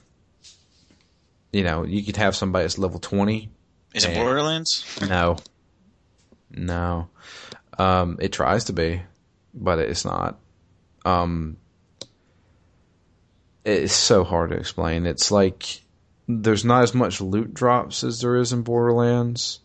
You 1.51 1.63
know, 1.63 1.83
you 1.83 2.03
could 2.03 2.17
have 2.17 2.35
somebody 2.35 2.63
that's 2.63 2.77
level 2.77 2.99
20. 2.99 3.49
Is 3.93 4.05
it 4.05 4.15
Borderlands? 4.15 4.85
No. 5.07 5.37
No. 6.49 7.09
Um, 7.77 8.17
it 8.21 8.31
tries 8.31 8.65
to 8.65 8.73
be, 8.73 9.01
but 9.53 9.79
it's 9.79 10.05
not. 10.05 10.39
Um, 11.03 11.57
it's 13.63 13.93
so 13.93 14.23
hard 14.23 14.51
to 14.51 14.57
explain. 14.57 15.05
It's 15.05 15.31
like 15.31 15.81
there's 16.27 16.65
not 16.65 16.83
as 16.83 16.93
much 16.93 17.21
loot 17.21 17.53
drops 17.53 18.03
as 18.03 18.21
there 18.21 18.37
is 18.37 18.53
in 18.53 18.61
Borderlands, 18.61 19.59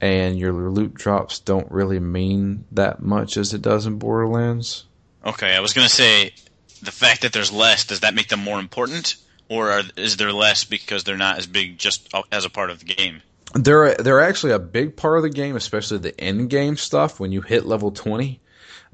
and 0.00 0.38
your 0.38 0.52
loot 0.52 0.94
drops 0.94 1.38
don't 1.38 1.70
really 1.70 2.00
mean 2.00 2.64
that 2.72 3.02
much 3.02 3.36
as 3.36 3.54
it 3.54 3.62
does 3.62 3.86
in 3.86 3.98
Borderlands. 3.98 4.84
Okay, 5.24 5.54
I 5.54 5.60
was 5.60 5.72
gonna 5.72 5.88
say 5.88 6.34
the 6.82 6.92
fact 6.92 7.22
that 7.22 7.32
there's 7.32 7.52
less 7.52 7.84
does 7.84 8.00
that 8.00 8.14
make 8.14 8.28
them 8.28 8.40
more 8.40 8.58
important, 8.58 9.16
or 9.48 9.70
are, 9.70 9.82
is 9.96 10.16
there 10.16 10.32
less 10.32 10.64
because 10.64 11.04
they're 11.04 11.16
not 11.16 11.38
as 11.38 11.46
big 11.46 11.78
just 11.78 12.12
as 12.32 12.44
a 12.44 12.50
part 12.50 12.70
of 12.70 12.80
the 12.80 12.86
game? 12.86 13.22
They're 13.54 13.94
they're 13.94 14.20
actually 14.20 14.52
a 14.52 14.58
big 14.58 14.96
part 14.96 15.18
of 15.18 15.22
the 15.22 15.30
game, 15.30 15.56
especially 15.56 15.98
the 15.98 16.18
end 16.18 16.50
game 16.50 16.76
stuff. 16.76 17.20
When 17.20 17.32
you 17.32 17.42
hit 17.42 17.66
level 17.66 17.92
twenty, 17.92 18.40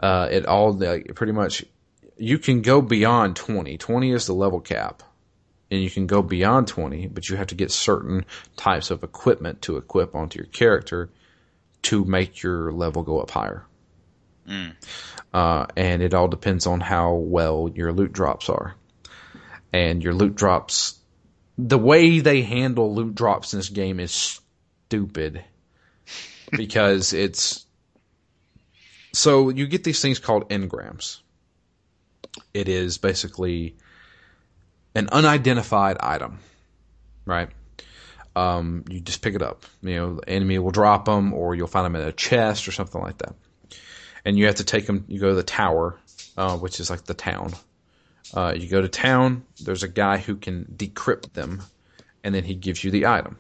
uh, 0.03 0.29
it 0.31 0.47
all 0.47 0.73
like, 0.73 1.15
pretty 1.15 1.33
much 1.33 1.65
you 2.19 2.39
can 2.39 2.63
go 2.63 2.83
beyond 2.83 3.37
twenty. 3.37 3.79
Twenty 3.79 4.13
is 4.13 4.27
the 4.27 4.35
level 4.35 4.61
cap, 4.61 5.03
and 5.71 5.83
you 5.83 5.91
can 5.91 6.07
go 6.07 6.23
beyond 6.23 6.69
twenty, 6.69 7.07
but 7.07 7.29
you 7.29 7.37
have 7.37 7.49
to 7.49 7.55
get 7.55 7.71
certain 7.71 8.25
types 8.57 8.91
of 8.91 9.03
equipment 9.03 9.63
to 9.63 9.77
equip 9.77 10.15
onto 10.15 10.39
your 10.39 10.47
character 10.47 11.11
to 11.83 12.05
make 12.05 12.43
your 12.43 12.73
level 12.73 13.03
go 13.03 13.21
up 13.21 13.31
higher. 13.31 13.65
Mm. 14.49 14.75
Uh, 15.33 15.67
and 15.77 16.03
it 16.03 16.15
all 16.15 16.29
depends 16.29 16.67
on 16.67 16.81
how 16.81 17.15
well 17.15 17.71
your 17.75 17.93
loot 17.93 18.13
drops 18.13 18.49
are, 18.49 18.75
and 19.73 20.03
your 20.03 20.15
loot 20.15 20.35
drops. 20.35 20.99
The 21.57 21.79
way 21.79 22.21
they 22.21 22.43
handle 22.43 22.95
loot 22.95 23.15
drops 23.15 23.53
in 23.53 23.59
this 23.59 23.69
game 23.69 24.01
is 24.01 24.41
stupid 24.87 25.45
because 26.51 27.13
it's 27.13 27.67
so 29.13 29.49
you 29.49 29.67
get 29.67 29.85
these 29.85 30.01
things 30.01 30.19
called 30.19 30.49
engrams. 30.49 31.21
It 32.55 32.69
is 32.69 32.99
basically 32.99 33.77
an 34.95 35.09
unidentified 35.11 35.97
item, 36.01 36.39
right? 37.25 37.51
Um, 38.35 38.85
you 38.89 39.01
just 39.01 39.23
pick 39.23 39.35
it 39.35 39.43
up. 39.43 39.65
You 39.83 39.95
know, 39.97 40.15
the 40.17 40.29
enemy 40.29 40.59
will 40.59 40.71
drop 40.71 41.05
them, 41.05 41.33
or 41.33 41.55
you'll 41.55 41.67
find 41.67 41.85
them 41.85 41.97
in 41.97 42.07
a 42.07 42.13
chest 42.13 42.69
or 42.69 42.73
something 42.73 43.01
like 43.01 43.19
that. 43.19 43.35
And 44.25 44.39
you 44.39 44.47
have 44.47 44.57
to 44.57 44.65
take 44.65 44.87
them. 44.87 45.05
You 45.09 45.21
go 45.21 45.29
to 45.31 45.35
the 45.35 45.43
tower, 45.43 45.99
uh, 46.37 46.57
which 46.59 46.81
is 46.81 46.91
like 46.91 47.05
the 47.05 47.15
town. 47.15 47.53
Uh, 48.35 48.55
you 48.57 48.69
go 48.69 48.81
to 48.81 48.89
town. 48.89 49.45
There's 49.61 49.83
a 49.83 49.89
guy 49.89 50.19
who 50.19 50.37
can 50.37 50.67
decrypt 50.77 51.33
them, 51.33 51.63
and 52.23 52.35
then 52.35 52.45
he 52.45 52.55
gives 52.55 52.83
you 52.85 52.91
the 52.91 53.07
item. 53.07 53.39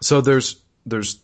So 0.00 0.20
there's 0.20 0.60
there's 0.86 1.20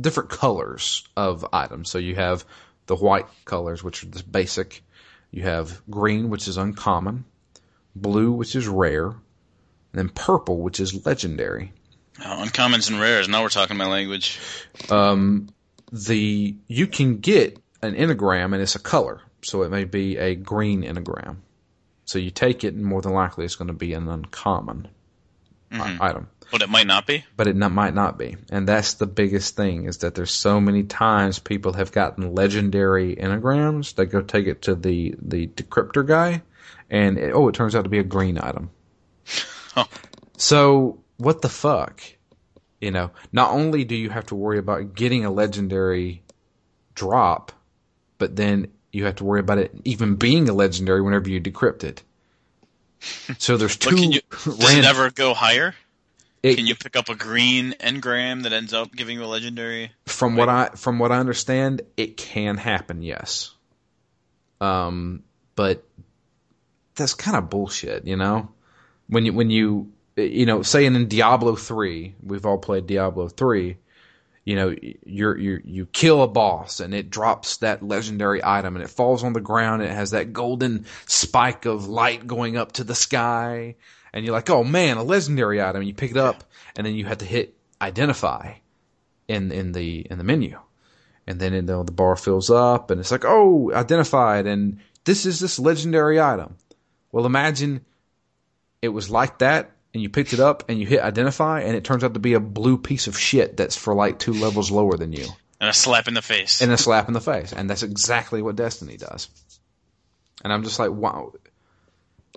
different 0.00 0.30
colors 0.30 1.06
of 1.16 1.46
items. 1.52 1.90
So 1.90 1.98
you 1.98 2.14
have 2.14 2.44
the 2.86 2.96
white 2.96 3.26
colors, 3.44 3.82
which 3.82 4.04
are 4.04 4.08
the 4.08 4.22
basic. 4.22 4.82
You 5.30 5.42
have 5.42 5.82
green, 5.90 6.30
which 6.30 6.48
is 6.48 6.56
uncommon, 6.56 7.24
blue, 7.94 8.32
which 8.32 8.56
is 8.56 8.66
rare, 8.66 9.06
and 9.08 9.18
then 9.92 10.08
purple, 10.08 10.58
which 10.60 10.80
is 10.80 11.04
legendary. 11.06 11.72
Oh, 12.24 12.44
uncommons 12.44 12.90
and 12.90 13.00
rares. 13.00 13.28
Now 13.28 13.42
we're 13.42 13.48
talking 13.48 13.76
my 13.76 13.86
language. 13.86 14.38
Um, 14.90 15.48
the 15.92 16.56
you 16.66 16.86
can 16.86 17.18
get 17.18 17.58
an 17.82 17.94
enneagram, 17.94 18.52
and 18.52 18.56
it's 18.62 18.74
a 18.74 18.80
color, 18.80 19.20
so 19.42 19.62
it 19.62 19.70
may 19.70 19.84
be 19.84 20.16
a 20.16 20.34
green 20.34 20.82
enneagram. 20.82 21.36
So 22.06 22.18
you 22.18 22.30
take 22.30 22.64
it, 22.64 22.74
and 22.74 22.84
more 22.84 23.02
than 23.02 23.12
likely, 23.12 23.44
it's 23.44 23.54
going 23.54 23.68
to 23.68 23.74
be 23.74 23.92
an 23.92 24.08
uncommon 24.08 24.88
i- 25.70 25.98
item. 26.00 26.28
But 26.50 26.62
it 26.62 26.70
might 26.70 26.86
not 26.86 27.06
be. 27.06 27.24
but 27.36 27.46
it 27.46 27.56
not, 27.56 27.72
might 27.72 27.94
not 27.94 28.18
be. 28.18 28.36
And 28.50 28.66
that's 28.66 28.94
the 28.94 29.06
biggest 29.06 29.56
thing 29.56 29.84
is 29.84 29.98
that 29.98 30.14
there's 30.14 30.30
so 30.30 30.60
many 30.60 30.82
times 30.82 31.38
people 31.38 31.74
have 31.74 31.92
gotten 31.92 32.34
legendary 32.34 33.14
enneagrams. 33.16 33.94
They 33.94 34.06
go 34.06 34.22
take 34.22 34.46
it 34.46 34.62
to 34.62 34.74
the 34.74 35.14
the 35.20 35.46
decryptor 35.46 36.06
guy, 36.06 36.42
and 36.90 37.18
it, 37.18 37.32
oh, 37.32 37.48
it 37.48 37.54
turns 37.54 37.74
out 37.74 37.84
to 37.84 37.90
be 37.90 37.98
a 37.98 38.04
green 38.04 38.38
item. 38.38 38.70
Huh. 39.74 39.84
So 40.36 41.00
what 41.18 41.42
the 41.42 41.48
fuck? 41.48 42.00
You 42.80 42.92
know, 42.92 43.10
not 43.32 43.50
only 43.50 43.84
do 43.84 43.96
you 43.96 44.08
have 44.08 44.26
to 44.26 44.34
worry 44.34 44.58
about 44.58 44.94
getting 44.94 45.24
a 45.24 45.30
legendary 45.30 46.22
drop, 46.94 47.52
but 48.18 48.36
then 48.36 48.68
you 48.92 49.04
have 49.04 49.16
to 49.16 49.24
worry 49.24 49.40
about 49.40 49.58
it 49.58 49.74
even 49.84 50.14
being 50.14 50.48
a 50.48 50.52
legendary 50.52 51.02
whenever 51.02 51.28
you 51.28 51.40
decrypt 51.40 51.84
it. 51.84 52.02
So 53.38 53.56
there's 53.56 53.76
two. 53.76 53.90
But 53.90 53.98
can 54.00 54.12
you? 54.12 54.20
Does 54.44 54.74
it 54.74 54.84
ever 54.84 55.10
go 55.10 55.32
higher? 55.34 55.74
It- 56.42 56.56
Can 56.56 56.66
you 56.66 56.74
pick 56.74 56.96
up 56.96 57.08
a 57.08 57.14
green 57.14 57.74
engram 57.80 58.42
that 58.44 58.52
ends 58.52 58.72
up 58.72 58.92
giving 58.92 59.18
you 59.18 59.24
a 59.24 59.26
legendary? 59.26 59.90
From 60.06 60.36
what 60.36 60.48
I 60.48 60.68
from 60.76 60.98
what 60.98 61.12
I 61.12 61.18
understand, 61.18 61.82
it 61.96 62.16
can 62.16 62.56
happen, 62.56 63.02
yes. 63.02 63.52
Um, 64.60 65.22
but 65.56 65.84
that's 66.94 67.14
kind 67.14 67.36
of 67.36 67.50
bullshit, 67.50 68.06
you 68.06 68.16
know. 68.16 68.50
When 69.08 69.24
you 69.26 69.32
when 69.32 69.50
you 69.50 69.92
you 70.16 70.46
know, 70.46 70.62
saying 70.62 70.94
in 70.96 71.06
Diablo 71.08 71.54
three, 71.54 72.14
we've 72.22 72.44
all 72.44 72.58
played 72.58 72.86
Diablo 72.88 73.28
three. 73.28 73.76
you 74.44 74.56
know, 74.56 74.74
you're, 75.04 75.36
you 75.38 75.60
you 75.64 75.86
kill 75.86 76.22
a 76.22 76.26
boss 76.28 76.80
and 76.80 76.94
it 76.94 77.10
drops 77.10 77.58
that 77.58 77.82
legendary 77.82 78.40
item 78.42 78.74
and 78.76 78.84
it 78.84 78.88
falls 78.90 79.22
on 79.22 79.32
the 79.34 79.40
ground 79.40 79.82
and 79.82 79.90
it 79.90 79.94
has 79.94 80.10
that 80.12 80.32
golden 80.32 80.86
spike 81.06 81.66
of 81.66 81.86
light 81.86 82.26
going 82.26 82.56
up 82.56 82.72
to 82.72 82.84
the 82.84 82.94
sky. 82.94 83.76
And 84.12 84.24
you're 84.24 84.34
like, 84.34 84.50
oh 84.50 84.64
man, 84.64 84.96
a 84.96 85.02
legendary 85.02 85.62
item. 85.62 85.80
And 85.80 85.88
you 85.88 85.94
pick 85.94 86.10
it 86.10 86.16
up 86.16 86.44
and 86.76 86.86
then 86.86 86.94
you 86.94 87.04
have 87.06 87.18
to 87.18 87.24
hit 87.24 87.54
identify 87.80 88.54
in, 89.28 89.52
in 89.52 89.72
the, 89.72 90.06
in 90.10 90.18
the 90.18 90.24
menu. 90.24 90.58
And 91.26 91.38
then 91.38 91.52
you 91.52 91.62
know, 91.62 91.82
the 91.82 91.92
bar 91.92 92.16
fills 92.16 92.50
up 92.50 92.90
and 92.90 93.00
it's 93.00 93.10
like, 93.10 93.24
oh, 93.26 93.72
identified. 93.72 94.46
And 94.46 94.80
this 95.04 95.26
is 95.26 95.40
this 95.40 95.58
legendary 95.58 96.20
item. 96.20 96.56
Well, 97.12 97.26
imagine 97.26 97.84
it 98.80 98.88
was 98.88 99.10
like 99.10 99.38
that 99.38 99.72
and 99.92 100.02
you 100.02 100.08
picked 100.08 100.32
it 100.32 100.40
up 100.40 100.64
and 100.68 100.78
you 100.78 100.86
hit 100.86 101.00
identify 101.00 101.60
and 101.60 101.76
it 101.76 101.84
turns 101.84 102.04
out 102.04 102.14
to 102.14 102.20
be 102.20 102.34
a 102.34 102.40
blue 102.40 102.78
piece 102.78 103.06
of 103.06 103.18
shit 103.18 103.56
that's 103.56 103.76
for 103.76 103.94
like 103.94 104.18
two 104.18 104.32
levels 104.32 104.70
lower 104.70 104.96
than 104.96 105.12
you. 105.12 105.26
And 105.60 105.70
a 105.70 105.74
slap 105.74 106.06
in 106.08 106.14
the 106.14 106.22
face. 106.22 106.62
And 106.62 106.70
a 106.70 106.78
slap 106.78 107.08
in 107.08 107.14
the 107.14 107.20
face. 107.20 107.52
And 107.52 107.68
that's 107.68 107.82
exactly 107.82 108.42
what 108.42 108.56
Destiny 108.56 108.96
does. 108.96 109.28
And 110.44 110.52
I'm 110.52 110.62
just 110.62 110.78
like, 110.78 110.90
wow. 110.90 111.32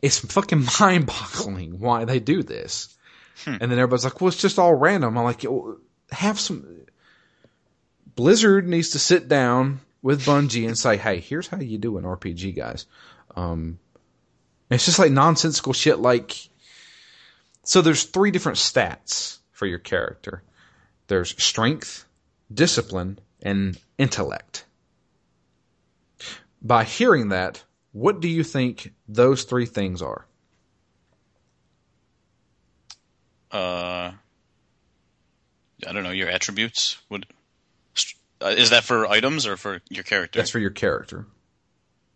It's 0.02 0.20
fucking 0.20 0.66
mind 0.80 1.08
boggling 1.08 1.80
why 1.80 2.06
they 2.06 2.20
do 2.20 2.44
this. 2.44 2.96
Hmm. 3.44 3.58
And 3.62 3.72
then 3.72 3.80
everybody's 3.80 4.04
like, 4.04 4.22
well, 4.22 4.28
it's 4.28 4.38
just 4.38 4.60
all 4.60 4.74
random. 4.74 5.18
I'm 5.18 5.24
like, 5.24 5.46
have 6.12 6.40
some. 6.40 6.66
Blizzard 8.16 8.68
needs 8.68 8.90
to 8.90 9.00
sit 9.00 9.28
down 9.28 9.80
with 10.02 10.26
Bungie 10.26 10.68
and 10.68 10.78
say, 10.78 10.98
hey, 10.98 11.20
here's 11.20 11.48
how 11.48 11.60
you 11.60 11.78
do 11.78 11.98
an 11.98 12.04
RPG, 12.04 12.56
guys. 12.56 12.86
Um, 13.36 13.80
it's 14.70 14.86
just 14.86 15.00
like 15.00 15.12
nonsensical 15.12 15.74
shit 15.74 16.00
like 16.00 16.50
so 17.64 17.82
there's 17.82 18.04
three 18.04 18.32
different 18.32 18.58
stats 18.58 19.38
for 19.52 19.66
your 19.66 19.80
character. 19.80 20.44
There's 21.08 21.42
strength, 21.42 22.06
discipline, 22.54 23.20
and 23.42 23.78
intellect. 23.98 24.66
By 26.62 26.84
hearing 26.84 27.30
that, 27.30 27.64
what 27.92 28.20
do 28.20 28.28
you 28.28 28.44
think 28.44 28.94
those 29.08 29.44
three 29.44 29.66
things 29.66 30.02
are? 30.02 30.26
Uh, 33.52 34.12
I 35.86 35.92
don't 35.94 36.04
know 36.04 36.12
your 36.12 36.30
attributes. 36.30 36.98
Would 37.10 37.26
uh, 38.42 38.48
is 38.58 38.70
that 38.72 38.84
for 38.84 39.06
items 39.08 39.46
or 39.46 39.58
for 39.58 39.82
your 39.90 40.04
character? 40.04 40.40
That's 40.40 40.50
for 40.50 40.60
your 40.60 40.70
character. 40.72 41.26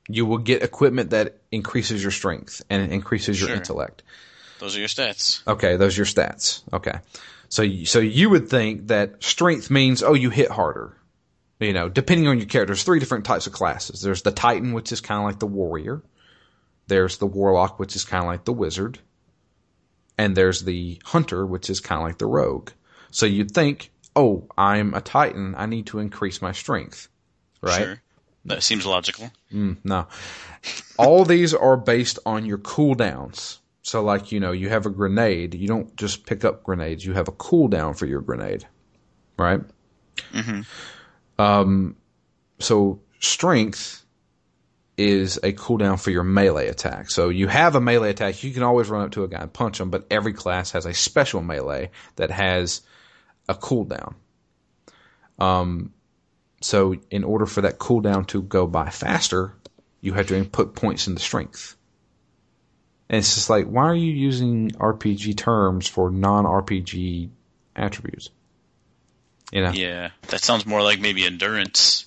You 0.08 0.26
will 0.26 0.38
get 0.38 0.64
equipment 0.64 1.10
that 1.10 1.38
increases 1.52 2.02
your 2.02 2.12
strength 2.12 2.62
and 2.70 2.92
increases 2.92 3.40
your 3.40 3.50
Sure. 3.50 3.58
intellect. 3.58 4.04
Those 4.60 4.76
are 4.76 4.80
your 4.80 4.88
stats. 4.88 5.46
Okay, 5.48 5.76
those 5.78 5.98
are 5.98 6.02
your 6.02 6.06
stats. 6.06 6.62
Okay. 6.72 7.00
So 7.50 7.62
you- 7.64 7.86
so 7.86 8.00
you 8.00 8.30
would 8.30 8.50
think 8.50 8.88
that 8.88 9.22
strength 9.24 9.70
means 9.70 10.02
oh 10.04 10.14
you 10.14 10.30
hit 10.30 10.50
harder. 10.52 10.96
You 11.60 11.74
know, 11.74 11.88
depending 11.88 12.28
on 12.28 12.38
your 12.38 12.48
character, 12.48 12.74
there's 12.74 12.84
three 12.84 13.00
different 13.00 13.26
types 13.26 13.48
of 13.48 13.54
classes. 13.54 14.02
There's 14.02 14.24
the 14.24 14.32
Titan, 14.32 14.74
which 14.74 14.92
is 14.92 15.00
kind 15.02 15.20
of 15.20 15.26
like 15.26 15.40
the 15.40 15.48
warrior. 15.48 16.02
There's 16.88 17.18
the 17.18 17.26
Warlock, 17.26 17.80
which 17.80 17.96
is 17.96 18.04
kind 18.04 18.24
of 18.24 18.28
like 18.28 18.46
the 18.46 18.54
wizard. 18.54 19.00
And 20.18 20.36
there's 20.36 20.64
the 20.64 21.02
Hunter, 21.04 21.46
which 21.46 21.70
is 21.70 21.80
kind 21.80 22.02
of 22.02 22.08
like 22.08 22.18
the 22.18 22.28
rogue. 22.28 22.72
So 23.12 23.26
you'd 23.26 23.52
think, 23.52 23.92
oh, 24.16 24.48
I'm 24.58 24.94
a 24.94 25.02
Titan. 25.02 25.56
I 25.58 25.66
need 25.66 25.88
to 25.88 26.00
increase 26.00 26.42
my 26.42 26.52
strength. 26.52 27.08
Right? 27.62 27.84
Sure. 27.84 28.02
That 28.46 28.62
seems 28.62 28.86
logical. 28.86 29.32
Mm, 29.52 29.78
no. 29.84 30.08
All 30.98 31.26
these 31.26 31.54
are 31.54 31.78
based 31.78 32.20
on 32.26 32.46
your 32.46 32.60
cooldowns. 32.60 33.58
So, 33.82 34.04
like, 34.04 34.32
you 34.32 34.40
know, 34.40 34.52
you 34.52 34.70
have 34.70 34.86
a 34.86 34.90
grenade. 34.90 35.56
You 35.56 35.68
don't 35.68 35.96
just 35.96 36.26
pick 36.26 36.46
up 36.46 36.64
grenades. 36.64 37.06
You 37.06 37.14
have 37.14 37.28
a 37.28 37.32
cooldown 37.32 37.98
for 37.98 38.06
your 38.06 38.22
grenade. 38.22 38.66
Right? 39.38 39.62
hmm 40.32 40.62
Um, 41.38 41.96
so, 42.60 43.02
strength 43.20 44.06
is 44.98 45.38
a 45.38 45.52
cooldown 45.52 46.00
for 46.00 46.12
your 46.12 46.24
melee 46.24 46.68
attack. 46.68 47.12
So, 47.12 47.30
you 47.30 47.48
have 47.48 47.76
a 47.76 47.82
melee 47.82 48.12
attack. 48.12 48.44
You 48.44 48.52
can 48.52 48.64
always 48.64 48.90
run 48.90 49.04
up 49.04 49.12
to 49.12 49.24
a 49.24 49.28
guy 49.28 49.42
and 49.42 49.52
punch 49.52 49.80
him, 49.80 49.90
but 49.90 50.08
every 50.10 50.34
class 50.34 50.72
has 50.72 50.86
a 50.86 50.94
special 50.94 51.42
melee 51.42 51.92
that 52.16 52.32
has 52.32 52.82
a 53.50 53.56
cooldown. 53.56 54.16
Um, 55.38 55.94
so, 56.62 56.96
in 57.12 57.24
order 57.24 57.46
for 57.46 57.62
that 57.62 57.80
cooldown 57.80 58.26
to 58.28 58.42
go 58.42 58.66
by 58.68 58.90
faster, 58.90 59.54
you 60.02 60.14
have 60.14 60.28
to 60.28 60.38
input 60.38 60.76
points 60.76 61.08
into 61.08 61.22
strength. 61.22 61.76
And 63.10 63.20
it's 63.20 63.36
just 63.36 63.50
like, 63.50 63.66
why 63.66 63.84
are 63.84 63.96
you 63.96 64.12
using 64.12 64.72
RPG 64.72 65.38
terms 65.38 65.88
for 65.88 66.10
non 66.10 66.46
RPG 66.46 67.30
attributes? 67.76 68.30
You 69.52 69.62
know, 69.62 69.72
Yeah, 69.72 70.10
that 70.30 70.42
sounds 70.42 70.66
more 70.66 70.82
like 70.82 71.00
maybe 71.00 71.26
endurance. 71.26 72.06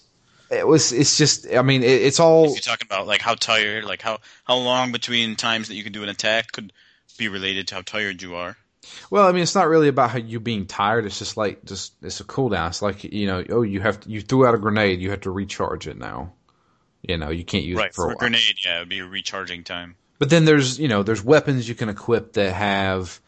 it 0.51 0.67
was. 0.67 0.93
It's 0.93 1.17
just. 1.17 1.47
I 1.53 1.63
mean, 1.63 1.83
it, 1.83 2.03
it's 2.03 2.21
all. 2.21 2.47
If 2.47 2.51
you're 2.51 2.61
talking 2.61 2.87
about 2.87 3.07
like 3.07 3.21
how 3.21 3.35
tired, 3.35 3.85
like 3.85 4.03
how 4.03 4.19
how 4.45 4.57
long 4.57 4.93
between 4.93 5.37
times 5.37 5.69
that 5.69 5.75
you 5.75 5.85
can 5.85 5.93
do 5.93 6.03
an 6.03 6.09
attack 6.09 6.53
could 6.53 6.73
be 7.17 7.29
related 7.29 7.69
to 7.69 7.77
how 7.77 7.83
tired 7.83 8.23
you 8.23 8.37
are. 8.37 8.57
Well, 9.11 9.27
I 9.27 9.33
mean, 9.33 9.43
it's 9.43 9.55
not 9.55 9.69
really 9.69 9.89
about 9.89 10.11
how 10.11 10.19
you 10.19 10.41
being 10.41 10.67
tired. 10.67 11.05
It's 11.05 11.19
just 11.19 11.37
like 11.37 11.65
just 11.65 11.93
it's 12.03 12.21
a 12.21 12.25
cooldown. 12.25 12.69
It's 12.69 12.83
like 12.83 13.05
you 13.05 13.27
know, 13.27 13.45
oh, 13.51 13.63
you 13.63 13.81
have 13.81 14.01
to, 14.01 14.11
you 14.11 14.21
threw 14.21 14.47
out 14.47 14.55
a 14.55 14.59
grenade. 14.59 15.01
You 15.01 15.11
have 15.11 15.23
to 15.23 15.31
recharge 15.31 15.87
it 15.87 15.99
now. 15.99 16.33
You 17.03 17.17
know, 17.17 17.31
you 17.31 17.45
can't 17.45 17.65
use 17.65 17.77
Right 17.77 17.91
it 17.91 17.95
for, 17.95 18.07
for 18.07 18.13
a 18.13 18.15
a 18.15 18.17
grenade, 18.17 18.57
yeah, 18.65 18.77
it 18.77 18.81
would 18.81 18.89
be 18.89 18.99
a 19.01 19.07
recharging 19.07 19.65
time. 19.65 19.97
But 20.19 20.31
then 20.31 20.45
there's 20.45 20.79
you 20.79 20.89
know 20.89 21.03
there's 21.03 21.23
weapons 21.23 21.69
you 21.69 21.75
can 21.75 21.89
equip 21.89 22.33
that 22.35 22.53
have 22.53 23.21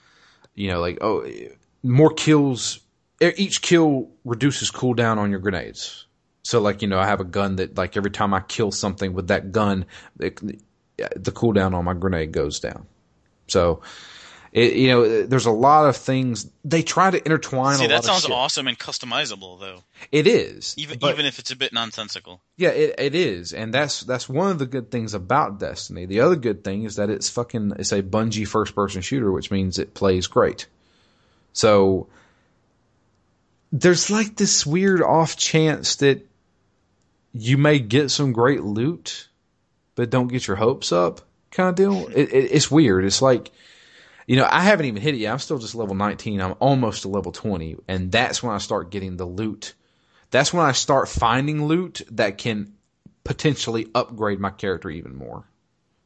you 0.55 0.69
know 0.69 0.81
like 0.81 0.99
oh 1.01 1.27
more 1.83 2.13
kills. 2.13 2.81
Each 3.21 3.61
kill 3.61 4.09
reduces 4.25 4.71
cooldown 4.71 5.19
on 5.19 5.31
your 5.31 5.41
grenades. 5.41 6.07
So 6.43 6.61
like 6.61 6.81
you 6.83 6.89
know 6.89 6.99
I 6.99 7.07
have 7.07 7.21
a 7.21 7.25
gun 7.25 7.57
that 7.57 7.77
like 7.77 7.97
every 7.97 8.11
time 8.11 8.33
I 8.33 8.41
kill 8.41 8.73
something 8.73 9.13
with 9.13 9.29
that 9.29 9.53
gun, 9.53 9.85
it, 10.19 10.37
the 10.97 11.31
cooldown 11.33 11.75
on 11.75 11.85
my 11.85 11.95
grenade 11.95 12.33
goes 12.33 12.61
down. 12.61 12.87
So 13.47 13.83
it, 14.53 14.73
you 14.75 14.89
know 14.89 15.27
there's 15.27 15.45
a 15.45 15.51
lot 15.51 15.87
of 15.87 15.97
things 15.97 16.51
they 16.65 16.83
try 16.83 17.11
to 17.11 17.23
intertwine. 17.25 17.77
See, 17.77 17.85
a 17.85 17.89
lot 17.89 18.03
that 18.03 18.05
sounds 18.05 18.25
awesome 18.31 18.69
and 18.69 18.79
customizable 18.79 19.61
though. 19.61 19.83
It 20.11 20.27
is 20.27 20.75
Even 20.79 20.99
but- 20.99 21.13
even 21.13 21.27
if 21.27 21.39
it's 21.39 21.51
a 21.51 21.57
bit 21.57 21.75
nonsensical. 21.75 22.41
yeah, 22.57 22.71
it, 22.71 22.95
it 22.99 23.15
is, 23.15 23.53
and 23.53 23.73
that's 23.75 24.01
that's 24.01 24.27
one 24.29 24.51
of 24.51 24.59
the 24.59 24.67
good 24.67 24.91
things 24.91 25.13
about 25.13 25.61
Destiny. 25.61 26.07
The 26.07 26.21
other 26.21 26.37
good 26.37 26.65
thing 26.65 26.85
is 26.85 26.97
that 26.97 27.11
it's 27.11 27.29
fucking 27.29 27.75
it's 27.79 27.93
a 27.93 28.03
Bungie 28.03 28.49
first 28.49 28.75
person 28.75 29.03
shooter, 29.03 29.31
which 29.31 29.51
means 29.51 29.79
it 29.79 29.93
plays 29.93 30.27
great. 30.27 30.67
So 31.53 32.07
there's 33.73 34.11
like 34.11 34.37
this 34.37 34.67
weird 34.67 35.03
off 35.03 35.37
chance 35.37 35.97
that 35.97 36.27
you 37.33 37.57
may 37.57 37.79
get 37.79 38.11
some 38.11 38.33
great 38.33 38.63
loot, 38.63 39.29
but 39.95 40.11
don't 40.11 40.29
get 40.29 40.47
your 40.47 40.57
hopes 40.57 40.93
up, 40.93 41.21
kind 41.51 41.69
of 41.69 41.75
deal. 41.77 42.09
It, 42.09 42.33
it, 42.33 42.51
it's 42.53 42.71
weird. 42.71 43.05
It's 43.05 43.23
like 43.23 43.51
you 44.27 44.37
know, 44.37 44.47
I 44.49 44.61
haven't 44.61 44.87
even 44.87 45.03
hit 45.03 45.15
it 45.15 45.19
yet. 45.19 45.33
I'm 45.33 45.39
still 45.41 45.59
just 45.59 45.75
level 45.75 45.97
19. 45.97 46.41
I'm 46.41 46.55
almost 46.61 47.03
to 47.03 47.09
level 47.09 47.33
20, 47.33 47.77
and 47.89 48.13
that's 48.13 48.43
when 48.43 48.55
I 48.55 48.59
start 48.59 48.91
getting 48.91 49.17
the 49.17 49.27
loot 49.27 49.75
that's 50.31 50.53
when 50.53 50.65
I 50.65 50.73
start 50.73 51.09
finding 51.09 51.65
loot 51.67 52.03
that 52.13 52.39
can 52.39 52.73
potentially 53.25 53.89
upgrade 53.95 54.39
my 54.39 54.51
character 54.51 54.89
even 54.89 55.17
more 55.17 55.45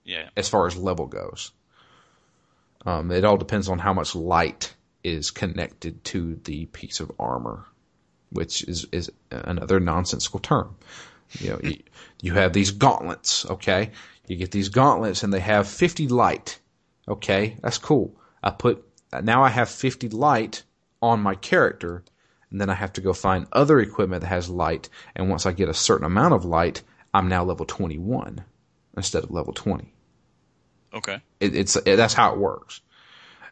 Yeah. 0.03 0.31
as 0.37 0.49
far 0.49 0.67
as 0.67 0.77
level 0.77 1.07
goes. 1.07 1.53
Um, 2.87 3.11
it 3.11 3.25
all 3.25 3.37
depends 3.37 3.69
on 3.69 3.79
how 3.79 3.93
much 3.93 4.15
light 4.15 4.75
is 5.05 5.31
connected 5.31 6.03
to 6.05 6.41
the 6.45 6.67
piece 6.67 7.01
of 7.01 7.13
armor, 7.19 7.67
which 8.31 8.65
is, 8.65 8.87
is 8.91 9.13
another 9.31 9.79
nonsensical 9.79 10.41
term. 10.41 10.75
You 11.39 11.51
know, 11.51 11.61
you, 11.63 11.83
you 12.23 12.35
have 12.35 12.53
these 12.53 12.71
gauntlets, 12.71 13.47
okay? 13.47 13.91
You 14.27 14.37
get 14.37 14.51
these 14.51 14.71
gauntlets 14.71 15.23
and 15.23 15.33
they 15.33 15.41
have 15.41 15.69
50 15.69 16.09
light. 16.09 16.59
Okay, 17.07 17.57
that's 17.61 17.79
cool. 17.79 18.17
I 18.43 18.51
put, 18.51 18.85
now 19.23 19.43
I 19.43 19.51
have 19.51 19.69
50 19.69 20.09
light 20.09 20.63
on 21.03 21.21
my 21.21 21.35
character 21.35 22.03
and 22.51 22.61
then 22.61 22.71
I 22.71 22.75
have 22.75 22.93
to 22.95 23.01
go 23.01 23.13
find 23.13 23.47
other 23.53 23.81
equipment 23.81 24.23
that 24.23 24.29
has 24.29 24.49
light. 24.49 24.89
And 25.17 25.29
once 25.29 25.45
I 25.45 25.53
get 25.53 25.69
a 25.69 25.75
certain 25.75 26.07
amount 26.07 26.35
of 26.35 26.45
light, 26.45 26.83
I'm 27.13 27.29
now 27.29 27.45
level 27.45 27.67
21 27.67 28.45
instead 28.97 29.25
of 29.25 29.31
level 29.31 29.53
20. 29.53 29.93
Okay. 30.95 31.21
It, 31.41 31.57
it's 31.57 31.77
it, 31.77 31.97
that's 31.97 32.15
how 32.15 32.33
it 32.33 32.39
works. 32.39 32.81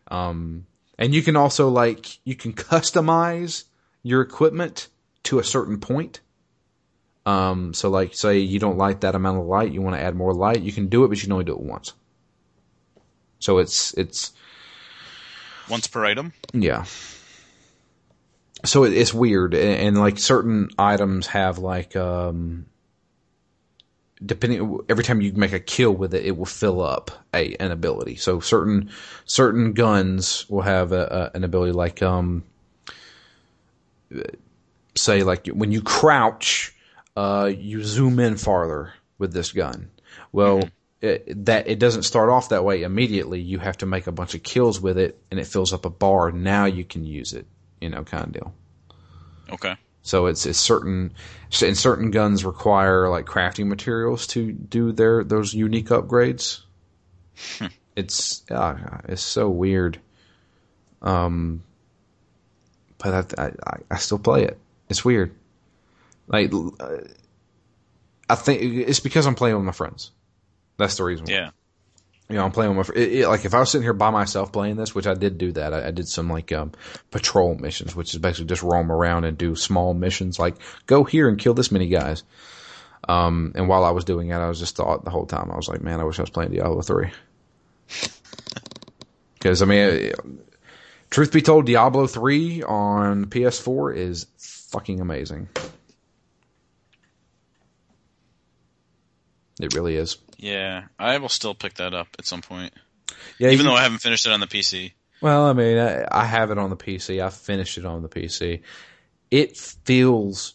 Um, 0.09 0.67
and 1.03 1.13
you 1.13 1.21
can 1.21 1.35
also 1.35 1.69
like 1.69 2.25
you 2.25 2.37
can 2.37 2.53
customize 2.53 3.65
your 4.05 4.23
equipment 4.23 4.89
to 5.25 5.41
a 5.41 5.45
certain 5.45 5.81
point. 5.81 6.21
Um, 7.27 7.75
so 7.75 7.91
like 7.91 8.15
say 8.15 8.39
you 8.39 8.61
don't 8.61 8.79
like 8.79 9.01
that 9.01 9.17
amount 9.17 9.39
of 9.39 9.47
light, 9.47 9.73
you 9.73 9.83
want 9.83 9.97
to 9.97 10.03
add 10.03 10.15
more 10.15 10.33
light, 10.33 10.63
you 10.63 10.73
can 10.73 10.87
do 10.87 11.05
it, 11.05 11.09
but 11.09 11.19
you 11.19 11.25
can 11.25 11.33
only 11.33 11.45
do 11.45 11.53
it 11.55 11.61
once. 11.61 11.93
So 13.41 13.59
it's 13.59 13.93
it's 13.95 14.33
Once 15.69 15.89
per 15.89 16.05
item. 16.05 16.33
yeah. 16.53 16.85
So 18.65 18.85
it, 18.85 18.93
it's 18.93 19.13
weird, 19.13 19.55
and, 19.55 19.89
and 19.89 19.99
like 19.99 20.21
certain 20.21 20.69
items 20.79 21.27
have 21.27 21.59
like 21.59 21.97
um, 21.97 22.67
depending 24.25 24.79
every 24.89 25.05
time 25.05 25.21
you 25.21 25.33
make 25.33 25.53
a 25.53 25.61
kill 25.61 25.93
with 25.93 26.15
it, 26.15 26.25
it 26.25 26.37
will 26.37 26.47
fill 26.47 26.83
up 26.83 27.11
a 27.35 27.55
an 27.57 27.71
ability. 27.71 28.17
So 28.17 28.41
certain 28.41 28.91
certain 29.25 29.73
guns 29.73 30.49
will 30.49 30.63
have 30.63 30.93
a, 30.93 31.31
a, 31.35 31.37
an 31.37 31.45
ability 31.45 31.73
like 31.73 32.03
um, 32.03 32.45
say 34.95 35.23
like 35.23 35.47
when 35.47 35.73
you 35.73 35.83
crouch, 35.83 36.75
uh, 37.17 37.51
you 37.55 37.83
zoom 37.83 38.19
in 38.19 38.37
farther 38.37 38.93
with 39.19 39.33
this 39.33 39.53
gun. 39.53 39.91
Well, 40.31 40.69
it, 41.01 41.47
that 41.47 41.69
it 41.69 41.79
doesn't 41.79 42.05
start 42.05 42.31
off 42.31 42.51
that 42.51 42.65
way 42.65 42.83
immediately. 42.83 43.41
You 43.41 43.59
have 43.59 43.79
to 43.79 43.87
make 43.87 44.07
a 44.07 44.13
bunch 44.13 44.35
of 44.35 44.43
kills 44.43 44.81
with 44.81 44.99
it, 44.99 45.21
and 45.31 45.41
it 45.41 45.47
fills 45.47 45.73
up 45.73 45.85
a 45.85 45.91
bar. 45.91 46.31
Now 46.31 46.67
you 46.67 46.85
can 46.85 47.05
use 47.05 47.33
it, 47.33 47.47
you 47.81 47.89
know, 47.89 48.05
kind 48.05 48.25
of 48.25 48.33
deal. 48.33 48.55
Okay. 49.51 49.77
So 50.03 50.27
it's 50.27 50.47
it's 50.47 50.59
certain 50.59 51.15
and 51.63 51.79
certain 51.79 52.11
guns 52.11 52.45
require 52.45 53.09
like 53.09 53.25
crafting 53.25 53.67
materials 53.67 54.27
to 54.29 54.53
do 54.53 54.93
their 54.93 55.23
those 55.23 55.55
unique 55.55 55.89
upgrades. 55.89 56.63
it's 57.97 58.51
uh, 58.51 59.01
it's 59.09 59.23
so 59.23 59.49
weird. 59.49 60.01
Um, 61.01 61.63
but 62.99 63.39
I, 63.39 63.53
I 63.67 63.77
I 63.91 63.97
still 63.97 64.19
play 64.19 64.45
it. 64.45 64.59
It's 64.89 65.05
weird. 65.05 65.35
Like 66.27 66.53
uh, 66.53 66.99
I 68.29 68.35
think 68.35 68.63
it's 68.63 69.01
because 69.01 69.27
I'm 69.27 69.35
playing 69.35 69.57
with 69.57 69.65
my 69.65 69.73
friends. 69.73 70.11
That's 70.79 70.97
the 70.97 71.05
reason. 71.05 71.27
Why. 71.27 71.33
Yeah. 71.33 71.51
You 72.29 72.37
know, 72.37 72.45
I'm 72.45 72.53
playing 72.53 72.77
with 72.77 72.89
my 72.89 72.95
it, 72.95 73.13
it, 73.13 73.29
like 73.29 73.45
if 73.45 73.53
I 73.53 73.61
was 73.61 73.71
sitting 73.71 73.83
here 73.85 73.93
by 73.93 74.11
myself 74.11 74.53
playing 74.53 74.77
this, 74.77 74.95
which 74.95 75.07
I 75.07 75.15
did 75.15 75.37
do 75.39 75.53
that. 75.53 75.75
I, 75.75 75.89
I 75.89 75.91
did 75.91 76.09
some 76.09 76.31
like 76.31 76.51
um, 76.53 76.73
patrol 77.11 77.55
missions, 77.57 77.95
which 77.95 78.15
is 78.15 78.21
basically 78.21 78.47
just 78.47 78.63
roam 78.63 78.91
around 78.91 79.25
and 79.25 79.37
do 79.37 79.55
small 79.55 79.93
missions, 79.93 80.39
like 80.39 80.57
go 80.87 81.05
here 81.05 81.29
and 81.29 81.39
kill 81.39 81.53
this 81.55 81.71
many 81.71 81.89
guys. 81.89 82.23
Um, 83.09 83.53
and 83.55 83.69
while 83.69 83.85
I 83.85 83.91
was 83.91 84.05
doing 84.05 84.31
it, 84.31 84.35
I 84.37 84.49
was 84.49 84.61
just 84.61 84.77
thought 84.77 85.05
the 85.05 85.11
whole 85.11 85.27
time 85.27 85.51
I 85.51 85.57
was 85.57 85.69
like, 85.69 85.83
man, 85.83 86.01
I 86.01 86.05
wish 86.05 86.19
I 86.19 86.23
was 86.23 86.31
playing 86.31 86.53
Diablo 86.53 86.83
three. 86.83 87.11
Because 89.35 89.61
I 89.61 89.65
mean, 89.65 89.79
it- 89.89 90.21
truth 91.11 91.33
be 91.33 91.43
told, 91.43 91.67
Diablo 91.67 92.07
three 92.07 92.63
on 92.63 93.25
PS4 93.27 93.97
is 93.97 94.27
fucking 94.71 95.01
amazing. 95.01 95.49
It 99.61 99.75
really 99.75 99.97
is. 99.97 100.17
Yeah, 100.39 100.85
I 100.99 101.19
will 101.19 101.29
still 101.29 101.55
pick 101.55 101.75
that 101.75 101.95
up 101.95 102.09
at 102.19 102.27
some 102.27 102.43
point, 102.43 102.73
Yeah, 103.39 103.51
even 103.51 103.67
though 103.67 103.75
I 103.75 103.83
haven't 103.83 103.99
finished 103.99 104.27
it 104.27 104.33
on 104.33 104.41
the 104.41 104.47
PC. 104.47 104.93
Well, 105.21 105.45
I 105.45 105.53
mean, 105.53 105.79
I, 105.79 106.05
I 106.11 106.25
have 106.25 106.51
it 106.51 106.59
on 106.59 106.71
the 106.71 106.77
PC. 106.77 107.25
I 107.25 107.31
finished 107.31 107.79
it 107.79 107.85
on 107.85 108.03
the 108.03 108.09
PC. 108.09 108.63
It 109.31 109.57
feels 109.57 110.55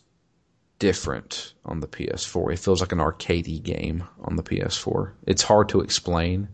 different 0.79 1.53
on 1.65 1.79
the 1.79 1.87
PS4. 1.87 2.53
It 2.53 2.59
feels 2.59 2.81
like 2.81 2.91
an 2.91 2.99
arcadey 2.99 3.61
game 3.63 4.03
on 4.23 4.35
the 4.35 4.43
PS4. 4.43 5.11
It's 5.25 5.41
hard 5.41 5.69
to 5.69 5.81
explain. 5.81 6.49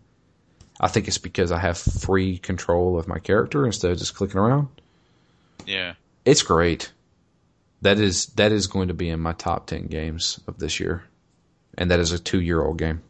I 0.80 0.88
think 0.88 1.08
it's 1.08 1.18
because 1.18 1.52
I 1.52 1.60
have 1.60 1.78
free 1.78 2.38
control 2.38 3.00
of 3.00 3.08
my 3.08 3.20
character 3.20 3.66
instead 3.66 3.92
of 3.92 3.98
just 3.98 4.16
clicking 4.16 4.40
around. 4.40 4.68
Yeah. 5.66 5.94
It's 6.26 6.44
great. 6.44 6.92
That 7.82 8.00
is 8.00 8.28
that 8.28 8.52
is 8.52 8.68
going 8.68 8.88
to 8.88 8.94
be 8.94 9.10
in 9.10 9.20
my 9.20 9.34
top 9.34 9.68
ten 9.68 9.88
games 9.88 10.40
of 10.48 10.58
this 10.58 10.80
year, 10.80 11.04
and 11.78 11.92
that 11.92 12.00
is 12.00 12.12
a 12.12 12.20
two 12.20 12.42
year 12.42 12.62
old 12.62 12.78
game. 12.78 13.02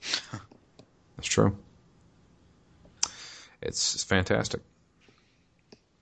That's 1.16 1.28
true. 1.28 1.56
It's, 3.62 3.94
it's 3.94 4.04
fantastic. 4.04 4.60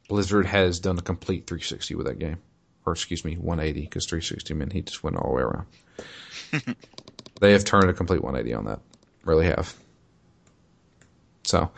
Blizzard 0.08 0.46
has 0.46 0.80
done 0.80 0.98
a 0.98 1.02
complete 1.02 1.46
360 1.46 1.94
with 1.94 2.06
that 2.06 2.18
game, 2.18 2.38
or 2.84 2.92
excuse 2.92 3.24
me, 3.24 3.36
180 3.36 3.80
because 3.80 4.06
360 4.06 4.54
meant 4.54 4.72
he 4.72 4.82
just 4.82 5.02
went 5.02 5.16
all 5.16 5.30
the 5.30 5.36
way 5.36 5.42
around. 5.42 5.66
they 7.40 7.52
have 7.52 7.64
turned 7.64 7.88
a 7.88 7.94
complete 7.94 8.22
180 8.22 8.54
on 8.54 8.64
that, 8.66 8.80
really 9.24 9.46
have. 9.46 9.74
So, 11.44 11.70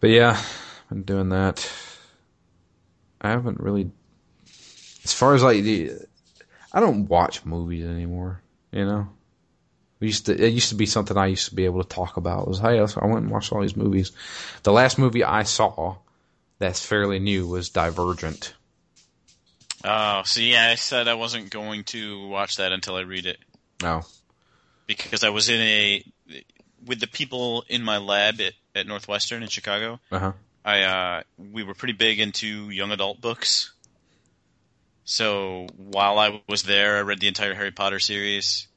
but 0.00 0.10
yeah, 0.10 0.40
been 0.88 1.02
doing 1.02 1.28
that. 1.30 1.70
I 3.20 3.30
haven't 3.30 3.60
really, 3.60 3.90
as 5.04 5.12
far 5.12 5.34
as 5.34 5.42
like 5.42 5.62
the, 5.62 5.92
I 6.78 6.80
don't 6.80 7.08
watch 7.08 7.44
movies 7.44 7.84
anymore. 7.84 8.40
You 8.70 8.84
know, 8.84 9.08
we 9.98 10.06
used 10.06 10.26
to. 10.26 10.32
It 10.32 10.52
used 10.52 10.68
to 10.68 10.76
be 10.76 10.86
something 10.86 11.16
I 11.16 11.26
used 11.26 11.48
to 11.48 11.56
be 11.56 11.64
able 11.64 11.82
to 11.82 11.88
talk 11.88 12.16
about. 12.16 12.42
It 12.42 12.48
was 12.50 12.60
hey, 12.60 12.78
I 12.78 13.06
went 13.06 13.24
and 13.24 13.30
watched 13.32 13.52
all 13.52 13.62
these 13.62 13.74
movies. 13.76 14.12
The 14.62 14.70
last 14.72 14.96
movie 14.96 15.24
I 15.24 15.42
saw 15.42 15.96
that's 16.60 16.86
fairly 16.86 17.18
new 17.18 17.48
was 17.48 17.70
Divergent. 17.70 18.54
Oh, 19.82 20.22
see, 20.24 20.54
I 20.56 20.76
said 20.76 21.08
I 21.08 21.14
wasn't 21.14 21.50
going 21.50 21.82
to 21.84 22.28
watch 22.28 22.58
that 22.58 22.70
until 22.70 22.94
I 22.94 23.00
read 23.00 23.26
it 23.26 23.38
Oh, 23.82 24.02
because 24.86 25.24
I 25.24 25.30
was 25.30 25.48
in 25.48 25.60
a 25.60 26.04
with 26.86 27.00
the 27.00 27.08
people 27.08 27.64
in 27.68 27.82
my 27.82 27.98
lab 27.98 28.40
at, 28.40 28.52
at 28.76 28.86
Northwestern 28.86 29.42
in 29.42 29.48
Chicago. 29.48 29.98
uh 30.12 30.18
huh. 30.20 30.32
I 30.64 30.82
uh, 30.82 31.22
we 31.38 31.64
were 31.64 31.74
pretty 31.74 31.94
big 31.94 32.20
into 32.20 32.70
young 32.70 32.92
adult 32.92 33.20
books. 33.20 33.72
So 35.10 35.66
while 35.78 36.18
I 36.18 36.42
was 36.50 36.64
there, 36.64 36.98
I 36.98 37.00
read 37.00 37.18
the 37.18 37.28
entire 37.28 37.54
Harry 37.54 37.70
Potter 37.70 37.98
series. 37.98 38.68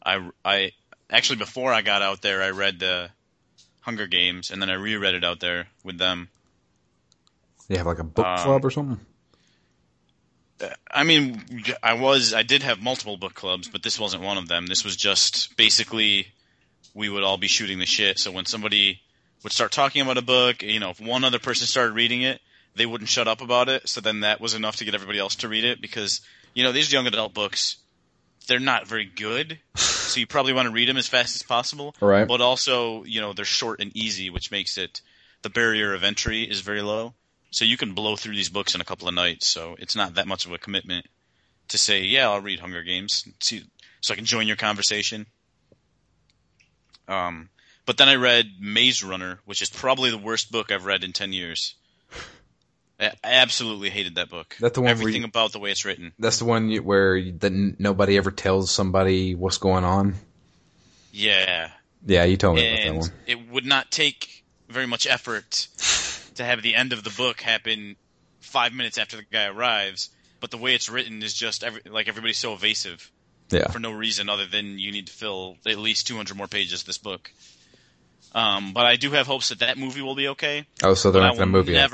I 0.00 0.30
I 0.44 0.70
actually 1.10 1.38
before 1.38 1.72
I 1.72 1.82
got 1.82 2.02
out 2.02 2.22
there, 2.22 2.40
I 2.40 2.50
read 2.50 2.78
the 2.78 3.10
Hunger 3.80 4.06
Games, 4.06 4.52
and 4.52 4.62
then 4.62 4.70
I 4.70 4.74
reread 4.74 5.16
it 5.16 5.24
out 5.24 5.40
there 5.40 5.66
with 5.82 5.98
them. 5.98 6.28
You 7.68 7.78
have 7.78 7.86
like 7.86 7.98
a 7.98 8.04
book 8.04 8.24
Um, 8.24 8.38
club 8.38 8.64
or 8.64 8.70
something. 8.70 9.00
I 10.88 11.02
mean, 11.02 11.42
I 11.82 11.94
was 11.94 12.32
I 12.32 12.44
did 12.44 12.62
have 12.62 12.80
multiple 12.80 13.16
book 13.16 13.34
clubs, 13.34 13.66
but 13.66 13.82
this 13.82 13.98
wasn't 13.98 14.22
one 14.22 14.38
of 14.38 14.46
them. 14.46 14.68
This 14.68 14.84
was 14.84 14.94
just 14.94 15.56
basically 15.56 16.28
we 16.94 17.08
would 17.08 17.24
all 17.24 17.38
be 17.38 17.48
shooting 17.48 17.80
the 17.80 17.86
shit. 17.86 18.20
So 18.20 18.30
when 18.30 18.46
somebody 18.46 19.00
would 19.42 19.52
start 19.52 19.72
talking 19.72 20.00
about 20.00 20.16
a 20.16 20.22
book, 20.22 20.62
you 20.62 20.78
know, 20.78 20.90
if 20.90 21.00
one 21.00 21.24
other 21.24 21.40
person 21.40 21.66
started 21.66 21.94
reading 21.94 22.22
it, 22.22 22.40
they 22.76 22.86
wouldn't 22.86 23.10
shut 23.10 23.26
up 23.26 23.40
about 23.40 23.68
it. 23.68 23.88
So 23.88 24.00
then 24.00 24.20
that 24.20 24.40
was 24.40 24.54
enough 24.54 24.76
to 24.76 24.84
get 24.84 24.94
everybody 24.94 25.18
else 25.18 25.36
to 25.36 25.48
read 25.48 25.64
it 25.64 25.80
because 25.80 26.20
you 26.54 26.62
know 26.62 26.72
these 26.72 26.92
young 26.92 27.06
adult 27.06 27.34
books, 27.34 27.76
they're 28.46 28.60
not 28.60 28.86
very 28.86 29.06
good. 29.06 29.58
so 29.74 30.20
you 30.20 30.26
probably 30.26 30.52
want 30.52 30.66
to 30.66 30.72
read 30.72 30.88
them 30.88 30.96
as 30.96 31.08
fast 31.08 31.34
as 31.34 31.42
possible. 31.42 31.94
Right. 32.00 32.28
But 32.28 32.40
also, 32.40 33.04
you 33.04 33.20
know, 33.20 33.32
they're 33.32 33.44
short 33.44 33.80
and 33.80 33.96
easy, 33.96 34.30
which 34.30 34.50
makes 34.50 34.78
it 34.78 35.00
the 35.42 35.50
barrier 35.50 35.94
of 35.94 36.04
entry 36.04 36.42
is 36.42 36.60
very 36.60 36.82
low. 36.82 37.14
So 37.50 37.64
you 37.64 37.76
can 37.76 37.94
blow 37.94 38.16
through 38.16 38.34
these 38.34 38.50
books 38.50 38.74
in 38.74 38.80
a 38.80 38.84
couple 38.84 39.08
of 39.08 39.14
nights. 39.14 39.46
So 39.46 39.76
it's 39.78 39.96
not 39.96 40.14
that 40.14 40.26
much 40.26 40.44
of 40.44 40.52
a 40.52 40.58
commitment 40.58 41.06
to 41.68 41.78
say, 41.78 42.02
yeah, 42.02 42.28
I'll 42.28 42.40
read 42.40 42.60
Hunger 42.60 42.82
Games 42.82 43.26
see, 43.40 43.64
so 44.00 44.12
I 44.12 44.16
can 44.16 44.24
join 44.24 44.46
your 44.46 44.56
conversation. 44.56 45.26
Um, 47.08 47.48
but 47.86 47.96
then 47.96 48.08
I 48.08 48.16
read 48.16 48.46
Maze 48.60 49.02
Runner, 49.02 49.40
which 49.44 49.62
is 49.62 49.70
probably 49.70 50.10
the 50.10 50.18
worst 50.18 50.50
book 50.50 50.70
I've 50.70 50.84
read 50.84 51.04
in 51.04 51.12
ten 51.12 51.32
years. 51.32 51.76
I 52.98 53.12
absolutely 53.24 53.90
hated 53.90 54.14
that 54.14 54.30
book. 54.30 54.56
That 54.60 54.72
the 54.74 54.80
one 54.80 54.90
Everything 54.90 55.22
you- 55.22 55.28
about 55.28 55.52
the 55.52 55.58
way 55.58 55.70
it's 55.70 55.84
written. 55.84 56.12
That's 56.18 56.38
the 56.38 56.46
one 56.46 56.74
where 56.76 57.14
you- 57.16 57.32
that 57.40 57.52
nobody 57.52 58.16
ever 58.16 58.30
tells 58.30 58.70
somebody 58.70 59.34
what's 59.34 59.58
going 59.58 59.84
on. 59.84 60.14
Yeah, 61.12 61.70
Yeah, 62.06 62.24
you 62.24 62.36
told 62.36 62.56
me 62.56 62.66
about 62.66 62.76
that 62.76 62.86
and 62.88 62.98
one. 62.98 63.10
it 63.26 63.48
would 63.50 63.66
not 63.66 63.90
take 63.90 64.44
very 64.68 64.86
much 64.86 65.06
effort 65.06 65.68
to 66.34 66.44
have 66.44 66.62
the 66.62 66.74
end 66.74 66.92
of 66.92 67.04
the 67.04 67.10
book 67.10 67.40
happen 67.40 67.96
five 68.40 68.72
minutes 68.72 68.98
after 68.98 69.16
the 69.16 69.24
guy 69.30 69.46
arrives. 69.46 70.10
But 70.40 70.50
the 70.50 70.58
way 70.58 70.74
it's 70.74 70.88
written 70.88 71.22
is 71.22 71.32
just 71.34 71.64
every, 71.64 71.80
like 71.86 72.08
everybody's 72.08 72.38
so 72.38 72.52
evasive 72.54 73.10
Yeah. 73.50 73.68
for 73.70 73.78
no 73.78 73.92
reason 73.92 74.28
other 74.28 74.46
than 74.46 74.78
you 74.78 74.92
need 74.92 75.06
to 75.06 75.12
fill 75.12 75.56
at 75.66 75.78
least 75.78 76.06
200 76.06 76.36
more 76.36 76.46
pages 76.48 76.80
of 76.80 76.86
this 76.86 76.98
book. 76.98 77.30
Um, 78.34 78.72
but 78.74 78.84
I 78.84 78.96
do 78.96 79.10
have 79.12 79.26
hopes 79.26 79.48
that 79.48 79.60
that 79.60 79.78
movie 79.78 80.02
will 80.02 80.14
be 80.14 80.28
okay. 80.28 80.66
Oh, 80.82 80.94
so 80.94 81.10
they're 81.10 81.22
I 81.22 81.28
not 81.28 81.34
gonna 81.38 81.46
move 81.50 81.68
yet. 81.68 81.90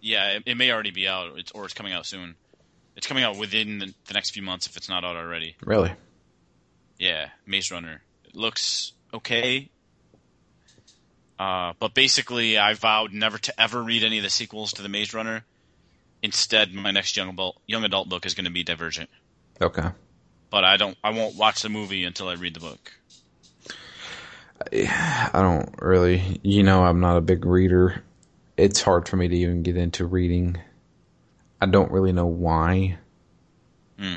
Yeah, 0.00 0.32
it, 0.32 0.42
it 0.46 0.56
may 0.56 0.70
already 0.70 0.90
be 0.90 1.08
out, 1.08 1.38
it's, 1.38 1.52
or 1.52 1.64
it's 1.64 1.74
coming 1.74 1.92
out 1.92 2.06
soon. 2.06 2.34
It's 2.96 3.06
coming 3.06 3.24
out 3.24 3.36
within 3.36 3.78
the, 3.78 3.94
the 4.06 4.14
next 4.14 4.30
few 4.30 4.42
months 4.42 4.66
if 4.66 4.76
it's 4.76 4.88
not 4.88 5.04
out 5.04 5.16
already. 5.16 5.56
Really? 5.64 5.92
Yeah, 6.98 7.28
Maze 7.46 7.70
Runner. 7.70 8.00
It 8.24 8.34
looks 8.34 8.92
okay. 9.12 9.68
Uh, 11.38 11.74
but 11.78 11.92
basically, 11.92 12.56
I 12.56 12.74
vowed 12.74 13.12
never 13.12 13.38
to 13.38 13.60
ever 13.60 13.82
read 13.82 14.04
any 14.04 14.18
of 14.18 14.24
the 14.24 14.30
sequels 14.30 14.72
to 14.74 14.82
the 14.82 14.88
Maze 14.88 15.12
Runner. 15.12 15.44
Instead, 16.22 16.72
my 16.72 16.90
next 16.90 17.16
young 17.16 17.28
adult 17.28 17.60
young 17.66 17.84
adult 17.84 18.08
book 18.08 18.24
is 18.24 18.34
going 18.34 18.46
to 18.46 18.50
be 18.50 18.64
Divergent. 18.64 19.10
Okay. 19.60 19.88
But 20.48 20.64
I 20.64 20.78
don't. 20.78 20.96
I 21.04 21.10
won't 21.10 21.36
watch 21.36 21.60
the 21.60 21.68
movie 21.68 22.04
until 22.04 22.28
I 22.28 22.34
read 22.34 22.54
the 22.54 22.60
book. 22.60 22.92
I 24.72 25.30
don't 25.34 25.74
really, 25.82 26.40
you 26.42 26.62
know, 26.62 26.82
I'm 26.84 27.00
not 27.00 27.18
a 27.18 27.20
big 27.20 27.44
reader. 27.44 28.02
It's 28.56 28.80
hard 28.80 29.08
for 29.08 29.16
me 29.16 29.28
to 29.28 29.36
even 29.36 29.62
get 29.62 29.76
into 29.76 30.06
reading. 30.06 30.56
I 31.60 31.66
don't 31.66 31.90
really 31.90 32.12
know 32.12 32.26
why. 32.26 32.98
Hmm. 33.98 34.16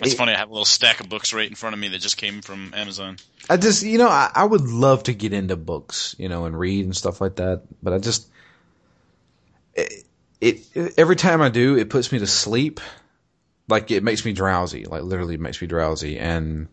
It's 0.00 0.14
It- 0.14 0.16
funny. 0.16 0.32
I 0.32 0.38
have 0.38 0.48
a 0.48 0.52
little 0.52 0.64
stack 0.64 1.00
of 1.00 1.08
books 1.08 1.32
right 1.32 1.48
in 1.48 1.54
front 1.54 1.74
of 1.74 1.80
me 1.80 1.88
that 1.88 1.98
just 2.00 2.16
came 2.16 2.40
from 2.42 2.72
Amazon. 2.74 3.16
I 3.50 3.56
just, 3.56 3.82
you 3.82 3.98
know, 3.98 4.08
I, 4.08 4.30
I 4.34 4.44
would 4.44 4.62
love 4.62 5.04
to 5.04 5.14
get 5.14 5.32
into 5.32 5.56
books, 5.56 6.14
you 6.18 6.28
know, 6.28 6.44
and 6.44 6.58
read 6.58 6.84
and 6.84 6.96
stuff 6.96 7.20
like 7.20 7.36
that, 7.36 7.62
but 7.82 7.92
I 7.94 7.98
just, 7.98 8.28
it, 9.74 10.04
it 10.40 10.94
every 10.98 11.16
time 11.16 11.40
I 11.42 11.48
do, 11.48 11.76
it 11.76 11.90
puts 11.90 12.12
me 12.12 12.18
to 12.18 12.26
sleep. 12.26 12.80
Like 13.68 13.90
it 13.90 14.02
makes 14.02 14.24
me 14.24 14.32
drowsy, 14.32 14.84
like 14.86 15.02
literally 15.02 15.36
makes 15.36 15.60
me 15.60 15.66
drowsy, 15.66 16.18
and 16.18 16.68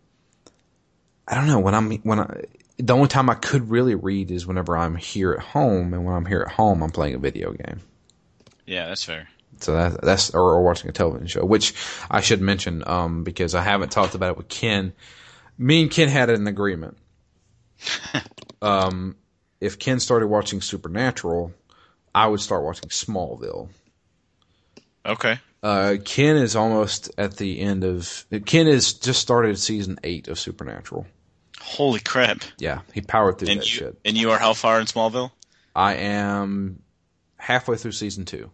I 1.28 1.36
don't 1.36 1.48
know 1.48 1.60
when 1.60 1.76
I'm 1.76 1.92
when 2.04 2.20
I. 2.22 2.44
The 2.78 2.94
only 2.94 3.08
time 3.08 3.30
I 3.30 3.36
could 3.36 3.70
really 3.70 3.96
read 3.96 4.32
is 4.32 4.46
whenever 4.46 4.78
I'm 4.78 4.96
here 4.96 5.34
at 5.34 5.40
home, 5.40 5.94
and 5.94 6.06
when 6.06 6.14
I'm 6.14 6.26
here 6.26 6.42
at 6.42 6.52
home, 6.54 6.84
I'm 6.84 6.90
playing 6.90 7.16
a 7.16 7.20
video 7.20 7.54
game. 7.54 7.80
Yeah, 8.66 8.88
that's 8.88 9.04
fair. 9.04 9.28
So 9.60 9.74
that, 9.74 10.02
that's 10.02 10.32
or, 10.32 10.42
or 10.42 10.64
watching 10.64 10.90
a 10.90 10.94
television 10.94 11.28
show, 11.28 11.46
which 11.46 11.74
I 12.10 12.22
should 12.22 12.42
mention 12.42 12.84
um, 12.86 13.24
because 13.24 13.56
I 13.56 13.62
haven't 13.62 13.92
talked 13.92 14.16
about 14.16 14.32
it 14.32 14.38
with 14.38 14.50
Ken. 14.50 14.94
Me 15.58 15.82
and 15.84 15.92
Ken 15.92 16.10
had 16.10 16.30
an 16.30 16.48
agreement. 16.48 16.98
um, 18.62 19.16
if 19.62 19.80
Ken 19.80 20.00
started 20.00 20.28
watching 20.28 20.62
Supernatural, 20.62 21.54
I 22.14 22.28
would 22.28 22.42
start 22.42 22.64
watching 22.64 22.90
Smallville. 22.90 23.70
Okay. 25.06 25.40
Uh, 25.64 25.96
Ken 26.04 26.36
is 26.36 26.56
almost 26.56 27.12
at 27.18 27.38
the 27.38 27.60
end 27.60 27.84
of. 27.84 28.26
Ken 28.46 28.68
has 28.68 28.94
just 28.94 29.22
started 29.22 29.58
season 29.58 30.00
eight 30.04 30.28
of 30.28 30.40
Supernatural. 30.40 31.08
Holy 31.66 32.00
crap! 32.00 32.44
Yeah, 32.60 32.82
he 32.94 33.02
powered 33.02 33.40
through 33.40 33.50
And 33.50 33.60
that 33.60 33.66
you 33.66 33.80
shit. 33.80 34.00
and 34.06 34.16
you 34.16 34.32
are 34.32 34.38
how 34.38 34.54
far 34.54 34.80
in 34.80 34.86
Smallville? 34.86 35.32
I 35.76 35.96
am 35.96 36.82
halfway 37.38 37.76
through 37.76 37.92
season 37.94 38.24
two. 38.26 38.52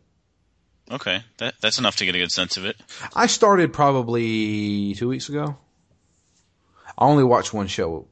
Okay, 0.89 1.21
that 1.37 1.55
that's 1.61 1.77
enough 1.77 1.97
to 1.97 2.05
get 2.05 2.15
a 2.15 2.19
good 2.19 2.31
sense 2.31 2.57
of 2.57 2.65
it. 2.65 2.77
I 3.15 3.27
started 3.27 3.73
probably 3.73 4.93
two 4.95 5.09
weeks 5.09 5.29
ago. 5.29 5.57
I 6.97 7.05
only 7.05 7.23
watch 7.23 7.53
one 7.53 7.67
show 7.67 8.07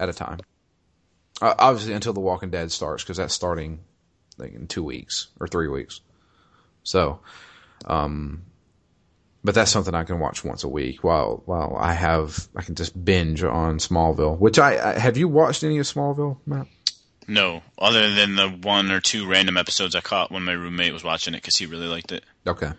at 0.00 0.08
a 0.08 0.12
time. 0.12 0.40
Uh, 1.42 1.54
obviously, 1.58 1.92
until 1.94 2.12
The 2.12 2.20
Walking 2.20 2.50
Dead 2.50 2.72
starts, 2.72 3.02
because 3.04 3.16
that's 3.18 3.34
starting 3.34 3.80
like 4.38 4.54
in 4.54 4.66
two 4.66 4.82
weeks 4.82 5.28
or 5.38 5.46
three 5.46 5.68
weeks. 5.68 6.00
So, 6.82 7.20
um, 7.86 8.42
but 9.44 9.54
that's 9.54 9.70
something 9.70 9.94
I 9.94 10.04
can 10.04 10.18
watch 10.18 10.42
once 10.42 10.64
a 10.64 10.68
week 10.68 11.04
while 11.04 11.42
while 11.44 11.76
I 11.78 11.92
have 11.92 12.48
I 12.56 12.62
can 12.62 12.74
just 12.74 13.04
binge 13.04 13.44
on 13.44 13.78
Smallville. 13.78 14.38
Which 14.38 14.58
I, 14.58 14.92
I 14.92 14.98
have 14.98 15.18
you 15.18 15.28
watched 15.28 15.62
any 15.62 15.78
of 15.78 15.86
Smallville, 15.86 16.38
Matt? 16.46 16.66
No, 17.28 17.62
other 17.78 18.12
than 18.14 18.36
the 18.36 18.48
one 18.48 18.90
or 18.90 19.00
two 19.00 19.26
random 19.26 19.56
episodes 19.56 19.94
I 19.94 20.00
caught 20.00 20.30
when 20.30 20.42
my 20.42 20.52
roommate 20.52 20.92
was 20.92 21.04
watching 21.04 21.34
it 21.34 21.38
because 21.38 21.56
he 21.56 21.66
really 21.66 21.86
liked 21.86 22.12
it. 22.12 22.24
Okay. 22.46 22.70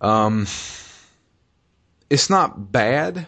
Um, 0.00 0.46
it's 2.08 2.30
not 2.30 2.72
bad. 2.72 3.26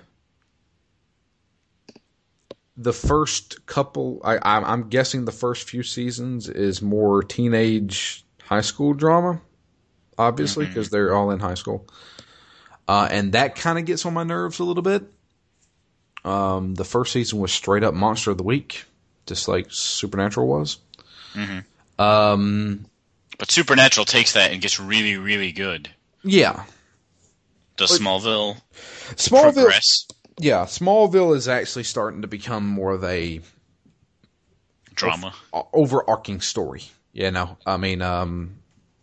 The 2.76 2.92
first 2.92 3.66
couple, 3.66 4.20
I, 4.24 4.38
I'm, 4.40 4.64
I'm 4.64 4.88
guessing 4.88 5.24
the 5.24 5.32
first 5.32 5.68
few 5.68 5.82
seasons 5.82 6.48
is 6.48 6.80
more 6.80 7.22
teenage 7.22 8.24
high 8.44 8.60
school 8.60 8.94
drama, 8.94 9.42
obviously, 10.18 10.66
because 10.66 10.90
they're 10.90 11.14
all 11.14 11.30
in 11.30 11.38
high 11.40 11.54
school. 11.54 11.86
Uh, 12.86 13.06
and 13.10 13.32
that 13.32 13.54
kind 13.54 13.78
of 13.78 13.84
gets 13.84 14.04
on 14.06 14.14
my 14.14 14.24
nerves 14.24 14.58
a 14.58 14.64
little 14.64 14.82
bit. 14.82 15.04
Um, 16.24 16.74
the 16.74 16.84
first 16.84 17.12
season 17.12 17.38
was 17.38 17.52
straight 17.52 17.84
up 17.84 17.94
monster 17.94 18.30
of 18.30 18.36
the 18.38 18.42
week, 18.42 18.84
just 19.26 19.46
like 19.48 19.66
Supernatural 19.70 20.46
was. 20.48 20.78
Um, 21.98 22.86
But 23.38 23.50
Supernatural 23.50 24.04
takes 24.04 24.32
that 24.32 24.52
and 24.52 24.60
gets 24.60 24.80
really, 24.80 25.16
really 25.16 25.52
good. 25.52 25.88
yeah, 26.24 26.64
Does 27.76 27.98
Smallville 27.98 28.60
Smallville. 29.14 29.52
progress? 29.54 30.06
Yeah, 30.40 30.64
Smallville 30.64 31.36
is 31.36 31.46
actually 31.48 31.84
starting 31.84 32.22
to 32.22 32.28
become 32.28 32.66
more 32.66 32.92
of 32.92 33.04
a 33.04 33.40
Drama. 34.94 35.34
overarching 35.72 36.40
story. 36.40 36.82
You 37.12 37.30
know, 37.30 37.56
I 37.66 37.76
mean, 37.76 38.02
um, 38.02 38.57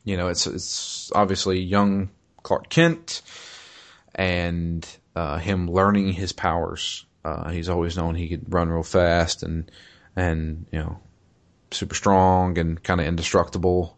you 0.05 0.15
know, 0.15 0.29
it's 0.29 0.47
it's 0.47 1.11
obviously 1.13 1.59
young 1.59 2.09
Clark 2.43 2.69
Kent 2.69 3.21
and 4.13 4.87
uh, 5.15 5.37
him 5.37 5.69
learning 5.69 6.13
his 6.13 6.31
powers. 6.31 7.05
Uh, 7.25 7.49
he's 7.49 7.69
always 7.69 7.97
known 7.97 8.15
he 8.15 8.29
could 8.29 8.53
run 8.53 8.69
real 8.69 8.83
fast 8.83 9.43
and 9.43 9.69
and 10.15 10.65
you 10.71 10.79
know 10.79 10.99
super 11.71 11.95
strong 11.95 12.57
and 12.57 12.81
kind 12.81 13.01
of 13.01 13.07
indestructible. 13.07 13.97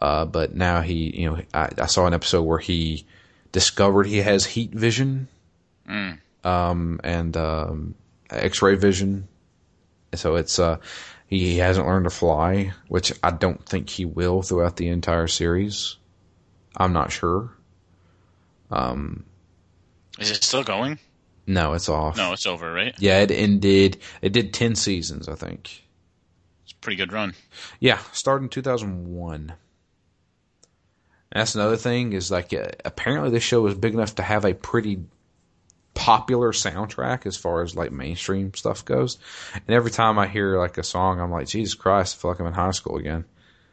Uh, 0.00 0.24
but 0.24 0.54
now 0.54 0.80
he, 0.80 1.20
you 1.20 1.30
know, 1.30 1.40
I, 1.54 1.68
I 1.78 1.86
saw 1.86 2.06
an 2.06 2.14
episode 2.14 2.42
where 2.42 2.58
he 2.58 3.04
discovered 3.52 4.06
he 4.06 4.18
has 4.18 4.46
heat 4.46 4.72
vision 4.72 5.28
Mm. 5.88 6.18
um, 6.44 7.00
and 7.02 7.36
um, 7.36 7.94
X-ray 8.30 8.76
vision. 8.76 9.28
So 10.14 10.36
it's 10.36 10.58
uh, 10.58 10.78
he 11.38 11.58
hasn't 11.58 11.86
learned 11.86 12.04
to 12.04 12.10
fly, 12.10 12.72
which 12.88 13.12
I 13.22 13.30
don't 13.30 13.64
think 13.64 13.88
he 13.88 14.04
will 14.04 14.42
throughout 14.42 14.76
the 14.76 14.88
entire 14.88 15.28
series. 15.28 15.96
I'm 16.76 16.92
not 16.92 17.10
sure. 17.10 17.50
Is 20.18 20.30
it 20.30 20.44
still 20.44 20.62
going? 20.62 20.98
No, 21.46 21.72
it's 21.72 21.88
off. 21.88 22.16
No, 22.16 22.32
it's 22.32 22.46
over, 22.46 22.72
right? 22.72 22.94
Yeah, 22.98 23.20
it 23.20 23.30
ended. 23.30 23.98
It 24.20 24.32
did 24.32 24.52
ten 24.52 24.74
seasons, 24.74 25.28
I 25.28 25.34
think. 25.34 25.82
It's 26.64 26.72
a 26.72 26.76
pretty 26.76 26.96
good 26.96 27.12
run. 27.12 27.34
Yeah, 27.80 27.98
started 28.12 28.44
in 28.44 28.48
2001. 28.50 29.54
That's 31.32 31.54
another 31.54 31.78
thing 31.78 32.12
is 32.12 32.30
like 32.30 32.52
uh, 32.52 32.68
apparently 32.84 33.30
this 33.30 33.42
show 33.42 33.66
is 33.66 33.74
big 33.74 33.94
enough 33.94 34.16
to 34.16 34.22
have 34.22 34.44
a 34.44 34.52
pretty 34.54 35.00
popular 35.94 36.52
soundtrack 36.52 37.26
as 37.26 37.36
far 37.36 37.62
as 37.62 37.76
like 37.76 37.92
mainstream 37.92 38.54
stuff 38.54 38.84
goes. 38.84 39.18
And 39.54 39.70
every 39.70 39.90
time 39.90 40.18
I 40.18 40.26
hear 40.26 40.58
like 40.58 40.78
a 40.78 40.82
song, 40.82 41.20
I'm 41.20 41.30
like, 41.30 41.48
Jesus 41.48 41.74
Christ, 41.74 42.16
I 42.16 42.20
feel 42.20 42.30
like 42.30 42.40
I'm 42.40 42.46
in 42.46 42.52
high 42.52 42.70
school 42.70 42.96
again. 42.96 43.24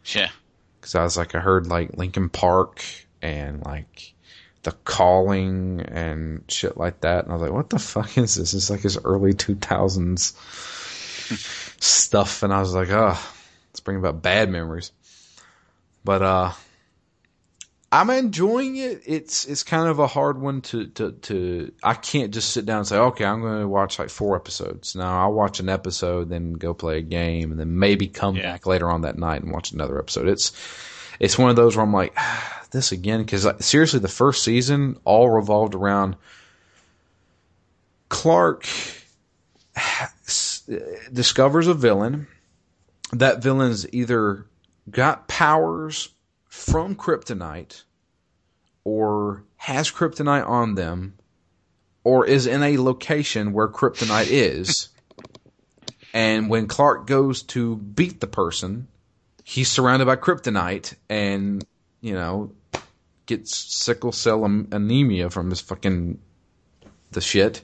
Yeah. 0.06 0.30
Because 0.80 0.96
I 0.96 1.04
was 1.04 1.18
like, 1.18 1.36
I 1.36 1.40
heard 1.40 1.68
like 1.68 1.98
Linkin 1.98 2.30
Park 2.30 2.84
and 3.22 3.64
like 3.66 4.14
The 4.64 4.72
Calling 4.72 5.82
and 5.82 6.44
shit 6.48 6.78
like 6.78 7.02
that. 7.02 7.24
And 7.24 7.32
I 7.32 7.36
was 7.36 7.42
like, 7.42 7.52
what 7.52 7.70
the 7.70 7.80
fuck 7.80 8.18
is 8.18 8.36
this? 8.36 8.54
It's 8.54 8.70
like 8.70 8.82
his 8.82 8.98
early 8.98 9.34
2000s 9.34 10.34
stuff. 11.82 12.44
And 12.44 12.54
I 12.54 12.60
was 12.60 12.74
like, 12.74 12.90
oh, 12.90 13.20
it's 13.72 13.80
bringing 13.80 14.04
about 14.04 14.22
bad 14.22 14.50
memories. 14.50 14.92
But, 16.04 16.22
uh, 16.22 16.52
I'm 17.92 18.10
enjoying 18.12 18.78
it. 18.78 19.02
It's 19.06 19.46
it's 19.46 19.64
kind 19.64 19.88
of 19.88 19.98
a 19.98 20.06
hard 20.06 20.40
one 20.40 20.62
to, 20.62 20.88
to, 20.88 21.12
to 21.12 21.72
I 21.84 21.96
can't 21.96 22.32
just 22.32 22.52
sit 22.52 22.66
down 22.66 22.80
and 22.80 22.88
say, 22.88 22.98
okay, 22.98 23.26
I'm 23.26 23.42
going 23.42 23.62
to 23.62 23.68
watch 23.68 23.98
like 23.98 24.10
four 24.10 24.36
episodes. 24.36 24.96
No, 24.96 25.04
I'll 25.04 25.34
watch 25.34 25.60
an 25.60 25.70
episode, 25.70 26.30
then 26.30 26.54
go 26.54 26.74
play 26.76 27.00
a 27.00 27.02
game, 27.02 27.50
and 27.52 27.60
then 27.60 27.80
maybe 27.80 28.08
come 28.08 28.36
Yeah. 28.36 28.44
back 28.52 28.68
later 28.68 28.90
on 28.92 29.02
that 29.02 29.18
night 29.18 29.42
and 29.42 29.52
watch 29.52 29.72
another 29.72 29.98
episode. 29.98 30.28
It's 30.28 30.52
it's 31.20 31.38
one 31.38 31.50
of 31.50 31.56
those 31.56 31.76
where 31.76 31.84
I'm 31.84 31.92
like, 31.94 32.16
this 32.72 32.92
again, 32.92 33.22
because 33.24 33.46
like, 33.46 33.64
seriously, 33.64 34.00
the 34.00 34.08
first 34.08 34.44
season 34.44 34.98
all 35.04 35.28
revolved 35.30 35.74
around 35.74 36.16
Clark 38.10 38.68
discovers 41.14 41.68
a 41.68 41.74
villain. 41.74 42.28
That 43.14 43.42
villain's 43.42 43.92
either 43.94 44.46
got 44.92 45.28
powers 45.28 46.10
from 46.50 46.95
kryptonite 46.95 47.84
or 48.84 49.43
has 49.56 49.91
kryptonite 49.91 50.47
on 50.47 50.76
them 50.76 51.14
or 52.04 52.26
is 52.26 52.47
in 52.47 52.64
a 52.64 52.78
location 52.78 53.54
where 53.54 53.68
kryptonite 53.68 54.28
is. 54.30 54.89
And 56.12 56.50
when 56.50 56.68
Clark 56.68 57.06
goes 57.06 57.43
to 57.43 57.78
beat 57.78 58.20
the 58.20 58.28
person, 58.28 58.88
he's 59.43 59.70
surrounded 59.70 60.06
by 60.06 60.16
kryptonite 60.16 60.95
and, 61.08 61.64
you 62.02 62.14
know, 62.14 62.52
gets 63.28 63.56
sickle 63.56 64.12
cell 64.12 64.43
anemia 64.43 65.30
from 65.30 65.52
his 65.52 65.62
fucking 65.62 66.20
the 67.12 67.22
shit. 67.22 67.64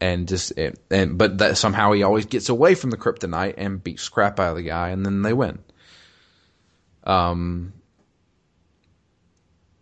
And 0.00 0.28
just 0.28 0.52
and, 0.56 0.78
and 0.92 1.18
but 1.18 1.38
that 1.38 1.58
somehow 1.58 1.90
he 1.90 2.04
always 2.04 2.26
gets 2.26 2.48
away 2.48 2.76
from 2.76 2.90
the 2.90 2.96
kryptonite 2.96 3.54
and 3.56 3.82
beats 3.82 4.08
crap 4.08 4.38
out 4.38 4.50
of 4.50 4.56
the 4.56 4.62
guy 4.62 4.90
and 4.90 5.04
then 5.04 5.22
they 5.22 5.32
win. 5.32 5.58
Um 7.08 7.72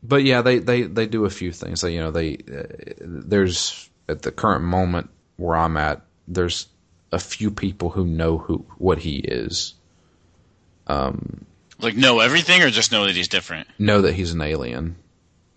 but 0.02 0.22
yeah, 0.22 0.40
they, 0.42 0.60
they, 0.60 0.82
they 0.82 1.06
do 1.06 1.24
a 1.24 1.30
few 1.30 1.50
things. 1.50 1.80
They, 1.80 1.92
you 1.94 1.98
know, 2.00 2.12
they 2.12 2.36
uh, 2.36 2.62
there's 3.00 3.90
at 4.08 4.22
the 4.22 4.30
current 4.30 4.64
moment 4.64 5.10
where 5.36 5.56
I'm 5.56 5.76
at, 5.76 6.02
there's 6.28 6.68
a 7.10 7.18
few 7.18 7.50
people 7.50 7.90
who 7.90 8.06
know 8.06 8.38
who 8.38 8.64
what 8.78 8.98
he 8.98 9.16
is, 9.16 9.74
Um, 10.86 11.44
Like 11.80 11.96
know 11.96 12.20
everything 12.20 12.62
or 12.62 12.70
just 12.70 12.92
know 12.92 13.06
that 13.06 13.16
he's 13.16 13.26
different? 13.28 13.66
know 13.78 14.02
that 14.02 14.14
he's 14.14 14.32
an 14.32 14.42
alien. 14.42 14.94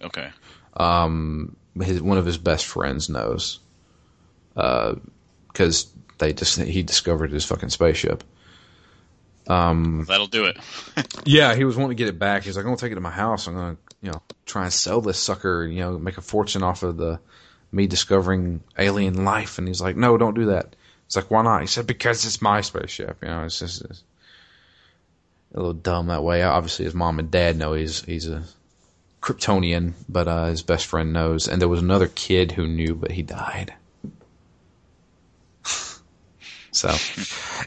Okay. 0.02 0.30
Um, 0.76 1.56
His 1.80 2.02
one 2.02 2.18
of 2.18 2.26
his 2.26 2.38
best 2.40 2.66
friends 2.66 3.08
knows, 3.10 3.60
because 4.56 5.88
they 6.18 6.34
just 6.34 6.60
he 6.60 6.82
discovered 6.82 7.32
his 7.32 7.46
fucking 7.46 7.70
spaceship. 7.70 8.24
That'll 10.06 10.28
do 10.28 10.46
it. 10.46 10.58
Yeah, 11.26 11.56
he 11.56 11.64
was 11.64 11.76
wanting 11.76 11.98
to 11.98 12.02
get 12.02 12.08
it 12.08 12.18
back. 12.18 12.44
He's 12.44 12.56
like, 12.56 12.64
I'm 12.64 12.70
gonna 12.70 12.78
take 12.78 12.92
it 12.92 12.96
to 12.96 13.02
my 13.02 13.12
house. 13.12 13.48
I'm 13.48 13.56
gonna, 13.56 13.78
you 14.02 14.12
know, 14.12 14.22
try 14.46 14.64
and 14.64 14.74
sell 14.74 15.02
this 15.02 15.20
sucker. 15.20 15.66
You 15.66 15.80
know, 15.82 16.00
make 16.00 16.18
a 16.18 16.22
fortune 16.22 16.64
off 16.64 16.84
of 16.84 16.98
the 16.98 17.20
me 17.72 17.88
discovering 17.88 18.62
alien 18.78 19.26
life. 19.26 19.58
And 19.58 19.68
he's 19.68 19.82
like, 19.82 19.96
No, 19.96 20.18
don't 20.18 20.34
do 20.36 20.46
that. 20.48 20.76
It's 21.06 21.16
like, 21.16 21.30
why 21.32 21.42
not? 21.44 21.62
He 21.62 21.68
said, 21.68 21.88
Because 21.88 22.26
it's 22.26 22.42
my 22.42 22.62
spaceship. 22.62 23.18
You 23.22 23.28
know, 23.28 23.44
it's 23.44 23.60
just 23.60 23.84
it's 23.84 24.04
a 25.54 25.58
little 25.58 25.74
dumb 25.74 26.08
that 26.08 26.24
way. 26.24 26.44
Obviously, 26.44 26.86
his 26.86 26.94
mom 26.96 27.20
and 27.20 27.32
dad 27.32 27.58
know 27.58 27.74
he's 27.74 28.04
he's 28.04 28.28
a 28.28 28.44
Kryptonian, 29.22 29.94
but 30.08 30.28
uh, 30.28 30.46
his 30.46 30.62
best 30.62 30.86
friend 30.86 31.12
knows. 31.12 31.48
And 31.48 31.62
there 31.62 31.70
was 31.70 31.82
another 31.82 32.08
kid 32.08 32.52
who 32.54 32.68
knew, 32.68 32.96
but 32.96 33.12
he 33.12 33.24
died. 33.24 33.74
So 36.72 36.90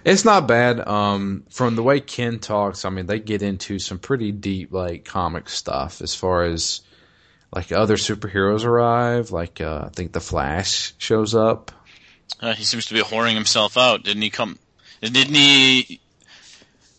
it's 0.05 0.25
not 0.25 0.47
bad. 0.47 0.87
Um, 0.87 1.45
from 1.51 1.75
the 1.77 1.83
way 1.83 2.01
Ken 2.01 2.39
talks, 2.39 2.85
I 2.85 2.91
mean, 2.91 3.07
they 3.07 3.19
get 3.19 3.43
into 3.43 3.79
some 3.79 3.99
pretty 3.99 4.33
deep, 4.33 4.73
like 4.73 5.05
comic 5.05 5.49
stuff 5.49 6.01
as 6.01 6.15
far 6.15 6.45
as 6.45 6.83
like 7.55 7.73
other 7.73 7.97
superheroes 7.97 8.65
arrive. 8.65 9.31
Like, 9.31 9.61
uh, 9.61 9.85
I 9.87 9.89
think 9.91 10.13
the 10.13 10.21
Flash 10.21 10.95
shows 10.99 11.35
up. 11.35 11.73
Uh, 12.41 12.55
he 12.55 12.65
seems 12.65 12.87
to 12.87 12.95
be 12.95 13.01
whoring 13.01 13.35
himself 13.35 13.77
out. 13.77 14.05
Didn't 14.05 14.23
he 14.23 14.31
come? 14.31 14.59
Didn't 15.01 15.35
he 15.35 16.01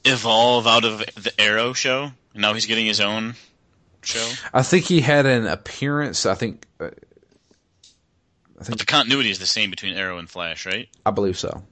evolve 0.06 0.68
out 0.68 0.84
of 0.84 0.99
the 1.16 1.32
Arrow 1.39 1.74
show? 1.74 2.12
And 2.34 2.41
now 2.41 2.54
he's 2.54 2.66
getting 2.66 2.86
his 2.86 2.99
own 2.99 3.36
show. 4.01 4.30
I 4.54 4.62
think 4.64 4.86
he 4.86 5.01
had 5.01 5.26
an 5.26 5.47
appearance. 5.47 6.26
I 6.26 6.36
think, 6.36 6.68
uh, 6.80 6.86
I 6.86 6.89
But 8.58 8.68
think, 8.68 8.80
the 8.80 8.86
continuity 8.86 9.32
is 9.32 9.39
the 9.39 9.45
same 9.45 9.70
between 9.70 9.95
Arrow 9.95 10.18
and 10.18 10.30
Flash, 10.30 10.66
right? 10.66 10.89
I 11.06 11.12
believe 11.12 11.38
so. 11.38 11.64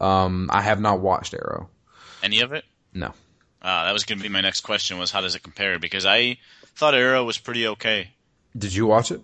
Um, 0.00 0.50
I 0.52 0.62
have 0.62 0.80
not 0.80 1.00
watched 1.00 1.34
Arrow. 1.34 1.68
Any 2.22 2.40
of 2.40 2.52
it? 2.52 2.64
No. 2.92 3.12
Uh, 3.62 3.84
that 3.86 3.92
was 3.92 4.04
going 4.04 4.18
to 4.18 4.22
be 4.22 4.28
my 4.28 4.40
next 4.40 4.60
question. 4.60 4.98
Was 4.98 5.10
how 5.10 5.20
does 5.20 5.34
it 5.34 5.42
compare? 5.42 5.78
Because 5.78 6.06
I 6.06 6.38
thought 6.76 6.94
Arrow 6.94 7.24
was 7.24 7.38
pretty 7.38 7.66
okay. 7.68 8.10
Did 8.56 8.74
you 8.74 8.86
watch 8.86 9.10
it? 9.10 9.20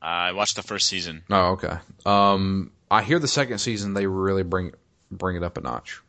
I 0.00 0.32
watched 0.32 0.56
the 0.56 0.62
first 0.62 0.88
season. 0.88 1.22
Oh, 1.30 1.52
okay. 1.52 1.76
Um, 2.04 2.72
I 2.90 3.02
hear 3.02 3.18
the 3.18 3.28
second 3.28 3.58
season 3.58 3.94
they 3.94 4.06
really 4.06 4.42
bring 4.42 4.72
bring 5.10 5.36
it 5.36 5.42
up 5.42 5.56
a 5.56 5.60
notch. 5.60 6.00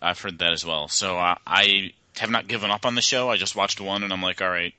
I've 0.00 0.20
heard 0.20 0.38
that 0.40 0.52
as 0.52 0.64
well. 0.64 0.88
So 0.88 1.18
uh, 1.18 1.36
I 1.46 1.92
have 2.18 2.30
not 2.30 2.46
given 2.46 2.70
up 2.70 2.84
on 2.86 2.94
the 2.94 3.02
show. 3.02 3.30
I 3.30 3.36
just 3.36 3.56
watched 3.56 3.80
one, 3.80 4.02
and 4.02 4.12
I'm 4.12 4.22
like, 4.22 4.42
all 4.42 4.48
right, 4.48 4.74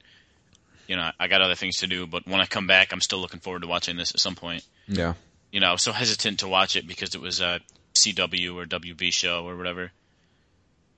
you 0.87 0.95
know, 0.95 1.09
I 1.19 1.27
got 1.27 1.41
other 1.41 1.55
things 1.55 1.77
to 1.77 1.87
do. 1.87 2.05
But 2.05 2.27
when 2.27 2.41
I 2.41 2.45
come 2.45 2.67
back, 2.67 2.91
I'm 2.91 3.01
still 3.01 3.19
looking 3.19 3.39
forward 3.39 3.63
to 3.63 3.67
watching 3.67 3.97
this 3.97 4.11
at 4.11 4.19
some 4.19 4.35
point. 4.35 4.63
Yeah. 4.87 5.13
You 5.51 5.59
know, 5.59 5.67
I 5.67 5.71
was 5.71 5.83
so 5.83 5.91
hesitant 5.91 6.39
to 6.39 6.47
watch 6.47 6.75
it 6.75 6.87
because 6.87 7.15
it 7.15 7.21
was 7.21 7.41
a 7.41 7.59
CW 7.93 8.55
or 8.55 8.65
WB 8.65 9.11
show 9.13 9.47
or 9.47 9.55
whatever, 9.55 9.91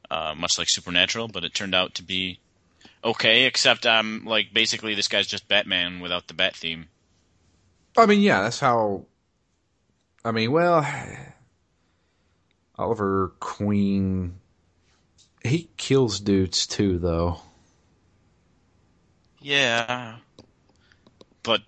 uh, 0.10 0.34
much 0.36 0.58
like 0.58 0.70
Supernatural. 0.70 1.28
But 1.28 1.44
it 1.44 1.54
turned 1.54 1.76
out 1.76 1.96
to 1.96 2.04
be 2.04 2.40
okay, 3.04 3.46
except 3.46 3.86
I'm 3.86 4.22
um, 4.22 4.26
like 4.26 4.54
basically 4.54 4.96
this 4.96 5.08
guy's 5.08 5.28
just 5.28 5.48
Batman 5.48 6.00
without 6.00 6.28
the 6.28 6.34
Bat 6.34 6.56
theme. 6.56 6.88
I 7.98 8.06
mean, 8.06 8.22
yeah, 8.22 8.42
that's 8.42 8.60
how. 8.60 9.06
I 10.24 10.32
mean, 10.32 10.52
well, 10.52 10.86
Oliver 12.78 13.34
Queen, 13.40 14.36
he 15.44 15.70
kills 15.78 16.20
dudes 16.20 16.68
too, 16.68 16.98
though. 17.00 17.40
Yeah, 19.40 20.18
but 21.44 21.62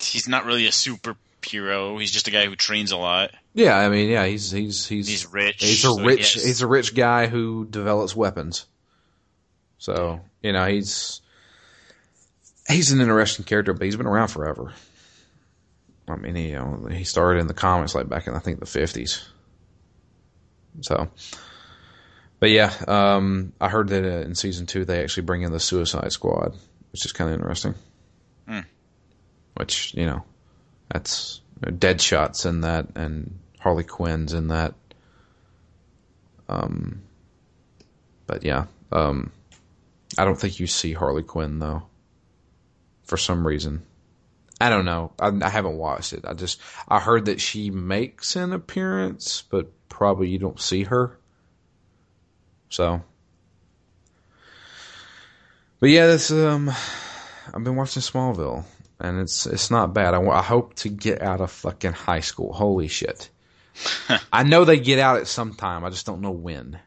he's 0.00 0.28
not 0.28 0.44
really 0.44 0.66
a 0.66 0.70
superhero. 0.70 1.98
He's 2.00 2.10
just 2.10 2.26
a 2.26 2.32
guy 2.32 2.46
who 2.46 2.56
trains 2.56 2.90
a 2.90 2.96
lot. 2.96 3.30
Yeah, 3.56 3.74
I 3.74 3.88
mean, 3.88 4.10
yeah, 4.10 4.26
he's 4.26 4.50
he's 4.50 4.86
he's 4.86 5.08
He's 5.08 5.32
rich. 5.32 5.56
He's 5.60 5.78
a 5.78 5.88
so 5.88 5.98
rich 5.98 6.34
he's 6.34 6.60
a 6.60 6.66
rich 6.66 6.94
guy 6.94 7.26
who 7.26 7.64
develops 7.64 8.14
weapons. 8.14 8.66
So 9.78 10.20
you 10.42 10.52
know 10.52 10.66
he's 10.66 11.22
he's 12.68 12.92
an 12.92 13.00
interesting 13.00 13.46
character, 13.46 13.72
but 13.72 13.82
he's 13.82 13.96
been 13.96 14.06
around 14.06 14.28
forever. 14.28 14.74
I 16.06 16.16
mean, 16.16 16.34
he 16.34 16.50
you 16.50 16.56
know, 16.56 16.86
he 16.90 17.04
started 17.04 17.40
in 17.40 17.46
the 17.46 17.54
comics 17.54 17.94
like 17.94 18.10
back 18.10 18.26
in 18.26 18.34
I 18.34 18.40
think 18.40 18.60
the 18.60 18.66
fifties. 18.66 19.26
So, 20.82 21.08
but 22.38 22.50
yeah, 22.50 22.74
um, 22.86 23.54
I 23.58 23.70
heard 23.70 23.88
that 23.88 24.04
uh, 24.04 24.26
in 24.26 24.34
season 24.34 24.66
two 24.66 24.84
they 24.84 25.02
actually 25.02 25.22
bring 25.22 25.40
in 25.40 25.52
the 25.52 25.60
Suicide 25.60 26.12
Squad, 26.12 26.54
which 26.92 27.06
is 27.06 27.12
kind 27.12 27.30
of 27.30 27.40
interesting. 27.40 27.74
Hmm. 28.46 28.60
Which 29.54 29.94
you 29.94 30.04
know, 30.04 30.24
that's 30.90 31.40
Deadshot's 31.62 32.44
in 32.44 32.60
that, 32.60 32.88
and 32.96 33.38
Harley 33.66 33.82
Quinn's 33.82 34.32
in 34.32 34.46
that. 34.46 34.74
Um, 36.48 37.02
but 38.28 38.44
yeah, 38.44 38.66
um, 38.92 39.32
I 40.16 40.24
don't 40.24 40.38
think 40.38 40.60
you 40.60 40.68
see 40.68 40.92
Harley 40.92 41.24
Quinn 41.24 41.58
though. 41.58 41.82
For 43.02 43.16
some 43.16 43.44
reason, 43.44 43.82
I 44.60 44.70
don't 44.70 44.84
know. 44.84 45.10
I, 45.18 45.32
I 45.42 45.48
haven't 45.48 45.78
watched 45.78 46.12
it. 46.12 46.24
I 46.24 46.34
just 46.34 46.60
I 46.86 47.00
heard 47.00 47.24
that 47.24 47.40
she 47.40 47.70
makes 47.70 48.36
an 48.36 48.52
appearance, 48.52 49.42
but 49.50 49.72
probably 49.88 50.28
you 50.28 50.38
don't 50.38 50.60
see 50.60 50.84
her. 50.84 51.18
So, 52.68 53.02
but 55.80 55.90
yeah, 55.90 56.06
that's 56.06 56.30
um, 56.30 56.70
I've 57.52 57.64
been 57.64 57.74
watching 57.74 58.00
Smallville, 58.02 58.64
and 59.00 59.18
it's 59.18 59.44
it's 59.44 59.72
not 59.72 59.92
bad. 59.92 60.14
I, 60.14 60.22
I 60.22 60.42
hope 60.42 60.74
to 60.76 60.88
get 60.88 61.20
out 61.20 61.40
of 61.40 61.50
fucking 61.50 61.94
high 61.94 62.20
school. 62.20 62.52
Holy 62.52 62.86
shit! 62.86 63.28
I 64.32 64.42
know 64.42 64.64
they 64.64 64.78
get 64.78 64.98
out 64.98 65.18
at 65.18 65.26
some 65.26 65.54
time. 65.54 65.84
I 65.84 65.90
just 65.90 66.06
don't 66.06 66.20
know 66.20 66.30
when. 66.30 66.78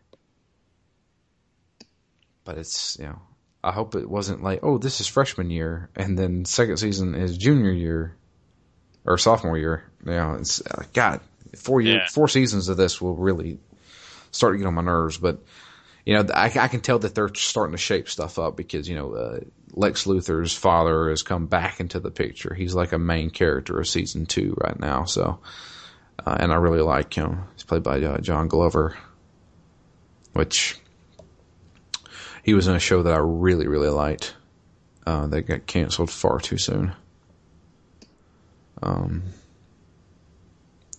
But 2.46 2.58
it's 2.58 2.98
you 3.00 3.06
know, 3.06 3.20
I 3.64 3.72
hope 3.72 3.96
it 3.96 4.10
wasn't 4.10 4.44
like, 4.44 4.60
oh, 4.64 4.78
this 4.78 5.02
is 5.02 5.08
freshman 5.08 5.50
year, 5.50 5.90
and 5.96 6.18
then 6.18 6.46
second 6.46 6.78
season 6.78 7.14
is 7.16 7.38
junior 7.38 7.72
year 7.72 8.16
or 9.06 9.18
sophomore 9.18 9.58
year. 9.58 9.84
You 10.06 10.12
know, 10.14 10.34
it's 10.36 10.66
uh, 10.66 10.84
God, 10.94 11.22
four 11.56 11.82
year, 11.82 11.98
Yeah. 11.98 12.08
four 12.08 12.28
seasons 12.28 12.70
of 12.70 12.78
this 12.78 13.00
will 13.02 13.16
really 13.16 13.60
start 14.32 14.54
to 14.54 14.58
get 14.58 14.68
on 14.68 14.74
my 14.74 14.82
nerves. 14.82 15.18
But 15.18 15.40
you 16.06 16.16
know, 16.16 16.26
I, 16.34 16.46
I 16.46 16.68
can 16.70 16.80
tell 16.82 16.98
that 17.00 17.14
they're 17.14 17.34
starting 17.36 17.74
to 17.74 17.78
shape 17.78 18.10
stuff 18.10 18.40
up 18.40 18.56
because 18.58 18.90
you 18.90 18.96
know, 18.96 19.14
uh, 19.14 19.40
Lex 19.74 20.06
Luthor's 20.06 20.56
father 20.56 21.10
has 21.10 21.22
come 21.22 21.46
back 21.46 21.80
into 21.80 22.00
the 22.00 22.10
picture. 22.12 22.54
He's 22.56 22.74
like 22.74 22.94
a 22.94 22.98
main 23.00 23.30
character 23.30 23.80
of 23.80 23.88
season 23.88 24.26
two 24.26 24.56
right 24.60 24.80
now. 24.80 25.04
So, 25.04 25.40
uh, 26.26 26.38
and 26.40 26.52
I 26.52 26.56
really 26.56 26.82
like 26.82 27.14
him. 27.14 27.44
He's 27.54 27.64
played 27.64 27.84
by 27.84 28.02
uh, 28.02 28.20
John 28.20 28.48
Glover, 28.48 28.98
which 30.34 30.78
he 32.44 32.54
was 32.54 32.68
in 32.68 32.76
a 32.76 32.80
show 32.80 33.04
that 33.04 33.14
I 33.14 33.18
really, 33.20 33.68
really 33.68 33.90
liked. 33.90 34.36
Uh, 35.06 35.26
that 35.28 35.42
got 35.44 35.66
canceled 35.66 36.12
far 36.12 36.40
too 36.40 36.58
soon. 36.60 36.92
Um, 38.84 39.24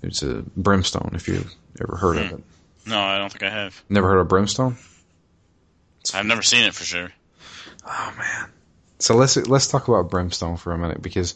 it's 0.02 0.22
a 0.22 0.42
Brimstone. 0.56 1.12
If 1.14 1.28
you've 1.28 1.54
ever 1.80 1.96
heard 1.96 2.16
of 2.16 2.32
it, 2.32 2.44
No, 2.86 2.98
I 2.98 3.18
don't 3.18 3.30
think 3.30 3.44
I 3.44 3.50
have. 3.50 3.80
never 3.88 4.08
heard 4.08 4.18
of 4.20 4.28
Brimstone. 4.28 4.76
I've 6.12 6.26
never 6.26 6.42
seen 6.42 6.64
it 6.64 6.74
for 6.74 6.82
sure. 6.84 7.12
Oh 7.86 8.14
man. 8.18 8.50
So 8.98 9.14
let's 9.14 9.36
let's 9.36 9.68
talk 9.68 9.86
about 9.88 10.10
Brimstone 10.10 10.56
for 10.56 10.72
a 10.72 10.78
minute 10.78 11.00
because 11.02 11.34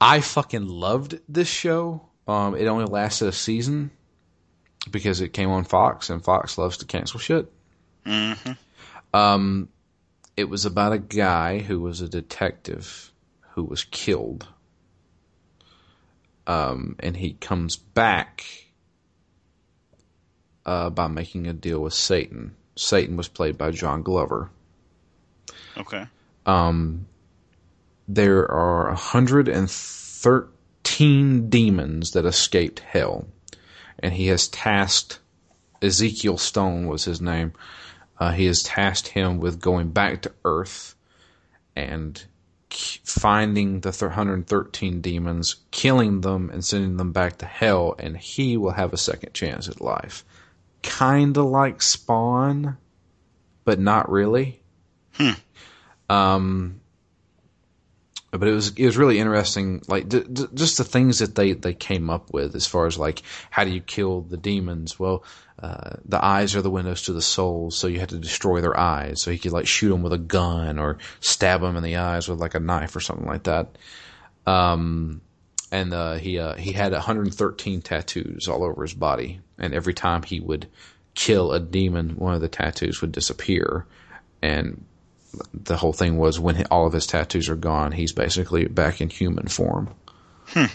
I 0.00 0.20
fucking 0.20 0.66
loved 0.66 1.20
this 1.28 1.48
show. 1.48 2.02
Um, 2.30 2.54
it 2.54 2.66
only 2.66 2.84
lasted 2.84 3.26
a 3.26 3.32
season 3.32 3.90
because 4.88 5.20
it 5.20 5.32
came 5.32 5.50
on 5.50 5.64
Fox, 5.64 6.10
and 6.10 6.22
Fox 6.24 6.56
loves 6.56 6.76
to 6.76 6.84
cancel 6.84 7.18
shit. 7.18 7.50
hmm 8.06 8.32
Um, 9.12 9.68
it 10.36 10.44
was 10.44 10.64
about 10.64 10.92
a 10.92 10.98
guy 10.98 11.58
who 11.58 11.80
was 11.80 12.00
a 12.00 12.08
detective 12.08 13.10
who 13.54 13.64
was 13.64 13.82
killed. 13.82 14.46
Um, 16.46 16.94
and 17.00 17.16
he 17.16 17.32
comes 17.32 17.76
back 17.76 18.44
uh, 20.64 20.90
by 20.90 21.08
making 21.08 21.48
a 21.48 21.52
deal 21.52 21.80
with 21.80 21.94
Satan. 21.94 22.54
Satan 22.76 23.16
was 23.16 23.26
played 23.26 23.58
by 23.58 23.72
John 23.72 24.02
Glover. 24.02 24.50
Okay. 25.76 26.06
Um, 26.46 27.06
there 28.06 28.48
are 28.50 28.86
113 28.86 30.48
demons 30.98 32.12
that 32.12 32.24
escaped 32.24 32.80
hell, 32.80 33.26
and 33.98 34.14
he 34.14 34.26
has 34.28 34.48
tasked 34.48 35.20
Ezekiel 35.82 36.38
Stone 36.38 36.86
was 36.86 37.04
his 37.04 37.20
name. 37.20 37.52
Uh, 38.18 38.32
he 38.32 38.44
has 38.46 38.62
tasked 38.62 39.08
him 39.08 39.38
with 39.38 39.60
going 39.60 39.90
back 39.90 40.22
to 40.22 40.32
Earth 40.44 40.94
and 41.74 42.22
finding 42.70 43.80
the 43.80 43.90
113 43.90 45.00
demons, 45.00 45.56
killing 45.70 46.20
them, 46.20 46.50
and 46.50 46.64
sending 46.64 46.96
them 46.96 47.12
back 47.12 47.38
to 47.38 47.46
hell, 47.46 47.94
and 47.98 48.16
he 48.16 48.56
will 48.56 48.72
have 48.72 48.92
a 48.92 48.98
second 48.98 49.32
chance 49.32 49.68
at 49.68 49.80
life. 49.80 50.24
Kinda 50.82 51.42
like 51.42 51.82
Spawn, 51.82 52.76
but 53.64 53.80
not 53.80 54.10
really. 54.10 54.62
Hmm. 55.14 55.32
Um, 56.08 56.79
but 58.30 58.46
it 58.46 58.52
was 58.52 58.72
it 58.76 58.86
was 58.86 58.96
really 58.96 59.18
interesting, 59.18 59.82
like 59.88 60.08
d- 60.08 60.24
d- 60.32 60.46
just 60.54 60.78
the 60.78 60.84
things 60.84 61.18
that 61.18 61.34
they 61.34 61.52
they 61.52 61.74
came 61.74 62.10
up 62.10 62.32
with 62.32 62.54
as 62.54 62.66
far 62.66 62.86
as 62.86 62.96
like 62.96 63.22
how 63.50 63.64
do 63.64 63.70
you 63.70 63.80
kill 63.80 64.20
the 64.22 64.36
demons? 64.36 64.98
Well, 64.98 65.24
uh, 65.60 65.96
the 66.04 66.24
eyes 66.24 66.54
are 66.54 66.62
the 66.62 66.70
windows 66.70 67.02
to 67.02 67.12
the 67.12 67.22
souls, 67.22 67.76
so 67.76 67.86
you 67.86 67.98
had 67.98 68.10
to 68.10 68.18
destroy 68.18 68.60
their 68.60 68.78
eyes. 68.78 69.20
So 69.20 69.30
he 69.30 69.38
could 69.38 69.52
like 69.52 69.66
shoot 69.66 69.90
them 69.90 70.02
with 70.02 70.12
a 70.12 70.18
gun 70.18 70.78
or 70.78 70.98
stab 71.20 71.60
them 71.60 71.76
in 71.76 71.82
the 71.82 71.96
eyes 71.96 72.28
with 72.28 72.38
like 72.38 72.54
a 72.54 72.60
knife 72.60 72.94
or 72.94 73.00
something 73.00 73.26
like 73.26 73.42
that. 73.44 73.76
Um, 74.46 75.20
and 75.72 75.92
uh, 75.92 76.14
he 76.14 76.38
uh, 76.38 76.54
he 76.54 76.72
had 76.72 76.92
113 76.92 77.82
tattoos 77.82 78.48
all 78.48 78.64
over 78.64 78.82
his 78.82 78.94
body, 78.94 79.40
and 79.58 79.74
every 79.74 79.94
time 79.94 80.22
he 80.22 80.40
would 80.40 80.68
kill 81.14 81.52
a 81.52 81.60
demon, 81.60 82.10
one 82.10 82.34
of 82.34 82.40
the 82.40 82.48
tattoos 82.48 83.00
would 83.00 83.12
disappear, 83.12 83.86
and 84.40 84.84
the 85.54 85.76
whole 85.76 85.92
thing 85.92 86.16
was 86.18 86.38
when 86.40 86.56
he- 86.56 86.64
all 86.64 86.86
of 86.86 86.92
his 86.92 87.06
tattoos 87.06 87.48
are 87.48 87.56
gone, 87.56 87.92
he's 87.92 88.12
basically 88.12 88.66
back 88.66 89.00
in 89.00 89.08
human 89.10 89.48
form. 89.48 89.94
Hmm. 90.48 90.66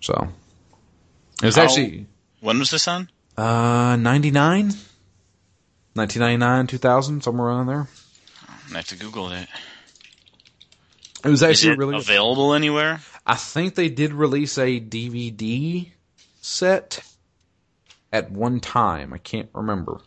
So, 0.00 0.28
It 1.42 1.46
was 1.46 1.56
How- 1.56 1.62
actually 1.64 2.06
When 2.40 2.58
was 2.58 2.70
this 2.70 2.86
on? 2.88 3.08
uh 3.36 3.96
99 3.96 4.72
1999 5.94 6.66
2000 6.66 7.22
somewhere 7.22 7.48
around 7.48 7.66
there 7.66 7.88
I 8.72 8.76
have 8.76 8.86
to 8.88 8.96
Google 8.96 9.30
it. 9.32 9.48
it 11.24 11.28
was 11.28 11.42
Is 11.42 11.42
actually 11.42 11.72
it 11.72 11.78
really 11.78 11.96
available 11.96 12.54
anywhere? 12.54 13.00
I 13.26 13.34
think 13.36 13.74
they 13.74 13.88
did 13.88 14.12
release 14.12 14.56
a 14.58 14.80
DVD 14.80 15.90
set 16.40 17.04
at 18.12 18.30
one 18.30 18.60
time. 18.60 19.12
I 19.12 19.18
can't 19.18 19.48
remember. 19.54 20.00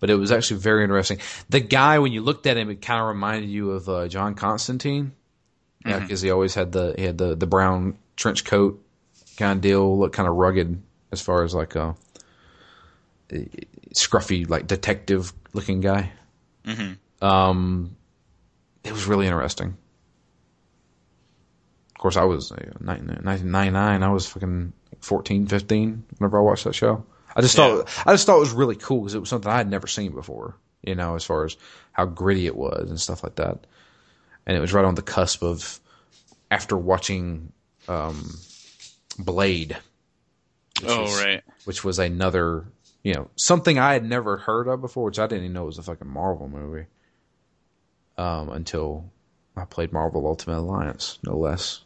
But 0.00 0.10
it 0.10 0.14
was 0.16 0.30
actually 0.32 0.60
very 0.60 0.82
interesting. 0.82 1.18
The 1.48 1.60
guy, 1.60 1.98
when 1.98 2.12
you 2.12 2.22
looked 2.22 2.46
at 2.46 2.56
him, 2.56 2.70
it 2.70 2.82
kind 2.82 3.00
of 3.00 3.08
reminded 3.08 3.48
you 3.50 3.72
of 3.72 3.88
uh, 3.88 4.08
John 4.08 4.34
Constantine. 4.34 5.12
Yeah, 5.86 6.00
because 6.00 6.20
he 6.20 6.30
always 6.30 6.54
had 6.54 6.72
the 6.72 6.94
he 6.98 7.04
had 7.04 7.18
the, 7.18 7.34
the 7.34 7.46
brown 7.46 7.96
trench 8.16 8.44
coat 8.44 8.84
kind 9.36 9.52
of 9.56 9.60
deal, 9.60 9.98
look 9.98 10.12
kind 10.12 10.28
of 10.28 10.34
rugged 10.34 10.82
as 11.12 11.20
far 11.20 11.44
as 11.44 11.54
like 11.54 11.76
a, 11.76 11.94
scruffy 13.94 14.48
like 14.48 14.66
detective 14.66 15.32
looking 15.52 15.80
guy. 15.80 16.12
hmm 16.64 16.92
Um, 17.22 17.96
it 18.84 18.92
was 18.92 19.06
really 19.06 19.26
interesting. 19.26 19.76
Of 21.94 22.00
course, 22.00 22.16
I 22.16 22.24
was 22.24 22.52
uh, 22.52 22.56
1999. 22.80 24.02
I 24.02 24.08
was 24.10 24.26
fucking 24.26 24.72
14, 25.00 25.46
15 25.46 26.04
whenever 26.18 26.38
I 26.38 26.42
watched 26.42 26.64
that 26.64 26.74
show. 26.74 27.04
I 27.38 27.40
just 27.40 27.56
thought 27.56 27.88
I 28.06 28.12
just 28.12 28.26
thought 28.26 28.36
it 28.36 28.40
was 28.40 28.52
really 28.52 28.76
cool 28.76 29.00
because 29.00 29.14
it 29.14 29.20
was 29.20 29.28
something 29.28 29.50
I 29.50 29.56
had 29.58 29.70
never 29.70 29.86
seen 29.86 30.12
before. 30.12 30.56
You 30.82 30.94
know, 30.94 31.14
as 31.14 31.24
far 31.24 31.44
as 31.44 31.56
how 31.92 32.04
gritty 32.06 32.46
it 32.46 32.56
was 32.56 32.90
and 32.90 33.00
stuff 33.00 33.22
like 33.22 33.36
that. 33.36 33.66
And 34.46 34.56
it 34.56 34.60
was 34.60 34.72
right 34.72 34.84
on 34.84 34.94
the 34.94 35.02
cusp 35.02 35.42
of 35.42 35.80
after 36.50 36.76
watching 36.76 37.52
um, 37.88 38.30
Blade, 39.18 39.76
which 40.80 40.90
Oh, 40.90 41.02
was- 41.02 41.22
right. 41.24 41.42
which 41.64 41.84
was 41.84 41.98
another, 41.98 42.64
you 43.02 43.14
know, 43.14 43.28
something 43.36 43.78
I 43.78 43.92
had 43.92 44.04
never 44.04 44.36
heard 44.38 44.68
of 44.68 44.80
before, 44.80 45.04
which 45.06 45.18
I 45.18 45.26
didn't 45.26 45.44
even 45.44 45.52
know 45.54 45.64
was 45.64 45.78
a 45.78 45.82
fucking 45.82 46.08
Marvel 46.08 46.48
movie. 46.48 46.86
Um, 48.16 48.48
until 48.50 49.10
I 49.56 49.64
played 49.64 49.92
Marvel 49.92 50.26
Ultimate 50.26 50.58
Alliance, 50.58 51.18
no 51.24 51.36
less. 51.38 51.82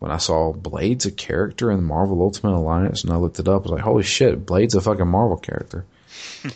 When 0.00 0.10
I 0.10 0.16
saw 0.16 0.52
Blade's 0.52 1.04
a 1.06 1.10
character 1.12 1.70
in 1.70 1.76
the 1.76 1.82
Marvel 1.84 2.22
Ultimate 2.22 2.56
Alliance, 2.56 3.04
and 3.04 3.12
I 3.12 3.16
looked 3.16 3.38
it 3.38 3.46
up, 3.48 3.60
I 3.60 3.62
was 3.64 3.70
like, 3.72 3.82
"Holy 3.82 4.02
shit, 4.02 4.44
Blade's 4.46 4.74
a 4.74 4.80
fucking 4.80 5.06
Marvel 5.06 5.36
character," 5.36 5.84
hmm. 6.42 6.48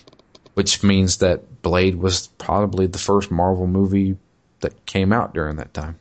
which 0.55 0.83
means 0.83 1.19
that 1.19 1.63
Blade 1.63 1.95
was 1.97 2.29
probably 2.39 2.87
the 2.87 2.99
first 2.99 3.31
Marvel 3.31 3.67
movie 3.67 4.17
that 4.61 4.87
came 4.87 5.13
out 5.13 5.35
during 5.35 5.57
that 5.57 5.75
time 5.75 5.99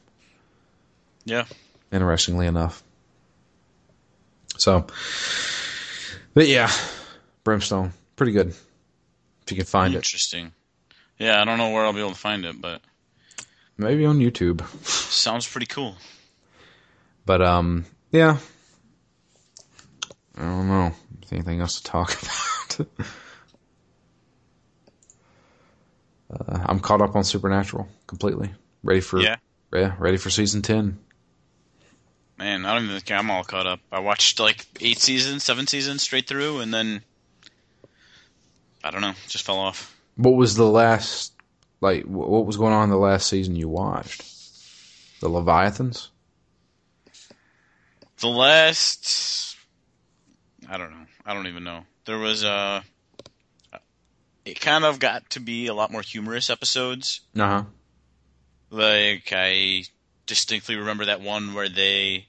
Yeah. 1.25 1.45
interestingly 1.91 2.47
enough. 2.47 2.81
So, 4.57 4.87
but 6.33 6.47
yeah, 6.47 6.71
Brimstone, 7.43 7.91
pretty 8.15 8.31
good. 8.31 8.47
If 8.49 9.51
you 9.51 9.57
can 9.57 9.65
find 9.65 9.93
it, 9.93 9.97
Interesting. 9.97 10.53
Yeah, 11.19 11.41
I 11.41 11.45
don't 11.45 11.57
know 11.57 11.71
where 11.71 11.83
I'll 11.85 11.93
be 11.93 11.99
able 11.99 12.11
to 12.11 12.15
find 12.15 12.45
it, 12.45 12.61
but 12.61 12.81
maybe 13.77 14.05
on 14.05 14.19
YouTube. 14.19 14.63
sounds 14.85 15.45
pretty 15.47 15.65
cool. 15.67 15.95
But 17.25 17.41
um, 17.41 17.85
yeah, 18.11 18.37
I 20.37 20.41
don't 20.41 20.67
know. 20.67 20.91
If 21.21 21.31
anything 21.31 21.61
else 21.61 21.81
to 21.81 21.83
talk 21.83 22.17
about? 22.77 22.87
uh, 26.31 26.65
I'm 26.65 26.79
caught 26.79 27.01
up 27.01 27.15
on 27.15 27.23
Supernatural 27.23 27.87
completely. 28.07 28.51
Ready 28.83 29.01
for 29.01 29.21
Yeah. 29.21 29.37
yeah, 29.73 29.95
ready 29.99 30.17
for 30.17 30.29
season 30.29 30.61
ten. 30.61 30.99
Man, 32.37 32.65
I 32.65 32.73
don't 32.73 32.85
even 32.85 32.95
think 32.97 33.11
I'm 33.11 33.31
all 33.31 33.43
caught 33.43 33.67
up. 33.67 33.79
I 33.91 33.99
watched 33.99 34.39
like 34.39 34.65
eight 34.81 34.99
seasons, 34.99 35.43
seven 35.43 35.67
seasons 35.67 36.01
straight 36.01 36.27
through, 36.27 36.59
and 36.59 36.73
then 36.73 37.03
I 38.83 38.91
don't 38.91 39.01
know, 39.01 39.13
just 39.29 39.45
fell 39.45 39.59
off. 39.59 39.95
What 40.15 40.31
was 40.31 40.55
the 40.55 40.67
last 40.67 41.33
like? 41.79 42.03
What 42.03 42.45
was 42.45 42.57
going 42.57 42.73
on 42.73 42.85
in 42.85 42.89
the 42.89 42.97
last 42.97 43.29
season 43.29 43.55
you 43.55 43.69
watched? 43.69 44.23
The 45.21 45.29
Leviathans. 45.29 46.09
The 48.23 48.29
last, 48.29 49.57
I 50.69 50.77
don't 50.77 50.91
know. 50.91 51.05
I 51.25 51.33
don't 51.33 51.47
even 51.47 51.65
know. 51.65 51.81
There 52.05 52.17
was 52.17 52.45
a 52.45 52.81
It 54.45 54.61
kind 54.61 54.85
of 54.85 54.97
got 54.99 55.31
to 55.31 55.41
be 55.41 55.67
a 55.67 55.73
lot 55.73 55.91
more 55.91 56.01
humorous 56.01 56.49
episodes. 56.49 57.19
Uh 57.37 57.47
huh. 57.47 57.63
Like 58.69 59.33
I 59.35 59.83
distinctly 60.25 60.77
remember 60.77 61.03
that 61.03 61.19
one 61.19 61.53
where 61.53 61.67
they 61.67 62.27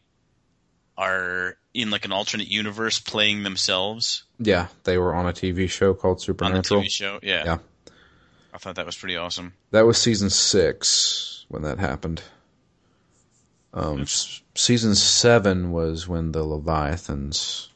are 0.98 1.56
in 1.72 1.90
like 1.90 2.04
an 2.04 2.10
alternate 2.10 2.48
universe 2.48 2.98
playing 2.98 3.44
themselves 3.44 4.24
Yeah, 4.40 4.66
they 4.82 4.98
were 4.98 5.14
on 5.14 5.26
a 5.28 5.32
TV 5.32 5.70
show 5.70 5.94
called 5.94 6.16
on 6.16 6.18
the 6.18 6.24
Supernatural. 6.24 6.82
TV 6.82 6.90
show. 6.90 7.20
Yeah. 7.22 7.44
Yeah. 7.44 7.58
I 8.52 8.58
thought 8.58 8.74
that 8.74 8.86
was 8.86 8.96
pretty 8.96 9.14
awesome. 9.16 9.52
That 9.70 9.86
was 9.86 9.96
season 9.98 10.28
six 10.28 11.46
when 11.46 11.62
that 11.62 11.78
happened. 11.78 12.20
Um, 13.72 14.06
season 14.54 14.94
seven 14.94 15.70
was 15.72 16.06
when 16.08 16.32
the 16.32 16.44
Leviathans 16.44 17.68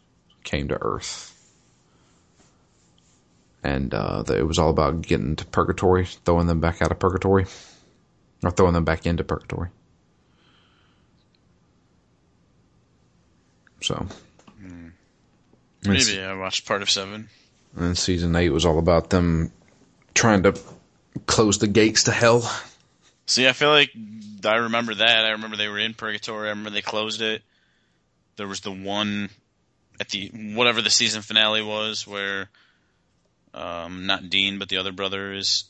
came 0.44 0.68
to 0.68 0.78
Earth, 0.80 1.34
and 3.62 3.92
uh, 3.92 4.22
it 4.28 4.46
was 4.46 4.58
all 4.58 4.70
about 4.70 5.02
getting 5.02 5.36
to 5.36 5.44
purgatory, 5.46 6.06
throwing 6.06 6.46
them 6.46 6.60
back 6.60 6.80
out 6.82 6.90
of 6.92 6.98
purgatory, 6.98 7.46
or 8.42 8.50
throwing 8.50 8.74
them 8.74 8.84
back 8.84 9.06
into 9.06 9.24
purgatory. 9.24 9.68
So, 13.80 14.06
and 14.60 14.92
Maybe 15.84 16.20
I 16.20 16.34
watched 16.34 16.66
part 16.66 16.82
of 16.82 16.90
seven. 16.90 17.28
and 17.76 17.96
season 17.96 18.34
eight 18.34 18.50
was 18.50 18.64
all 18.66 18.78
about 18.78 19.10
them 19.10 19.52
trying 20.14 20.42
to 20.42 20.58
close 21.26 21.58
the 21.58 21.68
gates 21.68 22.04
to 22.04 22.12
hell. 22.12 22.50
See, 23.26 23.46
I 23.46 23.52
feel 23.52 23.68
like 23.70 23.90
I 24.44 24.56
remember 24.56 24.94
that. 24.94 25.24
I 25.24 25.30
remember 25.30 25.56
they 25.56 25.68
were 25.68 25.78
in 25.78 25.94
purgatory. 25.94 26.46
I 26.48 26.50
remember 26.50 26.70
they 26.70 26.82
closed 26.82 27.22
it. 27.22 27.42
There 28.36 28.46
was 28.48 28.60
the 28.60 28.70
one 28.72 29.30
at 30.00 30.08
the 30.10 30.28
whatever 30.54 30.80
the 30.82 30.90
season 30.90 31.22
finale 31.22 31.62
was 31.62 32.06
where 32.06 32.48
um 33.52 34.06
not 34.06 34.30
Dean 34.30 34.58
but 34.58 34.68
the 34.68 34.76
other 34.76 34.92
brother 34.92 35.32
is 35.32 35.64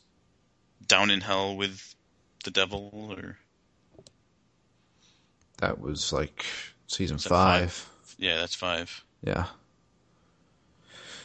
down 0.87 1.11
in 1.11 1.21
hell 1.23 1.57
with 1.57 1.95
the 2.45 2.51
devil 2.51 2.91
or 3.17 3.39
That 5.59 5.81
was 5.81 6.13
like 6.13 6.45
season 6.87 7.17
that 7.17 7.29
five. 7.29 7.89
yeah, 8.19 8.39
that's 8.39 8.55
5. 8.55 9.05
Yeah. 9.23 9.47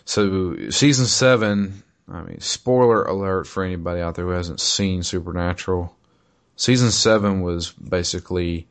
So 0.06 0.70
season 0.70 1.06
seven. 1.06 1.84
I 2.12 2.22
mean, 2.22 2.40
spoiler 2.42 3.04
alert 3.04 3.48
for 3.48 3.64
anybody 3.64 4.02
out 4.02 4.16
there 4.16 4.26
who 4.26 4.32
hasn't 4.32 4.60
seen 4.60 5.04
Supernatural. 5.04 5.96
Season 6.64 6.92
seven 6.92 7.42
was 7.42 7.74
basically 7.74 8.68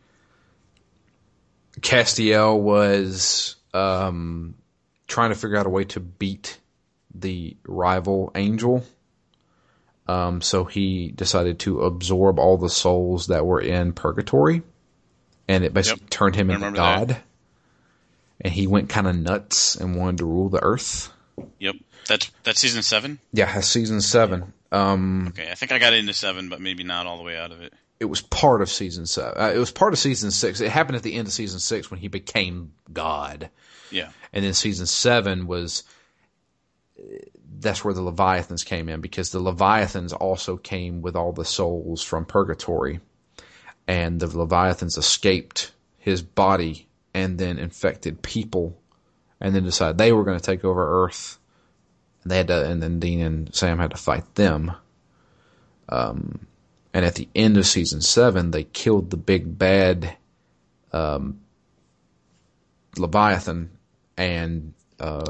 Castiel 1.83 2.59
was 2.59 3.57
um, 3.75 4.55
trying 5.07 5.29
to 5.29 5.35
figure 5.35 5.59
out 5.59 5.67
a 5.67 5.69
way 5.69 5.85
to 5.85 6.01
beat 6.01 6.59
the 7.15 7.55
rival 7.67 8.33
Angel. 8.35 8.83
Um, 10.09 10.41
so 10.41 10.65
he 10.65 11.11
decided 11.11 11.59
to 11.61 11.83
absorb 11.83 12.39
all 12.39 12.57
the 12.57 12.71
souls 12.71 13.27
that 13.27 13.45
were 13.45 13.61
in 13.61 13.93
purgatory, 13.93 14.63
and 15.47 15.63
it 15.63 15.75
basically 15.75 16.05
Yep. 16.05 16.11
turned 16.11 16.35
him 16.35 16.49
into 16.49 16.65
remember 16.65 16.79
that. 16.79 17.09
God. 17.09 17.23
And 18.41 18.55
he 18.55 18.67
went 18.67 18.89
kind 18.89 19.07
of 19.07 19.17
nuts 19.17 19.77
and 19.77 19.97
wanted 19.97 20.17
to 20.17 20.25
rule 20.25 20.49
the 20.49 20.65
earth. 20.65 21.11
Yep. 21.59 21.75
That's 22.09 22.31
that's 22.43 22.59
season 22.59 22.83
7. 22.83 23.19
Yeah, 23.35 23.53
that's 23.53 23.69
season 23.69 24.01
seven. 24.01 24.55
Um, 24.73 25.27
Okay, 25.29 25.51
I 25.51 25.55
think 25.55 25.71
I 25.73 25.79
got 25.79 25.93
into 25.93 26.15
7 26.15 26.49
but 26.49 26.59
maybe 26.59 26.83
not 26.85 27.07
all 27.07 27.19
the 27.19 27.23
way 27.23 27.37
out 27.37 27.53
of 27.53 27.61
it. 27.61 27.75
It 28.03 28.09
was 28.09 28.21
part 28.21 28.63
of 28.63 28.69
season 28.69 29.07
seven. 29.07 29.41
Uh, 29.41 29.53
it 29.55 29.59
was 29.59 29.71
part 29.71 29.93
of 29.93 29.99
season 29.99 30.33
six. 30.33 30.61
It 30.61 30.73
happened 30.73 30.97
at 30.97 31.05
the 31.05 31.15
end 31.15 31.29
of 31.29 31.33
season 31.33 31.61
six 31.61 31.89
when 31.89 32.01
he 32.01 32.09
became 32.09 32.73
God. 32.93 33.49
Yeah. 33.93 34.11
And 34.33 34.45
then 34.45 34.55
season 34.55 34.87
seven 34.87 35.47
was 35.47 35.85
that's 37.61 37.85
where 37.85 37.95
the 37.95 38.03
Leviathans 38.03 38.65
came 38.65 38.89
in 38.89 39.01
because 39.01 39.31
the 39.31 39.39
Leviathans 39.39 40.13
also 40.13 40.57
came 40.57 41.01
with 41.01 41.15
all 41.15 41.33
the 41.33 41.45
souls 41.45 42.03
from 42.03 42.25
purgatory. 42.25 42.99
And 43.87 44.19
the 44.19 44.27
Leviathans 44.27 44.99
escaped 44.99 45.71
his 45.99 46.23
body 46.23 46.89
and 47.15 47.39
then 47.39 47.57
infected 47.57 48.21
people 48.21 48.77
and 49.41 49.55
then 49.55 49.63
decided 49.63 49.97
they 49.97 50.13
were 50.13 50.25
going 50.25 50.41
to 50.41 50.45
take 50.45 50.65
over 50.65 51.05
Earth. 51.05 51.39
And 52.25 52.33
they 52.33 52.39
had 52.39 52.49
to, 52.49 52.69
and 52.69 52.83
then 52.83 52.99
Dean 52.99 53.21
and 53.21 53.55
Sam 53.55 53.79
had 53.79 53.93
to 53.93 53.97
fight 53.97 54.35
them. 54.35 54.73
Um, 55.89 56.49
and 56.95 57.05
at 57.05 57.15
the 57.15 57.29
end 57.35 57.57
of 57.57 57.67
season 57.67 58.01
seven, 58.01 58.51
they 58.51 58.65
killed 58.65 59.11
the 59.11 59.17
big 59.17 59.59
bad 59.59 60.17
um, 60.93 61.41
Leviathan, 62.97 63.71
and 64.17 64.75
uh, 65.01 65.25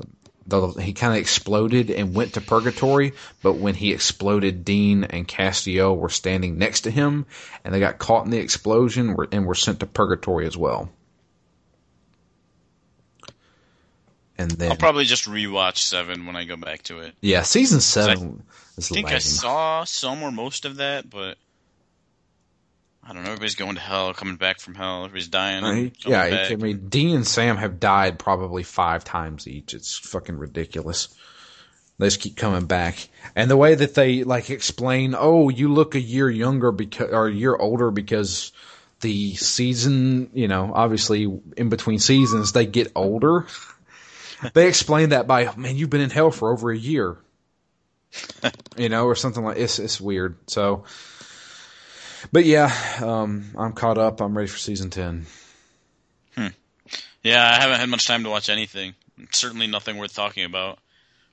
the, 0.47 0.69
he 0.69 0.93
kind 0.93 1.15
of 1.15 1.21
exploded 1.21 1.91
and 1.91 2.15
went 2.15 2.35
to 2.35 2.41
purgatory. 2.41 3.13
But 3.43 3.55
when 3.55 3.75
he 3.75 3.93
exploded, 3.93 4.65
Dean 4.65 5.05
and 5.05 5.27
Castiel 5.27 5.97
were 5.97 6.09
standing 6.09 6.59
next 6.59 6.83
to 6.83 6.91
him, 6.91 7.27
and 7.65 7.73
they 7.73 7.81
got 7.81 7.99
caught 7.99 8.25
in 8.25 8.31
the 8.31 8.39
explosion 8.39 9.17
and 9.31 9.47
were 9.47 9.55
sent 9.55 9.81
to 9.81 9.87
purgatory 9.87 10.47
as 10.47 10.57
well. 10.57 10.91
and 14.43 14.51
then 14.53 14.71
I'll 14.71 14.77
probably 14.77 15.05
just 15.05 15.27
rewatch 15.27 15.79
seven 15.79 16.27
when 16.27 16.37
I 16.37 16.45
go 16.45 16.57
back 16.57 16.83
to 16.85 17.01
it. 17.01 17.15
yeah, 17.21 17.43
season 17.43 17.81
seven 17.81 18.43
is 18.77 18.91
I 18.91 18.95
think 18.95 19.07
lame. 19.07 19.17
I 19.17 19.19
saw 19.19 19.85
some 19.85 20.23
or 20.23 20.33
most 20.33 20.65
of 20.65 20.77
that, 20.77 21.09
but 21.09 21.37
I 23.05 23.13
don't 23.13 23.25
know. 23.25 23.31
Everybody's 23.31 23.57
going 23.57 23.75
to 23.75 23.81
hell, 23.81 24.15
coming 24.15 24.37
back 24.37 24.61
from 24.61 24.75
hell. 24.75 25.05
Everybody's 25.05 25.29
dying. 25.29 25.65
Uh, 25.65 25.73
and 25.73 25.93
yeah, 26.07 26.31
back. 26.31 26.53
I 26.53 26.57
mean, 26.57 26.89
Dean 26.89 27.17
and 27.17 27.27
Sam 27.27 27.57
have 27.57 27.81
died 27.81 28.19
probably 28.19 28.63
five 28.63 29.05
times 29.05 29.49
each. 29.49 29.75
It's 29.75 29.99
fucking 29.99 30.39
ridiculous. 30.39 31.09
They 31.99 32.07
just 32.07 32.21
keep 32.21 32.37
coming 32.37 32.67
back, 32.67 33.09
and 33.37 33.51
the 33.51 33.57
way 33.57 33.75
that 33.75 33.95
they 33.95 34.25
like 34.25 34.51
explain, 34.51 35.15
oh, 35.17 35.51
you 35.51 35.73
look 35.73 35.95
a 35.95 36.01
year 36.01 36.31
younger 36.31 36.73
because 36.73 37.11
or 37.11 37.27
a 37.27 37.33
year 37.33 37.55
older 37.55 37.91
because 37.91 38.51
the 39.03 39.35
season, 39.35 40.31
you 40.33 40.49
know, 40.49 40.73
obviously 40.75 41.25
in 41.57 41.69
between 41.69 41.99
seasons 41.99 42.53
they 42.53 42.67
get 42.67 42.91
older. 42.97 43.47
they 44.55 44.67
explain 44.69 45.11
that 45.11 45.27
by, 45.27 45.55
man, 45.57 45.77
you've 45.77 45.91
been 45.91 46.01
in 46.01 46.11
hell 46.11 46.31
for 46.31 46.51
over 46.51 46.71
a 46.73 46.77
year, 46.77 47.19
you 48.77 48.89
know, 48.89 49.05
or 49.05 49.15
something 49.15 49.45
like 49.45 49.59
it's 49.59 49.79
it's 49.79 50.01
weird. 50.01 50.37
So, 50.47 50.85
but 52.31 52.45
yeah, 52.45 52.73
um, 53.03 53.45
I'm 53.59 53.73
caught 53.73 53.99
up. 53.99 54.21
I'm 54.21 54.37
ready 54.37 54.49
for 54.49 54.59
season 54.59 54.91
ten. 54.91 55.27
Yeah, 57.25 57.49
I 57.49 57.61
haven't 57.61 57.79
had 57.79 57.89
much 57.89 58.07
time 58.07 58.25
to 58.25 58.31
watch 58.31 58.49
anything. 58.49 58.95
Certainly 59.31 59.69
nothing 59.69 59.97
worth 59.97 60.13
talking 60.13 60.45
about. 60.45 60.81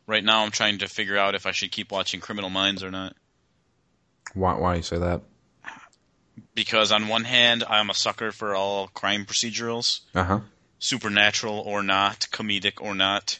Right 0.05 0.23
now, 0.23 0.43
I'm 0.43 0.51
trying 0.51 0.77
to 0.79 0.87
figure 0.87 1.17
out 1.17 1.33
if 1.33 1.47
I 1.47 1.51
should 1.51 1.71
keep 1.71 1.91
watching 1.91 2.19
Criminal 2.19 2.51
Minds 2.51 2.83
or 2.83 2.91
not. 2.91 3.15
Why? 4.35 4.53
Why 4.53 4.73
do 4.73 4.77
you 4.77 4.83
say 4.83 4.99
that? 4.99 5.21
Because 6.53 6.91
on 6.91 7.07
one 7.07 7.23
hand, 7.23 7.63
I'm 7.67 7.89
a 7.89 7.95
sucker 7.95 8.31
for 8.31 8.55
all 8.55 8.87
crime 8.89 9.25
procedurals, 9.25 10.01
Uh 10.13 10.23
huh. 10.23 10.39
supernatural 10.77 11.57
or 11.59 11.81
not, 11.81 12.27
comedic 12.31 12.79
or 12.81 12.93
not, 12.93 13.39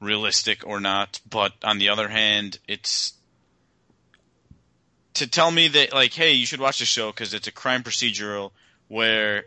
realistic 0.00 0.64
or 0.64 0.78
not. 0.80 1.20
But 1.28 1.52
on 1.64 1.78
the 1.78 1.88
other 1.88 2.06
hand, 2.08 2.58
it's 2.68 3.12
to 5.18 5.26
tell 5.26 5.50
me 5.50 5.68
that 5.68 5.92
like, 5.92 6.12
hey, 6.12 6.32
you 6.32 6.46
should 6.46 6.60
watch 6.60 6.78
the 6.78 6.84
show 6.84 7.10
because 7.10 7.34
it's 7.34 7.46
a 7.46 7.52
crime 7.52 7.82
procedural 7.82 8.52
where 8.88 9.44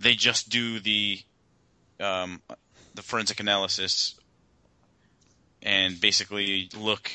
they 0.00 0.14
just 0.14 0.48
do 0.48 0.80
the 0.80 1.20
um, 2.00 2.40
the 2.94 3.02
forensic 3.02 3.40
analysis 3.40 4.18
and 5.62 6.00
basically 6.00 6.70
look 6.78 7.10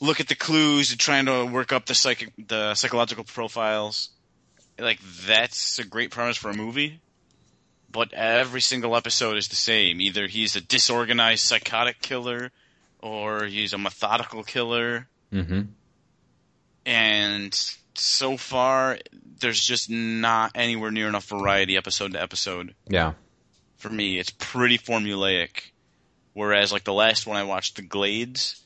look 0.00 0.20
at 0.20 0.28
the 0.28 0.34
clues 0.34 0.90
and 0.90 1.00
trying 1.00 1.26
to 1.26 1.44
work 1.44 1.72
up 1.72 1.86
the 1.86 1.94
psychic 1.94 2.32
the 2.38 2.74
psychological 2.74 3.24
profiles. 3.24 4.10
Like 4.78 5.00
that's 5.26 5.78
a 5.78 5.84
great 5.84 6.10
premise 6.10 6.36
for 6.36 6.50
a 6.50 6.56
movie, 6.56 7.00
but 7.90 8.12
every 8.12 8.60
single 8.60 8.96
episode 8.96 9.36
is 9.36 9.48
the 9.48 9.56
same. 9.56 10.00
Either 10.00 10.26
he's 10.26 10.56
a 10.56 10.60
disorganized 10.60 11.44
psychotic 11.44 12.00
killer, 12.00 12.50
or 13.00 13.44
he's 13.44 13.72
a 13.72 13.78
methodical 13.78 14.42
killer, 14.42 15.06
Mm-hmm. 15.34 15.62
And 16.86 17.54
so 17.94 18.36
far 18.36 18.98
there's 19.40 19.60
just 19.60 19.88
not 19.90 20.52
anywhere 20.54 20.90
near 20.90 21.08
enough 21.08 21.26
variety 21.28 21.76
episode 21.76 22.12
to 22.12 22.20
episode 22.22 22.74
Yeah. 22.88 23.12
for 23.76 23.88
me. 23.90 24.18
It's 24.18 24.30
pretty 24.30 24.78
formulaic. 24.78 25.70
Whereas 26.32 26.72
like 26.72 26.84
the 26.84 26.92
last 26.92 27.26
one 27.26 27.36
I 27.36 27.44
watched, 27.44 27.76
The 27.76 27.82
Glades, 27.82 28.60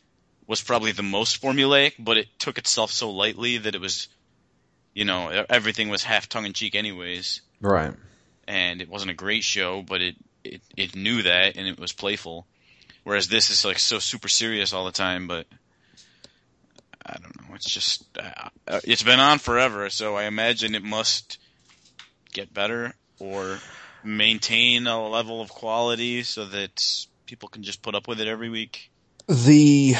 was 0.46 0.62
probably 0.62 0.92
the 0.92 1.02
most 1.02 1.42
formulaic, 1.42 1.92
but 1.98 2.16
it 2.16 2.28
took 2.38 2.56
itself 2.56 2.90
so 2.90 3.10
lightly 3.10 3.58
that 3.58 3.74
it 3.74 3.80
was, 3.80 4.08
you 4.94 5.04
know, 5.04 5.44
everything 5.50 5.90
was 5.90 6.02
half 6.02 6.28
tongue 6.28 6.46
in 6.46 6.54
cheek 6.54 6.74
anyways, 6.74 7.42
Right. 7.60 7.92
and 8.46 8.80
it 8.80 8.88
wasn't 8.88 9.10
a 9.10 9.14
great 9.14 9.44
show, 9.44 9.82
but 9.82 10.00
it 10.00 10.16
it 10.44 10.62
it 10.76 10.94
knew 10.96 11.22
that 11.22 11.56
and 11.56 11.66
it 11.66 11.78
was 11.78 11.92
playful. 11.92 12.46
Whereas 13.04 13.28
this 13.28 13.50
is 13.50 13.64
like 13.64 13.78
so 13.78 13.98
super 13.98 14.28
serious 14.28 14.72
all 14.72 14.86
the 14.86 14.92
time, 14.92 15.26
but 15.26 15.46
I 17.08 17.16
don't 17.22 17.36
know. 17.48 17.54
It's 17.54 17.68
just 17.70 18.04
uh, 18.18 18.48
uh, 18.66 18.80
it's 18.84 19.02
been 19.02 19.18
on 19.20 19.38
forever, 19.38 19.88
so 19.90 20.16
I 20.16 20.24
imagine 20.24 20.74
it 20.74 20.82
must 20.82 21.38
get 22.32 22.52
better 22.52 22.94
or 23.18 23.58
maintain 24.04 24.86
a 24.86 25.08
level 25.08 25.40
of 25.40 25.48
quality 25.48 26.22
so 26.22 26.44
that 26.44 26.84
people 27.26 27.48
can 27.48 27.62
just 27.62 27.80
put 27.82 27.94
up 27.94 28.06
with 28.08 28.20
it 28.20 28.28
every 28.28 28.50
week. 28.50 28.90
The 29.26 29.94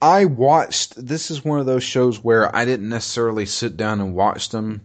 I 0.00 0.24
watched. 0.26 0.94
This 0.96 1.30
is 1.30 1.44
one 1.44 1.60
of 1.60 1.66
those 1.66 1.84
shows 1.84 2.22
where 2.22 2.54
I 2.54 2.64
didn't 2.64 2.88
necessarily 2.88 3.46
sit 3.46 3.76
down 3.76 4.00
and 4.00 4.14
watch 4.14 4.48
them 4.50 4.84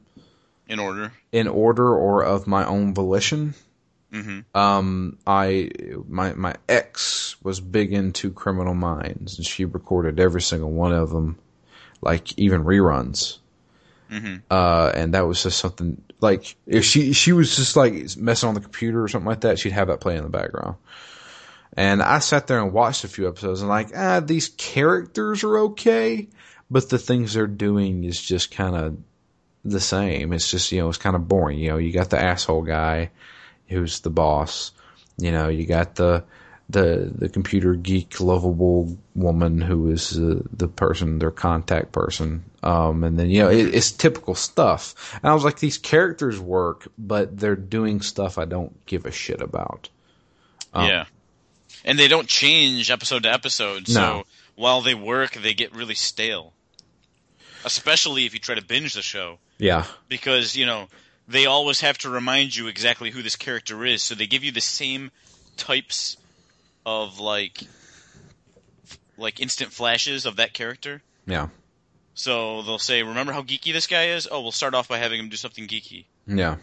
In 0.67 0.79
order. 0.79 1.11
in 1.31 1.47
order 1.47 1.93
or 1.93 2.23
of 2.23 2.47
my 2.47 2.65
own 2.65 2.93
volition. 2.93 3.53
Hmm 4.11 4.39
Um, 4.55 5.17
I 5.27 5.69
my 6.07 6.33
my 6.33 6.55
ex 6.67 7.35
was 7.43 7.59
big 7.59 7.93
into 7.93 8.31
Criminal 8.31 8.73
Minds, 8.73 9.37
and 9.37 9.45
she 9.45 9.65
recorded 9.65 10.19
every 10.19 10.41
single 10.41 10.71
one 10.71 10.93
of 10.93 11.11
them, 11.11 11.37
like 12.01 12.37
even 12.37 12.63
reruns. 12.63 13.37
hmm 14.09 14.37
Uh, 14.49 14.91
and 14.95 15.13
that 15.13 15.27
was 15.27 15.43
just 15.43 15.59
something 15.59 16.01
like 16.21 16.55
if 16.65 16.83
she 16.83 17.13
she 17.13 17.31
was 17.33 17.55
just 17.55 17.75
like 17.75 17.93
messing 18.17 18.49
on 18.49 18.55
the 18.55 18.61
computer 18.61 19.03
or 19.03 19.07
something 19.07 19.27
like 19.29 19.41
that, 19.41 19.59
she'd 19.59 19.71
have 19.73 19.87
that 19.87 20.01
play 20.01 20.17
in 20.17 20.23
the 20.23 20.29
background. 20.29 20.75
And 21.73 22.01
I 22.01 22.19
sat 22.19 22.47
there 22.47 22.59
and 22.61 22.73
watched 22.73 23.03
a 23.03 23.07
few 23.07 23.27
episodes 23.27 23.61
and 23.61 23.69
like, 23.69 23.89
ah, 23.95 24.19
these 24.19 24.49
characters 24.49 25.43
are 25.43 25.57
okay, 25.59 26.27
but 26.69 26.89
the 26.89 26.97
things 26.97 27.33
they're 27.33 27.47
doing 27.47 28.03
is 28.03 28.19
just 28.21 28.51
kind 28.51 28.75
of 28.75 28.97
the 29.63 29.79
same. 29.79 30.33
It's 30.33 30.49
just 30.49 30.71
you 30.71 30.79
know 30.81 30.89
it's 30.89 30.97
kind 30.97 31.15
of 31.15 31.27
boring. 31.27 31.59
You 31.59 31.69
know, 31.69 31.77
you 31.77 31.91
got 31.93 32.09
the 32.09 32.19
asshole 32.19 32.63
guy 32.63 33.11
who's 33.69 33.99
the 34.01 34.09
boss. 34.09 34.71
You 35.17 35.31
know, 35.31 35.47
you 35.49 35.65
got 35.65 35.95
the 35.95 36.23
the 36.69 37.11
the 37.15 37.29
computer 37.29 37.73
geek 37.73 38.19
lovable 38.19 38.95
woman 39.15 39.59
who 39.59 39.89
is 39.89 40.17
uh, 40.19 40.41
the 40.53 40.67
person 40.67 41.17
their 41.17 41.31
contact 41.31 41.91
person 41.91 42.43
um 42.61 43.03
and 43.03 43.17
then 43.17 43.27
you 43.27 43.39
know 43.41 43.49
it, 43.49 43.73
it's 43.73 43.91
typical 43.91 44.35
stuff 44.35 45.17
and 45.23 45.31
i 45.31 45.33
was 45.33 45.43
like 45.43 45.57
these 45.57 45.79
characters 45.79 46.39
work 46.39 46.87
but 46.95 47.35
they're 47.35 47.55
doing 47.55 48.01
stuff 48.01 48.37
i 48.37 48.45
don't 48.45 48.85
give 48.85 49.07
a 49.07 49.11
shit 49.11 49.41
about 49.41 49.89
Um, 50.71 50.87
yeah. 50.87 51.05
And 51.83 51.97
they 51.97 52.07
don't 52.07 52.27
change 52.27 52.91
episode 52.91 53.23
to 53.23 53.33
episode, 53.33 53.87
No. 53.89 53.93
so 53.93 54.23
while 54.53 54.81
they 54.81 54.93
work, 54.93 55.33
they 55.33 55.55
get 55.55 55.73
really 55.73 55.95
stale. 55.95 56.53
Especially 57.65 58.25
if 58.25 58.33
you 58.33 58.39
try 58.39 58.55
to 58.55 58.63
binge 58.63 58.93
the 58.93 59.01
show. 59.01 59.39
yeah 59.57 59.85
because 60.07 60.55
you 60.55 60.65
know 60.67 60.87
they 61.29 61.45
always 61.45 61.81
have 61.81 61.97
to 61.99 62.09
remind 62.09 62.55
you 62.55 62.67
exactly 62.67 63.11
who 63.11 63.21
this 63.21 63.35
character 63.35 63.85
is. 63.85 64.01
So 64.01 64.15
they 64.15 64.25
give 64.25 64.43
you 64.43 64.51
the 64.51 64.61
same 64.61 65.11
types 65.57 66.17
of 66.85 67.19
like 67.19 67.61
like 69.15 69.39
instant 69.39 69.71
flashes 69.71 70.25
of 70.25 70.37
that 70.37 70.53
character. 70.53 71.01
Yeah. 71.27 71.49
So 72.15 72.63
they'll 72.63 72.79
say 72.79 73.03
remember 73.03 73.31
how 73.31 73.43
geeky 73.43 73.71
this 73.71 73.85
guy 73.85 74.09
is? 74.09 74.27
Oh 74.29 74.41
we'll 74.41 74.51
start 74.51 74.73
off 74.73 74.87
by 74.87 74.97
having 74.97 75.19
him 75.19 75.29
do 75.29 75.37
something 75.37 75.67
geeky. 75.67 76.05
Yeah. 76.25 76.57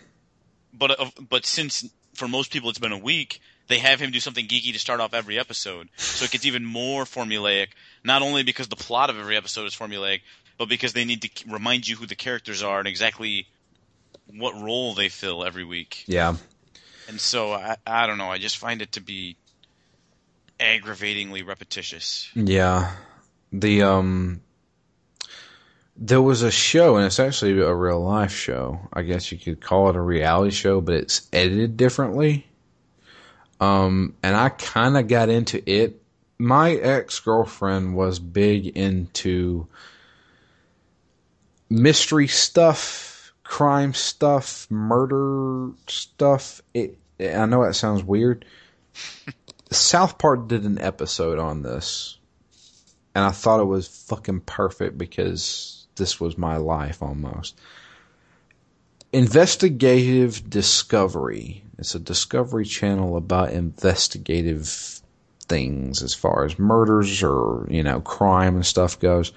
But 0.74 1.00
uh, 1.00 1.10
but 1.30 1.46
since 1.46 1.88
for 2.14 2.26
most 2.26 2.50
people 2.50 2.68
it's 2.68 2.80
been 2.80 2.92
a 2.92 2.98
week 2.98 3.40
they 3.68 3.78
have 3.78 4.00
him 4.00 4.10
do 4.10 4.20
something 4.20 4.46
geeky 4.46 4.72
to 4.72 4.78
start 4.78 5.00
off 5.00 5.14
every 5.14 5.38
episode. 5.38 5.88
So 5.96 6.24
it 6.24 6.32
gets 6.32 6.44
even 6.44 6.64
more 6.64 7.04
formulaic 7.04 7.68
not 8.02 8.22
only 8.22 8.42
because 8.42 8.66
the 8.66 8.76
plot 8.76 9.10
of 9.10 9.18
every 9.18 9.36
episode 9.36 9.66
is 9.66 9.76
formulaic 9.76 10.22
but 10.58 10.68
because 10.68 10.92
they 10.92 11.04
need 11.04 11.22
to 11.22 11.30
remind 11.48 11.86
you 11.86 11.94
who 11.94 12.06
the 12.06 12.16
characters 12.16 12.64
are 12.64 12.80
and 12.80 12.88
exactly 12.88 13.46
what 14.34 14.54
role 14.60 14.94
they 14.94 15.08
fill 15.08 15.44
every 15.44 15.64
week. 15.64 16.04
Yeah. 16.06 16.36
And 17.08 17.20
so 17.20 17.52
i, 17.52 17.76
I 17.86 18.06
don't 18.06 18.18
know 18.18 18.30
i 18.30 18.38
just 18.38 18.58
find 18.58 18.82
it 18.82 18.92
to 18.92 19.00
be 19.00 19.36
aggravatingly 20.58 21.42
repetitious. 21.42 22.30
Yeah. 22.34 22.92
The 23.52 23.82
um 23.82 24.40
there 25.98 26.22
was 26.22 26.42
a 26.42 26.50
show 26.50 26.96
and 26.96 27.06
it's 27.06 27.20
actually 27.20 27.58
a 27.60 27.74
real 27.74 28.02
life 28.02 28.32
show. 28.32 28.80
I 28.92 29.02
guess 29.02 29.32
you 29.32 29.38
could 29.38 29.60
call 29.60 29.90
it 29.90 29.96
a 29.96 30.00
reality 30.00 30.50
show 30.50 30.80
but 30.80 30.94
it's 30.94 31.28
edited 31.32 31.76
differently. 31.76 32.46
Um 33.60 34.14
and 34.22 34.36
i 34.36 34.48
kind 34.48 34.96
of 34.96 35.08
got 35.08 35.28
into 35.28 35.62
it. 35.70 36.02
My 36.38 36.72
ex-girlfriend 36.72 37.94
was 37.94 38.18
big 38.18 38.66
into 38.66 39.68
mystery 41.70 42.28
stuff 42.28 43.15
crime 43.46 43.94
stuff 43.94 44.66
murder 44.70 45.70
stuff 45.86 46.60
it 46.74 46.98
i 47.20 47.46
know 47.46 47.64
that 47.64 47.74
sounds 47.74 48.02
weird 48.02 48.44
south 49.70 50.18
park 50.18 50.48
did 50.48 50.64
an 50.64 50.78
episode 50.80 51.38
on 51.38 51.62
this 51.62 52.18
and 53.16 53.24
I 53.24 53.30
thought 53.30 53.60
it 53.60 53.64
was 53.64 53.88
fucking 53.88 54.40
perfect 54.40 54.98
because 54.98 55.86
this 55.96 56.20
was 56.20 56.36
my 56.36 56.58
life 56.58 57.02
almost. 57.02 57.58
Investigative 59.10 60.50
Discovery. 60.50 61.64
It's 61.78 61.94
a 61.94 61.98
Discovery 61.98 62.66
channel 62.66 63.16
about 63.16 63.52
investigative 63.52 65.00
things 65.48 66.02
as 66.02 66.12
far 66.12 66.44
as 66.44 66.58
murders 66.58 67.22
or, 67.22 67.66
you 67.70 67.82
know, 67.82 68.02
crime 68.02 68.54
and 68.54 68.66
stuff 68.66 69.00
goes. 69.00 69.32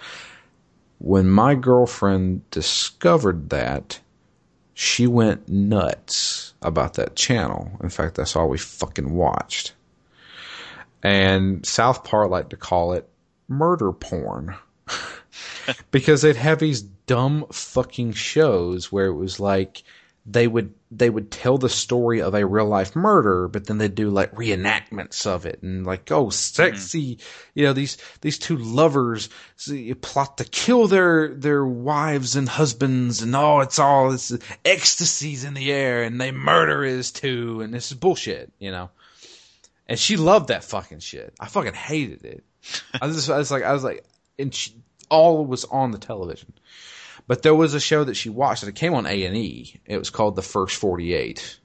When 0.99 1.29
my 1.29 1.55
girlfriend 1.55 2.49
discovered 2.51 3.49
that, 3.49 3.99
she 4.73 5.07
went 5.07 5.49
nuts 5.49 6.53
about 6.61 6.93
that 6.95 7.15
channel. 7.15 7.71
In 7.81 7.89
fact, 7.89 8.15
that's 8.15 8.35
all 8.35 8.47
we 8.47 8.57
fucking 8.57 9.13
watched. 9.13 9.73
And 11.01 11.65
South 11.65 12.03
Park 12.03 12.29
like 12.29 12.49
to 12.49 12.57
call 12.57 12.93
it 12.93 13.09
murder 13.47 13.91
porn. 13.91 14.55
because 15.91 16.21
they'd 16.21 16.35
have 16.35 16.59
these 16.59 16.81
dumb 16.81 17.45
fucking 17.51 18.13
shows 18.13 18.91
where 18.91 19.07
it 19.07 19.15
was 19.15 19.39
like 19.39 19.83
they 20.25 20.47
would 20.47 20.73
they 20.91 21.09
would 21.09 21.29
tell 21.29 21.57
the 21.57 21.69
story 21.69 22.21
of 22.21 22.33
a 22.33 22.45
real 22.45 22.65
life 22.65 22.95
murder, 22.95 23.47
but 23.47 23.67
then 23.67 23.77
they'd 23.77 23.93
do 23.93 24.09
like 24.09 24.33
reenactments 24.33 25.27
of 25.27 25.45
it 25.45 25.61
and 25.61 25.85
like 25.85 26.11
oh 26.11 26.29
sexy, 26.31 27.15
mm-hmm. 27.15 27.59
you 27.59 27.65
know 27.65 27.73
these 27.73 27.97
these 28.21 28.39
two 28.39 28.57
lovers 28.57 29.29
see, 29.55 29.93
plot 29.93 30.39
to 30.39 30.45
kill 30.45 30.87
their 30.87 31.35
their 31.35 31.63
wives 31.63 32.35
and 32.35 32.49
husbands 32.49 33.21
and 33.21 33.35
oh 33.35 33.59
it's 33.59 33.77
all 33.77 34.09
this 34.09 34.35
ecstasies 34.65 35.43
in 35.43 35.53
the 35.53 35.71
air 35.71 36.03
and 36.03 36.19
they 36.19 36.31
murder 36.31 36.83
is 36.83 37.11
too 37.11 37.61
and 37.61 37.71
this 37.73 37.91
is 37.91 37.97
bullshit, 37.97 38.51
you 38.57 38.71
know. 38.71 38.89
And 39.87 39.97
she 39.97 40.17
loved 40.17 40.49
that 40.49 40.63
fucking 40.63 40.99
shit. 40.99 41.33
I 41.39 41.47
fucking 41.47 41.73
hated 41.73 42.25
it. 42.25 42.43
I 43.01 43.05
was 43.05 43.15
just 43.15 43.29
I 43.29 43.37
was 43.37 43.51
like 43.51 43.63
I 43.63 43.73
was 43.73 43.83
like 43.83 44.03
and 44.39 44.53
she, 44.53 44.73
all 45.09 45.45
was 45.45 45.65
on 45.65 45.91
the 45.91 45.97
television. 45.99 46.53
But 47.29 47.43
there 47.43 47.53
was 47.53 47.75
a 47.75 47.79
show 47.79 48.03
that 48.05 48.15
she 48.15 48.29
watched 48.29 48.63
and 48.63 48.71
it 48.71 48.75
came 48.75 48.95
on 48.95 49.05
A 49.05 49.25
and 49.25 49.37
E. 49.37 49.79
It 49.85 49.99
was 49.99 50.09
called 50.09 50.35
The 50.35 50.41
First 50.41 50.77
Forty 50.77 51.13
Eight. 51.13 51.59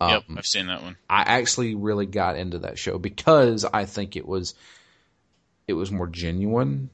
yep, 0.00 0.24
I've 0.34 0.46
seen 0.46 0.68
that 0.68 0.82
one. 0.82 0.96
I 1.06 1.20
actually 1.20 1.74
really 1.74 2.06
got 2.06 2.36
into 2.38 2.60
that 2.60 2.78
show 2.78 2.96
because 2.96 3.66
I 3.66 3.84
think 3.84 4.16
it 4.16 4.26
was 4.26 4.54
it 5.68 5.74
was 5.74 5.92
more 5.92 6.06
genuine. 6.06 6.88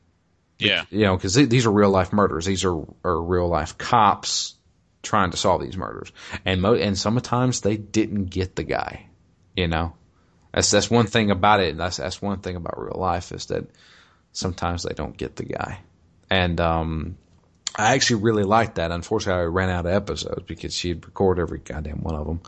Yeah, 0.58 0.86
You 0.90 1.04
know, 1.04 1.16
because 1.16 1.34
these 1.34 1.64
are 1.64 1.70
real 1.70 1.90
life 1.90 2.12
murders. 2.12 2.44
These 2.44 2.64
are, 2.64 2.76
are 3.04 3.22
real 3.22 3.46
life 3.46 3.78
cops 3.78 4.54
trying 5.02 5.30
to 5.30 5.36
solve 5.36 5.62
these 5.62 5.76
murders, 5.76 6.10
and 6.44 6.60
mo- 6.60 6.74
and 6.74 6.98
sometimes 6.98 7.60
they 7.60 7.76
didn't 7.76 8.30
get 8.30 8.56
the 8.56 8.64
guy. 8.64 9.06
You 9.54 9.68
know, 9.68 9.94
that's 10.52 10.72
that's 10.72 10.90
one 10.90 11.06
thing 11.06 11.30
about 11.30 11.60
it. 11.60 11.70
And 11.70 11.78
that's 11.78 11.98
that's 11.98 12.20
one 12.20 12.40
thing 12.40 12.56
about 12.56 12.82
real 12.82 12.98
life 12.98 13.30
is 13.30 13.46
that 13.46 13.70
sometimes 14.32 14.82
they 14.82 14.94
don't 14.94 15.16
get 15.16 15.36
the 15.36 15.44
guy, 15.44 15.78
and 16.30 16.60
um, 16.60 17.16
I 17.78 17.94
actually 17.94 18.22
really 18.22 18.42
liked 18.44 18.76
that. 18.76 18.90
Unfortunately, 18.90 19.42
I 19.42 19.44
ran 19.46 19.68
out 19.68 19.84
of 19.86 19.92
episodes 19.92 20.44
because 20.46 20.74
she'd 20.74 21.04
record 21.04 21.38
every 21.38 21.58
goddamn 21.58 21.98
one 22.02 22.14
of 22.14 22.26
them, 22.26 22.40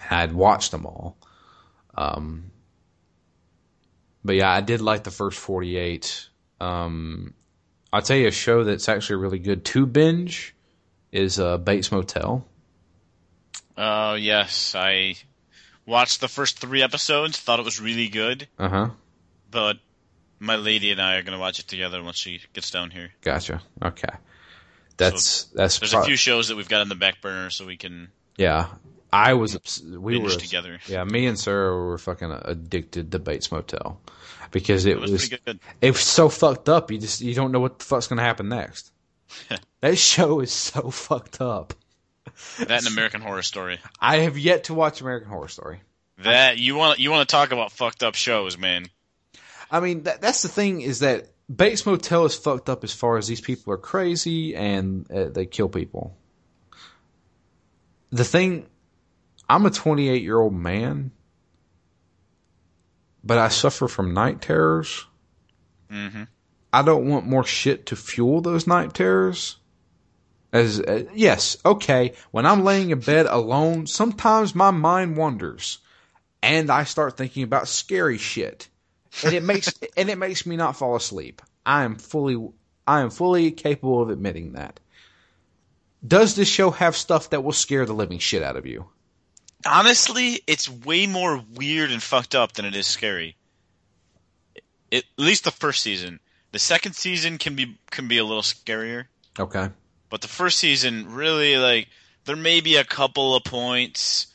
I'd 0.10 0.32
watched 0.32 0.70
them 0.72 0.84
all. 0.86 1.16
Um, 1.96 2.50
but 4.24 4.36
yeah, 4.36 4.50
I 4.50 4.60
did 4.60 4.80
like 4.80 5.04
the 5.04 5.10
first 5.10 5.38
forty-eight. 5.38 6.28
Um, 6.60 7.34
I'll 7.92 8.02
tell 8.02 8.16
you 8.16 8.28
a 8.28 8.32
show 8.32 8.64
that's 8.64 8.88
actually 8.88 9.16
really 9.16 9.38
good 9.38 9.64
to 9.66 9.84
binge 9.86 10.54
is 11.10 11.38
uh, 11.40 11.58
Bates 11.58 11.90
Motel. 11.90 12.46
Oh 13.76 14.14
yes, 14.14 14.74
I 14.74 15.14
watched 15.86 16.20
the 16.20 16.28
first 16.28 16.58
three 16.60 16.82
episodes. 16.82 17.38
Thought 17.38 17.58
it 17.60 17.64
was 17.64 17.80
really 17.80 18.08
good, 18.08 18.48
Uh 18.58 18.68
huh. 18.68 18.88
but 19.50 19.78
my 20.38 20.56
lady 20.56 20.90
and 20.90 21.00
I 21.00 21.16
are 21.16 21.22
gonna 21.22 21.38
watch 21.38 21.58
it 21.58 21.68
together 21.68 22.02
once 22.02 22.18
she 22.18 22.40
gets 22.52 22.70
down 22.70 22.90
here. 22.90 23.10
Gotcha. 23.22 23.62
Okay. 23.82 24.08
That's 24.96 25.44
that's 25.44 25.78
There's 25.78 25.92
pro- 25.92 26.02
a 26.02 26.04
few 26.04 26.16
shows 26.16 26.48
that 26.48 26.56
we've 26.56 26.68
got 26.68 26.80
on 26.80 26.88
the 26.88 26.94
back 26.94 27.20
burner, 27.20 27.50
so 27.50 27.66
we 27.66 27.76
can 27.76 28.08
yeah. 28.36 28.68
I 29.12 29.34
was 29.34 29.82
we 29.82 30.18
were 30.18 30.30
together. 30.30 30.78
yeah. 30.86 31.04
Me 31.04 31.26
and 31.26 31.38
Sarah 31.38 31.76
were 31.76 31.98
fucking 31.98 32.32
addicted 32.44 33.12
to 33.12 33.18
Bates 33.18 33.52
Motel 33.52 34.00
because 34.52 34.86
it, 34.86 34.92
It 34.92 35.00
was, 35.00 35.10
was 35.10 35.28
good. 35.28 35.60
it 35.80 35.90
was 35.90 36.00
so 36.00 36.28
fucked 36.30 36.68
up. 36.68 36.90
You 36.90 36.98
just 36.98 37.20
you 37.20 37.34
don't 37.34 37.52
know 37.52 37.60
what 37.60 37.78
the 37.78 37.84
fuck's 37.84 38.06
gonna 38.06 38.22
happen 38.22 38.48
next. 38.48 38.90
that 39.80 39.98
show 39.98 40.40
is 40.40 40.52
so 40.52 40.90
fucked 40.90 41.40
up. 41.40 41.74
That 42.58 42.70
and 42.70 42.86
American 42.86 43.20
Horror 43.20 43.42
Story. 43.42 43.78
I 44.00 44.18
have 44.18 44.38
yet 44.38 44.64
to 44.64 44.74
watch 44.74 45.00
American 45.00 45.28
Horror 45.28 45.48
Story. 45.48 45.80
That 46.18 46.58
you 46.58 46.76
want 46.76 46.98
you 46.98 47.10
want 47.10 47.28
to 47.28 47.32
talk 47.32 47.52
about 47.52 47.72
fucked 47.72 48.02
up 48.02 48.14
shows, 48.14 48.56
man. 48.56 48.86
I 49.70 49.80
mean, 49.80 50.04
that, 50.04 50.20
that's 50.20 50.42
the 50.42 50.48
thing 50.48 50.82
is 50.82 51.00
that 51.00 51.28
Bates 51.54 51.84
Motel 51.84 52.24
is 52.24 52.34
fucked 52.34 52.68
up 52.68 52.84
as 52.84 52.92
far 52.92 53.18
as 53.18 53.26
these 53.26 53.40
people 53.40 53.72
are 53.72 53.78
crazy 53.78 54.54
and 54.54 55.10
uh, 55.10 55.28
they 55.28 55.44
kill 55.46 55.68
people. 55.68 56.16
The 58.10 58.24
thing, 58.24 58.66
I'm 59.48 59.66
a 59.66 59.70
28 59.70 60.22
year 60.22 60.38
old 60.38 60.54
man, 60.54 61.10
but 63.24 63.38
I 63.38 63.48
suffer 63.48 63.88
from 63.88 64.14
night 64.14 64.40
terrors. 64.40 65.06
hmm 65.90 66.24
I 66.74 66.80
don't 66.80 67.06
want 67.06 67.26
more 67.26 67.44
shit 67.44 67.84
to 67.86 67.96
fuel 67.96 68.40
those 68.40 68.66
night 68.66 68.94
terrors. 68.94 69.58
As 70.54 70.80
uh, 70.80 71.04
yes, 71.14 71.58
okay, 71.66 72.14
when 72.30 72.46
I'm 72.46 72.64
laying 72.64 72.90
in 72.90 73.00
bed 73.00 73.26
alone, 73.26 73.86
sometimes 73.86 74.54
my 74.54 74.70
mind 74.70 75.18
wanders 75.18 75.78
and 76.42 76.70
I 76.70 76.84
start 76.84 77.16
thinking 77.16 77.42
about 77.42 77.68
scary 77.68 78.16
shit. 78.16 78.68
And 79.24 79.34
it 79.34 79.42
makes 79.42 79.72
and 79.96 80.08
it 80.08 80.18
makes 80.18 80.46
me 80.46 80.56
not 80.56 80.76
fall 80.76 80.96
asleep. 80.96 81.42
I 81.66 81.84
am 81.84 81.96
fully 81.96 82.36
I 82.86 83.00
am 83.00 83.10
fully 83.10 83.50
capable 83.52 84.02
of 84.02 84.10
admitting 84.10 84.52
that. 84.52 84.80
Does 86.06 86.34
this 86.34 86.48
show 86.48 86.70
have 86.72 86.96
stuff 86.96 87.30
that 87.30 87.44
will 87.44 87.52
scare 87.52 87.86
the 87.86 87.92
living 87.92 88.18
shit 88.18 88.42
out 88.42 88.56
of 88.56 88.66
you? 88.66 88.86
Honestly, 89.64 90.40
it's 90.48 90.68
way 90.68 91.06
more 91.06 91.44
weird 91.54 91.92
and 91.92 92.02
fucked 92.02 92.34
up 92.34 92.52
than 92.52 92.64
it 92.64 92.74
is 92.74 92.86
scary. 92.88 93.36
It, 94.90 95.04
at 95.16 95.24
least 95.24 95.44
the 95.44 95.52
first 95.52 95.82
season. 95.82 96.18
The 96.50 96.58
second 96.58 96.94
season 96.94 97.38
can 97.38 97.54
be 97.54 97.78
can 97.90 98.08
be 98.08 98.18
a 98.18 98.24
little 98.24 98.42
scarier, 98.42 99.06
Okay. 99.38 99.68
but 100.10 100.20
the 100.20 100.28
first 100.28 100.58
season 100.58 101.14
really 101.14 101.56
like 101.56 101.88
there 102.24 102.36
may 102.36 102.60
be 102.60 102.76
a 102.76 102.84
couple 102.84 103.34
of 103.34 103.44
points, 103.44 104.26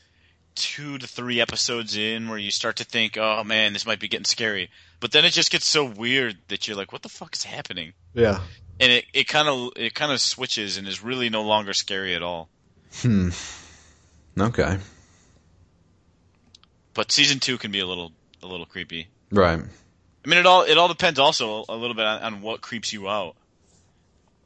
two 0.58 0.98
to 0.98 1.06
three 1.06 1.40
episodes 1.40 1.96
in, 1.96 2.28
where 2.28 2.38
you 2.38 2.50
start 2.50 2.76
to 2.76 2.84
think, 2.84 3.16
"Oh 3.16 3.44
man, 3.44 3.72
this 3.72 3.86
might 3.86 4.00
be 4.00 4.08
getting 4.08 4.24
scary," 4.24 4.70
but 5.00 5.12
then 5.12 5.24
it 5.24 5.30
just 5.30 5.50
gets 5.50 5.66
so 5.66 5.84
weird 5.84 6.36
that 6.48 6.66
you're 6.66 6.76
like, 6.76 6.92
"What 6.92 7.02
the 7.02 7.08
fuck 7.08 7.34
is 7.34 7.44
happening?" 7.44 7.92
Yeah. 8.14 8.40
And 8.80 8.92
it 8.92 9.04
it 9.12 9.24
kind 9.24 9.48
of 9.48 9.72
it 9.76 9.94
kind 9.94 10.12
of 10.12 10.20
switches 10.20 10.76
and 10.76 10.86
is 10.86 11.02
really 11.02 11.30
no 11.30 11.42
longer 11.42 11.72
scary 11.72 12.14
at 12.14 12.22
all. 12.22 12.48
Hmm. 13.00 13.30
Okay. 14.38 14.78
But 16.94 17.12
season 17.12 17.38
two 17.40 17.58
can 17.58 17.70
be 17.70 17.80
a 17.80 17.86
little 17.86 18.12
a 18.42 18.46
little 18.46 18.66
creepy. 18.66 19.08
Right. 19.30 19.60
I 19.60 20.28
mean, 20.28 20.38
it 20.38 20.46
all 20.46 20.62
it 20.62 20.76
all 20.78 20.88
depends 20.88 21.18
also 21.18 21.64
a 21.68 21.76
little 21.76 21.94
bit 21.94 22.04
on, 22.04 22.22
on 22.22 22.42
what 22.42 22.60
creeps 22.60 22.92
you 22.92 23.08
out. 23.08 23.36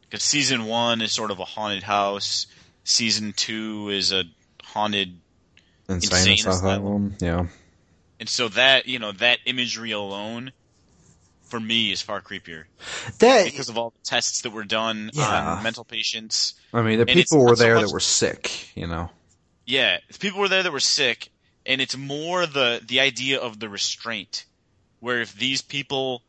Because 0.02 0.22
season 0.22 0.66
one 0.66 1.00
is 1.00 1.12
sort 1.12 1.30
of 1.30 1.38
a 1.38 1.44
haunted 1.44 1.82
house. 1.82 2.46
Season 2.84 3.32
two 3.32 3.88
is 3.88 4.12
a 4.12 4.24
haunted, 4.62 5.18
Insane, 5.94 6.32
Insane 6.32 6.50
asylum. 6.52 7.14
Yeah. 7.20 7.46
and 8.20 8.28
so 8.28 8.48
that 8.48 8.86
you 8.86 8.98
know 8.98 9.12
that 9.12 9.38
imagery 9.46 9.90
alone, 9.92 10.52
for 11.44 11.58
me, 11.60 11.92
is 11.92 12.00
far 12.02 12.20
creepier 12.20 12.64
That 13.18 13.44
because 13.44 13.68
of 13.68 13.76
all 13.78 13.90
the 13.90 14.04
tests 14.08 14.42
that 14.42 14.50
were 14.50 14.64
done 14.64 15.10
Yeah. 15.12 15.56
on 15.56 15.62
mental 15.62 15.84
patients. 15.84 16.54
I 16.72 16.82
mean, 16.82 16.98
the 16.98 17.04
And 17.08 17.14
people 17.14 17.38
were 17.40 17.48
not 17.48 17.58
so 17.58 17.64
there 17.64 17.74
much- 17.76 17.86
that 17.86 17.92
were 17.92 18.00
sick, 18.00 18.76
you 18.76 18.86
know. 18.86 19.10
Yeah, 19.66 19.98
people 20.18 20.40
were 20.40 20.48
there 20.48 20.62
that 20.62 20.72
were 20.72 20.80
sick, 20.80 21.30
and 21.66 21.80
it's 21.80 21.96
more 21.96 22.46
the 22.46 22.80
the 22.86 23.00
idea 23.00 23.38
of 23.38 23.58
the 23.60 23.68
restraint, 23.68 24.44
where 25.00 25.20
if 25.20 25.34
these 25.34 25.62
people 25.62 26.22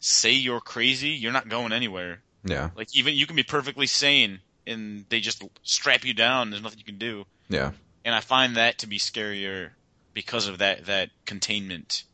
say 0.00 0.32
you're 0.32 0.60
crazy, 0.60 1.10
you're 1.10 1.32
not 1.32 1.48
going 1.48 1.72
anywhere. 1.72 2.20
Yeah. 2.44 2.70
Like 2.76 2.88
even 2.94 3.14
you 3.14 3.26
can 3.26 3.34
be 3.34 3.42
perfectly 3.42 3.86
sane 3.88 4.40
and 4.68 5.04
they 5.08 5.18
just 5.20 5.42
strap 5.64 6.04
you 6.04 6.14
down. 6.14 6.50
There's 6.50 6.62
nothing 6.62 6.78
you 6.78 6.84
can 6.84 6.98
do. 6.98 7.24
Yeah. 7.48 7.72
And 8.06 8.14
I 8.14 8.20
find 8.20 8.54
that 8.56 8.78
to 8.78 8.86
be 8.86 8.98
scarier 8.98 9.70
because 10.14 10.46
of 10.46 10.58
that 10.58 10.86
that 10.86 11.10
containment. 11.26 12.04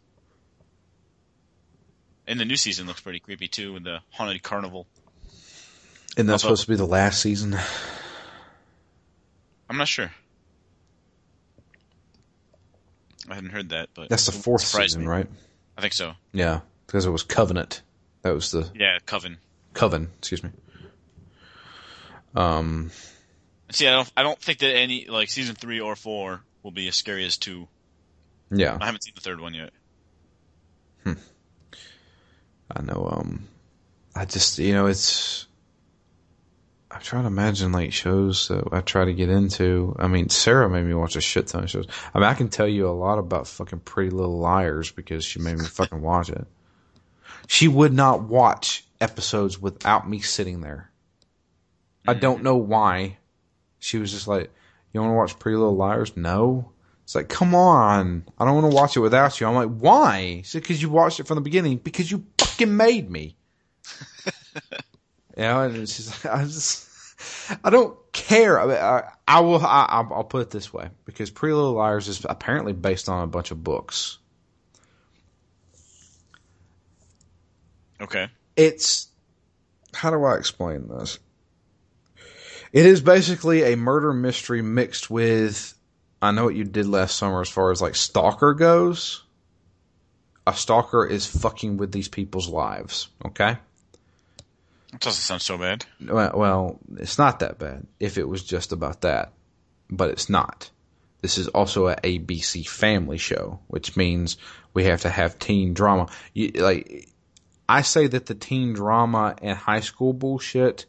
And 2.26 2.40
the 2.40 2.44
new 2.46 2.56
season 2.56 2.86
looks 2.86 3.00
pretty 3.00 3.20
creepy 3.20 3.46
too, 3.46 3.74
with 3.74 3.84
the 3.84 3.98
haunted 4.10 4.42
carnival. 4.42 4.86
And 6.16 6.26
that's 6.28 6.42
Although- 6.44 6.54
supposed 6.56 6.62
to 6.62 6.68
be 6.70 6.76
the 6.76 6.86
last 6.86 7.20
season. 7.20 7.58
I'm 9.68 9.76
not 9.76 9.86
sure. 9.88 10.10
I 13.28 13.34
hadn't 13.34 13.50
heard 13.50 13.68
that, 13.70 13.90
but 13.94 14.08
That's 14.08 14.26
the 14.26 14.32
fourth 14.32 14.62
season, 14.62 15.02
me. 15.02 15.06
right? 15.08 15.26
I 15.78 15.80
think 15.80 15.92
so. 15.92 16.12
Yeah, 16.32 16.60
because 16.86 17.06
it 17.06 17.10
was 17.10 17.22
Covenant. 17.22 17.82
That 18.22 18.34
was 18.34 18.50
the 18.50 18.70
Yeah, 18.74 18.98
Coven. 19.06 19.38
Coven. 19.74 20.10
Excuse 20.18 20.42
me. 20.42 20.50
Um. 22.34 22.90
See, 23.72 23.88
I 23.88 23.92
don't, 23.92 24.12
I 24.16 24.22
don't 24.22 24.38
think 24.38 24.58
that 24.58 24.74
any 24.74 25.06
like 25.06 25.30
season 25.30 25.54
three 25.54 25.80
or 25.80 25.96
four 25.96 26.42
will 26.62 26.70
be 26.70 26.88
as 26.88 26.96
scary 26.96 27.24
as 27.24 27.36
two. 27.36 27.68
Yeah, 28.50 28.76
I 28.80 28.86
haven't 28.86 29.02
seen 29.04 29.14
the 29.14 29.20
third 29.20 29.40
one 29.40 29.54
yet. 29.54 29.70
Hmm. 31.04 31.12
I 32.70 32.82
know. 32.82 33.08
Um. 33.10 33.48
I 34.14 34.24
just 34.24 34.58
you 34.58 34.74
know 34.74 34.86
it's. 34.86 35.46
I'm 36.90 37.00
trying 37.00 37.22
to 37.22 37.28
imagine 37.28 37.72
like 37.72 37.94
shows 37.94 38.48
that 38.48 38.64
I 38.70 38.82
try 38.82 39.06
to 39.06 39.14
get 39.14 39.30
into. 39.30 39.96
I 39.98 40.08
mean, 40.08 40.28
Sarah 40.28 40.68
made 40.68 40.84
me 40.84 40.92
watch 40.92 41.16
a 41.16 41.22
shit 41.22 41.46
ton 41.46 41.64
of 41.64 41.70
shows. 41.70 41.86
I 42.12 42.18
mean, 42.18 42.28
I 42.28 42.34
can 42.34 42.48
tell 42.50 42.68
you 42.68 42.86
a 42.86 42.92
lot 42.92 43.18
about 43.18 43.48
fucking 43.48 43.80
Pretty 43.80 44.10
Little 44.10 44.38
Liars 44.38 44.92
because 44.92 45.24
she 45.24 45.38
made 45.38 45.58
me 45.58 45.64
fucking 45.70 46.02
watch 46.02 46.28
it. 46.28 46.46
She 47.46 47.68
would 47.68 47.94
not 47.94 48.22
watch 48.24 48.84
episodes 49.00 49.58
without 49.58 50.08
me 50.08 50.20
sitting 50.20 50.60
there. 50.60 50.90
I 52.06 52.14
don't 52.14 52.42
know 52.42 52.56
why. 52.56 53.18
She 53.82 53.98
was 53.98 54.12
just 54.12 54.28
like, 54.28 54.52
"You 54.92 55.00
want 55.00 55.10
to 55.10 55.16
watch 55.16 55.38
Pretty 55.38 55.56
Little 55.56 55.76
Liars?" 55.76 56.16
No. 56.16 56.70
It's 57.02 57.16
like, 57.16 57.28
come 57.28 57.52
on, 57.52 58.24
I 58.38 58.44
don't 58.44 58.54
want 58.54 58.70
to 58.70 58.76
watch 58.76 58.96
it 58.96 59.00
without 59.00 59.40
you. 59.40 59.46
I'm 59.46 59.54
like, 59.54 59.76
why? 59.76 60.42
She 60.44 60.50
said, 60.50 60.62
because 60.62 60.80
you 60.80 60.88
watched 60.88 61.18
it 61.18 61.26
from 61.26 61.34
the 61.34 61.40
beginning. 61.40 61.78
Because 61.78 62.08
you 62.08 62.24
fucking 62.38 62.76
made 62.76 63.10
me. 63.10 63.36
you 65.36 65.42
know, 65.42 65.62
and 65.62 65.88
she's 65.88 66.24
like, 66.24 66.32
I 66.32 66.44
just, 66.44 66.88
I 67.64 67.70
don't 67.70 67.98
care. 68.12 68.60
I, 68.60 68.66
mean, 68.66 68.76
I, 68.76 69.10
I 69.26 69.40
will. 69.40 69.58
I, 69.58 69.86
I'll 69.88 70.14
I'll 70.14 70.24
put 70.24 70.42
it 70.42 70.50
this 70.50 70.72
way, 70.72 70.90
because 71.04 71.30
Pretty 71.30 71.54
Little 71.54 71.72
Liars 71.72 72.06
is 72.06 72.24
apparently 72.28 72.72
based 72.72 73.08
on 73.08 73.24
a 73.24 73.26
bunch 73.26 73.50
of 73.50 73.64
books. 73.64 74.18
Okay. 78.00 78.28
it's 78.56 79.08
how 79.94 80.10
do 80.10 80.24
I 80.24 80.36
explain 80.36 80.88
this? 80.88 81.18
It 82.72 82.86
is 82.86 83.00
basically 83.00 83.72
a 83.72 83.76
murder 83.76 84.12
mystery 84.12 84.62
mixed 84.62 85.10
with 85.10 85.74
I 86.22 86.30
know 86.30 86.44
what 86.44 86.54
you 86.54 86.62
did 86.62 86.86
last 86.86 87.16
summer 87.16 87.40
as 87.40 87.48
far 87.48 87.72
as 87.72 87.82
like 87.82 87.96
stalker 87.96 88.54
goes. 88.54 89.24
A 90.46 90.54
stalker 90.54 91.04
is 91.04 91.26
fucking 91.26 91.76
with 91.76 91.90
these 91.90 92.08
people's 92.08 92.48
lives, 92.48 93.08
okay? 93.26 93.58
That 94.92 95.00
doesn't 95.00 95.22
sound 95.22 95.42
so 95.42 95.58
bad. 95.58 95.84
Well, 96.00 96.32
well, 96.34 96.78
it's 96.96 97.18
not 97.18 97.40
that 97.40 97.58
bad 97.58 97.86
if 97.98 98.18
it 98.18 98.28
was 98.28 98.44
just 98.44 98.72
about 98.72 99.00
that, 99.00 99.32
but 99.90 100.10
it's 100.10 100.28
not. 100.28 100.70
This 101.22 101.38
is 101.38 101.48
also 101.48 101.88
a 101.88 101.96
ABC 101.96 102.66
family 102.66 103.18
show, 103.18 103.58
which 103.66 103.96
means 103.96 104.36
we 104.74 104.84
have 104.84 105.02
to 105.02 105.08
have 105.08 105.38
teen 105.38 105.74
drama. 105.74 106.08
You, 106.34 106.50
like, 106.50 107.08
I 107.68 107.82
say 107.82 108.06
that 108.06 108.26
the 108.26 108.34
teen 108.34 108.74
drama 108.74 109.36
and 109.40 109.56
high 109.56 109.80
school 109.80 110.12
bullshit 110.12 110.86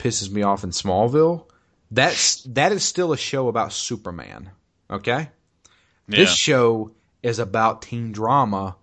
pisses 0.00 0.30
me 0.30 0.42
off 0.42 0.64
in 0.64 0.70
Smallville. 0.70 1.44
That's 1.90 2.42
that 2.44 2.72
is 2.72 2.82
still 2.84 3.12
a 3.12 3.16
show 3.18 3.48
about 3.48 3.72
Superman. 3.72 4.50
Okay, 4.90 5.28
Yeah. 6.08 6.18
this 6.18 6.34
show 6.34 6.92
is 7.22 7.38
about 7.38 7.82
teen 7.82 8.10
drama 8.12 8.76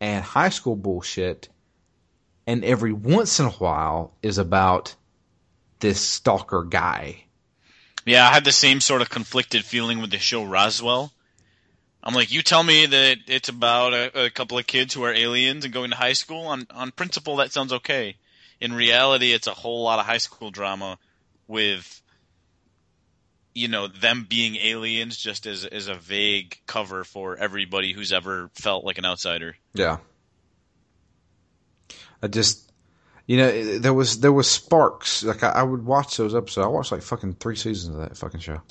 and 0.00 0.24
high 0.24 0.48
school 0.50 0.76
bullshit, 0.76 1.48
and 2.46 2.64
every 2.64 2.92
once 2.92 3.38
in 3.40 3.46
a 3.46 3.50
while 3.50 4.14
is 4.22 4.38
about 4.38 4.94
this 5.80 6.00
stalker 6.00 6.62
guy. 6.64 7.24
Yeah, 8.04 8.28
I 8.28 8.32
had 8.32 8.44
the 8.44 8.52
same 8.52 8.80
sort 8.80 9.02
of 9.02 9.10
conflicted 9.10 9.64
feeling 9.64 10.00
with 10.00 10.10
the 10.10 10.18
show 10.18 10.44
Roswell. 10.44 11.12
I'm 12.02 12.14
like, 12.14 12.32
you 12.32 12.42
tell 12.42 12.62
me 12.64 12.86
that 12.86 13.18
it's 13.28 13.48
about 13.48 13.94
a, 13.94 14.24
a 14.24 14.30
couple 14.30 14.58
of 14.58 14.66
kids 14.66 14.92
who 14.92 15.04
are 15.04 15.12
aliens 15.14 15.64
and 15.64 15.72
going 15.72 15.90
to 15.90 15.96
high 15.96 16.14
school. 16.14 16.46
On 16.46 16.66
on 16.70 16.90
principle, 16.90 17.36
that 17.36 17.52
sounds 17.52 17.72
okay. 17.72 18.16
In 18.62 18.72
reality, 18.72 19.32
it's 19.32 19.48
a 19.48 19.54
whole 19.54 19.82
lot 19.82 19.98
of 19.98 20.06
high 20.06 20.18
school 20.18 20.52
drama 20.52 20.96
with, 21.48 22.00
you 23.56 23.66
know, 23.66 23.88
them 23.88 24.24
being 24.30 24.54
aliens 24.54 25.16
just 25.16 25.46
as 25.46 25.64
as 25.64 25.88
a 25.88 25.96
vague 25.96 26.56
cover 26.68 27.02
for 27.02 27.36
everybody 27.36 27.92
who's 27.92 28.12
ever 28.12 28.50
felt 28.54 28.84
like 28.84 28.98
an 28.98 29.04
outsider. 29.04 29.56
Yeah. 29.74 29.96
I 32.22 32.28
just, 32.28 32.70
you 33.26 33.36
know, 33.36 33.78
there 33.80 33.92
was 33.92 34.20
there 34.20 34.32
was 34.32 34.48
sparks. 34.48 35.24
Like 35.24 35.42
I, 35.42 35.48
I 35.48 35.62
would 35.64 35.84
watch 35.84 36.16
those 36.16 36.32
episodes. 36.32 36.64
I 36.64 36.68
watched 36.68 36.92
like 36.92 37.02
fucking 37.02 37.34
three 37.40 37.56
seasons 37.56 37.96
of 37.96 38.02
that 38.02 38.16
fucking 38.16 38.38
show. 38.38 38.62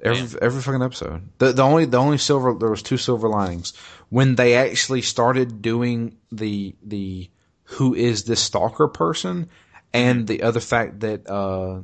Every 0.00 0.40
every 0.40 0.62
fucking 0.62 0.82
episode. 0.82 1.28
The 1.38 1.50
the 1.50 1.64
only 1.64 1.86
the 1.86 1.98
only 1.98 2.18
silver 2.18 2.54
there 2.54 2.70
was 2.70 2.84
two 2.84 2.98
silver 2.98 3.28
linings 3.28 3.76
when 4.10 4.36
they 4.36 4.54
actually 4.54 5.02
started 5.02 5.60
doing 5.60 6.18
the 6.30 6.76
the 6.84 7.28
who 7.72 7.94
is 7.94 8.24
this 8.24 8.40
stalker 8.42 8.88
person 8.88 9.48
and 9.92 10.26
the 10.26 10.42
other 10.42 10.60
fact 10.60 11.00
that 11.00 11.28
uh 11.28 11.80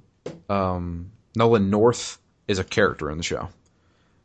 um 0.51 1.11
Nolan 1.37 1.71
North 1.71 2.19
is 2.49 2.59
a 2.59 2.65
character 2.65 3.11
in 3.11 3.17
the 3.19 3.25
show. 3.25 3.49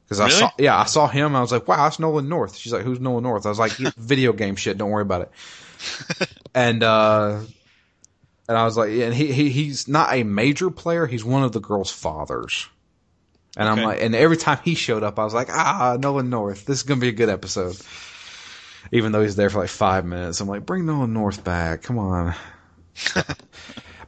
Because 0.06 0.20
I 0.22 0.30
saw, 0.30 0.52
yeah, 0.58 0.76
I 0.78 0.86
saw 0.86 1.08
him. 1.08 1.36
I 1.36 1.42
was 1.42 1.52
like, 1.52 1.68
"Wow, 1.68 1.84
that's 1.84 2.00
Nolan 2.00 2.28
North." 2.30 2.56
She's 2.58 2.74
like, 2.74 2.82
"Who's 2.84 3.00
Nolan 3.00 3.24
North?" 3.24 3.46
I 3.46 3.50
was 3.50 3.60
like, 3.60 3.72
"Video 3.98 4.34
game 4.34 4.56
shit. 4.56 4.78
Don't 4.78 4.90
worry 4.90 5.04
about 5.04 5.22
it." 5.22 6.30
and 6.56 6.82
uh, 6.84 7.42
and 8.48 8.58
I 8.58 8.64
was 8.64 8.76
like, 8.76 8.90
and 8.90 9.14
he, 9.14 9.32
he 9.32 9.50
he's 9.50 9.88
not 9.88 10.12
a 10.14 10.24
major 10.24 10.72
player. 10.72 11.06
He's 11.06 11.24
one 11.24 11.44
of 11.44 11.52
the 11.52 11.60
girl's 11.60 11.92
fathers. 11.92 12.68
And 13.56 13.70
Okay. 13.70 13.82
I'm 13.82 13.88
like, 13.88 14.02
and 14.02 14.16
every 14.16 14.38
time 14.38 14.60
he 14.64 14.74
showed 14.74 15.04
up, 15.04 15.20
I 15.20 15.24
was 15.24 15.34
like, 15.36 15.50
ah, 15.52 15.98
Nolan 16.00 16.30
North. 16.32 16.66
This 16.66 16.78
is 16.78 16.84
gonna 16.84 17.02
be 17.02 17.10
a 17.10 17.12
good 17.12 17.30
episode. 17.30 17.78
Even 18.92 19.12
though 19.12 19.22
he's 19.22 19.36
there 19.36 19.50
for 19.50 19.60
like 19.60 19.70
five 19.70 20.06
minutes, 20.06 20.40
I'm 20.40 20.48
like, 20.48 20.66
bring 20.66 20.86
Nolan 20.86 21.14
North 21.14 21.44
back. 21.44 21.84
Come 21.84 21.98
on. 21.98 22.36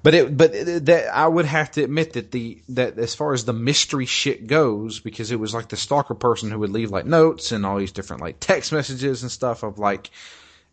But 0.03 0.13
it, 0.15 0.35
but 0.35 0.55
it, 0.55 0.85
that 0.87 1.15
I 1.15 1.27
would 1.27 1.45
have 1.45 1.71
to 1.71 1.83
admit 1.83 2.13
that 2.13 2.31
the 2.31 2.61
that 2.69 2.97
as 2.97 3.13
far 3.13 3.33
as 3.33 3.45
the 3.45 3.53
mystery 3.53 4.05
shit 4.05 4.47
goes, 4.47 4.99
because 4.99 5.31
it 5.31 5.39
was 5.39 5.53
like 5.53 5.69
the 5.69 5.77
stalker 5.77 6.15
person 6.15 6.49
who 6.49 6.59
would 6.59 6.71
leave 6.71 6.91
like 6.91 7.05
notes 7.05 7.51
and 7.51 7.65
all 7.65 7.77
these 7.77 7.91
different 7.91 8.21
like 8.21 8.39
text 8.39 8.71
messages 8.71 9.21
and 9.21 9.31
stuff 9.31 9.63
of 9.63 9.77
like, 9.77 10.09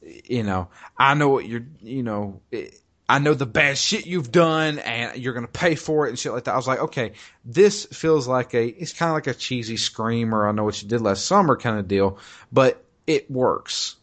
you 0.01 0.43
know, 0.43 0.69
I 0.97 1.15
know 1.15 1.29
what 1.29 1.47
you're, 1.47 1.67
you 1.83 2.03
know, 2.03 2.41
it, 2.51 2.81
I 3.07 3.19
know 3.19 3.35
the 3.35 3.47
bad 3.47 3.77
shit 3.77 4.07
you've 4.07 4.33
done 4.33 4.79
and 4.79 5.19
you're 5.19 5.35
gonna 5.35 5.47
pay 5.47 5.75
for 5.75 6.07
it 6.07 6.11
and 6.11 6.19
shit 6.19 6.33
like 6.33 6.45
that. 6.45 6.55
I 6.55 6.57
was 6.57 6.69
like, 6.69 6.81
okay, 6.81 7.13
this 7.45 7.85
feels 7.85 8.27
like 8.27 8.55
a, 8.55 8.67
it's 8.67 8.95
kind 8.95 9.11
of 9.11 9.15
like 9.15 9.27
a 9.27 9.35
cheesy 9.35 9.77
scream 9.77 10.35
or 10.35 10.49
I 10.49 10.53
know 10.53 10.65
what 10.65 10.83
you 10.83 10.89
did 10.89 11.03
last 11.03 11.27
summer 11.27 11.57
kind 11.57 11.79
of 11.79 11.87
deal, 11.87 12.19
but 12.51 12.83
it 13.09 13.31
works. 13.31 13.97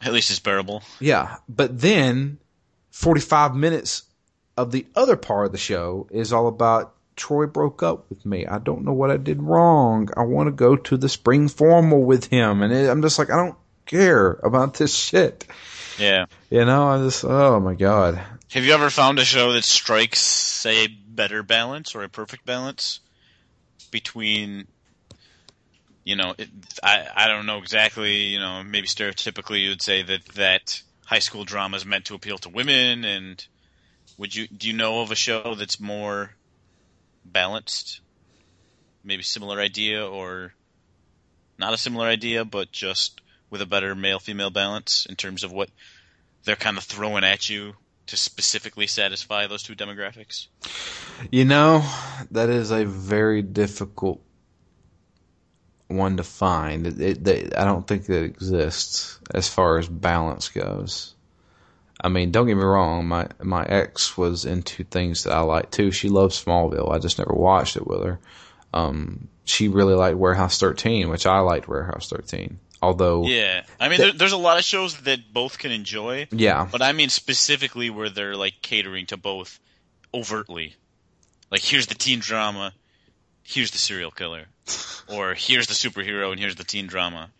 At 0.00 0.12
least 0.12 0.30
it's 0.30 0.38
bearable. 0.38 0.82
Yeah, 1.00 1.36
but 1.48 1.80
then 1.80 2.38
45 2.90 3.56
minutes 3.56 4.04
of 4.56 4.70
the 4.70 4.86
other 4.94 5.16
part 5.16 5.46
of 5.46 5.52
the 5.52 5.58
show 5.58 6.06
is 6.10 6.32
all 6.32 6.46
about 6.46 6.94
Troy 7.16 7.46
broke 7.46 7.82
up 7.82 8.08
with 8.10 8.24
me. 8.26 8.46
I 8.46 8.58
don't 8.58 8.84
know 8.84 8.92
what 8.92 9.10
I 9.10 9.16
did 9.16 9.42
wrong. 9.42 10.10
I 10.16 10.24
want 10.24 10.48
to 10.48 10.52
go 10.52 10.76
to 10.76 10.96
the 10.98 11.08
spring 11.08 11.48
formal 11.48 12.04
with 12.04 12.26
him. 12.26 12.62
And 12.62 12.72
it, 12.72 12.90
I'm 12.90 13.02
just 13.02 13.18
like, 13.18 13.30
I 13.30 13.36
don't 13.36 13.56
care 13.86 14.32
about 14.42 14.74
this 14.74 14.94
shit. 14.94 15.46
Yeah. 15.98 16.26
You 16.50 16.66
know, 16.66 16.88
I 16.88 16.98
just, 16.98 17.24
oh 17.24 17.58
my 17.58 17.74
God. 17.74 18.22
Have 18.50 18.64
you 18.64 18.74
ever 18.74 18.90
found 18.90 19.18
a 19.18 19.24
show 19.24 19.54
that 19.54 19.64
strikes 19.64 20.64
a 20.66 20.88
better 20.88 21.42
balance 21.42 21.94
or 21.94 22.02
a 22.02 22.08
perfect 22.08 22.44
balance 22.44 23.00
between, 23.90 24.66
you 26.06 26.14
know, 26.14 26.34
it, 26.38 26.48
I 26.84 27.08
I 27.14 27.26
don't 27.26 27.46
know 27.46 27.58
exactly, 27.58 28.26
you 28.26 28.38
know, 28.38 28.62
maybe 28.62 28.86
stereotypically 28.86 29.64
you 29.64 29.70
would 29.70 29.82
say 29.82 30.02
that 30.02 30.24
that 30.36 30.80
high 31.04 31.18
school 31.18 31.44
drama 31.44 31.76
is 31.76 31.84
meant 31.84 32.04
to 32.06 32.14
appeal 32.14 32.38
to 32.38 32.48
women, 32.48 33.04
and 33.04 33.44
would 34.16 34.32
you 34.32 34.46
do 34.46 34.68
you 34.68 34.72
know 34.72 35.02
of 35.02 35.10
a 35.10 35.16
show 35.16 35.56
that's 35.56 35.80
more 35.80 36.30
balanced, 37.24 38.00
maybe 39.02 39.24
similar 39.24 39.58
idea 39.58 40.06
or 40.06 40.54
not 41.58 41.74
a 41.74 41.78
similar 41.78 42.06
idea, 42.06 42.44
but 42.44 42.70
just 42.70 43.20
with 43.50 43.60
a 43.60 43.66
better 43.66 43.96
male 43.96 44.20
female 44.20 44.50
balance 44.50 45.06
in 45.06 45.16
terms 45.16 45.42
of 45.42 45.50
what 45.50 45.70
they're 46.44 46.54
kind 46.54 46.78
of 46.78 46.84
throwing 46.84 47.24
at 47.24 47.50
you 47.50 47.74
to 48.06 48.16
specifically 48.16 48.86
satisfy 48.86 49.48
those 49.48 49.64
two 49.64 49.74
demographics? 49.74 50.46
You 51.32 51.46
know, 51.46 51.84
that 52.30 52.48
is 52.48 52.70
a 52.70 52.84
very 52.84 53.42
difficult 53.42 54.22
one 55.88 56.16
to 56.16 56.22
find. 56.22 56.86
It, 56.86 57.00
it, 57.00 57.24
they, 57.24 57.50
I 57.56 57.64
don't 57.64 57.86
think 57.86 58.06
that 58.06 58.22
exists 58.22 59.18
as 59.34 59.48
far 59.48 59.78
as 59.78 59.88
balance 59.88 60.48
goes. 60.48 61.14
I 62.00 62.08
mean, 62.08 62.30
don't 62.30 62.46
get 62.46 62.56
me 62.56 62.62
wrong. 62.62 63.06
My 63.06 63.28
my 63.42 63.64
ex 63.64 64.18
was 64.18 64.44
into 64.44 64.84
things 64.84 65.24
that 65.24 65.32
I 65.32 65.40
like 65.40 65.70
too. 65.70 65.90
She 65.90 66.08
loved 66.08 66.34
Smallville. 66.34 66.92
I 66.92 66.98
just 66.98 67.18
never 67.18 67.32
watched 67.32 67.76
it 67.76 67.86
with 67.86 68.02
her. 68.02 68.20
Um, 68.74 69.28
she 69.44 69.68
really 69.68 69.94
liked 69.94 70.18
Warehouse 70.18 70.58
13, 70.58 71.08
which 71.08 71.26
I 71.26 71.38
liked 71.38 71.68
Warehouse 71.68 72.10
13. 72.10 72.58
Although, 72.82 73.26
Yeah, 73.26 73.62
I 73.80 73.88
mean, 73.88 73.98
there, 73.98 74.12
there's 74.12 74.32
a 74.32 74.36
lot 74.36 74.58
of 74.58 74.64
shows 74.64 74.96
that 75.02 75.32
both 75.32 75.58
can 75.58 75.72
enjoy, 75.72 76.28
yeah, 76.30 76.68
but 76.70 76.82
I 76.82 76.92
mean 76.92 77.08
specifically 77.08 77.88
where 77.88 78.10
they're 78.10 78.36
like 78.36 78.60
catering 78.60 79.06
to 79.06 79.16
both 79.16 79.58
overtly. 80.12 80.76
Like, 81.50 81.62
here's 81.62 81.86
the 81.86 81.94
teen 81.94 82.18
drama, 82.18 82.74
here's 83.46 83.70
the 83.70 83.78
serial 83.78 84.10
killer, 84.10 84.46
or 85.08 85.34
here's 85.34 85.68
the 85.68 85.74
superhero 85.74 86.30
and 86.32 86.40
here's 86.40 86.56
the 86.56 86.64
teen 86.64 86.86
drama. 86.86 87.30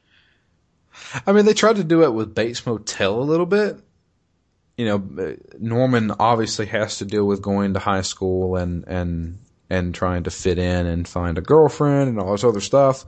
I 1.26 1.32
mean, 1.32 1.44
they 1.44 1.54
tried 1.54 1.76
to 1.76 1.84
do 1.84 2.04
it 2.04 2.12
with 2.12 2.34
Bates 2.34 2.64
Motel 2.64 3.18
a 3.18 3.22
little 3.22 3.46
bit. 3.46 3.78
You 4.76 4.86
know, 4.86 5.36
Norman 5.58 6.12
obviously 6.18 6.66
has 6.66 6.98
to 6.98 7.04
deal 7.04 7.26
with 7.26 7.42
going 7.42 7.74
to 7.74 7.80
high 7.80 8.02
school 8.02 8.56
and 8.56 8.84
and 8.86 9.38
and 9.68 9.94
trying 9.94 10.24
to 10.24 10.30
fit 10.30 10.58
in 10.58 10.86
and 10.86 11.08
find 11.08 11.38
a 11.38 11.42
girlfriend 11.42 12.08
and 12.08 12.20
all 12.20 12.32
this 12.32 12.44
other 12.44 12.60
stuff. 12.60 13.04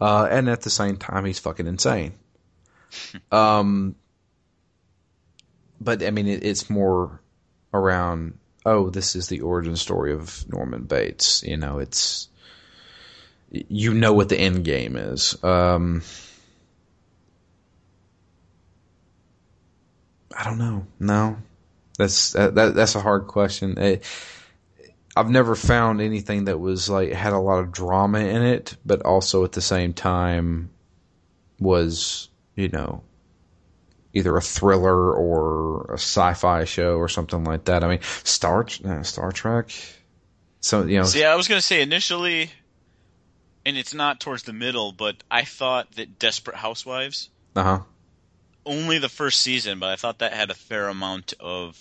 Uh, 0.00 0.28
and 0.30 0.48
at 0.48 0.60
the 0.60 0.70
same 0.70 0.96
time, 0.96 1.24
he's 1.24 1.38
fucking 1.38 1.66
insane. 1.66 2.14
Um, 3.32 3.96
but 5.80 6.02
I 6.02 6.10
mean, 6.10 6.28
it, 6.28 6.44
it's 6.44 6.70
more 6.70 7.20
around. 7.74 8.38
Oh, 8.64 8.88
this 8.90 9.14
is 9.16 9.28
the 9.28 9.40
origin 9.40 9.76
story 9.76 10.12
of 10.12 10.44
Norman 10.48 10.84
Bates. 10.84 11.42
You 11.42 11.56
know, 11.56 11.78
it's 11.78 12.28
you 13.50 13.94
know 13.94 14.12
what 14.12 14.28
the 14.28 14.38
end 14.38 14.64
game 14.64 14.96
is. 14.96 15.42
Um, 15.42 16.02
I 20.36 20.44
don't 20.44 20.58
know. 20.58 20.86
No, 20.98 21.36
that's 21.98 22.32
that, 22.32 22.54
that 22.54 22.74
that's 22.74 22.94
a 22.94 23.00
hard 23.00 23.26
question. 23.26 23.78
Eh, 23.78 23.98
I've 25.16 25.30
never 25.30 25.54
found 25.54 26.00
anything 26.02 26.44
that 26.44 26.58
was 26.58 26.90
like 26.90 27.12
had 27.12 27.32
a 27.32 27.38
lot 27.38 27.58
of 27.60 27.72
drama 27.72 28.18
in 28.18 28.42
it, 28.42 28.76
but 28.84 29.02
also 29.02 29.44
at 29.44 29.52
the 29.52 29.62
same 29.62 29.94
time 29.94 30.70
was 31.58 32.28
you 32.54 32.68
know 32.68 33.02
either 34.12 34.36
a 34.36 34.42
thriller 34.42 35.12
or 35.12 35.86
a 35.90 35.98
sci-fi 35.98 36.64
show 36.64 36.96
or 36.96 37.08
something 37.08 37.44
like 37.44 37.64
that. 37.64 37.82
I 37.84 37.88
mean, 37.88 38.00
Star 38.24 38.66
uh, 38.84 39.02
Star 39.02 39.32
Trek. 39.32 39.70
So 40.60 40.84
you 40.84 40.98
know, 40.98 41.04
See, 41.04 41.24
I 41.24 41.34
was 41.34 41.48
gonna 41.48 41.60
say 41.62 41.80
initially, 41.80 42.50
and 43.66 43.76
it's 43.76 43.92
not 43.92 44.20
towards 44.20 44.44
the 44.44 44.52
middle, 44.52 44.92
but 44.92 45.16
I 45.28 45.42
thought 45.44 45.90
that 45.96 46.18
Desperate 46.20 46.56
Housewives 46.56 47.28
uh 47.56 47.62
huh. 47.62 47.78
only 48.64 48.98
the 48.98 49.08
first 49.08 49.42
season, 49.42 49.80
but 49.80 49.88
I 49.90 49.96
thought 49.96 50.20
that 50.20 50.32
had 50.32 50.50
a 50.50 50.54
fair 50.54 50.88
amount 50.88 51.34
of 51.40 51.76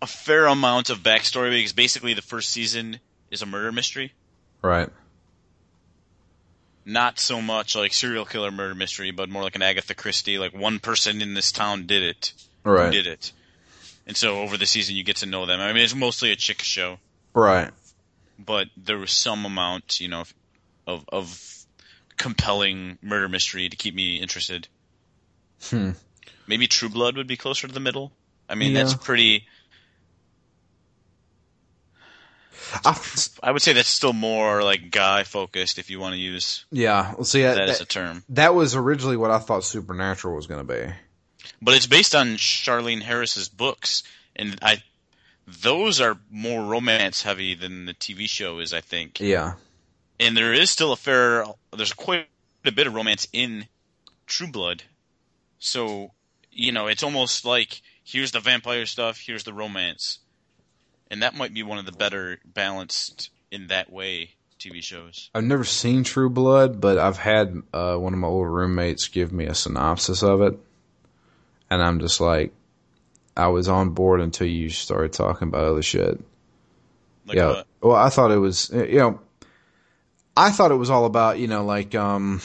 a 0.00 0.06
fair 0.06 0.46
amount 0.46 0.90
of 0.90 1.00
backstory 1.00 1.50
because 1.50 1.74
basically 1.74 2.14
the 2.14 2.22
first 2.22 2.48
season 2.50 2.98
is 3.30 3.42
a 3.42 3.46
murder 3.46 3.70
mystery, 3.70 4.12
Right. 4.62 4.88
not 6.84 7.20
so 7.20 7.40
much 7.42 7.76
like 7.76 7.92
serial 7.92 8.24
killer 8.24 8.50
murder 8.50 8.74
mystery, 8.74 9.10
but 9.10 9.28
more 9.28 9.42
like 9.42 9.54
an 9.54 9.62
Agatha 9.62 9.94
Christie, 9.94 10.38
like 10.38 10.54
one 10.54 10.78
person 10.80 11.20
in 11.22 11.34
this 11.34 11.52
town 11.52 11.86
did 11.86 12.02
it, 12.02 12.32
who 12.64 12.70
Right. 12.70 12.90
did 12.90 13.06
it, 13.06 13.32
and 14.06 14.16
so 14.16 14.40
over 14.40 14.56
the 14.56 14.66
season 14.66 14.96
you 14.96 15.04
get 15.04 15.16
to 15.16 15.26
know 15.26 15.44
them. 15.46 15.60
I 15.60 15.72
mean, 15.74 15.84
it's 15.84 15.94
mostly 15.94 16.32
a 16.32 16.36
chick 16.36 16.62
show. 16.62 16.98
Right. 17.34 17.70
But 18.38 18.68
there 18.76 18.98
was 18.98 19.12
some 19.12 19.44
amount, 19.44 20.00
you 20.00 20.08
know, 20.08 20.24
of 20.86 21.04
of 21.08 21.64
compelling 22.16 22.98
murder 23.02 23.28
mystery 23.28 23.68
to 23.68 23.76
keep 23.76 23.94
me 23.94 24.16
interested. 24.16 24.68
Hmm. 25.64 25.90
Maybe 26.46 26.66
True 26.66 26.88
Blood 26.88 27.16
would 27.16 27.26
be 27.28 27.36
closer 27.36 27.66
to 27.68 27.72
the 27.74 27.80
middle. 27.80 28.12
I 28.48 28.54
mean, 28.54 28.72
Yeah. 28.72 28.82
that's 28.82 28.94
pretty. 28.94 29.46
I, 32.84 32.98
I 33.42 33.50
would 33.52 33.60
say 33.62 33.72
that's 33.72 33.88
still 33.88 34.12
more 34.12 34.62
like 34.62 34.90
guy 34.90 35.24
focused, 35.24 35.78
if 35.78 35.90
you 35.90 36.00
want 36.00 36.14
to 36.14 36.20
use 36.20 36.64
yeah. 36.70 37.12
Well, 37.14 37.24
see, 37.24 37.42
that, 37.42 37.56
that 37.56 37.68
as 37.68 37.80
a 37.80 37.84
term. 37.84 38.24
that 38.30 38.54
was 38.54 38.74
originally 38.74 39.16
what 39.16 39.30
I 39.30 39.38
thought 39.38 39.64
Supernatural 39.64 40.34
was 40.36 40.46
going 40.46 40.66
to 40.66 40.72
be. 40.72 40.92
But 41.60 41.74
it's 41.74 41.86
based 41.86 42.14
on 42.14 42.36
Charlaine 42.36 43.02
Harris's 43.02 43.48
books, 43.48 44.04
and 44.36 44.58
I 44.62 44.82
those 45.60 46.00
are 46.00 46.18
more 46.30 46.64
romance 46.64 47.22
heavy 47.22 47.54
than 47.54 47.86
the 47.86 47.94
TV 47.94 48.28
show 48.28 48.58
is. 48.58 48.72
I 48.72 48.80
think. 48.80 49.20
Yeah. 49.20 49.54
and 50.20 50.36
there 50.36 50.52
is 50.52 50.70
still 50.70 50.92
a 50.92 50.96
fair 50.96 51.44
there's 51.76 51.92
quite 51.92 52.28
a 52.64 52.72
bit 52.72 52.86
of 52.86 52.94
romance 52.94 53.26
in 53.32 53.66
True 54.26 54.46
Blood. 54.48 54.84
So, 55.58 56.12
you 56.50 56.72
know, 56.72 56.86
it's 56.86 57.02
almost 57.02 57.44
like 57.44 57.82
here's 58.04 58.32
the 58.32 58.40
vampire 58.40 58.86
stuff, 58.86 59.18
here's 59.20 59.44
the 59.44 59.52
romance. 59.52 60.18
And 61.10 61.22
that 61.22 61.34
might 61.34 61.52
be 61.52 61.62
one 61.62 61.78
of 61.78 61.86
the 61.86 61.92
better 61.92 62.38
balanced 62.44 63.30
in 63.50 63.66
that 63.68 63.92
way 63.92 64.30
TV 64.58 64.82
shows. 64.82 65.28
I've 65.34 65.44
never 65.44 65.64
seen 65.64 66.04
True 66.04 66.30
Blood, 66.30 66.80
but 66.80 66.98
I've 66.98 67.18
had 67.18 67.62
uh, 67.72 67.96
one 67.96 68.12
of 68.14 68.18
my 68.18 68.28
old 68.28 68.48
roommates 68.48 69.08
give 69.08 69.32
me 69.32 69.46
a 69.46 69.54
synopsis 69.54 70.22
of 70.22 70.40
it, 70.40 70.58
and 71.68 71.82
I'm 71.82 72.00
just 72.00 72.20
like, 72.20 72.52
I 73.36 73.48
was 73.48 73.68
on 73.68 73.90
board 73.90 74.20
until 74.20 74.46
you 74.46 74.70
started 74.70 75.12
talking 75.12 75.48
about 75.48 75.64
other 75.64 75.82
shit. 75.82 76.20
Like 77.26 77.36
yeah. 77.36 77.48
what? 77.48 77.66
Well, 77.80 77.96
I 77.96 78.08
thought 78.08 78.30
it 78.30 78.38
was, 78.38 78.70
you 78.70 78.98
know, 78.98 79.20
I 80.36 80.50
thought 80.50 80.70
it 80.70 80.76
was 80.76 80.90
all 80.90 81.04
about, 81.04 81.38
you 81.38 81.46
know, 81.46 81.64
like, 81.64 81.94
um, 81.94 82.40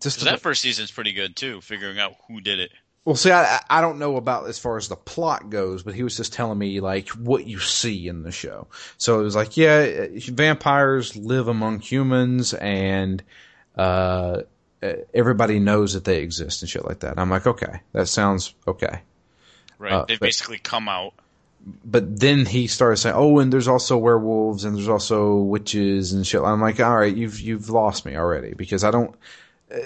just 0.00 0.20
that 0.24 0.40
first 0.40 0.62
season's 0.62 0.90
pretty 0.90 1.12
good 1.12 1.36
too, 1.36 1.60
figuring 1.60 1.98
out 1.98 2.14
who 2.28 2.40
did 2.40 2.60
it. 2.60 2.70
Well, 3.04 3.14
see, 3.14 3.30
I 3.30 3.60
I 3.70 3.80
don't 3.80 4.00
know 4.00 4.16
about 4.16 4.48
as 4.48 4.58
far 4.58 4.76
as 4.76 4.88
the 4.88 4.96
plot 4.96 5.48
goes, 5.48 5.84
but 5.84 5.94
he 5.94 6.02
was 6.02 6.16
just 6.16 6.32
telling 6.32 6.58
me 6.58 6.80
like 6.80 7.08
what 7.10 7.46
you 7.46 7.60
see 7.60 8.08
in 8.08 8.24
the 8.24 8.32
show. 8.32 8.66
So 8.98 9.20
it 9.20 9.22
was 9.22 9.36
like, 9.36 9.56
yeah, 9.56 10.08
vampires 10.28 11.14
live 11.16 11.46
among 11.46 11.80
humans, 11.80 12.52
and 12.52 13.22
uh, 13.76 14.42
everybody 15.14 15.60
knows 15.60 15.94
that 15.94 16.04
they 16.04 16.20
exist 16.20 16.62
and 16.62 16.68
shit 16.68 16.84
like 16.84 17.00
that. 17.00 17.16
I'm 17.16 17.30
like, 17.30 17.46
okay, 17.46 17.80
that 17.92 18.08
sounds 18.08 18.54
okay. 18.66 19.02
Right. 19.78 19.92
Uh, 19.92 20.04
They've 20.06 20.20
but- 20.20 20.26
basically 20.26 20.58
come 20.58 20.88
out. 20.88 21.14
But 21.84 22.20
then 22.20 22.46
he 22.46 22.68
started 22.68 22.98
saying, 22.98 23.16
"Oh, 23.18 23.40
and 23.40 23.52
there's 23.52 23.66
also 23.66 23.98
werewolves, 23.98 24.64
and 24.64 24.76
there's 24.76 24.88
also 24.88 25.38
witches 25.38 26.12
and 26.12 26.24
shit." 26.24 26.40
I'm 26.40 26.60
like, 26.60 26.78
"All 26.78 26.96
right, 26.96 27.14
you've 27.14 27.40
you've 27.40 27.70
lost 27.70 28.06
me 28.06 28.16
already 28.16 28.54
because 28.54 28.84
I 28.84 28.92
don't." 28.92 29.16
Uh, 29.72 29.78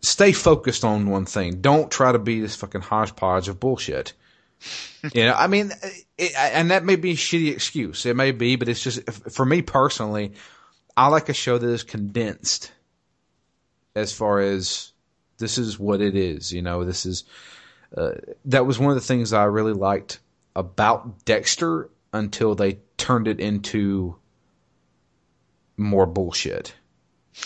stay 0.00 0.32
focused 0.32 0.82
on 0.84 1.10
one 1.10 1.26
thing. 1.26 1.60
Don't 1.60 1.90
try 1.90 2.12
to 2.12 2.18
be 2.18 2.40
this 2.40 2.56
fucking 2.56 2.80
hodgepodge 2.80 3.48
of 3.48 3.60
bullshit. 3.60 4.14
you 5.14 5.24
know, 5.24 5.34
I 5.34 5.46
mean, 5.46 5.72
it, 6.16 6.32
and 6.36 6.70
that 6.70 6.84
may 6.84 6.96
be 6.96 7.10
a 7.10 7.16
shitty 7.16 7.52
excuse. 7.52 8.06
It 8.06 8.16
may 8.16 8.32
be, 8.32 8.56
but 8.56 8.68
it's 8.68 8.82
just 8.82 9.02
for 9.30 9.44
me 9.44 9.60
personally. 9.62 10.32
I 10.96 11.08
like 11.08 11.28
a 11.28 11.34
show 11.34 11.58
that 11.58 11.68
is 11.68 11.82
condensed. 11.82 12.72
As 13.94 14.12
far 14.12 14.40
as 14.40 14.92
this 15.38 15.58
is 15.58 15.78
what 15.78 16.00
it 16.00 16.16
is, 16.16 16.52
you 16.52 16.62
know, 16.62 16.84
this 16.84 17.04
is 17.04 17.24
uh, 17.96 18.12
that 18.46 18.66
was 18.66 18.78
one 18.78 18.90
of 18.90 18.96
the 18.96 19.06
things 19.06 19.32
I 19.32 19.44
really 19.44 19.72
liked 19.72 20.20
about 20.56 21.24
Dexter 21.24 21.90
until 22.12 22.54
they 22.54 22.78
turned 22.96 23.28
it 23.28 23.40
into 23.40 24.16
more 25.76 26.06
bullshit. 26.06 26.74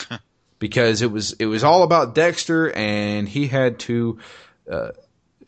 because 0.59 1.03
it 1.03 1.11
was 1.11 1.33
it 1.33 1.47
was 1.47 1.65
all 1.65 1.83
about 1.83 2.15
Dexter 2.15 2.71
and 2.73 3.29
he 3.29 3.47
had 3.47 3.79
to 3.81 4.19
uh, 4.71 4.91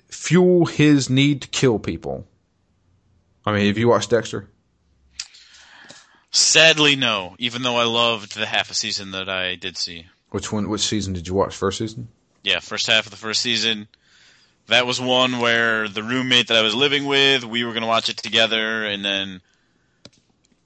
fuel 0.08 0.66
his 0.66 1.10
need 1.10 1.42
to 1.42 1.48
kill 1.48 1.78
people. 1.78 2.26
I 3.44 3.52
mean, 3.52 3.66
have 3.66 3.78
you 3.78 3.88
watched 3.88 4.10
Dexter? 4.10 4.48
Sadly, 6.30 6.94
no. 6.94 7.34
Even 7.38 7.62
though 7.62 7.76
I 7.76 7.84
loved 7.84 8.36
the 8.36 8.46
half 8.46 8.70
a 8.70 8.74
season 8.74 9.10
that 9.12 9.28
I 9.28 9.56
did 9.56 9.76
see. 9.76 10.06
Which 10.30 10.52
one? 10.52 10.68
Which 10.68 10.82
season 10.82 11.12
did 11.12 11.26
you 11.26 11.34
watch? 11.34 11.56
First 11.56 11.78
season? 11.78 12.08
yeah, 12.42 12.60
first 12.60 12.86
half 12.86 13.06
of 13.06 13.10
the 13.10 13.16
first 13.16 13.42
season. 13.42 13.88
That 14.70 14.86
was 14.86 15.00
one 15.00 15.38
where 15.40 15.88
the 15.88 16.02
roommate 16.02 16.48
that 16.48 16.56
I 16.56 16.62
was 16.62 16.74
living 16.74 17.04
with, 17.04 17.44
we 17.44 17.64
were 17.64 17.72
going 17.72 17.82
to 17.82 17.88
watch 17.88 18.08
it 18.08 18.16
together, 18.16 18.84
and 18.84 19.04
then, 19.04 19.40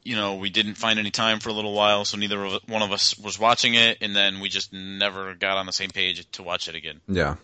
you 0.02 0.14
know, 0.14 0.36
we 0.36 0.50
didn't 0.50 0.74
find 0.74 0.98
any 0.98 1.10
time 1.10 1.40
for 1.40 1.48
a 1.48 1.52
little 1.52 1.72
while, 1.72 2.04
so 2.04 2.16
neither 2.16 2.42
of, 2.44 2.60
one 2.68 2.82
of 2.82 2.92
us 2.92 3.18
was 3.18 3.38
watching 3.38 3.74
it, 3.74 3.98
and 4.00 4.14
then 4.14 4.40
we 4.40 4.48
just 4.48 4.72
never 4.72 5.34
got 5.34 5.56
on 5.56 5.66
the 5.66 5.72
same 5.72 5.90
page 5.90 6.30
to 6.32 6.42
watch 6.42 6.68
it 6.68 6.74
again. 6.74 7.00
Yeah. 7.08 7.36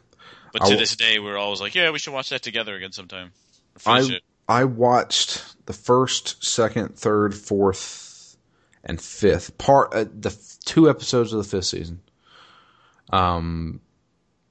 But 0.53 0.61
to 0.61 0.65
w- 0.65 0.79
this 0.79 0.97
day, 0.97 1.19
we're 1.19 1.39
always 1.39 1.61
like, 1.61 1.75
yeah, 1.75 1.91
we 1.91 1.99
should 1.99 2.13
watch 2.13 2.31
that 2.31 2.43
together 2.43 2.75
again 2.77 2.93
sometime. 2.93 3.33
I 3.87 4.01
it. 4.01 4.23
I 4.49 4.65
watched 4.65 5.43
the 5.67 5.73
first, 5.73 6.45
second, 6.45 6.97
third, 6.97 7.35
fourth, 7.35 8.37
and 8.85 9.01
fifth 9.01 9.57
part. 9.59 9.95
Uh, 9.95 10.05
the 10.13 10.31
f- 10.31 10.59
two 10.65 10.91
episodes 10.91 11.33
of 11.33 11.39
the 11.39 11.49
fifth 11.49 11.67
season. 11.67 12.01
Um, 13.11 13.81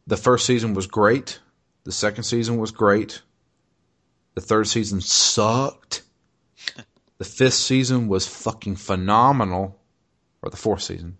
the 0.07 0.17
first 0.17 0.45
season 0.45 0.73
was 0.73 0.87
great. 0.87 1.39
The 1.89 1.93
second 1.93 2.25
season 2.25 2.59
was 2.59 2.69
great. 2.69 3.23
The 4.35 4.41
third 4.41 4.67
season 4.67 5.01
sucked. 5.01 6.03
the 7.17 7.23
fifth 7.23 7.55
season 7.55 8.07
was 8.07 8.27
fucking 8.27 8.75
phenomenal, 8.75 9.75
or 10.43 10.51
the 10.51 10.55
fourth 10.55 10.83
season. 10.83 11.17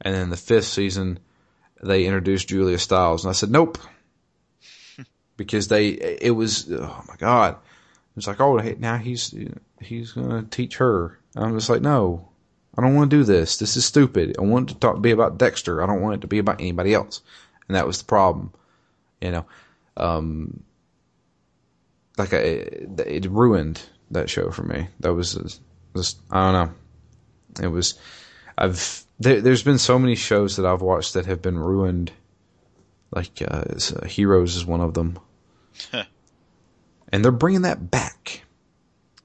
And 0.00 0.14
then 0.14 0.30
the 0.30 0.38
fifth 0.38 0.68
season, 0.68 1.18
they 1.82 2.06
introduced 2.06 2.48
Julia 2.48 2.78
Stiles, 2.78 3.24
and 3.24 3.30
I 3.30 3.34
said 3.34 3.50
nope, 3.50 3.76
because 5.36 5.68
they 5.68 5.88
it 5.88 6.34
was 6.34 6.72
oh 6.72 7.04
my 7.06 7.16
god, 7.16 7.56
it's 8.16 8.26
like 8.26 8.40
oh 8.40 8.56
now 8.78 8.96
he's 8.96 9.34
he's 9.82 10.12
gonna 10.12 10.44
teach 10.44 10.78
her. 10.78 11.18
I'm 11.36 11.58
just 11.58 11.68
like 11.68 11.82
no, 11.82 12.26
I 12.74 12.80
don't 12.80 12.94
want 12.94 13.10
to 13.10 13.16
do 13.18 13.24
this. 13.24 13.58
This 13.58 13.76
is 13.76 13.84
stupid. 13.84 14.36
I 14.38 14.40
want 14.44 14.70
it 14.70 14.74
to 14.74 14.80
talk, 14.80 15.02
be 15.02 15.10
about 15.10 15.36
Dexter. 15.36 15.82
I 15.82 15.86
don't 15.86 16.00
want 16.00 16.14
it 16.14 16.20
to 16.22 16.26
be 16.26 16.38
about 16.38 16.62
anybody 16.62 16.94
else, 16.94 17.20
and 17.68 17.76
that 17.76 17.86
was 17.86 17.98
the 17.98 18.06
problem, 18.06 18.50
you 19.20 19.30
know. 19.30 19.44
Um, 19.96 20.62
like 22.18 22.32
I, 22.32 22.38
it 22.38 23.26
ruined 23.30 23.82
that 24.10 24.30
show 24.30 24.50
for 24.50 24.62
me. 24.62 24.88
That 25.00 25.14
was 25.14 25.60
just 25.96 26.20
I 26.30 26.52
don't 26.52 26.68
know. 26.68 27.64
It 27.64 27.68
was 27.68 27.98
I've 28.56 29.04
there, 29.18 29.40
there's 29.40 29.62
been 29.62 29.78
so 29.78 29.98
many 29.98 30.14
shows 30.16 30.56
that 30.56 30.66
I've 30.66 30.82
watched 30.82 31.14
that 31.14 31.26
have 31.26 31.42
been 31.42 31.58
ruined. 31.58 32.12
Like 33.10 33.42
uh, 33.42 33.64
uh, 33.68 34.06
Heroes 34.06 34.56
is 34.56 34.66
one 34.66 34.80
of 34.80 34.94
them, 34.94 35.20
and 37.12 37.24
they're 37.24 37.30
bringing 37.30 37.62
that 37.62 37.90
back. 37.90 38.42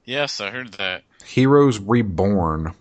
Yes, 0.04 0.40
I 0.40 0.50
heard 0.50 0.72
that. 0.74 1.02
Heroes 1.24 1.78
Reborn. 1.80 2.74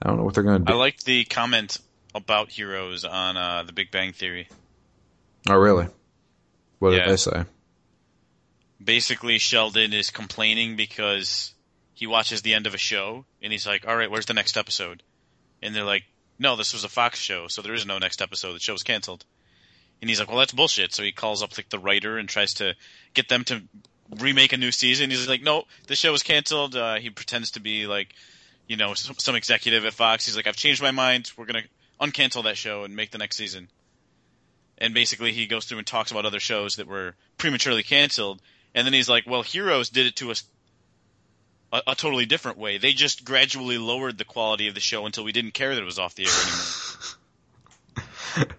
I 0.00 0.08
don't 0.08 0.18
know 0.18 0.24
what 0.24 0.34
they're 0.34 0.44
going 0.44 0.64
to 0.64 0.64
do. 0.64 0.72
I 0.72 0.76
liked 0.76 1.04
the 1.04 1.24
comment 1.24 1.78
about 2.14 2.50
heroes 2.50 3.04
on 3.04 3.36
uh, 3.36 3.62
the 3.64 3.72
Big 3.72 3.90
Bang 3.90 4.12
Theory. 4.12 4.48
oh, 5.48 5.56
really? 5.56 5.88
What 6.78 6.90
Yeah. 6.92 7.00
did 7.00 7.08
they 7.12 7.16
say? 7.16 7.44
basically 8.82 9.38
Sheldon 9.38 9.92
is 9.92 10.10
complaining 10.10 10.76
because 10.76 11.54
he 11.94 12.06
watches 12.06 12.42
the 12.42 12.54
end 12.54 12.66
of 12.66 12.74
a 12.74 12.78
show 12.78 13.24
and 13.42 13.52
he's 13.52 13.66
like, 13.66 13.86
"All 13.86 13.96
right, 13.96 14.10
where's 14.10 14.26
the 14.26 14.34
next 14.34 14.56
episode?" 14.56 15.02
And 15.62 15.74
they're 15.74 15.84
like, 15.84 16.04
"No, 16.38 16.56
this 16.56 16.72
was 16.74 16.84
a 16.84 16.88
Fox 16.88 17.18
show, 17.18 17.48
so 17.48 17.62
there 17.62 17.74
is 17.74 17.86
no 17.86 17.98
next 17.98 18.20
episode. 18.20 18.52
The 18.52 18.60
show's 18.60 18.82
canceled." 18.82 19.24
And 20.00 20.10
he's 20.10 20.20
like, 20.20 20.28
"Well, 20.28 20.38
that's 20.38 20.52
bullshit." 20.52 20.92
So 20.92 21.02
he 21.02 21.12
calls 21.12 21.42
up 21.42 21.56
like 21.56 21.70
the 21.70 21.78
writer 21.78 22.18
and 22.18 22.28
tries 22.28 22.54
to 22.54 22.74
get 23.14 23.28
them 23.30 23.44
to 23.44 23.62
remake 24.20 24.52
a 24.52 24.56
new 24.58 24.70
season. 24.72 25.10
He's 25.10 25.26
like, 25.26 25.42
no, 25.42 25.64
this 25.88 25.98
show 25.98 26.12
was 26.12 26.22
canceled. 26.22 26.76
Uh, 26.76 26.96
he 27.00 27.10
pretends 27.10 27.52
to 27.52 27.60
be 27.60 27.86
like, 27.88 28.14
you 28.68 28.76
know, 28.76 28.94
some, 28.94 29.16
some 29.18 29.34
executive 29.34 29.84
at 29.84 29.94
Fox. 29.94 30.26
He's 30.26 30.36
like, 30.36 30.46
I've 30.46 30.54
changed 30.56 30.80
my 30.82 30.92
mind. 30.92 31.32
We're 31.36 31.46
gonna 31.46 31.64
uncancel 32.00 32.44
that 32.44 32.56
show 32.58 32.84
and 32.84 32.94
make 32.94 33.10
the 33.10 33.18
next 33.18 33.36
season. 33.36 33.68
And 34.78 34.94
basically, 34.94 35.32
he 35.32 35.46
goes 35.46 35.64
through 35.64 35.78
and 35.78 35.86
talks 35.86 36.10
about 36.10 36.26
other 36.26 36.40
shows 36.40 36.76
that 36.76 36.86
were 36.86 37.14
prematurely 37.38 37.82
canceled. 37.82 38.42
And 38.74 38.86
then 38.86 38.92
he's 38.92 39.08
like, 39.08 39.24
well, 39.26 39.42
Heroes 39.42 39.88
did 39.88 40.04
it 40.06 40.16
to 40.16 40.30
us 40.30 40.44
a, 41.72 41.82
a 41.88 41.94
totally 41.94 42.26
different 42.26 42.58
way. 42.58 42.78
They 42.78 42.92
just 42.92 43.24
gradually 43.24 43.78
lowered 43.78 44.18
the 44.18 44.24
quality 44.24 44.68
of 44.68 44.74
the 44.74 44.80
show 44.80 45.06
until 45.06 45.24
we 45.24 45.32
didn't 45.32 45.54
care 45.54 45.74
that 45.74 45.80
it 45.80 45.84
was 45.84 45.98
off 45.98 46.14
the 46.14 46.24
air 46.24 46.32
anymore. 46.42 46.58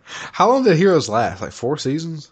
How 0.33 0.49
long 0.49 0.63
did 0.63 0.77
Heroes 0.77 1.09
last? 1.09 1.41
Like 1.41 1.51
four 1.51 1.77
seasons? 1.77 2.31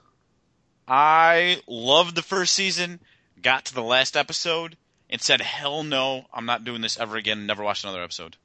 I 0.88 1.62
loved 1.68 2.16
the 2.16 2.22
first 2.22 2.53
season, 2.53 2.99
got 3.41 3.66
to 3.66 3.74
the 3.74 3.84
last 3.84 4.16
episode, 4.16 4.78
and 5.10 5.22
said, 5.22 5.41
hell 5.41 5.84
no, 5.84 6.26
I'm 6.34 6.45
not 6.45 6.64
doing 6.64 6.82
this 6.82 6.99
ever 6.99 7.18
again, 7.18 7.45
never 7.45 7.64
watched 7.64 7.84
another 7.84 8.03
episode. 8.03 8.38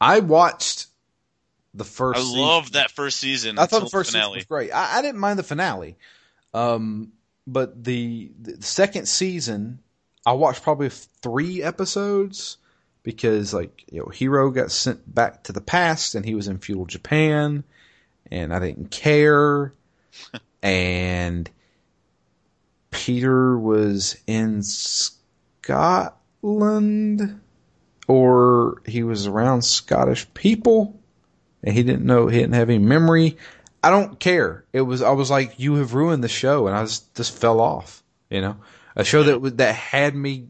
I 0.00 0.20
watched 0.20 0.86
the 1.74 1.84
first. 1.84 2.18
I 2.18 2.22
season. 2.22 2.40
loved 2.40 2.72
that 2.74 2.90
first 2.90 3.18
season. 3.18 3.58
I 3.58 3.66
thought 3.66 3.82
the 3.82 3.90
first 3.90 4.10
season 4.10 4.20
finale. 4.20 4.38
was 4.38 4.44
great. 4.44 4.70
I, 4.72 4.98
I 4.98 5.02
didn't 5.02 5.20
mind 5.20 5.38
the 5.38 5.42
finale, 5.42 5.96
um, 6.54 7.12
but 7.46 7.84
the, 7.84 8.30
the 8.40 8.62
second 8.62 9.06
season, 9.06 9.80
I 10.24 10.32
watched 10.32 10.62
probably 10.62 10.88
three 10.88 11.62
episodes 11.62 12.56
because, 13.02 13.52
like, 13.52 13.84
you 13.90 13.98
know, 14.00 14.06
Hiro 14.06 14.50
got 14.50 14.70
sent 14.70 15.12
back 15.12 15.42
to 15.44 15.52
the 15.52 15.60
past 15.60 16.14
and 16.14 16.24
he 16.24 16.34
was 16.34 16.48
in 16.48 16.58
feudal 16.58 16.86
Japan, 16.86 17.64
and 18.30 18.54
I 18.54 18.60
didn't 18.60 18.90
care, 18.90 19.74
and 20.62 21.50
Peter 22.90 23.58
was 23.58 24.16
in 24.26 24.62
Scotland, 24.62 25.20
or 28.06 28.82
he 28.86 29.02
was 29.02 29.26
around 29.26 29.62
Scottish 29.62 30.32
people 30.32 31.00
and 31.64 31.74
he 31.74 31.82
didn't 31.82 32.04
know 32.06 32.28
he 32.28 32.38
didn't 32.38 32.54
have 32.54 32.68
any 32.70 32.78
memory. 32.78 33.36
I 33.82 33.90
don't 33.90 34.18
care. 34.20 34.64
It 34.72 34.82
was 34.82 35.02
I 35.02 35.10
was 35.10 35.30
like, 35.30 35.58
you 35.58 35.74
have 35.76 35.94
ruined 35.94 36.22
the 36.22 36.28
show, 36.28 36.66
and 36.68 36.76
I 36.76 36.82
just 36.84 37.14
just 37.16 37.36
fell 37.36 37.60
off. 37.60 38.02
You 38.30 38.40
know, 38.40 38.56
a 38.96 39.04
show 39.04 39.22
that 39.24 39.40
was- 39.40 39.54
that 39.54 39.74
had 39.74 40.14
me. 40.14 40.48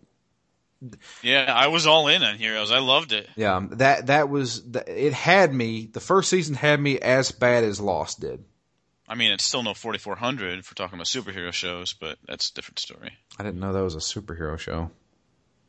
Yeah, 1.23 1.53
I 1.55 1.69
was 1.69 1.87
all 1.87 2.09
in 2.09 2.23
on 2.23 2.37
Heroes. 2.37 2.71
I 2.71 2.79
loved 2.79 3.13
it. 3.13 3.29
Yeah, 3.37 3.57
um, 3.57 3.71
that 3.75 4.07
that 4.09 4.29
was 4.29 4.63
it 4.87 5.13
had 5.15 5.53
me. 5.55 5.87
The 5.91 6.01
first 6.01 6.29
season 6.29 6.55
had 6.55 6.79
me 6.79 6.99
as 6.99 7.33
bad 7.33 7.65
as 7.65 7.81
Lost 7.81 8.21
did. 8.21 8.45
I 9.09 9.15
mean, 9.15 9.33
it's 9.33 9.45
still 9.45 9.63
no 9.63 9.75
4400 9.75 10.65
for 10.65 10.75
talking 10.75 10.95
about 10.97 11.07
superhero 11.07 11.53
shows, 11.53 11.93
but 11.95 12.19
that's 12.27 12.51
a 12.51 12.55
different 12.55 12.79
story. 12.79 13.13
I 13.39 13.43
didn't 13.43 13.61
know 13.61 13.73
that 13.73 13.83
was 13.83 13.95
a 13.95 13.99
superhero 13.99 14.59
show. 14.59 14.91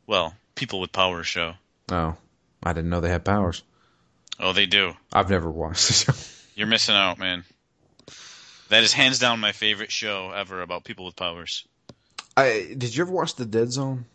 Well, 0.08 0.36
People 0.56 0.80
with 0.80 0.92
Powers 0.94 1.28
show. 1.28 1.56
Oh, 1.92 2.16
I 2.64 2.72
didn't 2.74 2.90
know 2.90 3.02
they 3.02 3.10
had 3.10 3.26
powers. 3.26 3.64
Oh, 4.40 4.54
they 4.54 4.66
do. 4.66 4.94
I've 5.14 5.30
never 5.30 5.50
watched 5.50 5.88
the 5.88 5.94
show. 5.94 6.14
You're 6.56 6.68
missing 6.68 6.96
out, 6.96 7.18
man. 7.18 7.44
That 8.70 8.84
is 8.84 8.94
hands 8.94 9.20
down 9.20 9.40
my 9.40 9.52
favorite 9.52 9.92
show 9.92 10.32
ever 10.32 10.62
about 10.62 10.84
people 10.84 11.06
with 11.06 11.16
powers. 11.16 11.66
I 12.36 12.74
did 12.78 12.96
you 12.96 13.04
ever 13.04 13.12
watch 13.12 13.36
the 13.36 13.46
Dead 13.46 13.72
Zone? 13.72 14.06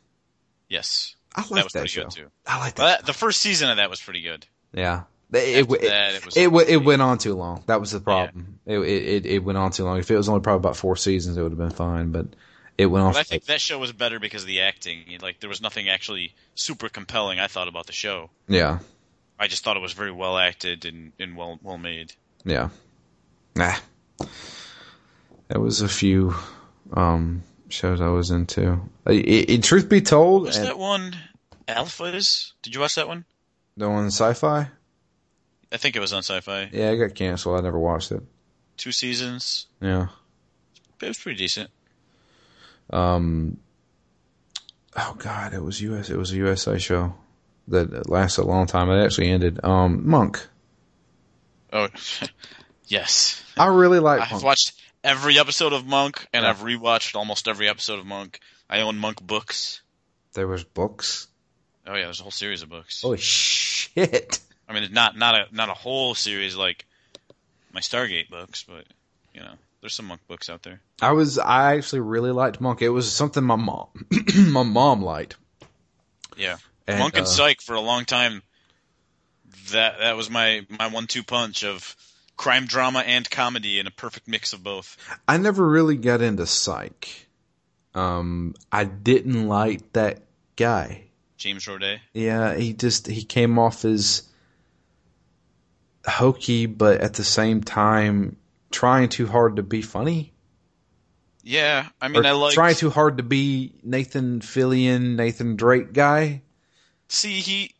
Yes. 0.68 1.14
I 1.34 1.42
That 1.42 1.50
was 1.50 1.72
that, 1.72 1.72
pretty 1.80 1.88
show. 1.88 2.02
good, 2.04 2.10
too. 2.12 2.26
I 2.46 2.58
like 2.58 2.74
that. 2.74 2.82
Well, 2.82 2.96
that, 2.96 3.06
the 3.06 3.12
first 3.12 3.40
season 3.40 3.70
of 3.70 3.76
that 3.76 3.88
was 3.88 4.00
pretty 4.00 4.22
good. 4.22 4.46
Yeah. 4.72 5.02
It, 5.32 5.70
it, 5.70 5.80
that, 5.82 6.14
it 6.16 6.26
was 6.26 6.36
it, 6.36 6.48
like- 6.52 6.68
it 6.68 6.76
went 6.78 7.02
on 7.02 7.18
too 7.18 7.34
long. 7.34 7.62
That 7.66 7.78
was 7.80 7.92
the 7.92 8.00
problem. 8.00 8.58
It, 8.66 8.78
it 8.80 9.26
it 9.26 9.38
went 9.44 9.56
on 9.58 9.70
too 9.70 9.84
long. 9.84 9.98
If 9.98 10.10
it 10.10 10.16
was 10.16 10.28
only 10.28 10.40
probably 10.40 10.58
about 10.58 10.76
four 10.76 10.96
seasons, 10.96 11.36
it 11.36 11.42
would 11.42 11.52
have 11.52 11.58
been 11.58 11.70
fine. 11.70 12.10
But 12.10 12.26
it 12.76 12.86
went 12.86 13.04
on. 13.04 13.12
But 13.12 13.20
I 13.20 13.22
think 13.22 13.44
that 13.44 13.60
show 13.60 13.78
was 13.78 13.92
better 13.92 14.18
because 14.18 14.42
of 14.42 14.48
the 14.48 14.62
acting. 14.62 15.04
Like, 15.22 15.38
there 15.38 15.48
was 15.48 15.60
nothing 15.62 15.88
actually 15.88 16.34
super 16.56 16.88
compelling 16.88 17.38
I 17.38 17.46
thought 17.46 17.68
about 17.68 17.86
the 17.86 17.92
show. 17.92 18.30
yeah, 18.48 18.80
I 19.40 19.48
just 19.48 19.64
thought 19.64 19.76
it 19.78 19.80
was 19.80 19.94
very 19.94 20.12
well 20.12 20.36
acted 20.36 20.84
and, 20.84 21.12
and 21.18 21.34
well 21.34 21.58
well 21.62 21.78
made. 21.78 22.12
yeah. 22.44 22.68
Nah. 23.56 23.74
There 25.48 25.60
was 25.60 25.80
a 25.80 25.88
few 25.88 26.34
um, 26.92 27.42
shows 27.70 28.00
I 28.00 28.08
was 28.08 28.30
into. 28.30 28.80
In 29.06 29.62
truth 29.62 29.88
be 29.88 30.02
told, 30.02 30.42
Was 30.44 30.60
that 30.60 30.78
one 30.78 31.16
Alphas? 31.66 32.52
Did 32.62 32.74
you 32.74 32.80
watch 32.80 32.94
that 32.94 33.08
one? 33.08 33.24
the 33.76 33.88
one 33.88 34.06
sci-fi, 34.08 34.68
I 35.72 35.76
think 35.78 35.96
it 35.96 36.00
was 36.00 36.12
on 36.12 36.22
Sci-Fi. 36.22 36.68
yeah, 36.72 36.90
it 36.90 36.98
got 36.98 37.14
canceled. 37.14 37.58
I 37.58 37.62
never 37.62 37.78
watched 37.78 38.12
it. 38.12 38.22
Two 38.76 38.92
seasons. 38.92 39.66
Yeah. 39.80 40.08
It 41.00 41.08
was 41.08 41.18
pretty 41.18 41.38
decent. 41.38 41.70
Um. 42.90 43.56
Oh 44.96 45.14
God, 45.16 45.54
it 45.54 45.62
was 45.62 45.80
US. 45.80 46.10
It 46.10 46.16
was 46.18 46.32
a 46.32 46.36
USA 46.36 46.78
show 46.78 47.14
that 47.70 48.08
lasted 48.08 48.42
a 48.42 48.44
long 48.46 48.66
time. 48.66 48.90
It 48.90 49.04
actually 49.04 49.30
ended. 49.30 49.60
Um, 49.64 50.08
Monk. 50.08 50.46
Oh, 51.72 51.88
yes. 52.86 53.42
I 53.58 53.66
really 53.66 53.98
like 54.00 54.18
Monk. 54.20 54.26
I've 54.28 54.32
Monk. 54.36 54.44
watched 54.44 54.72
every 55.04 55.38
episode 55.38 55.72
of 55.72 55.86
Monk, 55.86 56.26
and 56.32 56.42
Yeah. 56.44 56.50
I've 56.50 56.58
rewatched 56.60 57.14
almost 57.14 57.48
every 57.48 57.68
episode 57.68 57.98
of 57.98 58.06
Monk. 58.06 58.40
I 58.68 58.80
own 58.82 58.98
Monk 58.98 59.20
books. 59.22 59.80
There 60.34 60.46
was 60.46 60.64
books. 60.64 61.26
Oh 61.86 61.94
yeah, 61.94 62.04
there's 62.04 62.20
a 62.20 62.22
whole 62.22 62.30
series 62.30 62.62
of 62.62 62.68
books. 62.68 63.02
Holy 63.02 63.18
shit! 63.18 64.38
I 64.68 64.72
mean, 64.72 64.92
not 64.92 65.16
not 65.16 65.34
a 65.34 65.46
not 65.54 65.68
a 65.68 65.74
whole 65.74 66.14
series 66.14 66.54
like 66.54 66.86
my 67.72 67.80
Stargate 67.80 68.28
books, 68.30 68.64
but 68.68 68.84
you 69.34 69.40
know, 69.40 69.52
there's 69.80 69.94
some 69.94 70.06
Monk 70.06 70.20
books 70.28 70.48
out 70.48 70.62
there. 70.62 70.80
I 71.02 71.12
was. 71.12 71.38
I 71.38 71.76
actually 71.76 72.00
really 72.00 72.30
liked 72.30 72.60
Monk. 72.60 72.80
It 72.82 72.90
was 72.90 73.10
something 73.12 73.42
my 73.42 73.56
mom, 73.56 73.88
my 74.36 74.62
mom 74.62 75.02
liked. 75.02 75.36
Yeah, 76.36 76.58
And, 76.90 76.98
Monk 76.98 77.16
and 77.16 77.26
uh, 77.26 77.28
Psych 77.28 77.60
for 77.60 77.74
a 77.74 77.80
long 77.80 78.04
time. 78.04 78.42
That 79.72 79.98
that 80.00 80.16
was 80.16 80.30
my 80.30 80.66
my 80.68 80.88
one-two 80.88 81.22
punch 81.22 81.64
of 81.64 81.96
crime 82.36 82.66
drama 82.66 83.00
and 83.00 83.28
comedy 83.28 83.78
in 83.78 83.86
a 83.86 83.90
perfect 83.90 84.26
mix 84.26 84.52
of 84.52 84.62
both. 84.62 84.96
I 85.28 85.36
never 85.36 85.68
really 85.68 85.96
got 85.96 86.22
into 86.22 86.46
Psych. 86.46 87.28
Um, 87.94 88.54
I 88.72 88.84
didn't 88.84 89.48
like 89.48 89.92
that 89.92 90.22
guy. 90.56 91.04
James 91.36 91.64
Roday. 91.66 92.00
Yeah, 92.12 92.54
he 92.54 92.72
just 92.72 93.06
he 93.06 93.24
came 93.24 93.58
off 93.58 93.84
as 93.84 94.22
hokey, 96.06 96.66
but 96.66 97.00
at 97.00 97.14
the 97.14 97.24
same 97.24 97.62
time 97.62 98.36
trying 98.70 99.08
too 99.08 99.26
hard 99.26 99.56
to 99.56 99.62
be 99.62 99.82
funny. 99.82 100.32
Yeah, 101.42 101.88
I 102.00 102.08
mean, 102.08 102.24
Or 102.24 102.28
I 102.28 102.32
like 102.32 102.54
trying 102.54 102.74
too 102.74 102.90
hard 102.90 103.16
to 103.16 103.22
be 103.22 103.72
Nathan 103.82 104.40
Fillion, 104.40 105.16
Nathan 105.16 105.56
Drake 105.56 105.92
guy. 105.92 106.42
See 107.12 107.40
he. 107.40 107.74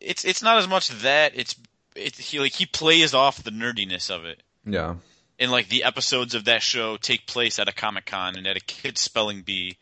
It's 0.00 0.24
it's 0.24 0.42
not 0.42 0.58
as 0.58 0.68
much 0.68 0.88
that 0.88 1.32
it's 1.34 1.56
it 1.94 2.16
he 2.16 2.40
like 2.40 2.52
he 2.52 2.66
plays 2.66 3.14
off 3.14 3.42
the 3.42 3.50
nerdiness 3.50 4.10
of 4.10 4.24
it. 4.24 4.42
Yeah, 4.64 4.96
and 5.38 5.50
like 5.50 5.68
the 5.68 5.84
episodes 5.84 6.34
of 6.34 6.44
that 6.44 6.62
show 6.62 6.96
take 6.96 7.26
place 7.26 7.58
at 7.58 7.68
a 7.68 7.72
comic 7.72 8.06
con 8.06 8.36
and 8.36 8.46
at 8.46 8.56
a 8.56 8.60
kids 8.60 9.00
spelling 9.00 9.42
bee 9.42 9.76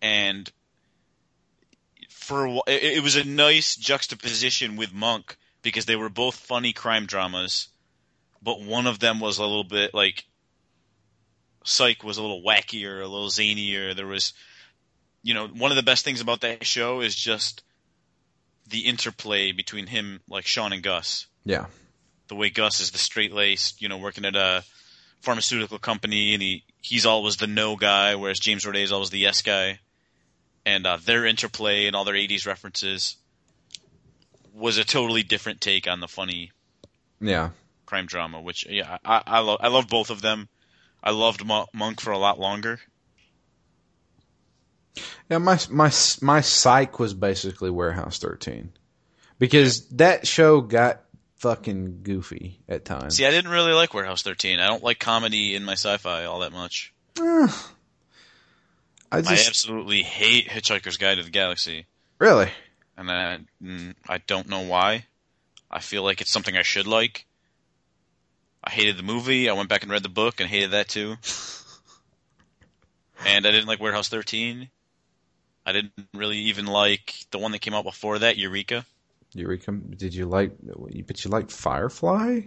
and 0.00 0.50
for 2.08 2.46
a 2.46 2.54
it, 2.66 2.96
it 2.96 3.02
was 3.02 3.16
a 3.16 3.24
nice 3.24 3.76
juxtaposition 3.76 4.76
with 4.76 4.92
monk 4.92 5.36
because 5.60 5.84
they 5.84 5.96
were 5.96 6.08
both 6.08 6.34
funny 6.34 6.72
crime 6.72 7.04
dramas 7.04 7.68
but 8.42 8.62
one 8.62 8.86
of 8.86 9.00
them 9.00 9.20
was 9.20 9.36
a 9.36 9.42
little 9.42 9.64
bit 9.64 9.92
like 9.92 10.24
psych 11.64 12.02
was 12.02 12.16
a 12.16 12.22
little 12.22 12.42
wackier 12.42 13.02
a 13.02 13.06
little 13.06 13.28
zanier 13.28 13.94
there 13.94 14.06
was 14.06 14.32
you 15.22 15.34
know 15.34 15.46
one 15.46 15.70
of 15.70 15.76
the 15.76 15.82
best 15.82 16.06
things 16.06 16.22
about 16.22 16.40
that 16.40 16.64
show 16.64 17.02
is 17.02 17.14
just 17.14 17.62
the 18.68 18.80
interplay 18.80 19.52
between 19.52 19.86
him 19.86 20.20
like 20.28 20.46
Shawn 20.46 20.72
and 20.72 20.82
gus 20.82 21.26
yeah, 21.44 21.66
the 22.28 22.34
way 22.34 22.50
Gus 22.50 22.80
is 22.80 22.90
the 22.90 22.98
straight 22.98 23.32
laced, 23.32 23.82
you 23.82 23.88
know, 23.88 23.98
working 23.98 24.24
at 24.24 24.36
a 24.36 24.64
pharmaceutical 25.20 25.78
company, 25.78 26.34
and 26.34 26.42
he 26.42 26.64
he's 26.80 27.06
always 27.06 27.36
the 27.36 27.46
no 27.46 27.76
guy, 27.76 28.14
whereas 28.14 28.38
James 28.38 28.64
Roday 28.64 28.82
is 28.82 28.92
always 28.92 29.10
the 29.10 29.18
yes 29.18 29.42
guy. 29.42 29.80
And 30.64 30.86
uh, 30.86 30.98
their 31.04 31.26
interplay 31.26 31.86
and 31.86 31.96
all 31.96 32.04
their 32.04 32.14
'80s 32.14 32.46
references 32.46 33.16
was 34.54 34.78
a 34.78 34.84
totally 34.84 35.24
different 35.24 35.60
take 35.60 35.88
on 35.88 36.00
the 36.00 36.08
funny 36.08 36.52
yeah. 37.20 37.50
crime 37.86 38.06
drama. 38.06 38.40
Which 38.40 38.66
yeah, 38.68 38.98
I 39.04 39.22
I 39.26 39.40
love 39.40 39.58
I 39.60 39.68
love 39.68 39.88
both 39.88 40.10
of 40.10 40.22
them. 40.22 40.48
I 41.02 41.10
loved 41.10 41.44
Mo- 41.44 41.66
Monk 41.74 42.00
for 42.00 42.12
a 42.12 42.18
lot 42.18 42.38
longer. 42.38 42.78
Yeah, 45.30 45.38
my 45.38 45.58
my 45.70 45.90
my 46.20 46.40
psych 46.40 46.98
was 46.98 47.14
basically 47.14 47.70
Warehouse 47.70 48.18
13 48.18 48.72
because 49.38 49.88
that 49.88 50.26
show 50.26 50.60
got 50.60 51.00
fucking 51.36 52.00
goofy 52.02 52.60
at 52.68 52.84
times. 52.84 53.16
See, 53.16 53.26
I 53.26 53.30
didn't 53.30 53.50
really 53.50 53.72
like 53.72 53.94
Warehouse 53.94 54.22
13. 54.22 54.60
I 54.60 54.66
don't 54.66 54.82
like 54.82 54.98
comedy 54.98 55.54
in 55.54 55.64
my 55.64 55.72
sci-fi 55.72 56.24
all 56.24 56.40
that 56.40 56.52
much. 56.52 56.92
I 57.18 57.48
I 59.10 59.20
just 59.22 59.48
absolutely 59.48 60.02
hate 60.02 60.48
Hitchhiker's 60.48 60.96
Guide 60.96 61.16
to 61.16 61.22
the 61.22 61.30
Galaxy. 61.30 61.86
really 62.18 62.50
and 62.96 63.10
I 63.10 63.38
mm, 63.62 63.94
I 64.08 64.18
don't 64.18 64.48
know 64.48 64.62
why. 64.62 65.06
I 65.70 65.80
feel 65.80 66.02
like 66.02 66.20
it's 66.20 66.30
something 66.30 66.56
I 66.56 66.62
should 66.62 66.86
like. 66.86 67.26
I 68.62 68.70
hated 68.70 68.96
the 68.96 69.02
movie. 69.02 69.48
I 69.48 69.54
went 69.54 69.68
back 69.68 69.82
and 69.82 69.90
read 69.90 70.02
the 70.02 70.08
book 70.08 70.40
and 70.40 70.48
hated 70.48 70.72
that 70.72 70.88
too. 70.88 71.16
and 73.26 73.46
I 73.46 73.50
didn't 73.50 73.66
like 73.66 73.80
Warehouse 73.80 74.08
13. 74.08 74.68
I 75.64 75.72
didn't 75.72 75.92
really 76.14 76.38
even 76.38 76.66
like 76.66 77.14
the 77.30 77.38
one 77.38 77.52
that 77.52 77.60
came 77.60 77.74
out 77.74 77.84
before 77.84 78.18
that, 78.20 78.36
Eureka. 78.36 78.84
Eureka. 79.34 79.72
Did 79.72 80.14
you 80.14 80.26
like? 80.26 80.52
But 81.06 81.24
you 81.24 81.30
liked 81.30 81.50
Firefly? 81.52 82.40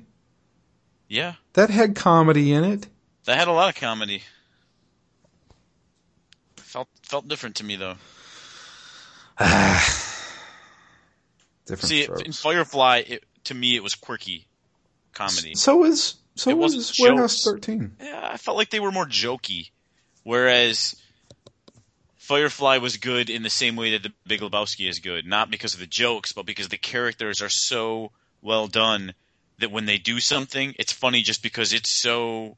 Yeah, 1.07 1.33
That 1.53 1.69
had 1.69 1.95
comedy 1.95 2.51
in 2.51 2.63
it. 2.63 2.87
that 3.25 3.37
had 3.37 3.47
a 3.47 3.51
lot 3.51 3.69
of 3.69 3.75
comedy. 3.75 4.23
Felt 6.57 6.89
felt 7.03 7.27
different 7.27 7.55
to 7.57 7.63
me 7.63 7.75
though. 7.75 7.95
Different 11.67 11.89
See, 11.89 12.03
strokes. 12.03 12.21
in 12.23 12.31
Firefly, 12.31 13.03
it, 13.07 13.23
to 13.45 13.53
me, 13.53 13.75
it 13.75 13.83
was 13.83 13.95
quirky 13.95 14.47
comedy. 15.13 15.55
So 15.55 15.83
is 15.85 16.15
so 16.35 16.51
It 16.51 16.57
was 16.57 16.95
Warehouse. 16.99 17.43
Thirteen. 17.43 17.95
Yeah, 18.01 18.19
I 18.31 18.37
felt 18.37 18.57
like 18.57 18.69
they 18.69 18.79
were 18.79 18.91
more 18.91 19.05
jokey, 19.07 19.69
whereas 20.23 20.95
Firefly 22.25 22.77
was 22.77 22.97
good 22.97 23.29
in 23.29 23.43
the 23.43 23.51
same 23.51 23.75
way 23.75 23.91
that 23.91 24.01
The 24.01 24.11
Big 24.25 24.41
Lebowski 24.41 24.89
is 24.89 24.97
good, 24.97 25.27
not 25.27 25.51
because 25.51 25.75
of 25.75 25.79
the 25.79 25.85
jokes, 25.85 26.33
but 26.33 26.47
because 26.47 26.69
the 26.69 26.77
characters 26.77 27.43
are 27.43 27.49
so 27.49 28.11
well 28.41 28.65
done 28.65 29.13
that 29.59 29.69
when 29.69 29.85
they 29.85 29.99
do 29.99 30.19
something, 30.19 30.73
it's 30.79 30.91
funny 30.91 31.21
just 31.21 31.43
because 31.43 31.71
it's 31.71 31.91
so 31.91 32.57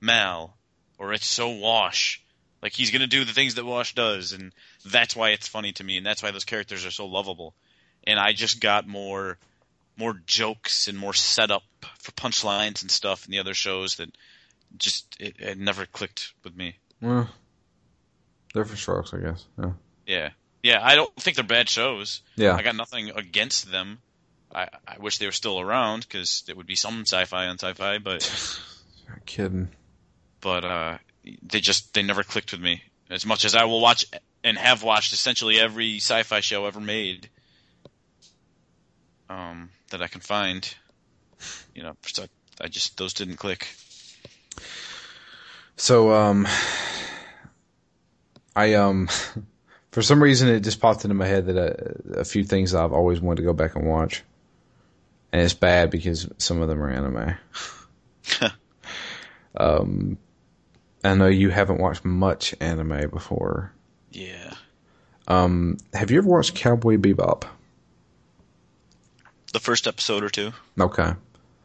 Mal 0.00 0.56
or 0.98 1.12
it's 1.12 1.26
so 1.26 1.50
Wash. 1.50 2.22
Like 2.62 2.72
he's 2.72 2.90
gonna 2.90 3.06
do 3.06 3.26
the 3.26 3.34
things 3.34 3.56
that 3.56 3.66
Wash 3.66 3.94
does, 3.94 4.32
and 4.32 4.50
that's 4.82 5.14
why 5.14 5.32
it's 5.32 5.46
funny 5.46 5.72
to 5.72 5.84
me, 5.84 5.98
and 5.98 6.06
that's 6.06 6.22
why 6.22 6.30
those 6.30 6.46
characters 6.46 6.86
are 6.86 6.90
so 6.90 7.04
lovable. 7.04 7.52
And 8.04 8.18
I 8.18 8.32
just 8.32 8.62
got 8.62 8.88
more, 8.88 9.36
more 9.98 10.22
jokes 10.24 10.88
and 10.88 10.96
more 10.96 11.12
setup 11.12 11.64
for 11.98 12.12
punchlines 12.12 12.80
and 12.80 12.90
stuff 12.90 13.26
in 13.26 13.32
the 13.32 13.40
other 13.40 13.52
shows 13.52 13.96
that 13.96 14.08
just 14.78 15.14
it, 15.20 15.36
it 15.38 15.58
never 15.58 15.84
clicked 15.84 16.32
with 16.44 16.56
me. 16.56 16.76
Different 18.54 18.78
strokes, 18.78 19.12
I 19.14 19.18
guess. 19.18 19.44
Yeah. 19.58 19.72
Yeah, 20.06 20.28
yeah. 20.62 20.80
I 20.82 20.94
don't 20.94 21.14
think 21.16 21.36
they're 21.36 21.44
bad 21.44 21.68
shows. 21.68 22.22
Yeah. 22.36 22.54
I 22.54 22.62
got 22.62 22.76
nothing 22.76 23.10
against 23.10 23.70
them. 23.70 23.98
I, 24.54 24.68
I 24.86 24.98
wish 24.98 25.18
they 25.18 25.26
were 25.26 25.32
still 25.32 25.60
around 25.60 26.02
because 26.02 26.44
it 26.48 26.56
would 26.56 26.66
be 26.66 26.74
some 26.74 27.02
sci-fi 27.02 27.46
on 27.46 27.58
sci-fi, 27.58 27.98
but 27.98 28.22
You're 29.08 29.22
kidding. 29.24 29.68
but 30.40 30.64
uh, 30.64 30.98
they 31.42 31.60
just 31.60 31.94
they 31.94 32.02
never 32.02 32.22
clicked 32.22 32.52
with 32.52 32.60
me 32.60 32.82
as 33.08 33.24
much 33.24 33.44
as 33.44 33.54
I 33.54 33.64
will 33.64 33.80
watch 33.80 34.04
and 34.44 34.58
have 34.58 34.82
watched 34.82 35.12
essentially 35.12 35.58
every 35.58 35.96
sci-fi 35.96 36.40
show 36.40 36.66
ever 36.66 36.80
made. 36.80 37.30
Um, 39.30 39.70
that 39.90 40.02
I 40.02 40.08
can 40.08 40.20
find, 40.20 40.74
you 41.74 41.82
know, 41.82 41.94
so 42.06 42.26
I 42.60 42.68
just 42.68 42.98
those 42.98 43.14
didn't 43.14 43.36
click. 43.36 43.66
So, 45.76 46.12
um, 46.12 46.46
I 48.54 48.74
um, 48.74 49.08
for 49.92 50.02
some 50.02 50.22
reason 50.22 50.48
it 50.48 50.60
just 50.60 50.80
popped 50.80 51.04
into 51.04 51.14
my 51.14 51.26
head 51.26 51.46
that 51.46 51.56
a, 51.56 52.20
a 52.20 52.24
few 52.24 52.44
things 52.44 52.74
I've 52.74 52.92
always 52.92 53.20
wanted 53.20 53.36
to 53.38 53.46
go 53.46 53.52
back 53.52 53.74
and 53.76 53.86
watch, 53.86 54.22
and 55.32 55.42
it's 55.42 55.54
bad 55.54 55.90
because 55.90 56.28
some 56.38 56.60
of 56.60 56.68
them 56.68 56.82
are 56.82 56.90
anime. 56.90 57.36
um, 59.56 60.18
I 61.04 61.14
know 61.14 61.26
you 61.26 61.50
haven't 61.50 61.80
watched 61.80 62.04
much 62.04 62.54
anime 62.60 63.10
before. 63.10 63.72
Yeah, 64.10 64.52
Um, 65.26 65.78
have 65.94 66.10
you 66.10 66.18
ever 66.18 66.28
watched 66.28 66.54
Cowboy 66.54 66.96
Bebop? 66.96 67.44
the 69.54 69.60
first 69.60 69.86
episode 69.86 70.22
or 70.24 70.30
two 70.30 70.50
Okay. 70.80 71.12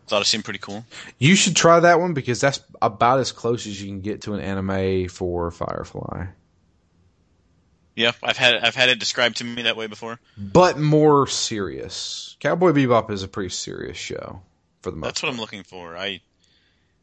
thought 0.08 0.22
it 0.22 0.26
seemed 0.26 0.44
pretty 0.44 0.60
cool. 0.60 0.86
You 1.20 1.36
should 1.36 1.56
try 1.56 1.80
that 1.80 2.00
one 2.02 2.14
because 2.14 2.42
that's 2.42 2.60
about 2.82 3.20
as 3.20 3.32
close 3.32 3.66
as 3.68 3.82
you 3.82 3.88
can 3.88 4.02
get 4.02 4.22
to 4.24 4.34
an 4.34 4.42
anime 4.42 5.08
for 5.10 5.52
Firefly. 5.52 6.26
Yeah, 7.98 8.12
I've 8.22 8.38
had 8.38 8.54
I've 8.58 8.76
had 8.76 8.90
it 8.90 9.00
described 9.00 9.38
to 9.38 9.44
me 9.44 9.64
that 9.64 9.76
way 9.76 9.88
before. 9.88 10.20
But 10.38 10.78
more 10.78 11.26
serious. 11.26 12.38
Cowboy 12.40 12.72
Bebop 12.72 13.10
is 13.10 13.24
a 13.24 13.28
pretty 13.28 13.50
serious 13.50 13.98
show 13.98 14.44
for 14.84 14.92
the 14.92 14.98
most 14.98 15.08
That's 15.08 15.24
what 15.24 15.32
I'm 15.34 15.40
looking 15.40 15.64
for. 15.64 15.98
I, 15.98 16.22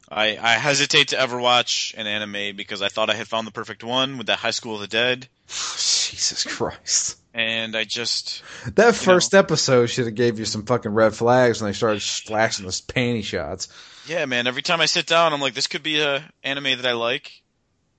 I, 0.09 0.37
I 0.41 0.53
hesitate 0.53 1.09
to 1.09 1.19
ever 1.19 1.37
watch 1.37 1.93
an 1.97 2.07
anime 2.07 2.55
because 2.55 2.81
I 2.81 2.87
thought 2.87 3.09
I 3.09 3.15
had 3.15 3.27
found 3.27 3.45
the 3.45 3.51
perfect 3.51 3.83
one 3.83 4.17
with 4.17 4.27
that 4.27 4.39
High 4.39 4.51
School 4.51 4.75
of 4.75 4.79
the 4.81 4.87
Dead, 4.87 5.27
Jesus 5.47 6.45
Christ. 6.45 7.17
and 7.33 7.75
I 7.75 7.83
just 7.83 8.41
That 8.75 8.95
first 8.95 9.33
episode 9.33 9.87
should 9.87 10.05
have 10.05 10.15
gave 10.15 10.39
you 10.39 10.45
some 10.45 10.65
fucking 10.65 10.93
red 10.93 11.13
flags 11.13 11.61
when 11.61 11.69
they 11.69 11.75
started 11.75 12.01
flashing 12.03 12.63
those 12.63 12.79
panty 12.79 13.21
shots. 13.21 13.67
yeah, 14.07 14.25
man. 14.27 14.47
Every 14.47 14.61
time 14.61 14.79
I 14.79 14.85
sit 14.85 15.07
down, 15.07 15.33
I'm 15.33 15.41
like, 15.41 15.55
this 15.55 15.67
could 15.67 15.83
be 15.83 15.99
a 15.99 16.23
anime 16.41 16.77
that 16.77 16.85
I 16.85 16.93
like, 16.93 17.41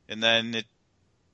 and 0.09 0.23
then 0.23 0.55
it, 0.55 0.65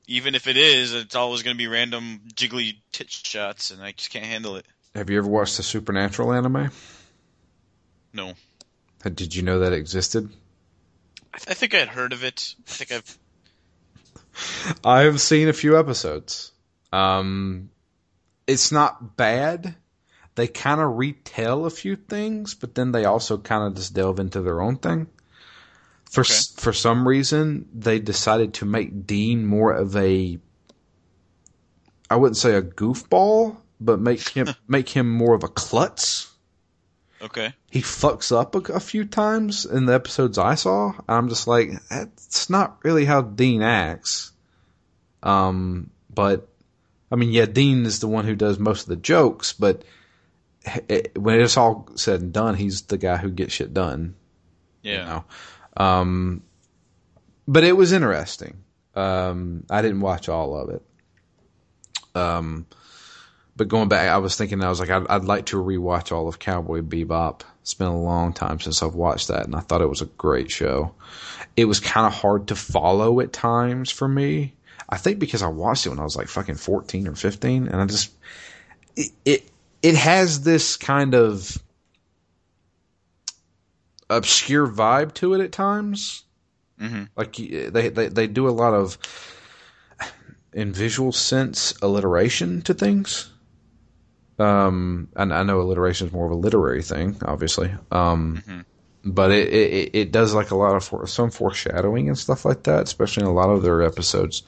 even 0.07 0.35
if 0.35 0.47
it 0.47 0.57
is, 0.57 0.95
it's 0.95 1.15
always 1.15 1.43
going 1.43 1.55
to 1.55 1.59
be 1.59 1.69
random 1.69 2.21
jiggly 2.35 2.77
tit 2.93 3.11
shots, 3.11 3.71
and 3.71 3.83
I 3.83 3.93
just 3.93 4.11
can't 4.11 4.25
handle 4.25 4.57
it. 4.57 4.67
Have 4.95 5.11
you 5.11 5.19
ever 5.19 5.29
watched 5.29 5.57
the 5.57 5.63
Supernatural 5.63 6.33
anime? 6.33 6.71
No, 8.13 8.35
Did 9.03 9.35
you 9.35 9.43
know 9.43 9.61
that 9.61 9.73
existed? 9.73 10.29
I, 11.33 11.39
th- 11.39 11.49
I 11.51 11.55
think 11.55 11.75
I 11.75 11.79
had 11.79 11.89
heard 11.89 12.13
of 12.13 12.25
it. 12.25 12.55
I 12.69 12.71
think 12.71 12.93
I've 12.93 13.19
I 14.85 15.03
have 15.03 15.21
seen 15.21 15.49
a 15.49 15.55
few 15.55 15.79
episodes. 15.79 16.53
Um, 16.93 17.71
it's 18.47 18.71
not 18.73 19.17
bad. 19.17 19.75
They 20.35 20.47
kind 20.47 20.81
of 20.81 20.97
retell 20.97 21.65
a 21.65 21.71
few 21.71 21.97
things, 21.97 22.55
but 22.55 22.75
then 22.75 22.93
they 22.93 23.05
also 23.05 23.39
kind 23.39 23.65
of 23.65 23.75
just 23.77 23.95
delve 23.95 24.19
into 24.19 24.43
their 24.43 24.61
own 24.61 24.77
thing. 24.77 25.07
For 26.13 26.21
s 26.21 26.53
for 26.57 26.75
some 26.75 27.09
reason, 27.09 27.67
they 27.73 27.99
decided 27.99 28.53
to 28.55 28.67
make 28.67 29.07
Dean 29.07 29.47
more 29.47 29.73
of 29.73 29.97
a 29.97 30.39
I 32.11 32.17
wouldn't 32.17 32.37
say 32.37 32.55
a 32.55 32.61
goofball, 32.61 33.57
but 33.81 33.99
make 33.99 34.29
him 34.29 34.49
make 34.69 34.91
him 34.91 35.09
more 35.09 35.35
of 35.35 35.43
a 35.43 35.49
klutz. 35.49 36.31
okay. 37.23 37.55
He 37.71 37.81
fucks 37.81 38.31
up 38.31 38.55
a, 38.55 38.75
a 38.75 38.81
few 38.81 39.07
times 39.07 39.65
in 39.65 39.87
the 39.87 39.95
episodes 39.95 40.37
I 40.37 40.55
saw. 40.55 40.93
I'm 41.09 41.31
just 41.31 41.47
like, 41.47 41.71
that's 41.89 42.51
not 42.51 42.85
really 42.85 43.07
how 43.07 43.23
Dean 43.23 43.63
acts. 43.63 44.33
Um, 45.23 45.89
but 46.13 46.47
I 47.11 47.17
mean, 47.17 47.31
yeah, 47.33 47.47
Dean 47.47 47.87
is 47.87 48.01
the 48.01 48.09
one 48.09 48.27
who 48.27 48.37
does 48.37 48.59
most 48.59 48.83
of 48.83 48.89
the 48.89 48.97
jokes, 48.97 49.55
but 49.55 49.83
it, 50.91 51.17
when 51.17 51.41
it's 51.41 51.57
all 51.57 51.89
said 51.95 52.21
and 52.21 52.35
done, 52.35 52.55
he's 52.55 52.83
the 52.83 52.99
guy 52.99 53.17
who 53.17 53.31
gets 53.31 53.55
shit 53.55 53.73
done. 53.73 54.15
Yeah. 54.83 54.99
You 54.99 55.05
know? 55.07 55.25
Um, 55.77 56.43
but 57.47 57.65
it 57.65 57.77
was 57.77 57.93
interesting. 57.93 58.63
Um, 58.95 59.65
I 59.71 59.83
didn't 59.83 60.01
watch 60.01 60.29
all 60.29 60.57
of 60.57 60.71
it. 60.71 60.83
Um, 62.15 62.67
but 63.57 63.69
going 63.69 63.89
back, 63.89 64.09
I 64.09 64.19
was 64.19 64.37
thinking, 64.37 64.63
I 64.63 64.69
was 64.69 64.81
like, 64.81 64.91
I'd, 64.91 65.07
I'd 65.09 65.25
like 65.25 65.47
to 65.47 65.63
rewatch 65.63 66.13
all 66.13 66.29
of 66.29 66.39
Cowboy 66.39 66.81
Bebop. 66.81 67.43
It's 67.61 67.75
been 67.75 67.89
a 67.89 68.01
long 68.01 68.33
time 68.33 68.61
since 68.61 68.83
I've 68.83 68.95
watched 68.95 69.29
that, 69.29 69.45
and 69.45 69.55
I 69.55 69.61
thought 69.61 69.83
it 69.83 69.89
was 69.89 70.03
a 70.03 70.07
great 70.07 70.51
show. 70.51 70.95
It 71.57 71.67
was 71.67 71.81
kind 71.81 72.07
of 72.07 72.13
hard 72.13 72.49
to 72.49 72.57
follow 72.57 73.21
at 73.21 73.33
times 73.33 73.91
for 73.91 74.09
me. 74.09 74.55
I 74.89 74.97
think 74.97 75.19
because 75.19 75.43
I 75.43 75.49
watched 75.49 75.87
it 75.87 75.91
when 75.91 75.99
I 75.99 76.05
was 76.05 76.17
like 76.17 76.29
fucking 76.29 76.57
14 76.57 77.09
or 77.09 77.15
15, 77.15 77.69
and 77.69 77.81
I 77.81 77.87
just, 77.87 78.11
it, 78.97 79.13
it, 79.25 79.51
it 79.83 79.95
has 79.95 80.43
this 80.43 80.77
kind 80.77 81.15
of 81.15 81.57
obscure 84.17 84.67
vibe 84.67 85.15
to 85.15 85.35
it 85.35 85.41
at 85.41 85.53
times. 85.53 86.25
hmm 86.79 87.05
Like 87.17 87.37
they, 87.37 87.89
they 87.89 88.09
they 88.09 88.27
do 88.27 88.49
a 88.49 88.51
lot 88.51 88.75
of 88.75 88.99
in 90.53 90.73
visual 90.73 91.13
sense 91.13 91.75
alliteration 91.83 92.63
to 92.63 92.75
things. 92.75 93.31
Um, 94.39 95.09
and 95.15 95.33
I 95.33 95.43
know 95.43 95.61
alliteration 95.61 96.09
is 96.09 96.13
more 96.13 96.27
of 96.27 96.33
a 96.33 96.37
literary 96.37 96.83
thing, 96.83 97.17
obviously. 97.25 97.71
Um, 97.91 98.43
Mhm. 98.47 98.65
but 99.05 99.31
it, 99.31 99.53
it 99.53 99.91
it 99.95 100.13
does 100.13 100.35
like 100.35 100.51
a 100.51 100.57
lot 100.57 100.75
of 100.75 100.85
for, 100.85 101.07
some 101.07 101.31
foreshadowing 101.31 102.09
and 102.09 102.19
stuff 102.19 102.45
like 102.45 102.63
that, 102.65 102.85
especially 102.85 103.23
in 103.23 103.29
a 103.29 103.33
lot 103.33 103.51
of 103.51 103.63
their 103.63 103.83
episodes. 103.83 104.43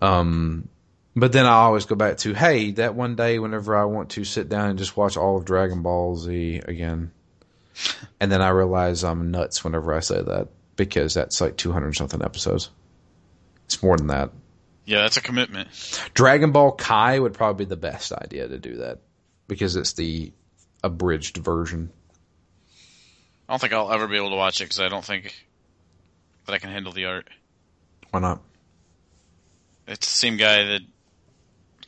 Um, 0.00 0.68
but 1.16 1.32
then 1.32 1.46
I 1.46 1.50
always 1.52 1.86
go 1.86 1.94
back 1.94 2.18
to, 2.18 2.34
hey, 2.34 2.72
that 2.72 2.94
one 2.94 3.14
day 3.14 3.38
whenever 3.38 3.76
I 3.76 3.84
want 3.84 4.10
to 4.10 4.24
sit 4.24 4.48
down 4.48 4.70
and 4.70 4.78
just 4.78 4.96
watch 4.96 5.16
all 5.16 5.36
of 5.36 5.44
Dragon 5.44 5.82
Ball 5.82 6.16
Z 6.16 6.62
again, 6.66 7.12
and 8.20 8.30
then 8.30 8.42
I 8.42 8.48
realize 8.48 9.04
I'm 9.04 9.30
nuts 9.30 9.64
whenever 9.64 9.94
I 9.94 10.00
say 10.00 10.20
that 10.20 10.48
because 10.76 11.14
that's 11.14 11.40
like 11.40 11.56
200 11.56 11.96
something 11.96 12.22
episodes. 12.22 12.70
It's 13.66 13.82
more 13.82 13.96
than 13.96 14.08
that. 14.08 14.30
Yeah, 14.84 15.02
that's 15.02 15.16
a 15.16 15.22
commitment. 15.22 15.68
Dragon 16.12 16.52
Ball 16.52 16.72
Kai 16.72 17.18
would 17.18 17.32
probably 17.32 17.64
be 17.64 17.68
the 17.68 17.76
best 17.76 18.12
idea 18.12 18.46
to 18.46 18.58
do 18.58 18.76
that 18.76 18.98
because 19.48 19.76
it's 19.76 19.94
the 19.94 20.32
abridged 20.82 21.38
version. 21.38 21.90
I 23.48 23.52
don't 23.52 23.60
think 23.60 23.72
I'll 23.72 23.92
ever 23.92 24.06
be 24.06 24.16
able 24.16 24.30
to 24.30 24.36
watch 24.36 24.60
it 24.60 24.64
because 24.64 24.80
I 24.80 24.88
don't 24.88 25.04
think 25.04 25.34
that 26.46 26.52
I 26.52 26.58
can 26.58 26.70
handle 26.70 26.92
the 26.92 27.06
art. 27.06 27.28
Why 28.10 28.20
not? 28.20 28.42
It's 29.86 30.06
the 30.06 30.12
same 30.12 30.36
guy 30.36 30.64
that 30.64 30.80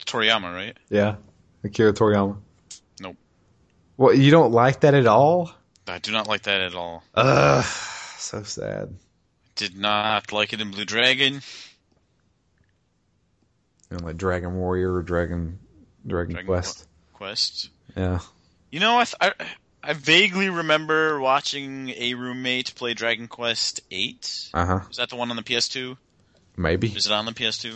Toriyama, 0.05 0.53
right? 0.53 0.77
Yeah, 0.89 1.15
Akira 1.63 1.93
Toriyama. 1.93 2.37
Nope. 2.99 3.17
Well, 3.97 4.13
you 4.13 4.31
don't 4.31 4.51
like 4.51 4.81
that 4.81 4.93
at 4.93 5.07
all? 5.07 5.51
I 5.89 5.99
do 5.99 6.11
not 6.11 6.27
like 6.27 6.43
that 6.43 6.61
at 6.61 6.75
all. 6.75 7.03
Ugh, 7.15 7.65
so 8.17 8.43
sad. 8.43 8.95
Did 9.55 9.77
not 9.77 10.31
like 10.31 10.53
it 10.53 10.61
in 10.61 10.71
Blue 10.71 10.85
Dragon. 10.85 11.41
Know, 13.89 14.05
like 14.05 14.17
Dragon 14.17 14.55
Warrior 14.55 14.93
or 14.93 15.01
Dragon 15.01 15.59
Dragon, 16.05 16.33
Dragon 16.33 16.47
Quest. 16.47 16.87
Quest. 17.13 17.69
Yeah. 17.95 18.19
You 18.69 18.79
know, 18.79 18.97
I, 18.97 19.05
th- 19.05 19.15
I 19.21 19.31
I 19.81 19.93
vaguely 19.93 20.49
remember 20.49 21.19
watching 21.19 21.89
a 21.91 22.13
roommate 22.13 22.75
play 22.75 22.93
Dragon 22.93 23.27
Quest 23.27 23.81
Eight. 23.89 24.49
Uh 24.53 24.65
huh. 24.65 24.79
Was 24.87 24.97
that 24.97 25.09
the 25.09 25.15
one 25.15 25.29
on 25.29 25.37
the 25.37 25.43
PS2? 25.43 25.97
Maybe. 26.57 26.87
Is 26.87 27.05
it 27.05 27.13
on 27.13 27.25
the 27.25 27.31
PS2? 27.31 27.73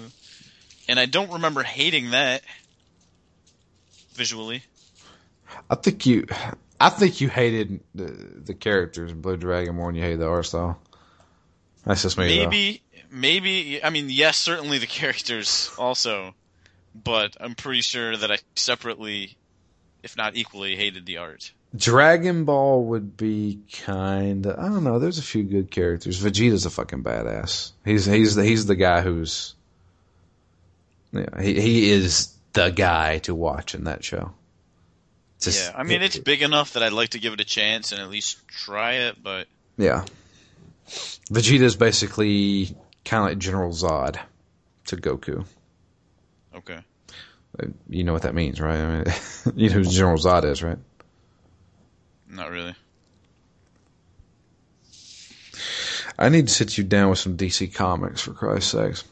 And 0.89 0.99
I 0.99 1.05
don't 1.05 1.31
remember 1.31 1.63
hating 1.63 2.11
that 2.11 2.41
visually. 4.13 4.63
I 5.69 5.75
think 5.75 6.05
you, 6.05 6.25
I 6.81 6.89
think 6.89 7.21
you 7.21 7.29
hated 7.29 7.81
the 7.93 8.05
the 8.05 8.53
characters 8.53 9.11
in 9.11 9.21
Blue 9.21 9.37
Dragon 9.37 9.75
more 9.75 9.87
than 9.87 9.95
you 9.95 10.01
hated 10.01 10.19
the 10.19 10.27
art 10.27 10.45
style. 10.45 10.79
That's 11.85 12.01
just 12.01 12.17
me. 12.17 12.27
though. 12.27 12.49
Maybe, 12.49 12.81
maybe. 13.11 13.83
I 13.83 13.89
mean, 13.89 14.09
yes, 14.09 14.37
certainly 14.37 14.77
the 14.77 14.87
characters 14.99 15.71
also, 15.77 16.33
but 16.95 17.37
I'm 17.39 17.55
pretty 17.55 17.81
sure 17.81 18.15
that 18.15 18.31
I 18.31 18.37
separately, 18.55 19.37
if 20.03 20.17
not 20.17 20.35
equally, 20.35 20.75
hated 20.75 21.05
the 21.05 21.17
art. 21.17 21.51
Dragon 21.75 22.43
Ball 22.43 22.83
would 22.85 23.15
be 23.15 23.59
kind 23.71 24.45
of 24.45 24.59
I 24.59 24.67
don't 24.67 24.83
know. 24.83 24.99
There's 24.99 25.19
a 25.19 25.23
few 25.23 25.43
good 25.43 25.71
characters. 25.71 26.21
Vegeta's 26.21 26.65
a 26.65 26.69
fucking 26.69 27.03
badass. 27.03 27.71
He's 27.85 28.05
he's 28.05 28.35
the, 28.35 28.43
he's 28.43 28.65
the 28.65 28.75
guy 28.75 29.01
who's 29.01 29.55
yeah, 31.13 31.41
he 31.41 31.59
he 31.59 31.91
is 31.91 32.33
the 32.53 32.69
guy 32.69 33.19
to 33.19 33.33
watch 33.33 33.73
in 33.73 33.85
that 33.85 34.03
show. 34.03 34.33
Just- 35.41 35.71
yeah, 35.71 35.77
I 35.77 35.83
mean, 35.83 36.01
it's 36.01 36.17
big 36.17 36.41
enough 36.43 36.73
that 36.73 36.83
I'd 36.83 36.93
like 36.93 37.09
to 37.09 37.19
give 37.19 37.33
it 37.33 37.41
a 37.41 37.45
chance 37.45 37.91
and 37.91 37.99
at 38.01 38.09
least 38.09 38.47
try 38.47 38.93
it, 38.93 39.21
but 39.21 39.47
yeah. 39.77 40.05
Vegeta's 40.87 41.75
basically 41.75 42.75
kind 43.05 43.23
of 43.23 43.29
like 43.31 43.37
General 43.39 43.71
Zod 43.71 44.19
to 44.87 44.97
Goku. 44.97 45.45
okay. 46.55 46.79
Uh, 47.59 47.67
you 47.89 48.03
know 48.03 48.13
what 48.13 48.21
that 48.21 48.35
means, 48.35 48.61
right? 48.61 48.77
I 48.77 48.97
mean, 48.97 49.05
you 49.55 49.69
know 49.69 49.75
who 49.75 49.83
General 49.83 50.17
Zod 50.17 50.45
is, 50.45 50.63
right? 50.63 50.77
Not 52.29 52.49
really. 52.49 52.75
I 56.17 56.29
need 56.29 56.47
to 56.47 56.53
sit 56.53 56.77
you 56.77 56.83
down 56.83 57.09
with 57.09 57.19
some 57.19 57.35
DC 57.35 57.73
comics 57.73 58.21
for 58.21 58.33
Christ's 58.33 58.71
sakes. 58.71 59.03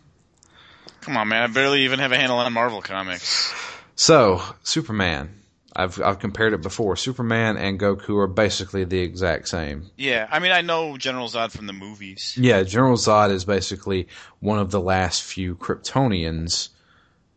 Come 1.02 1.18
on, 1.18 1.28
man. 1.28 1.44
I 1.44 1.48
barely 1.48 1.86
even 1.86 2.00
have 2.00 2.12
a 2.12 2.18
handle 2.18 2.38
on 2.38 2.54
Marvel 2.54 2.82
comics. 2.82 3.54
So, 3.96 4.42
Superman. 4.64 5.39
I've 5.80 6.02
I've 6.02 6.20
compared 6.20 6.54
it 6.54 6.62
before. 6.62 6.96
Superman 6.98 7.56
and 7.56 7.80
Goku 7.80 8.18
are 8.18 8.28
basically 8.28 8.84
the 8.84 9.00
exact 9.00 9.48
same. 9.48 9.90
Yeah, 9.98 10.28
I 10.30 10.40
mean, 10.40 10.52
I 10.52 10.62
know 10.62 10.98
General 10.98 11.30
Zod 11.30 11.52
from 11.52 11.68
the 11.68 11.74
movies. 11.74 12.36
Yeah, 12.40 12.64
General 12.64 12.98
Zod 12.98 13.32
is 13.32 13.46
basically 13.46 14.10
one 14.42 14.60
of 14.60 14.72
the 14.72 14.82
last 14.82 15.24
few 15.24 15.56
Kryptonians 15.56 16.70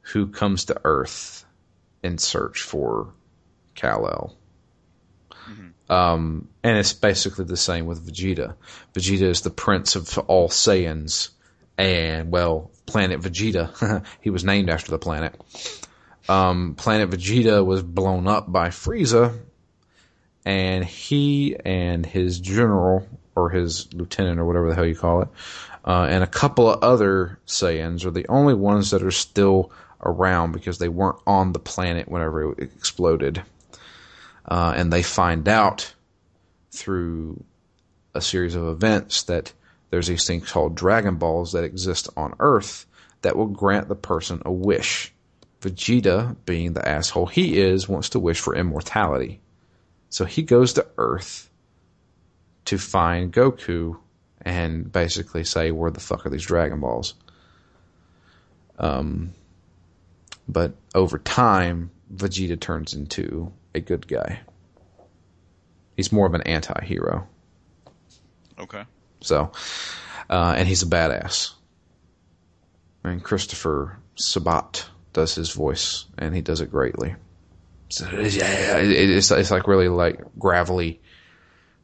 who 0.00 0.26
comes 0.26 0.64
to 0.66 0.80
Earth 0.82 1.44
in 2.02 2.18
search 2.18 2.62
for 2.62 3.14
Kal-El. 3.76 4.36
Um, 5.88 6.48
and 6.62 6.78
it's 6.78 6.94
basically 6.94 7.44
the 7.44 7.56
same 7.56 7.86
with 7.86 8.06
Vegeta. 8.06 8.54
Vegeta 8.94 9.22
is 9.22 9.42
the 9.42 9.50
prince 9.50 9.94
of 9.94 10.18
all 10.20 10.48
Saiyans, 10.48 11.28
and 11.76 12.30
well, 12.30 12.70
Planet 12.86 13.20
Vegeta. 13.20 14.04
he 14.20 14.30
was 14.30 14.42
named 14.42 14.70
after 14.70 14.90
the 14.90 14.98
planet. 14.98 15.38
Um, 16.28 16.74
planet 16.76 17.10
Vegeta 17.10 17.64
was 17.64 17.82
blown 17.82 18.28
up 18.28 18.50
by 18.50 18.68
Frieza, 18.68 19.36
and 20.44 20.84
he 20.84 21.56
and 21.64 22.04
his 22.06 22.38
general 22.38 23.08
or 23.34 23.50
his 23.50 23.92
lieutenant 23.92 24.38
or 24.38 24.44
whatever 24.44 24.68
the 24.68 24.74
hell 24.74 24.86
you 24.86 24.94
call 24.94 25.22
it, 25.22 25.28
uh, 25.84 26.06
and 26.08 26.22
a 26.22 26.28
couple 26.28 26.70
of 26.70 26.82
other 26.82 27.38
Saiyans 27.46 28.04
are 28.04 28.10
the 28.10 28.28
only 28.28 28.54
ones 28.54 28.90
that 28.90 29.02
are 29.02 29.10
still 29.10 29.72
around 30.04 30.52
because 30.52 30.78
they 30.78 30.88
weren't 30.88 31.18
on 31.26 31.52
the 31.52 31.58
planet 31.58 32.08
whenever 32.08 32.52
it 32.52 32.58
exploded. 32.58 33.42
Uh, 34.44 34.74
and 34.76 34.92
they 34.92 35.02
find 35.02 35.48
out 35.48 35.94
through 36.72 37.42
a 38.14 38.20
series 38.20 38.54
of 38.54 38.64
events 38.64 39.22
that 39.24 39.52
there's 39.90 40.08
these 40.08 40.26
things 40.26 40.50
called 40.50 40.74
Dragon 40.74 41.16
Balls 41.16 41.52
that 41.52 41.64
exist 41.64 42.08
on 42.16 42.34
Earth 42.40 42.86
that 43.22 43.36
will 43.36 43.46
grant 43.46 43.88
the 43.88 43.94
person 43.94 44.42
a 44.44 44.52
wish. 44.52 45.11
Vegeta, 45.62 46.36
being 46.44 46.72
the 46.72 46.86
asshole 46.86 47.26
he 47.26 47.58
is, 47.58 47.88
wants 47.88 48.10
to 48.10 48.18
wish 48.18 48.40
for 48.40 48.54
immortality. 48.54 49.40
So 50.10 50.24
he 50.24 50.42
goes 50.42 50.74
to 50.74 50.86
Earth 50.98 51.48
to 52.66 52.78
find 52.78 53.32
Goku 53.32 53.96
and 54.42 54.90
basically 54.90 55.44
say, 55.44 55.70
where 55.70 55.90
the 55.90 56.00
fuck 56.00 56.26
are 56.26 56.30
these 56.30 56.44
Dragon 56.44 56.80
Balls? 56.80 57.14
Um, 58.78 59.32
but 60.48 60.74
over 60.94 61.18
time, 61.18 61.92
Vegeta 62.12 62.60
turns 62.60 62.92
into 62.92 63.52
a 63.74 63.80
good 63.80 64.08
guy. 64.08 64.40
He's 65.96 66.10
more 66.10 66.26
of 66.26 66.34
an 66.34 66.42
anti-hero. 66.42 67.26
Okay. 68.58 68.82
So, 69.20 69.52
uh, 70.28 70.54
and 70.56 70.66
he's 70.66 70.82
a 70.82 70.86
badass. 70.86 71.52
And 73.04 73.22
Christopher 73.22 73.98
Sabat 74.16 74.86
does 75.12 75.34
his 75.34 75.50
voice, 75.50 76.06
and 76.18 76.34
he 76.34 76.40
does 76.40 76.60
it 76.60 76.70
greatly. 76.70 77.14
So 77.88 78.08
yeah, 78.10 78.78
it's 78.78 79.30
it's 79.30 79.50
like 79.50 79.66
really 79.66 79.88
like 79.88 80.20
gravelly. 80.38 81.00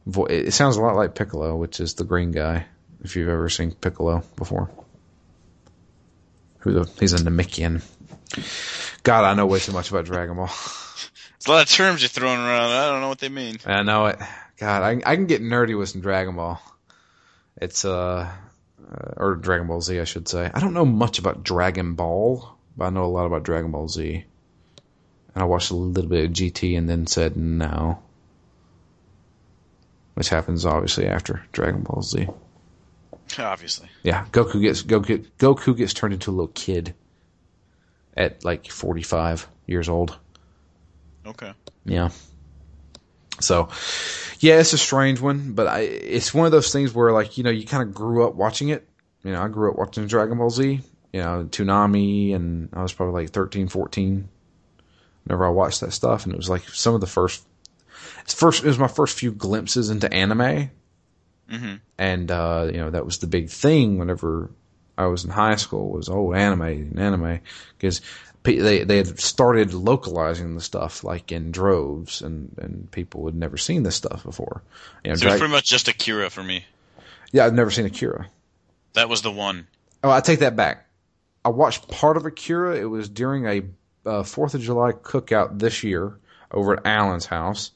Vo- 0.05 0.25
it 0.25 0.51
sounds 0.51 0.77
a 0.77 0.81
lot 0.81 0.95
like 0.95 1.13
Piccolo, 1.15 1.55
which 1.55 1.79
is 1.79 1.93
the 1.93 2.03
green 2.03 2.31
guy. 2.31 2.65
If 3.03 3.15
you've 3.15 3.29
ever 3.29 3.49
seen 3.49 3.71
Piccolo 3.71 4.23
before, 4.35 4.69
who 6.59 6.73
the 6.73 6.91
he's 6.99 7.13
a 7.13 7.17
Namekian. 7.17 7.83
God, 9.03 9.23
I 9.23 9.33
know 9.33 9.45
way 9.45 9.59
too 9.59 9.71
much 9.71 9.89
about 9.89 10.05
Dragon 10.05 10.35
Ball. 10.35 10.49
It's 11.37 11.47
a 11.47 11.51
lot 11.51 11.63
of 11.63 11.69
terms 11.69 12.01
you're 12.01 12.09
throwing 12.09 12.37
around. 12.37 12.71
I 12.71 12.89
don't 12.89 12.99
know 12.99 13.07
what 13.07 13.19
they 13.19 13.29
mean. 13.29 13.57
I 13.65 13.83
know 13.83 14.07
it. 14.07 14.19
God, 14.57 14.83
I, 14.83 15.01
I 15.09 15.15
can 15.15 15.25
get 15.25 15.41
nerdy 15.41 15.77
with 15.77 15.87
some 15.87 16.01
Dragon 16.01 16.35
Ball. 16.35 16.61
It's 17.55 17.85
uh, 17.85 18.29
uh, 18.91 19.13
or 19.15 19.35
Dragon 19.35 19.67
Ball 19.67 19.79
Z, 19.79 19.99
I 19.99 20.03
should 20.03 20.27
say. 20.27 20.51
I 20.53 20.59
don't 20.59 20.73
know 20.73 20.85
much 20.85 21.17
about 21.17 21.43
Dragon 21.43 21.93
Ball, 21.93 22.57
but 22.79 22.85
I 22.85 22.89
know 22.91 23.03
a 23.03 23.07
lot 23.07 23.25
about 23.25 23.43
Dragon 23.43 23.71
Ball 23.71 23.89
Z. 23.89 24.23
And 25.35 25.43
I 25.43 25.45
watched 25.45 25.69
a 25.69 25.75
little 25.75 26.09
bit 26.09 26.25
of 26.25 26.31
GT 26.31 26.77
and 26.77 26.89
then 26.89 27.05
said 27.05 27.35
no, 27.35 27.99
which 30.13 30.29
happens 30.29 30.65
obviously 30.65 31.05
after 31.05 31.43
Dragon 31.51 31.81
Ball 31.81 32.01
Z. 32.01 32.27
Obviously. 33.37 33.89
Yeah, 34.01 34.25
Goku 34.31 34.61
gets 34.61 34.81
Goku 34.81 35.27
Goku 35.37 35.77
gets 35.77 35.93
turned 35.93 36.13
into 36.13 36.31
a 36.31 36.33
little 36.33 36.47
kid 36.47 36.95
at 38.15 38.43
like 38.43 38.71
forty 38.71 39.03
five 39.03 39.47
years 39.67 39.89
old. 39.89 40.17
Okay. 41.27 41.51
Yeah. 41.85 42.09
So, 43.41 43.69
yeah, 44.39 44.59
it's 44.59 44.73
a 44.73 44.77
strange 44.77 45.21
one, 45.21 45.53
but 45.53 45.67
I, 45.67 45.79
it's 45.81 46.33
one 46.33 46.45
of 46.45 46.51
those 46.51 46.73
things 46.73 46.93
where, 46.93 47.11
like, 47.13 47.37
you 47.37 47.43
know, 47.43 47.49
you 47.49 47.65
kind 47.65 47.83
of 47.83 47.93
grew 47.93 48.27
up 48.27 48.35
watching 48.35 48.69
it. 48.69 48.85
You 49.23 49.31
know, 49.31 49.41
I 49.41 49.47
grew 49.47 49.71
up 49.71 49.77
watching 49.77 50.07
Dragon 50.07 50.37
Ball 50.37 50.49
Z, 50.49 50.81
you 51.13 51.21
know, 51.21 51.47
Toonami, 51.49 52.35
and 52.35 52.69
I 52.73 52.81
was 52.81 52.93
probably 52.93 53.23
like 53.23 53.31
13, 53.31 53.67
14 53.67 54.29
whenever 55.23 55.45
I 55.45 55.49
watched 55.49 55.81
that 55.81 55.93
stuff. 55.93 56.25
And 56.25 56.33
it 56.33 56.37
was 56.37 56.49
like 56.49 56.63
some 56.69 56.95
of 56.95 57.01
the 57.01 57.07
first, 57.07 57.43
it's 58.21 58.33
first, 58.33 58.63
it 58.63 58.67
was 58.67 58.79
my 58.79 58.87
first 58.87 59.17
few 59.17 59.31
glimpses 59.31 59.89
into 59.89 60.11
anime. 60.13 60.71
hmm 61.49 61.75
And, 61.97 62.31
uh, 62.31 62.67
you 62.71 62.77
know, 62.77 62.89
that 62.91 63.05
was 63.05 63.19
the 63.19 63.27
big 63.27 63.49
thing 63.49 63.97
whenever 63.97 64.49
I 64.97 65.07
was 65.07 65.25
in 65.25 65.31
high 65.31 65.55
school 65.55 65.89
was, 65.91 66.09
oh, 66.09 66.33
anime, 66.33 66.97
anime. 66.97 67.39
Because 67.77 68.01
they, 68.43 68.83
they 68.83 68.97
had 68.97 69.19
started 69.19 69.73
localizing 69.73 70.55
the 70.55 70.61
stuff 70.61 71.03
like 71.03 71.31
in 71.31 71.51
droves 71.51 72.21
and, 72.21 72.55
and 72.59 72.89
people 72.91 73.25
had 73.25 73.35
never 73.35 73.57
seen 73.57 73.83
this 73.83 73.95
stuff 73.95 74.23
before. 74.23 74.63
You 75.03 75.11
know, 75.11 75.15
So 75.15 75.27
it 75.27 75.31
was 75.31 75.39
pretty 75.39 75.51
much 75.53 75.65
just 75.65 75.87
Akira 75.87 76.29
for 76.29 76.43
me. 76.43 76.65
yeah, 77.31 77.45
I've 77.45 77.53
never 77.53 77.71
seen 77.71 77.85
Akira. 77.85 78.27
That 78.93 79.09
was 79.09 79.21
the 79.21 79.31
one. 79.31 79.67
Oh, 80.03 80.09
I 80.09 80.21
take 80.21 80.39
that 80.39 80.55
back. 80.55 80.85
I 81.43 81.49
watched 81.49 81.87
part 81.87 82.17
of 82.17 82.25
Akira. 82.25 82.77
It 82.77 82.85
was 82.85 83.09
during 83.09 83.45
a 83.45 83.61
uh, 84.05 84.23
Fourth 84.23 84.55
of 84.55 84.61
July 84.61 84.91
cookout 84.91 85.59
this 85.59 85.83
year 85.83 86.17
over 86.51 86.73
at 86.73 86.85
Alan's 86.85 87.25
house. 87.25 87.71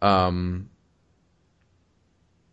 Um, 0.00 0.68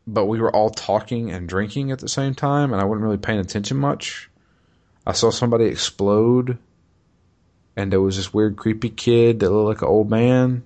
but 0.05 0.25
we 0.25 0.39
were 0.39 0.55
all 0.55 0.69
talking 0.69 1.31
and 1.31 1.47
drinking 1.47 1.91
at 1.91 1.99
the 1.99 2.09
same 2.09 2.33
time, 2.33 2.73
and 2.73 2.81
I 2.81 2.85
wasn't 2.85 3.03
really 3.03 3.17
paying 3.17 3.39
attention 3.39 3.77
much. 3.77 4.29
I 5.05 5.13
saw 5.13 5.29
somebody 5.29 5.65
explode, 5.65 6.57
and 7.75 7.91
there 7.91 8.01
was 8.01 8.17
this 8.17 8.33
weird, 8.33 8.55
creepy 8.55 8.89
kid 8.89 9.39
that 9.39 9.49
looked 9.49 9.67
like 9.67 9.81
an 9.81 9.93
old 9.93 10.09
man, 10.09 10.65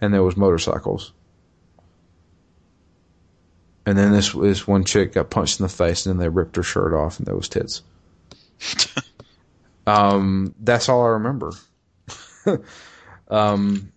and 0.00 0.12
there 0.12 0.22
was 0.22 0.36
motorcycles. 0.36 1.12
And 3.84 3.96
then 3.96 4.12
this 4.12 4.32
this 4.32 4.66
one 4.66 4.84
chick 4.84 5.12
got 5.12 5.30
punched 5.30 5.60
in 5.60 5.64
the 5.64 5.68
face, 5.68 6.06
and 6.06 6.14
then 6.14 6.20
they 6.20 6.28
ripped 6.28 6.56
her 6.56 6.62
shirt 6.62 6.92
off, 6.92 7.18
and 7.18 7.26
there 7.26 7.36
was 7.36 7.48
tits. 7.48 7.82
um, 9.86 10.54
that's 10.60 10.88
all 10.88 11.04
I 11.04 11.08
remember. 11.10 11.52
um, 13.28 13.92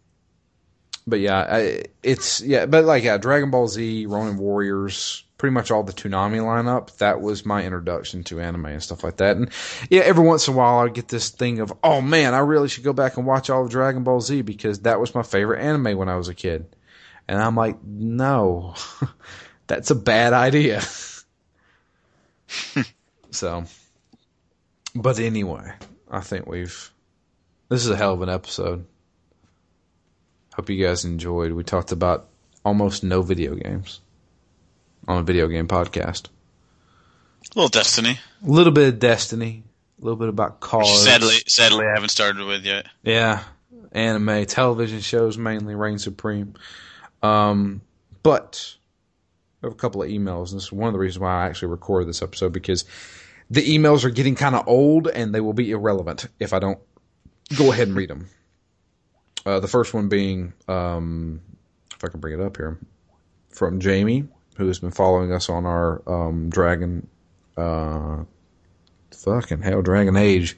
but 1.07 1.19
yeah, 1.19 1.39
I, 1.39 1.83
it's 2.03 2.41
yeah, 2.41 2.65
but 2.65 2.85
like 2.85 3.03
yeah, 3.03 3.17
Dragon 3.17 3.51
Ball 3.51 3.67
Z, 3.67 4.05
Ronin 4.05 4.37
Warriors, 4.37 5.23
pretty 5.37 5.53
much 5.53 5.71
all 5.71 5.83
the 5.83 5.93
Toonami 5.93 6.39
lineup. 6.39 6.95
That 6.97 7.21
was 7.21 7.45
my 7.45 7.63
introduction 7.63 8.23
to 8.25 8.39
anime 8.39 8.65
and 8.67 8.83
stuff 8.83 9.03
like 9.03 9.17
that. 9.17 9.37
And 9.37 9.49
yeah, 9.89 10.01
every 10.01 10.23
once 10.23 10.47
in 10.47 10.53
a 10.53 10.57
while 10.57 10.85
I 10.85 10.89
get 10.89 11.07
this 11.07 11.29
thing 11.29 11.59
of, 11.59 11.73
oh 11.83 12.01
man, 12.01 12.33
I 12.35 12.39
really 12.39 12.67
should 12.67 12.83
go 12.83 12.93
back 12.93 13.17
and 13.17 13.25
watch 13.25 13.49
all 13.49 13.63
of 13.63 13.71
Dragon 13.71 14.03
Ball 14.03 14.21
Z 14.21 14.43
because 14.43 14.81
that 14.81 14.99
was 14.99 15.15
my 15.15 15.23
favorite 15.23 15.61
anime 15.61 15.97
when 15.97 16.09
I 16.09 16.15
was 16.15 16.27
a 16.27 16.35
kid. 16.35 16.75
And 17.27 17.41
I'm 17.41 17.55
like, 17.55 17.83
no, 17.83 18.75
that's 19.67 19.91
a 19.91 19.95
bad 19.95 20.33
idea. 20.33 20.81
so, 23.31 23.63
but 25.01 25.19
anyway, 25.19 25.73
I 26.09 26.21
think 26.21 26.47
we've, 26.47 26.91
this 27.69 27.83
is 27.83 27.89
a 27.89 27.95
hell 27.95 28.13
of 28.13 28.21
an 28.21 28.29
episode. 28.29 28.85
Hope 30.53 30.69
you 30.69 30.85
guys 30.85 31.05
enjoyed. 31.05 31.53
We 31.53 31.63
talked 31.63 31.91
about 31.91 32.27
almost 32.65 33.03
no 33.03 33.21
video 33.21 33.55
games 33.55 34.01
on 35.07 35.19
a 35.19 35.23
video 35.23 35.47
game 35.47 35.67
podcast. 35.67 36.27
A 37.45 37.55
little 37.55 37.69
Destiny. 37.69 38.19
A 38.45 38.49
little 38.49 38.73
bit 38.73 38.93
of 38.93 38.99
Destiny, 38.99 39.63
a 39.99 40.03
little 40.03 40.17
bit 40.17 40.29
about 40.29 40.59
cars. 40.59 41.03
Sadly, 41.03 41.35
sadly, 41.47 41.85
I 41.85 41.93
haven't 41.93 42.09
started 42.09 42.45
with 42.45 42.65
yet. 42.65 42.87
Yeah, 43.03 43.43
anime, 43.91 44.45
television 44.45 44.99
shows 44.99 45.37
mainly 45.37 45.75
reign 45.75 45.97
supreme. 45.97 46.55
Um, 47.23 47.81
but 48.21 48.75
I 49.63 49.67
have 49.67 49.73
a 49.73 49.77
couple 49.77 50.03
of 50.03 50.09
emails, 50.09 50.49
and 50.51 50.57
this 50.57 50.65
is 50.65 50.71
one 50.71 50.87
of 50.87 50.93
the 50.93 50.99
reasons 50.99 51.19
why 51.19 51.43
I 51.43 51.47
actually 51.47 51.69
recorded 51.69 52.07
this 52.07 52.21
episode 52.21 52.53
because 52.53 52.85
the 53.49 53.61
emails 53.61 54.03
are 54.03 54.09
getting 54.09 54.35
kind 54.35 54.55
of 54.55 54.67
old 54.67 55.07
and 55.07 55.33
they 55.33 55.41
will 55.41 55.53
be 55.53 55.71
irrelevant 55.71 56.27
if 56.39 56.53
I 56.53 56.59
don't 56.59 56.79
go 57.57 57.71
ahead 57.71 57.87
and 57.87 57.97
read 57.97 58.09
them. 58.09 58.29
Uh, 59.45 59.59
the 59.59 59.67
first 59.67 59.93
one 59.93 60.09
being, 60.09 60.53
um, 60.67 61.41
if 61.95 62.03
I 62.03 62.09
can 62.09 62.19
bring 62.19 62.39
it 62.39 62.43
up 62.43 62.57
here, 62.57 62.77
from 63.49 63.79
Jamie, 63.79 64.27
who 64.57 64.67
has 64.67 64.79
been 64.79 64.91
following 64.91 65.31
us 65.33 65.49
on 65.49 65.65
our 65.65 66.01
um, 66.07 66.49
Dragon, 66.49 67.07
uh, 67.57 68.23
fucking 69.11 69.61
hell, 69.61 69.81
Dragon 69.81 70.15
Age. 70.15 70.57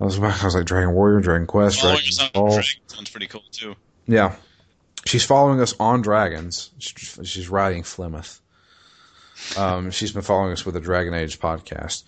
I 0.00 0.04
was, 0.04 0.18
I 0.18 0.44
was 0.44 0.54
like 0.54 0.66
Dragon 0.66 0.92
Warrior, 0.92 1.20
Dragon 1.20 1.46
Quest, 1.46 1.80
Dragon 1.80 2.02
Ball. 2.32 2.50
Dragon 2.50 2.80
sounds 2.86 3.10
pretty 3.10 3.26
cool 3.26 3.42
too. 3.50 3.74
Yeah. 4.06 4.36
She's 5.06 5.24
following 5.24 5.60
us 5.60 5.74
on 5.78 6.02
Dragons. 6.02 6.70
She's 6.78 7.18
she's 7.24 7.48
riding 7.48 7.82
Flemeth. 7.82 8.40
Um, 9.56 9.90
she's 9.90 10.12
been 10.12 10.22
following 10.22 10.52
us 10.52 10.64
with 10.64 10.74
the 10.74 10.80
Dragon 10.80 11.12
Age 11.14 11.38
podcast. 11.40 12.04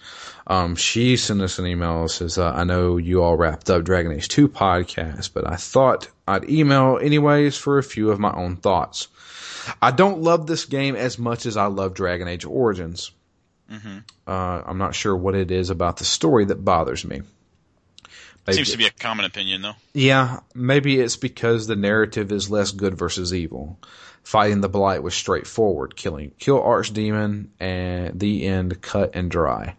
Um, 0.47 0.77
she 0.77 1.17
sent 1.17 1.43
us 1.43 1.59
an 1.59 1.67
email 1.67 2.03
that 2.05 2.11
says, 2.11 2.39
uh, 2.39 2.53
I 2.53 2.65
know 2.65 2.97
you 2.97 3.23
all 3.23 3.37
wrapped 3.37 3.69
up 3.69 3.85
Dragon 3.85 4.13
Age 4.13 4.29
2 4.29 4.49
podcast, 4.49 5.31
but 5.35 5.47
I 5.51 5.57
thought 5.57 6.09
I'd 6.29 6.49
email 6.49 6.99
anyways 7.03 7.57
for 7.57 7.79
a 7.79 7.83
few 7.83 8.11
of 8.11 8.21
my 8.21 8.33
own 8.33 8.57
thoughts. 8.57 9.09
I 9.83 9.91
don't 9.91 10.23
love 10.23 10.47
this 10.47 10.65
game 10.65 10.95
as 10.95 11.19
much 11.19 11.47
as 11.47 11.57
I 11.57 11.67
love 11.67 11.95
Dragon 11.95 12.29
Age 12.29 12.45
Origins. 12.45 13.11
hmm 13.69 13.99
Uh, 14.27 14.63
I'm 14.65 14.79
not 14.79 14.95
sure 14.95 15.17
what 15.17 15.35
it 15.35 15.51
is 15.51 15.71
about 15.71 15.97
the 15.97 16.05
story 16.05 16.45
that 16.47 16.65
bothers 16.65 17.05
me. 17.05 17.23
Seems 18.55 18.71
to 18.73 18.79
be 18.79 18.87
a 18.87 18.91
common 18.91 19.25
opinion 19.25 19.63
though. 19.63 19.75
yeah, 19.93 20.41
maybe 20.55 21.01
it's 21.01 21.17
because 21.17 21.67
the 21.67 21.77
narrative 21.77 22.31
is 22.31 22.51
less 22.51 22.71
good 22.71 22.97
versus 22.97 23.35
evil. 23.35 23.79
Fighting 24.23 24.61
the 24.61 24.69
blight 24.69 25.03
was 25.03 25.15
straightforward, 25.15 25.97
killing 25.97 26.33
kill 26.39 26.61
archdemon 26.61 27.49
and 27.61 28.19
the 28.19 28.45
end 28.47 28.81
cut 28.83 29.15
and 29.15 29.31
dry. 29.31 29.77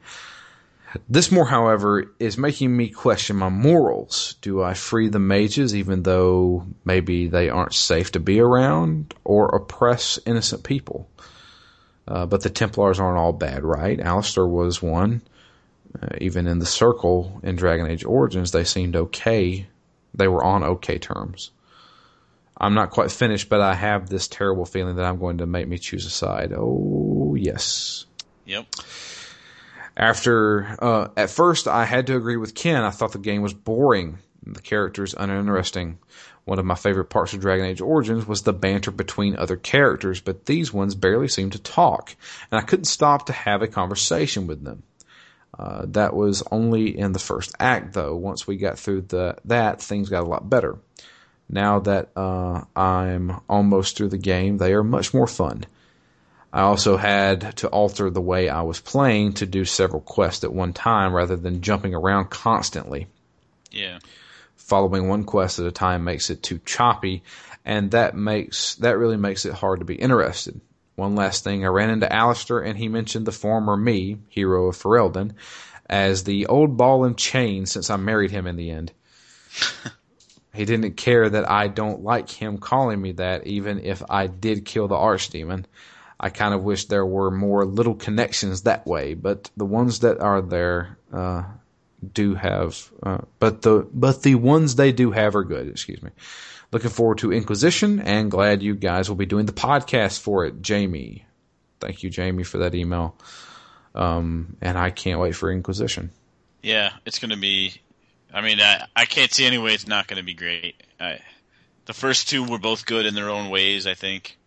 This 1.10 1.32
more, 1.32 1.46
however, 1.46 2.14
is 2.18 2.38
making 2.38 2.76
me 2.76 2.90
question 2.90 3.36
my 3.36 3.50
morals. 3.50 4.36
Do 4.42 4.64
I 4.64 4.74
free 4.74 5.10
the 5.10 5.20
mages 5.20 5.76
even 5.76 6.04
though 6.04 6.66
maybe 6.86 7.28
they 7.28 7.50
aren't 7.50 7.74
safe 7.74 8.14
to 8.14 8.22
be 8.22 8.40
around, 8.40 9.14
or 9.26 9.54
oppress 9.54 10.18
innocent 10.26 10.64
people? 10.64 11.10
Uh, 12.08 12.26
but 12.26 12.42
the 12.42 12.50
Templars 12.50 13.02
aren't 13.02 13.18
all 13.18 13.34
bad, 13.34 13.64
right? 13.64 14.00
Alistair 14.00 14.48
was 14.48 14.82
one. 14.82 15.22
Uh, 16.02 16.08
even 16.20 16.48
in 16.48 16.60
the 16.60 16.66
circle 16.66 17.40
in 17.44 17.56
Dragon 17.56 17.88
Age 17.88 18.06
Origins, 18.06 18.52
they 18.52 18.64
seemed 18.64 18.96
okay. 18.96 19.68
They 20.14 20.28
were 20.28 20.44
on 20.44 20.64
okay 20.64 20.98
terms. 20.98 21.52
I'm 22.60 22.74
not 22.74 22.90
quite 22.90 23.12
finished, 23.12 23.50
but 23.50 23.62
I 23.62 23.76
have 23.76 24.10
this 24.10 24.28
terrible 24.28 24.66
feeling 24.66 24.96
that 24.96 25.06
I'm 25.06 25.20
going 25.20 25.40
to 25.40 25.46
make 25.46 25.68
me 25.68 25.78
choose 25.78 26.06
a 26.06 26.10
side. 26.10 26.54
Oh, 26.56 27.36
yes. 27.38 28.06
Yep. 28.46 28.66
After, 29.96 30.76
uh, 30.80 31.10
at 31.16 31.30
first, 31.30 31.68
I 31.68 31.86
had 31.86 32.08
to 32.08 32.16
agree 32.16 32.38
with 32.38 32.56
Ken. 32.56 32.84
I 32.84 32.90
thought 32.90 33.12
the 33.12 33.20
game 33.20 33.42
was 33.42 33.54
boring. 33.54 34.20
The 34.44 34.62
characters 34.62 35.14
uninteresting. 35.18 36.00
One 36.46 36.60
of 36.60 36.66
my 36.66 36.76
favorite 36.76 37.10
parts 37.10 37.34
of 37.34 37.42
Dragon 37.42 37.66
Age 37.66 37.82
Origins 37.82 38.26
was 38.26 38.44
the 38.44 38.54
banter 38.54 38.92
between 38.92 39.36
other 39.36 39.58
characters, 39.58 40.22
but 40.22 40.46
these 40.46 40.72
ones 40.72 40.96
barely 40.96 41.28
seemed 41.28 41.52
to 41.52 41.60
talk, 41.62 42.16
and 42.50 42.58
I 42.58 42.64
couldn't 42.64 42.86
stop 42.86 43.26
to 43.26 43.34
have 43.34 43.62
a 43.62 43.68
conversation 43.68 44.48
with 44.48 44.64
them. 44.64 44.84
Uh, 45.58 45.86
that 45.88 46.16
was 46.16 46.44
only 46.52 46.98
in 46.98 47.14
the 47.14 47.20
first 47.20 47.56
act, 47.60 47.94
though. 47.94 48.16
Once 48.16 48.46
we 48.48 48.58
got 48.58 48.78
through 48.78 49.02
the 49.02 49.38
that, 49.46 49.82
things 49.82 50.10
got 50.10 50.24
a 50.24 50.28
lot 50.28 50.50
better. 50.50 50.78
Now 51.50 51.80
that 51.80 52.10
uh, 52.16 52.64
I'm 52.76 53.40
almost 53.50 53.98
through 53.98 54.10
the 54.10 54.18
game, 54.18 54.58
they 54.58 54.74
are 54.74 54.84
much 54.84 55.14
more 55.14 55.28
fun. 55.28 55.66
I 56.52 56.62
also 56.62 56.98
had 56.98 57.58
to 57.58 57.68
alter 57.68 58.10
the 58.10 58.22
way 58.22 58.50
I 58.50 58.62
was 58.62 58.80
playing 58.80 59.34
to 59.34 59.46
do 59.46 59.66
several 59.66 60.02
quests 60.02 60.44
at 60.44 60.54
one 60.54 60.74
time 60.74 61.14
rather 61.14 61.36
than 61.36 61.62
jumping 61.62 61.94
around 61.94 62.30
constantly. 62.30 63.08
Yeah. 63.72 64.00
Following 64.56 65.08
one 65.08 65.24
quest 65.24 65.60
at 65.60 65.66
a 65.66 65.72
time 65.72 66.04
makes 66.04 66.30
it 66.30 66.44
too 66.44 66.60
choppy, 66.66 67.24
and 67.64 67.92
that 67.92 68.16
makes 68.16 68.76
that 68.76 68.98
really 68.98 69.18
makes 69.18 69.46
it 69.46 69.54
hard 69.54 69.80
to 69.80 69.86
be 69.86 69.96
interested. 69.96 70.60
One 70.98 71.14
last 71.14 71.44
thing, 71.44 71.64
I 71.64 71.68
ran 71.68 71.92
into 71.92 72.12
Alistair 72.12 72.60
and 72.60 72.76
he 72.76 72.88
mentioned 72.88 73.28
the 73.28 73.32
former 73.32 73.78
me, 73.78 74.18
hero 74.30 74.66
of 74.66 74.78
Ferelden, 74.78 75.34
as 75.88 76.24
the 76.24 76.48
old 76.48 76.76
ball 76.76 77.06
and 77.06 77.16
chain 77.16 77.68
since 77.68 77.92
I 77.92 77.98
married 77.98 78.32
him 78.32 78.48
in 78.48 78.56
the 78.56 78.72
end. 78.72 78.92
he 80.56 80.66
didn't 80.66 80.98
care 80.98 81.30
that 81.30 81.48
I 81.48 81.68
don't 81.68 82.04
like 82.04 82.32
him 82.32 82.58
calling 82.58 83.00
me 83.00 83.12
that, 83.12 83.46
even 83.46 83.80
if 83.86 84.02
I 84.10 84.26
did 84.26 84.66
kill 84.66 84.88
the 84.88 84.96
archdemon. 84.96 85.66
I 86.20 86.30
kind 86.30 86.56
of 86.56 86.64
wish 86.64 86.86
there 86.86 87.06
were 87.06 87.30
more 87.30 87.64
little 87.64 87.94
connections 87.94 88.64
that 88.64 88.88
way, 88.88 89.14
but 89.14 89.52
the 89.56 89.66
ones 89.66 90.00
that 90.00 90.20
are 90.20 90.42
there 90.42 90.98
uh, 91.14 91.44
do 92.12 92.34
have, 92.34 92.90
uh, 93.04 93.20
but 93.40 93.62
the 93.62 93.88
but 93.94 94.24
the 94.24 94.34
ones 94.34 94.74
they 94.74 94.92
do 94.92 95.12
have 95.12 95.36
are 95.36 95.44
good. 95.44 95.68
Excuse 95.68 96.02
me. 96.02 96.10
Looking 96.72 96.90
forward 96.90 97.20
to 97.20 97.32
Inquisition 97.32 98.02
and 98.02 98.30
glad 98.30 98.62
you 98.62 98.76
guys 98.76 99.10
will 99.10 99.16
be 99.16 99.26
doing 99.26 99.46
the 99.46 99.54
podcast 99.54 100.20
for 100.20 100.46
it, 100.46 100.62
Jamie. 100.62 101.26
Thank 101.80 102.04
you, 102.04 102.10
Jamie, 102.10 102.44
for 102.44 102.58
that 102.60 102.76
email. 102.76 103.16
Um, 103.96 104.58
and 104.62 104.78
I 104.78 104.90
can't 104.90 105.20
wait 105.20 105.36
for 105.36 105.52
Inquisition. 105.52 106.12
Yeah, 106.62 106.92
it's 107.06 107.20
going 107.20 107.32
to 107.32 107.38
be. 107.38 107.82
I 108.34 108.42
mean, 108.42 108.60
I, 108.60 108.86
I 108.96 109.06
can't 109.06 109.32
see 109.32 109.46
any 109.46 109.58
way 109.58 109.74
it's 109.74 109.88
not 109.88 110.08
going 110.08 110.18
to 110.18 110.26
be 110.26 110.34
great. 110.34 110.76
I, 111.00 111.20
the 111.86 111.94
first 111.94 112.30
two 112.30 112.44
were 112.44 112.60
both 112.60 112.86
good 112.86 113.06
in 113.06 113.16
their 113.16 113.30
own 113.30 113.50
ways. 113.50 113.88
I 113.88 113.94
think 113.94 114.38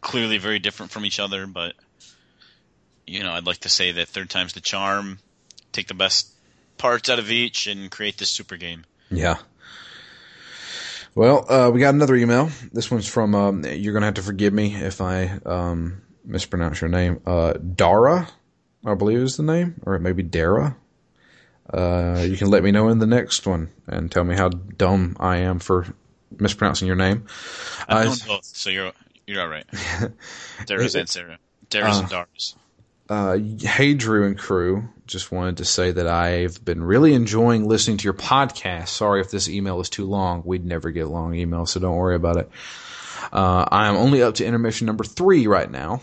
clearly 0.00 0.38
very 0.38 0.58
different 0.58 0.90
from 0.90 1.04
each 1.04 1.20
other, 1.20 1.46
but 1.46 1.74
you 3.06 3.22
know, 3.22 3.32
I'd 3.32 3.46
like 3.46 3.58
to 3.58 3.68
say 3.68 3.92
that 3.92 4.08
third 4.08 4.30
time's 4.30 4.52
the 4.52 4.60
charm. 4.60 5.18
Take 5.72 5.88
the 5.88 5.94
best 5.94 6.28
parts 6.78 7.08
out 7.08 7.18
of 7.18 7.30
each 7.30 7.66
and 7.66 7.90
create 7.90 8.18
this 8.18 8.30
super 8.30 8.56
game. 8.56 8.84
Yeah. 9.10 9.36
Well, 11.14 11.50
uh, 11.50 11.70
we 11.70 11.80
got 11.80 11.94
another 11.94 12.14
email. 12.14 12.50
This 12.72 12.90
one's 12.90 13.08
from. 13.08 13.34
Um, 13.34 13.64
you're 13.64 13.92
gonna 13.92 14.06
have 14.06 14.14
to 14.14 14.22
forgive 14.22 14.52
me 14.52 14.74
if 14.74 15.00
I 15.00 15.38
um, 15.44 16.02
mispronounce 16.24 16.80
your 16.80 16.90
name. 16.90 17.20
Uh, 17.26 17.54
Dara, 17.54 18.28
I 18.84 18.94
believe 18.94 19.18
is 19.18 19.36
the 19.36 19.42
name, 19.42 19.80
or 19.84 19.94
it 19.94 20.00
may 20.00 20.12
be 20.12 20.22
Dara. 20.22 20.76
Uh, 21.72 22.24
you 22.26 22.36
can 22.36 22.48
let 22.48 22.62
me 22.62 22.72
know 22.72 22.88
in 22.88 22.98
the 22.98 23.06
next 23.06 23.46
one 23.46 23.70
and 23.86 24.10
tell 24.10 24.24
me 24.24 24.34
how 24.34 24.48
dumb 24.48 25.16
I 25.20 25.38
am 25.38 25.58
for 25.60 25.86
mispronouncing 26.38 26.86
your 26.86 26.96
name. 26.96 27.26
I've 27.88 28.08
Uh, 28.08 28.26
both, 28.26 28.44
so 28.44 28.70
you're 28.70 28.92
you're 29.26 29.40
all 29.40 29.48
right. 29.48 29.66
Dara's 30.66 30.94
and 30.94 31.08
Sarah. 31.08 31.38
Darius 31.68 32.00
and 32.00 32.08
Darius. 32.08 32.56
Uh, 33.10 33.38
hey, 33.60 33.94
Drew 33.94 34.24
and 34.24 34.38
crew. 34.38 34.88
Just 35.04 35.32
wanted 35.32 35.56
to 35.56 35.64
say 35.64 35.90
that 35.90 36.06
I've 36.06 36.64
been 36.64 36.80
really 36.80 37.12
enjoying 37.12 37.66
listening 37.66 37.96
to 37.96 38.04
your 38.04 38.14
podcast. 38.14 38.86
Sorry 38.86 39.20
if 39.20 39.32
this 39.32 39.48
email 39.48 39.80
is 39.80 39.90
too 39.90 40.06
long. 40.06 40.42
We'd 40.44 40.64
never 40.64 40.92
get 40.92 41.08
long 41.08 41.32
emails, 41.32 41.70
so 41.70 41.80
don't 41.80 41.96
worry 41.96 42.14
about 42.14 42.36
it. 42.36 42.48
Uh, 43.32 43.66
I 43.68 43.88
am 43.88 43.96
only 43.96 44.22
up 44.22 44.36
to 44.36 44.46
intermission 44.46 44.86
number 44.86 45.02
three 45.02 45.48
right 45.48 45.68
now. 45.68 46.02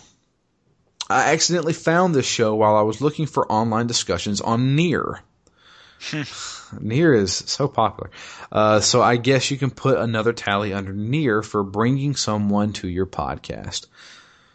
I 1.09 1.31
accidentally 1.31 1.71
found 1.71 2.13
this 2.13 2.25
show 2.25 2.55
while 2.55 2.75
I 2.75 2.81
was 2.81 2.99
looking 2.99 3.25
for 3.25 3.49
online 3.49 3.87
discussions 3.87 4.41
on 4.41 4.75
NieR. 4.75 5.19
NieR 6.01 7.17
is 7.17 7.33
so 7.33 7.69
popular. 7.69 8.11
Uh, 8.51 8.81
so 8.81 9.01
I 9.01 9.15
guess 9.15 9.49
you 9.49 9.57
can 9.57 9.71
put 9.71 9.97
another 9.97 10.33
tally 10.33 10.73
under 10.73 10.93
NieR 10.93 11.41
for 11.45 11.63
bringing 11.63 12.17
someone 12.17 12.73
to 12.73 12.89
your 12.89 13.05
podcast. 13.05 13.87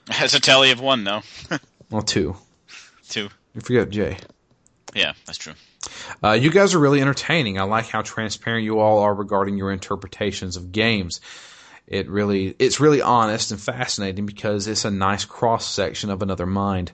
Has 0.08 0.34
a 0.34 0.40
tally 0.40 0.70
of 0.70 0.80
one 0.80 1.04
though. 1.04 1.22
Well, 1.93 2.02
two. 2.02 2.35
Two. 3.09 3.28
You 3.55 3.60
forget 3.60 3.90
Jay. 3.90 4.16
Yeah, 4.94 5.12
that's 5.27 5.39
true. 5.39 5.52
Uh, 6.24 6.32
you 6.32 6.51
guys 6.51 6.74
are 6.74 6.78
really 6.78 7.02
entertaining. 7.02 7.59
I 7.59 7.64
like 7.64 7.86
how 7.86 8.02
transparent 8.02 8.64
you 8.64 8.81
all 8.81 9.01
are 9.01 9.14
regarding 9.14 9.59
your 9.59 9.70
interpretations 9.70 10.56
of 10.56 10.73
games. 10.73 11.20
It 11.86 12.09
really, 12.09 12.55
it's 12.59 12.81
really 12.81 13.02
honest 13.02 13.51
and 13.51 13.60
fascinating 13.60 14.24
because 14.24 14.66
it's 14.66 14.86
a 14.86 14.90
nice 14.90 15.24
cross 15.24 15.66
section 15.66 16.09
of 16.09 16.23
another 16.23 16.47
mind. 16.47 16.93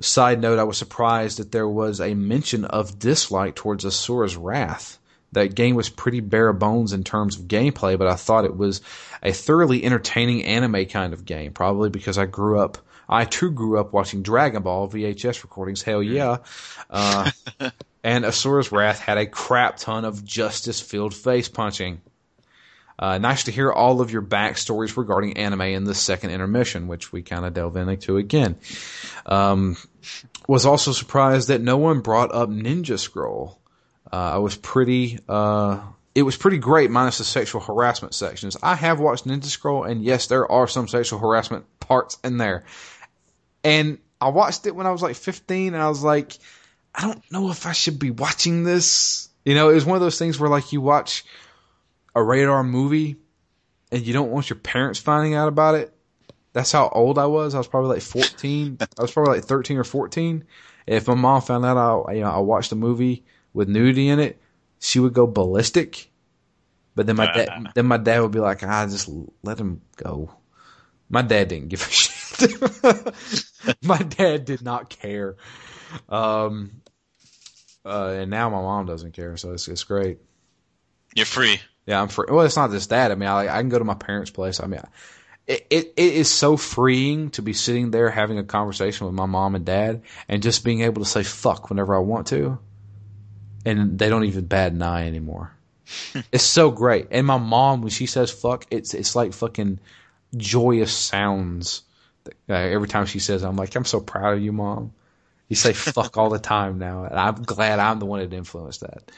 Side 0.00 0.40
note, 0.40 0.58
I 0.58 0.64
was 0.64 0.78
surprised 0.78 1.38
that 1.38 1.52
there 1.52 1.68
was 1.68 2.00
a 2.00 2.14
mention 2.14 2.64
of 2.64 2.98
dislike 2.98 3.54
towards 3.54 3.84
Asura's 3.84 4.36
Wrath. 4.36 4.98
That 5.32 5.54
game 5.54 5.76
was 5.76 5.88
pretty 5.88 6.20
bare 6.20 6.52
bones 6.52 6.92
in 6.92 7.04
terms 7.04 7.38
of 7.38 7.46
gameplay, 7.46 7.98
but 7.98 8.08
I 8.08 8.14
thought 8.14 8.46
it 8.46 8.56
was 8.56 8.80
a 9.22 9.32
thoroughly 9.32 9.84
entertaining 9.84 10.44
anime 10.44 10.86
kind 10.86 11.12
of 11.12 11.24
game, 11.24 11.52
probably 11.52 11.90
because 11.90 12.16
I 12.16 12.26
grew 12.26 12.58
up, 12.60 12.78
I 13.08 13.24
too 13.24 13.50
grew 13.50 13.78
up 13.78 13.92
watching 13.92 14.22
Dragon 14.22 14.62
Ball 14.62 14.88
VHS 14.88 15.42
recordings, 15.42 15.82
hell 15.82 16.02
yeah. 16.02 16.38
Uh, 16.90 17.30
and 18.04 18.24
Asura's 18.24 18.70
Wrath 18.70 19.00
had 19.00 19.18
a 19.18 19.26
crap 19.26 19.78
ton 19.78 20.04
of 20.04 20.24
justice 20.24 20.80
filled 20.80 21.14
face 21.14 21.48
punching. 21.48 22.00
Uh, 22.98 23.16
nice 23.18 23.44
to 23.44 23.52
hear 23.52 23.70
all 23.70 24.00
of 24.00 24.10
your 24.10 24.22
backstories 24.22 24.96
regarding 24.96 25.36
anime 25.36 25.60
in 25.62 25.84
the 25.84 25.94
second 25.94 26.30
intermission, 26.30 26.88
which 26.88 27.12
we 27.12 27.22
kind 27.22 27.44
of 27.44 27.54
delve 27.54 27.76
into 27.76 28.16
again. 28.16 28.56
Um, 29.24 29.76
was 30.48 30.66
also 30.66 30.92
surprised 30.92 31.48
that 31.48 31.60
no 31.60 31.76
one 31.76 32.00
brought 32.00 32.34
up 32.34 32.48
Ninja 32.48 32.98
Scroll. 32.98 33.58
Uh, 34.12 34.16
I 34.16 34.38
was 34.38 34.56
pretty, 34.56 35.18
uh, 35.28 35.80
it 36.14 36.22
was 36.22 36.36
pretty 36.36 36.58
great 36.58 36.90
minus 36.90 37.18
the 37.18 37.24
sexual 37.24 37.60
harassment 37.60 38.14
sections. 38.14 38.56
I 38.62 38.74
have 38.74 38.98
watched 38.98 39.26
Ninja 39.26 39.44
Scroll 39.44 39.84
and 39.84 40.02
yes, 40.02 40.26
there 40.26 40.50
are 40.50 40.66
some 40.66 40.88
sexual 40.88 41.20
harassment 41.20 41.66
parts 41.78 42.18
in 42.24 42.38
there. 42.38 42.64
And 43.64 43.98
I 44.20 44.28
watched 44.28 44.66
it 44.66 44.74
when 44.74 44.86
I 44.86 44.90
was 44.90 45.02
like 45.02 45.16
15 45.16 45.74
and 45.74 45.82
I 45.82 45.88
was 45.88 46.02
like, 46.02 46.38
I 46.94 47.02
don't 47.02 47.22
know 47.30 47.50
if 47.50 47.66
I 47.66 47.72
should 47.72 47.98
be 47.98 48.10
watching 48.10 48.64
this. 48.64 49.28
You 49.44 49.54
know, 49.54 49.70
it 49.70 49.74
was 49.74 49.84
one 49.84 49.96
of 49.96 50.02
those 50.02 50.18
things 50.18 50.38
where 50.38 50.50
like 50.50 50.72
you 50.72 50.80
watch 50.80 51.24
a 52.14 52.22
radar 52.22 52.64
movie 52.64 53.16
and 53.92 54.06
you 54.06 54.12
don't 54.12 54.30
want 54.30 54.50
your 54.50 54.58
parents 54.58 54.98
finding 54.98 55.34
out 55.34 55.48
about 55.48 55.74
it. 55.74 55.92
That's 56.52 56.72
how 56.72 56.88
old 56.88 57.18
I 57.18 57.26
was. 57.26 57.54
I 57.54 57.58
was 57.58 57.68
probably 57.68 57.90
like 57.90 58.02
14. 58.02 58.78
I 58.98 59.02
was 59.02 59.12
probably 59.12 59.36
like 59.36 59.44
13 59.44 59.76
or 59.76 59.84
14. 59.84 60.44
If 60.86 61.06
my 61.06 61.14
mom 61.14 61.42
found 61.42 61.64
out 61.64 62.06
I, 62.08 62.14
you 62.14 62.22
know, 62.22 62.30
I 62.30 62.38
watched 62.38 62.72
a 62.72 62.76
movie 62.76 63.24
with 63.52 63.68
nudity 63.68 64.08
in 64.08 64.18
it, 64.18 64.40
she 64.80 64.98
would 64.98 65.12
go 65.12 65.26
ballistic. 65.26 66.10
But 66.94 67.06
then 67.06 67.16
my 67.16 67.30
dad, 67.30 67.68
then 67.74 67.86
my 67.86 67.98
dad 67.98 68.20
would 68.22 68.32
be 68.32 68.40
like, 68.40 68.62
"Ah, 68.62 68.86
just 68.86 69.08
let 69.42 69.58
him 69.58 69.82
go." 69.96 70.34
My 71.08 71.22
dad 71.22 71.48
didn't 71.48 71.68
give 71.68 71.82
a 71.82 71.84
shit. 71.90 72.17
my 73.82 73.98
dad 73.98 74.44
did 74.44 74.62
not 74.62 74.90
care. 74.90 75.36
Um, 76.08 76.82
uh, 77.84 78.16
and 78.18 78.30
now 78.30 78.50
my 78.50 78.60
mom 78.60 78.86
doesn't 78.86 79.12
care, 79.12 79.36
so 79.36 79.52
it's 79.52 79.68
it's 79.68 79.84
great. 79.84 80.18
You're 81.14 81.26
free. 81.26 81.60
Yeah, 81.86 82.02
I'm 82.02 82.08
free. 82.08 82.26
Well, 82.28 82.44
it's 82.44 82.56
not 82.56 82.70
just 82.70 82.90
that. 82.90 83.10
I 83.10 83.14
mean, 83.14 83.28
I, 83.28 83.48
I 83.48 83.60
can 83.60 83.70
go 83.70 83.78
to 83.78 83.84
my 83.84 83.94
parents' 83.94 84.30
place. 84.30 84.60
I 84.60 84.66
mean, 84.66 84.82
it, 85.46 85.66
it 85.70 85.94
it 85.96 86.12
is 86.12 86.30
so 86.30 86.56
freeing 86.56 87.30
to 87.30 87.42
be 87.42 87.54
sitting 87.54 87.90
there 87.90 88.10
having 88.10 88.38
a 88.38 88.44
conversation 88.44 89.06
with 89.06 89.14
my 89.14 89.26
mom 89.26 89.54
and 89.54 89.64
dad, 89.64 90.02
and 90.28 90.42
just 90.42 90.64
being 90.64 90.82
able 90.82 91.02
to 91.02 91.08
say 91.08 91.22
fuck 91.22 91.70
whenever 91.70 91.94
I 91.94 92.00
want 92.00 92.26
to, 92.28 92.58
and 93.64 93.98
they 93.98 94.10
don't 94.10 94.24
even 94.24 94.44
bat 94.44 94.72
an 94.72 94.82
eye 94.82 95.06
anymore. 95.06 95.52
it's 96.32 96.44
so 96.44 96.70
great. 96.70 97.08
And 97.10 97.26
my 97.26 97.38
mom, 97.38 97.80
when 97.80 97.90
she 97.90 98.06
says 98.06 98.30
fuck, 98.30 98.66
it's 98.70 98.92
it's 98.92 99.16
like 99.16 99.32
fucking 99.32 99.80
joyous 100.36 100.92
sounds. 100.92 101.82
Uh, 102.48 102.54
every 102.54 102.88
time 102.88 103.06
she 103.06 103.18
says, 103.18 103.42
I'm 103.42 103.56
like, 103.56 103.74
I'm 103.74 103.84
so 103.84 104.00
proud 104.00 104.38
of 104.38 104.42
you, 104.42 104.52
mom. 104.52 104.92
You 105.48 105.56
say 105.56 105.72
fuck 105.74 106.16
all 106.16 106.30
the 106.30 106.38
time 106.38 106.78
now, 106.78 107.04
and 107.04 107.18
I'm 107.18 107.42
glad 107.42 107.78
I'm 107.78 107.98
the 107.98 108.06
one 108.06 108.20
that 108.20 108.32
influenced 108.32 108.80
that. 108.80 109.10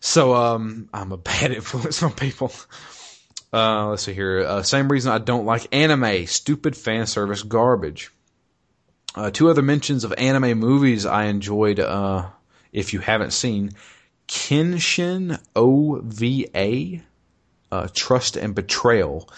So 0.00 0.34
um, 0.34 0.88
I'm 0.92 1.12
a 1.12 1.16
bad 1.16 1.52
influence 1.52 2.02
on 2.02 2.12
people. 2.12 2.52
Uh, 3.52 3.88
let's 3.88 4.02
see 4.02 4.14
here. 4.14 4.40
Uh, 4.40 4.62
same 4.62 4.90
reason 4.90 5.12
I 5.12 5.18
don't 5.18 5.44
like 5.44 5.74
anime. 5.74 6.26
Stupid 6.26 6.76
fan 6.76 7.06
service 7.06 7.42
garbage. 7.42 8.10
Uh, 9.14 9.30
two 9.30 9.50
other 9.50 9.62
mentions 9.62 10.04
of 10.04 10.14
anime 10.16 10.58
movies 10.58 11.04
I 11.04 11.24
enjoyed. 11.24 11.78
Uh, 11.78 12.30
if 12.72 12.94
you 12.94 13.00
haven't 13.00 13.32
seen, 13.32 13.72
Kenshin 14.26 15.38
OVA, 15.54 17.02
uh, 17.70 17.88
Trust 17.92 18.36
and 18.36 18.54
Betrayal, 18.54 19.28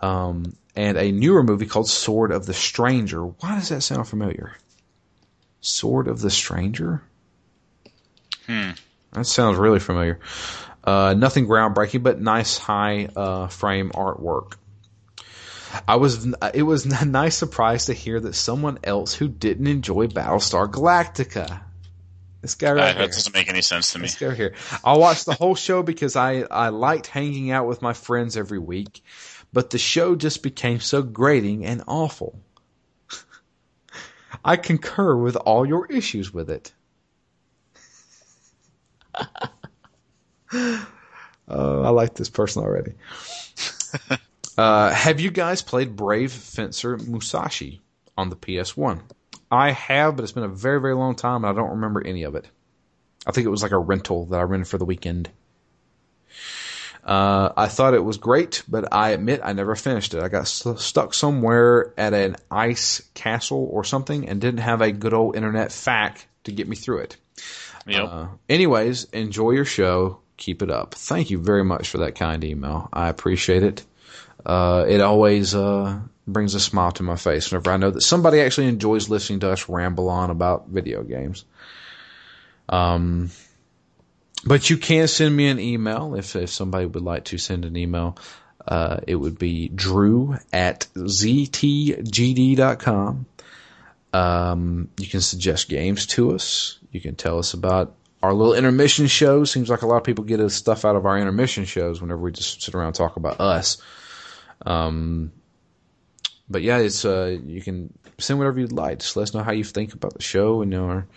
um, 0.00 0.56
and 0.74 0.96
a 0.96 1.12
newer 1.12 1.42
movie 1.42 1.66
called 1.66 1.88
Sword 1.88 2.30
of 2.30 2.46
the 2.46 2.54
Stranger. 2.54 3.24
Why 3.24 3.56
does 3.56 3.68
that 3.68 3.82
sound 3.82 4.08
familiar? 4.08 4.56
Sword 5.60 6.08
of 6.08 6.20
the 6.20 6.30
Stranger. 6.30 7.02
Hmm. 8.46 8.70
That 9.12 9.26
sounds 9.26 9.58
really 9.58 9.78
familiar. 9.78 10.20
Uh, 10.82 11.14
nothing 11.16 11.46
groundbreaking, 11.46 12.02
but 12.02 12.20
nice 12.20 12.58
high 12.58 13.08
uh, 13.14 13.46
frame 13.48 13.90
artwork. 13.90 14.54
I 15.86 15.96
was 15.96 16.26
it 16.54 16.62
was 16.62 16.86
a 17.00 17.04
nice 17.04 17.36
surprise 17.36 17.86
to 17.86 17.94
hear 17.94 18.20
that 18.20 18.34
someone 18.34 18.78
else 18.84 19.14
who 19.14 19.28
didn't 19.28 19.66
enjoy 19.66 20.06
Battlestar 20.06 20.70
Galactica. 20.70 21.62
This 22.40 22.56
guy 22.56 22.72
right 22.72 22.76
that 22.76 22.96
here. 22.96 23.06
doesn't 23.06 23.34
make 23.34 23.48
any 23.48 23.62
sense 23.62 23.92
to 23.92 24.00
me. 24.00 24.02
Let's 24.02 24.18
go 24.18 24.30
here. 24.32 24.54
I 24.84 24.96
watched 24.96 25.26
the 25.26 25.34
whole 25.34 25.54
show 25.54 25.84
because 25.84 26.16
I 26.16 26.40
I 26.40 26.70
liked 26.70 27.06
hanging 27.06 27.52
out 27.52 27.68
with 27.68 27.82
my 27.82 27.92
friends 27.92 28.36
every 28.36 28.58
week, 28.58 29.04
but 29.52 29.70
the 29.70 29.78
show 29.78 30.14
just 30.16 30.42
became 30.42 30.80
so 30.80 31.02
grating 31.02 31.64
and 31.64 31.82
awful. 31.86 32.38
I 34.44 34.56
concur 34.56 35.16
with 35.16 35.36
all 35.36 35.66
your 35.66 35.86
issues 35.86 36.32
with 36.32 36.50
it. 36.50 36.72
uh, 40.52 40.84
I 41.48 41.88
like 41.90 42.14
this 42.14 42.30
person 42.30 42.62
already. 42.62 42.94
uh, 44.58 44.90
have 44.90 45.20
you 45.20 45.30
guys 45.30 45.62
played 45.62 45.96
Brave 45.96 46.32
Fencer 46.32 46.96
Musashi 46.96 47.80
on 48.16 48.30
the 48.30 48.36
PS1? 48.36 49.00
I 49.50 49.72
have, 49.72 50.16
but 50.16 50.22
it's 50.22 50.32
been 50.32 50.44
a 50.44 50.48
very, 50.48 50.80
very 50.80 50.94
long 50.94 51.14
time, 51.14 51.44
and 51.44 51.52
I 51.52 51.60
don't 51.60 51.72
remember 51.72 52.02
any 52.04 52.22
of 52.22 52.34
it. 52.34 52.48
I 53.26 53.32
think 53.32 53.46
it 53.46 53.50
was 53.50 53.62
like 53.62 53.72
a 53.72 53.78
rental 53.78 54.24
that 54.26 54.40
I 54.40 54.44
rented 54.44 54.68
for 54.68 54.78
the 54.78 54.86
weekend. 54.86 55.28
Uh, 57.04 57.52
I 57.56 57.66
thought 57.66 57.94
it 57.94 58.04
was 58.04 58.16
great, 58.16 58.62
but 58.68 58.92
I 58.92 59.10
admit 59.10 59.40
I 59.42 59.52
never 59.52 59.74
finished 59.74 60.14
it. 60.14 60.22
I 60.22 60.28
got 60.28 60.46
st- 60.46 60.78
stuck 60.78 61.14
somewhere 61.14 61.92
at 61.98 62.14
an 62.14 62.36
ice 62.50 63.02
castle 63.14 63.68
or 63.72 63.82
something 63.82 64.28
and 64.28 64.40
didn't 64.40 64.60
have 64.60 64.80
a 64.80 64.92
good 64.92 65.12
old 65.12 65.34
internet 65.34 65.70
FAQ 65.70 66.24
to 66.44 66.52
get 66.52 66.68
me 66.68 66.76
through 66.76 66.98
it. 66.98 67.16
Yep. 67.86 68.08
Uh, 68.08 68.26
anyways, 68.48 69.04
enjoy 69.04 69.50
your 69.50 69.64
show. 69.64 70.18
Keep 70.36 70.62
it 70.62 70.70
up. 70.70 70.94
Thank 70.94 71.30
you 71.30 71.38
very 71.38 71.64
much 71.64 71.88
for 71.88 71.98
that 71.98 72.14
kind 72.14 72.44
email. 72.44 72.88
I 72.92 73.08
appreciate 73.08 73.64
it. 73.64 73.84
Uh, 74.46 74.84
it 74.88 75.00
always 75.00 75.54
uh, 75.54 75.98
brings 76.26 76.54
a 76.54 76.60
smile 76.60 76.92
to 76.92 77.02
my 77.02 77.16
face 77.16 77.50
whenever 77.50 77.70
I 77.72 77.76
know 77.76 77.90
that 77.90 78.00
somebody 78.02 78.40
actually 78.40 78.68
enjoys 78.68 79.08
listening 79.08 79.40
to 79.40 79.50
us 79.50 79.68
ramble 79.68 80.08
on 80.08 80.30
about 80.30 80.68
video 80.68 81.02
games. 81.02 81.44
Um, 82.68 83.30
but 84.44 84.70
you 84.70 84.76
can 84.76 85.08
send 85.08 85.36
me 85.36 85.48
an 85.48 85.58
email 85.60 86.14
if 86.14 86.36
if 86.36 86.50
somebody 86.50 86.86
would 86.86 87.02
like 87.02 87.24
to 87.26 87.38
send 87.38 87.64
an 87.64 87.76
email. 87.76 88.16
Uh, 88.66 88.98
it 89.06 89.16
would 89.16 89.38
be 89.38 89.68
drew 89.68 90.36
at 90.52 90.86
ztgd.com. 90.94 92.06
Um, 94.12 94.88
you 94.98 95.06
can 95.08 95.20
suggest 95.20 95.68
games 95.68 96.06
to 96.06 96.34
us. 96.34 96.78
You 96.90 97.00
can 97.00 97.16
tell 97.16 97.38
us 97.38 97.54
about 97.54 97.94
our 98.22 98.32
little 98.32 98.54
intermission 98.54 99.08
shows. 99.08 99.50
Seems 99.50 99.68
like 99.68 99.82
a 99.82 99.86
lot 99.86 99.96
of 99.96 100.04
people 100.04 100.24
get 100.24 100.48
stuff 100.50 100.84
out 100.84 100.94
of 100.96 101.06
our 101.06 101.18
intermission 101.18 101.64
shows 101.64 102.00
whenever 102.00 102.20
we 102.20 102.30
just 102.30 102.62
sit 102.62 102.74
around 102.74 102.88
and 102.88 102.94
talk 102.94 103.16
about 103.16 103.40
us. 103.40 103.78
Um, 104.64 105.32
but 106.48 106.62
yeah, 106.62 106.78
it's 106.78 107.04
uh, 107.04 107.38
you 107.44 107.62
can 107.62 107.92
send 108.18 108.38
whatever 108.38 108.60
you'd 108.60 108.72
like. 108.72 109.00
Just 109.00 109.16
let 109.16 109.24
us 109.24 109.34
know 109.34 109.42
how 109.42 109.52
you 109.52 109.64
think 109.64 109.94
about 109.94 110.14
the 110.14 110.22
show 110.22 110.62
and 110.62 110.72
or 110.74 111.08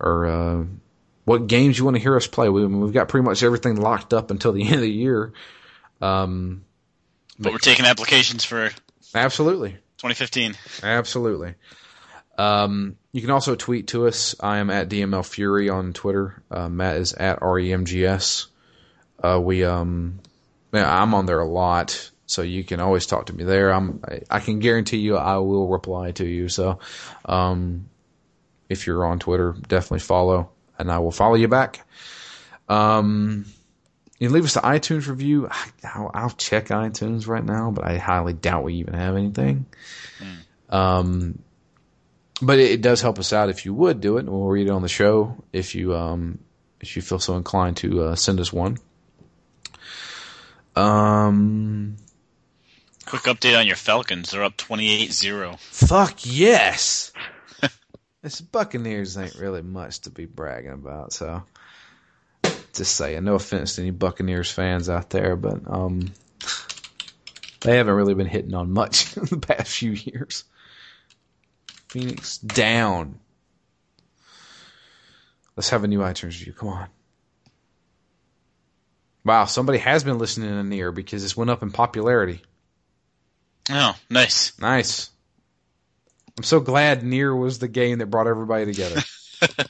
or 0.00 0.26
uh, 0.26 0.64
what 1.26 1.48
games 1.48 1.76
you 1.76 1.84
want 1.84 1.96
to 1.96 2.02
hear 2.02 2.16
us 2.16 2.26
play. 2.26 2.48
We, 2.48 2.64
we've 2.64 2.94
got 2.94 3.08
pretty 3.08 3.24
much 3.24 3.42
everything 3.42 3.76
locked 3.76 4.14
up 4.14 4.30
until 4.30 4.52
the 4.52 4.62
end 4.66 4.76
of 4.76 4.80
the 4.80 4.90
year. 4.90 5.34
Um, 6.00 6.64
But 7.38 7.52
we're 7.52 7.58
taking 7.58 7.84
applications 7.84 8.44
for 8.44 8.70
absolutely. 9.14 9.72
2015. 9.98 10.54
Absolutely. 10.82 11.54
Um, 12.38 12.96
you 13.12 13.20
can 13.22 13.30
also 13.30 13.54
tweet 13.56 13.88
to 13.88 14.06
us. 14.06 14.36
I 14.40 14.58
am 14.58 14.70
at 14.70 14.88
DML 14.88 15.26
Fury 15.26 15.68
on 15.68 15.92
Twitter. 15.92 16.42
Uh, 16.50 16.68
Matt 16.68 16.98
is 16.98 17.12
at 17.12 17.40
REMGS. 17.40 18.46
Uh, 19.22 19.40
we, 19.42 19.64
um, 19.64 20.20
yeah, 20.72 21.02
I'm 21.02 21.14
on 21.14 21.26
there 21.26 21.40
a 21.40 21.48
lot, 21.48 22.10
so 22.26 22.42
you 22.42 22.62
can 22.62 22.78
always 22.78 23.06
talk 23.06 23.26
to 23.26 23.34
me 23.34 23.42
there. 23.44 23.72
I'm, 23.72 24.00
I, 24.06 24.20
I 24.30 24.40
can 24.40 24.58
guarantee 24.58 24.98
you 24.98 25.16
I 25.16 25.38
will 25.38 25.66
reply 25.66 26.12
to 26.12 26.26
you. 26.26 26.48
So, 26.50 26.78
um, 27.24 27.88
if 28.68 28.86
you're 28.86 29.06
on 29.06 29.18
Twitter, 29.18 29.56
definitely 29.68 30.00
follow, 30.00 30.50
and 30.78 30.90
I 30.90 30.98
will 30.98 31.10
follow 31.10 31.34
you 31.34 31.48
back. 31.48 31.86
Um, 32.68 33.46
you 34.18 34.30
leave 34.30 34.44
us 34.44 34.56
an 34.56 34.62
iTunes 34.62 35.08
review. 35.08 35.48
I'll, 35.84 36.10
I'll 36.14 36.30
check 36.30 36.68
iTunes 36.68 37.26
right 37.26 37.44
now, 37.44 37.70
but 37.70 37.84
I 37.84 37.98
highly 37.98 38.32
doubt 38.32 38.64
we 38.64 38.74
even 38.74 38.94
have 38.94 39.16
anything. 39.16 39.66
Um, 40.70 41.38
but 42.42 42.58
it, 42.58 42.70
it 42.72 42.82
does 42.82 43.00
help 43.00 43.18
us 43.18 43.32
out 43.32 43.50
if 43.50 43.64
you 43.64 43.74
would 43.74 44.00
do 44.00 44.16
it, 44.16 44.20
and 44.20 44.30
we'll 44.30 44.48
read 44.48 44.66
it 44.66 44.70
on 44.70 44.82
the 44.82 44.88
show 44.88 45.36
if 45.52 45.74
you 45.74 45.94
um, 45.94 46.38
if 46.80 46.96
you 46.96 47.02
feel 47.02 47.18
so 47.18 47.36
inclined 47.36 47.76
to 47.78 48.02
uh, 48.02 48.16
send 48.16 48.40
us 48.40 48.52
one. 48.52 48.78
Um, 50.74 51.96
Quick 53.06 53.22
update 53.22 53.58
on 53.58 53.66
your 53.66 53.76
Falcons. 53.76 54.32
They're 54.32 54.42
up 54.42 54.56
28-0. 54.56 55.58
fuck 55.60 56.18
yes. 56.24 57.12
This 58.26 58.40
Buccaneers 58.40 59.16
ain't 59.16 59.36
really 59.36 59.62
much 59.62 60.00
to 60.00 60.10
be 60.10 60.26
bragging 60.26 60.72
about, 60.72 61.12
so 61.12 61.44
just 62.72 62.96
saying. 62.96 63.22
No 63.22 63.36
offense 63.36 63.76
to 63.76 63.82
any 63.82 63.92
Buccaneers 63.92 64.50
fans 64.50 64.88
out 64.88 65.10
there, 65.10 65.36
but 65.36 65.60
um, 65.64 66.12
they 67.60 67.76
haven't 67.76 67.94
really 67.94 68.14
been 68.14 68.26
hitting 68.26 68.52
on 68.52 68.72
much 68.72 69.16
in 69.16 69.26
the 69.26 69.38
past 69.38 69.68
few 69.68 69.92
years. 69.92 70.42
Phoenix 71.88 72.38
down. 72.38 73.20
Let's 75.54 75.68
have 75.68 75.84
a 75.84 75.86
new 75.86 76.00
iTunes 76.00 76.40
review. 76.40 76.52
Come 76.52 76.70
on. 76.70 76.88
Wow, 79.24 79.44
somebody 79.44 79.78
has 79.78 80.02
been 80.02 80.18
listening 80.18 80.68
to 80.68 80.76
ear 80.76 80.90
because 80.90 81.22
this 81.22 81.36
went 81.36 81.50
up 81.50 81.62
in 81.62 81.70
popularity. 81.70 82.42
Oh, 83.70 83.94
nice. 84.10 84.58
Nice. 84.58 85.10
I'm 86.36 86.44
so 86.44 86.60
glad 86.60 87.02
NieR 87.02 87.38
was 87.38 87.58
the 87.58 87.68
game 87.68 87.98
that 87.98 88.06
brought 88.06 88.26
everybody 88.26 88.66
together. 88.66 89.02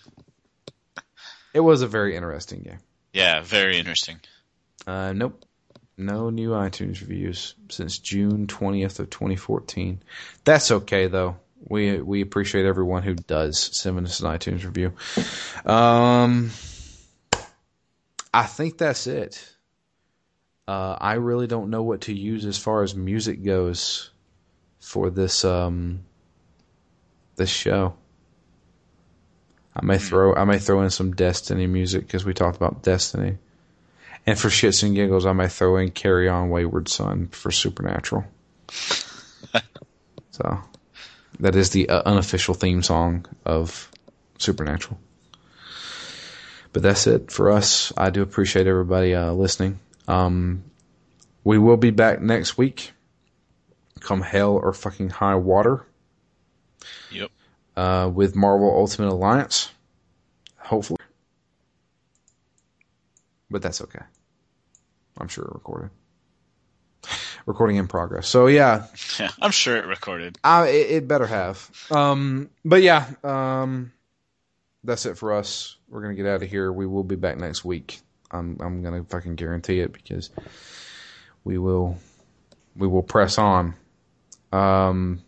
it 1.54 1.60
was 1.60 1.82
a 1.82 1.86
very 1.86 2.16
interesting 2.16 2.62
game. 2.62 2.78
Yeah, 3.12 3.40
very 3.42 3.78
interesting. 3.78 4.20
Uh, 4.86 5.12
nope. 5.12 5.44
No 5.96 6.28
new 6.28 6.50
iTunes 6.50 7.00
reviews 7.00 7.54
since 7.70 7.98
June 7.98 8.46
20th 8.46 8.98
of 8.98 9.08
2014. 9.08 10.02
That's 10.44 10.70
okay 10.70 11.06
though. 11.06 11.36
We 11.68 12.00
we 12.02 12.20
appreciate 12.20 12.66
everyone 12.66 13.02
who 13.02 13.14
does 13.14 13.58
send 13.58 14.04
us 14.04 14.20
an 14.20 14.26
iTunes 14.26 14.64
review. 14.64 14.92
Um, 15.64 16.50
I 18.34 18.44
think 18.44 18.76
that's 18.76 19.06
it. 19.06 19.56
Uh, 20.68 20.96
I 21.00 21.14
really 21.14 21.46
don't 21.46 21.70
know 21.70 21.82
what 21.82 22.02
to 22.02 22.12
use 22.12 22.44
as 22.44 22.58
far 22.58 22.82
as 22.82 22.94
music 22.94 23.42
goes 23.42 24.10
for 24.80 25.08
this 25.10 25.44
um 25.44 26.04
this 27.36 27.50
show. 27.50 27.94
I 29.74 29.84
may 29.84 29.98
throw 29.98 30.34
I 30.34 30.44
may 30.44 30.58
throw 30.58 30.82
in 30.82 30.90
some 30.90 31.14
Destiny 31.14 31.66
music 31.66 32.06
because 32.06 32.24
we 32.24 32.34
talked 32.34 32.56
about 32.56 32.82
Destiny, 32.82 33.36
and 34.26 34.38
for 34.38 34.48
shits 34.48 34.82
and 34.82 34.94
giggles, 34.94 35.26
I 35.26 35.32
may 35.32 35.48
throw 35.48 35.76
in 35.76 35.90
"Carry 35.90 36.28
On 36.28 36.48
Wayward 36.48 36.88
Son" 36.88 37.28
for 37.28 37.50
Supernatural. 37.50 38.24
so 40.30 40.58
that 41.40 41.54
is 41.54 41.70
the 41.70 41.90
uh, 41.90 42.02
unofficial 42.06 42.54
theme 42.54 42.82
song 42.82 43.26
of 43.44 43.90
Supernatural. 44.38 44.98
But 46.72 46.82
that's 46.82 47.06
it 47.06 47.30
for 47.30 47.50
us. 47.50 47.92
I 47.96 48.10
do 48.10 48.22
appreciate 48.22 48.66
everybody 48.66 49.14
uh, 49.14 49.32
listening. 49.32 49.78
Um, 50.08 50.64
we 51.44 51.58
will 51.58 51.76
be 51.76 51.90
back 51.90 52.20
next 52.20 52.58
week. 52.58 52.92
Come 54.00 54.20
hell 54.20 54.52
or 54.52 54.72
fucking 54.72 55.10
high 55.10 55.36
water 55.36 55.86
Yep. 57.10 57.30
uh, 57.76 58.10
with 58.12 58.34
Marvel 58.36 58.68
Ultimate 58.70 59.12
Alliance. 59.12 59.70
Hopefully. 60.58 60.98
But 63.50 63.62
that's 63.62 63.80
okay. 63.80 64.02
I'm 65.18 65.28
sure 65.28 65.44
it 65.44 65.54
recorded. 65.54 65.90
Recording 67.46 67.76
in 67.76 67.86
progress. 67.86 68.26
So 68.28 68.48
yeah, 68.48 68.86
Yeah, 69.20 69.30
I'm 69.40 69.52
sure 69.52 69.76
it 69.76 69.86
recorded. 69.86 70.36
I, 70.42 70.66
it, 70.68 70.90
it 70.90 71.08
better 71.08 71.26
have. 71.26 71.70
Um, 71.92 72.50
but 72.64 72.82
yeah, 72.82 73.06
um, 73.22 73.92
that's 74.82 75.06
it 75.06 75.16
for 75.16 75.32
us. 75.32 75.76
We're 75.88 76.02
gonna 76.02 76.14
get 76.14 76.26
out 76.26 76.42
of 76.42 76.50
here. 76.50 76.72
We 76.72 76.86
will 76.86 77.04
be 77.04 77.14
back 77.14 77.38
next 77.38 77.64
week. 77.64 78.00
I'm 78.32 78.56
I'm 78.60 78.82
gonna 78.82 79.04
fucking 79.04 79.36
guarantee 79.36 79.78
it 79.80 79.92
because 79.92 80.30
we 81.44 81.56
will 81.58 81.96
we 82.74 82.88
will 82.88 83.04
press 83.04 83.38
on. 83.38 83.74
Um, 84.52 85.22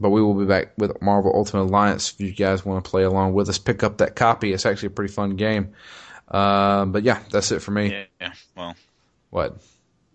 but 0.00 0.10
we 0.10 0.22
will 0.22 0.34
be 0.34 0.46
back 0.46 0.72
with 0.78 1.00
Marvel 1.02 1.32
Ultimate 1.34 1.64
Alliance 1.64 2.12
if 2.12 2.20
you 2.20 2.32
guys 2.32 2.64
want 2.64 2.84
to 2.84 2.90
play 2.90 3.02
along 3.02 3.34
with 3.34 3.48
us. 3.48 3.58
Pick 3.58 3.82
up 3.82 3.98
that 3.98 4.16
copy. 4.16 4.52
It's 4.52 4.66
actually 4.66 4.88
a 4.88 4.90
pretty 4.90 5.12
fun 5.12 5.36
game. 5.36 5.74
Uh, 6.28 6.84
but 6.86 7.02
yeah, 7.02 7.20
that's 7.30 7.52
it 7.52 7.60
for 7.60 7.70
me. 7.72 7.90
Yeah, 7.90 8.04
yeah. 8.20 8.32
Well, 8.56 8.74
What? 9.30 9.58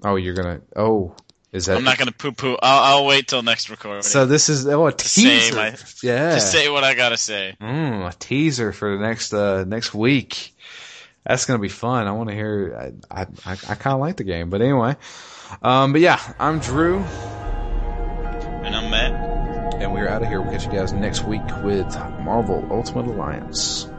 Oh, 0.03 0.15
you're 0.15 0.33
gonna. 0.33 0.61
Oh, 0.75 1.15
is 1.51 1.65
that? 1.67 1.77
I'm 1.77 1.83
not 1.83 1.97
gonna 1.97 2.11
poo-poo. 2.11 2.57
I'll, 2.61 2.97
I'll 2.99 3.05
wait 3.05 3.27
till 3.27 3.41
next 3.41 3.69
recording 3.69 4.01
So 4.03 4.25
this 4.25 4.49
is 4.49 4.67
oh 4.67 4.87
a 4.87 4.91
teaser. 4.91 5.55
my- 5.55 5.75
yeah. 6.03 6.35
to 6.35 6.41
say 6.41 6.69
what 6.69 6.83
I 6.83 6.93
gotta 6.95 7.17
say. 7.17 7.55
Mm, 7.61 8.07
a 8.07 8.13
teaser 8.13 8.71
for 8.73 8.97
the 8.97 9.01
next 9.01 9.33
uh, 9.33 9.63
next 9.65 9.93
week. 9.93 10.53
That's 11.25 11.45
gonna 11.45 11.59
be 11.59 11.69
fun. 11.69 12.07
I 12.07 12.11
want 12.11 12.29
to 12.29 12.35
hear. 12.35 12.93
I 13.11 13.21
I, 13.21 13.25
I, 13.45 13.51
I 13.53 13.75
kind 13.75 13.93
of 13.95 13.99
like 13.99 14.17
the 14.17 14.23
game, 14.25 14.49
but 14.49 14.61
anyway. 14.61 14.95
Um, 15.61 15.91
but 15.91 16.01
yeah, 16.01 16.19
I'm 16.39 16.59
Drew, 16.59 16.99
And 19.79 19.93
we're 19.93 20.07
out 20.07 20.23
of 20.23 20.29
here. 20.29 20.41
We'll 20.41 20.51
catch 20.51 20.65
you 20.65 20.71
guys 20.71 20.93
next 20.93 21.23
week 21.25 21.43
with 21.63 21.93
Marvel 22.21 22.65
Ultimate 22.71 23.07
Alliance. 23.07 23.89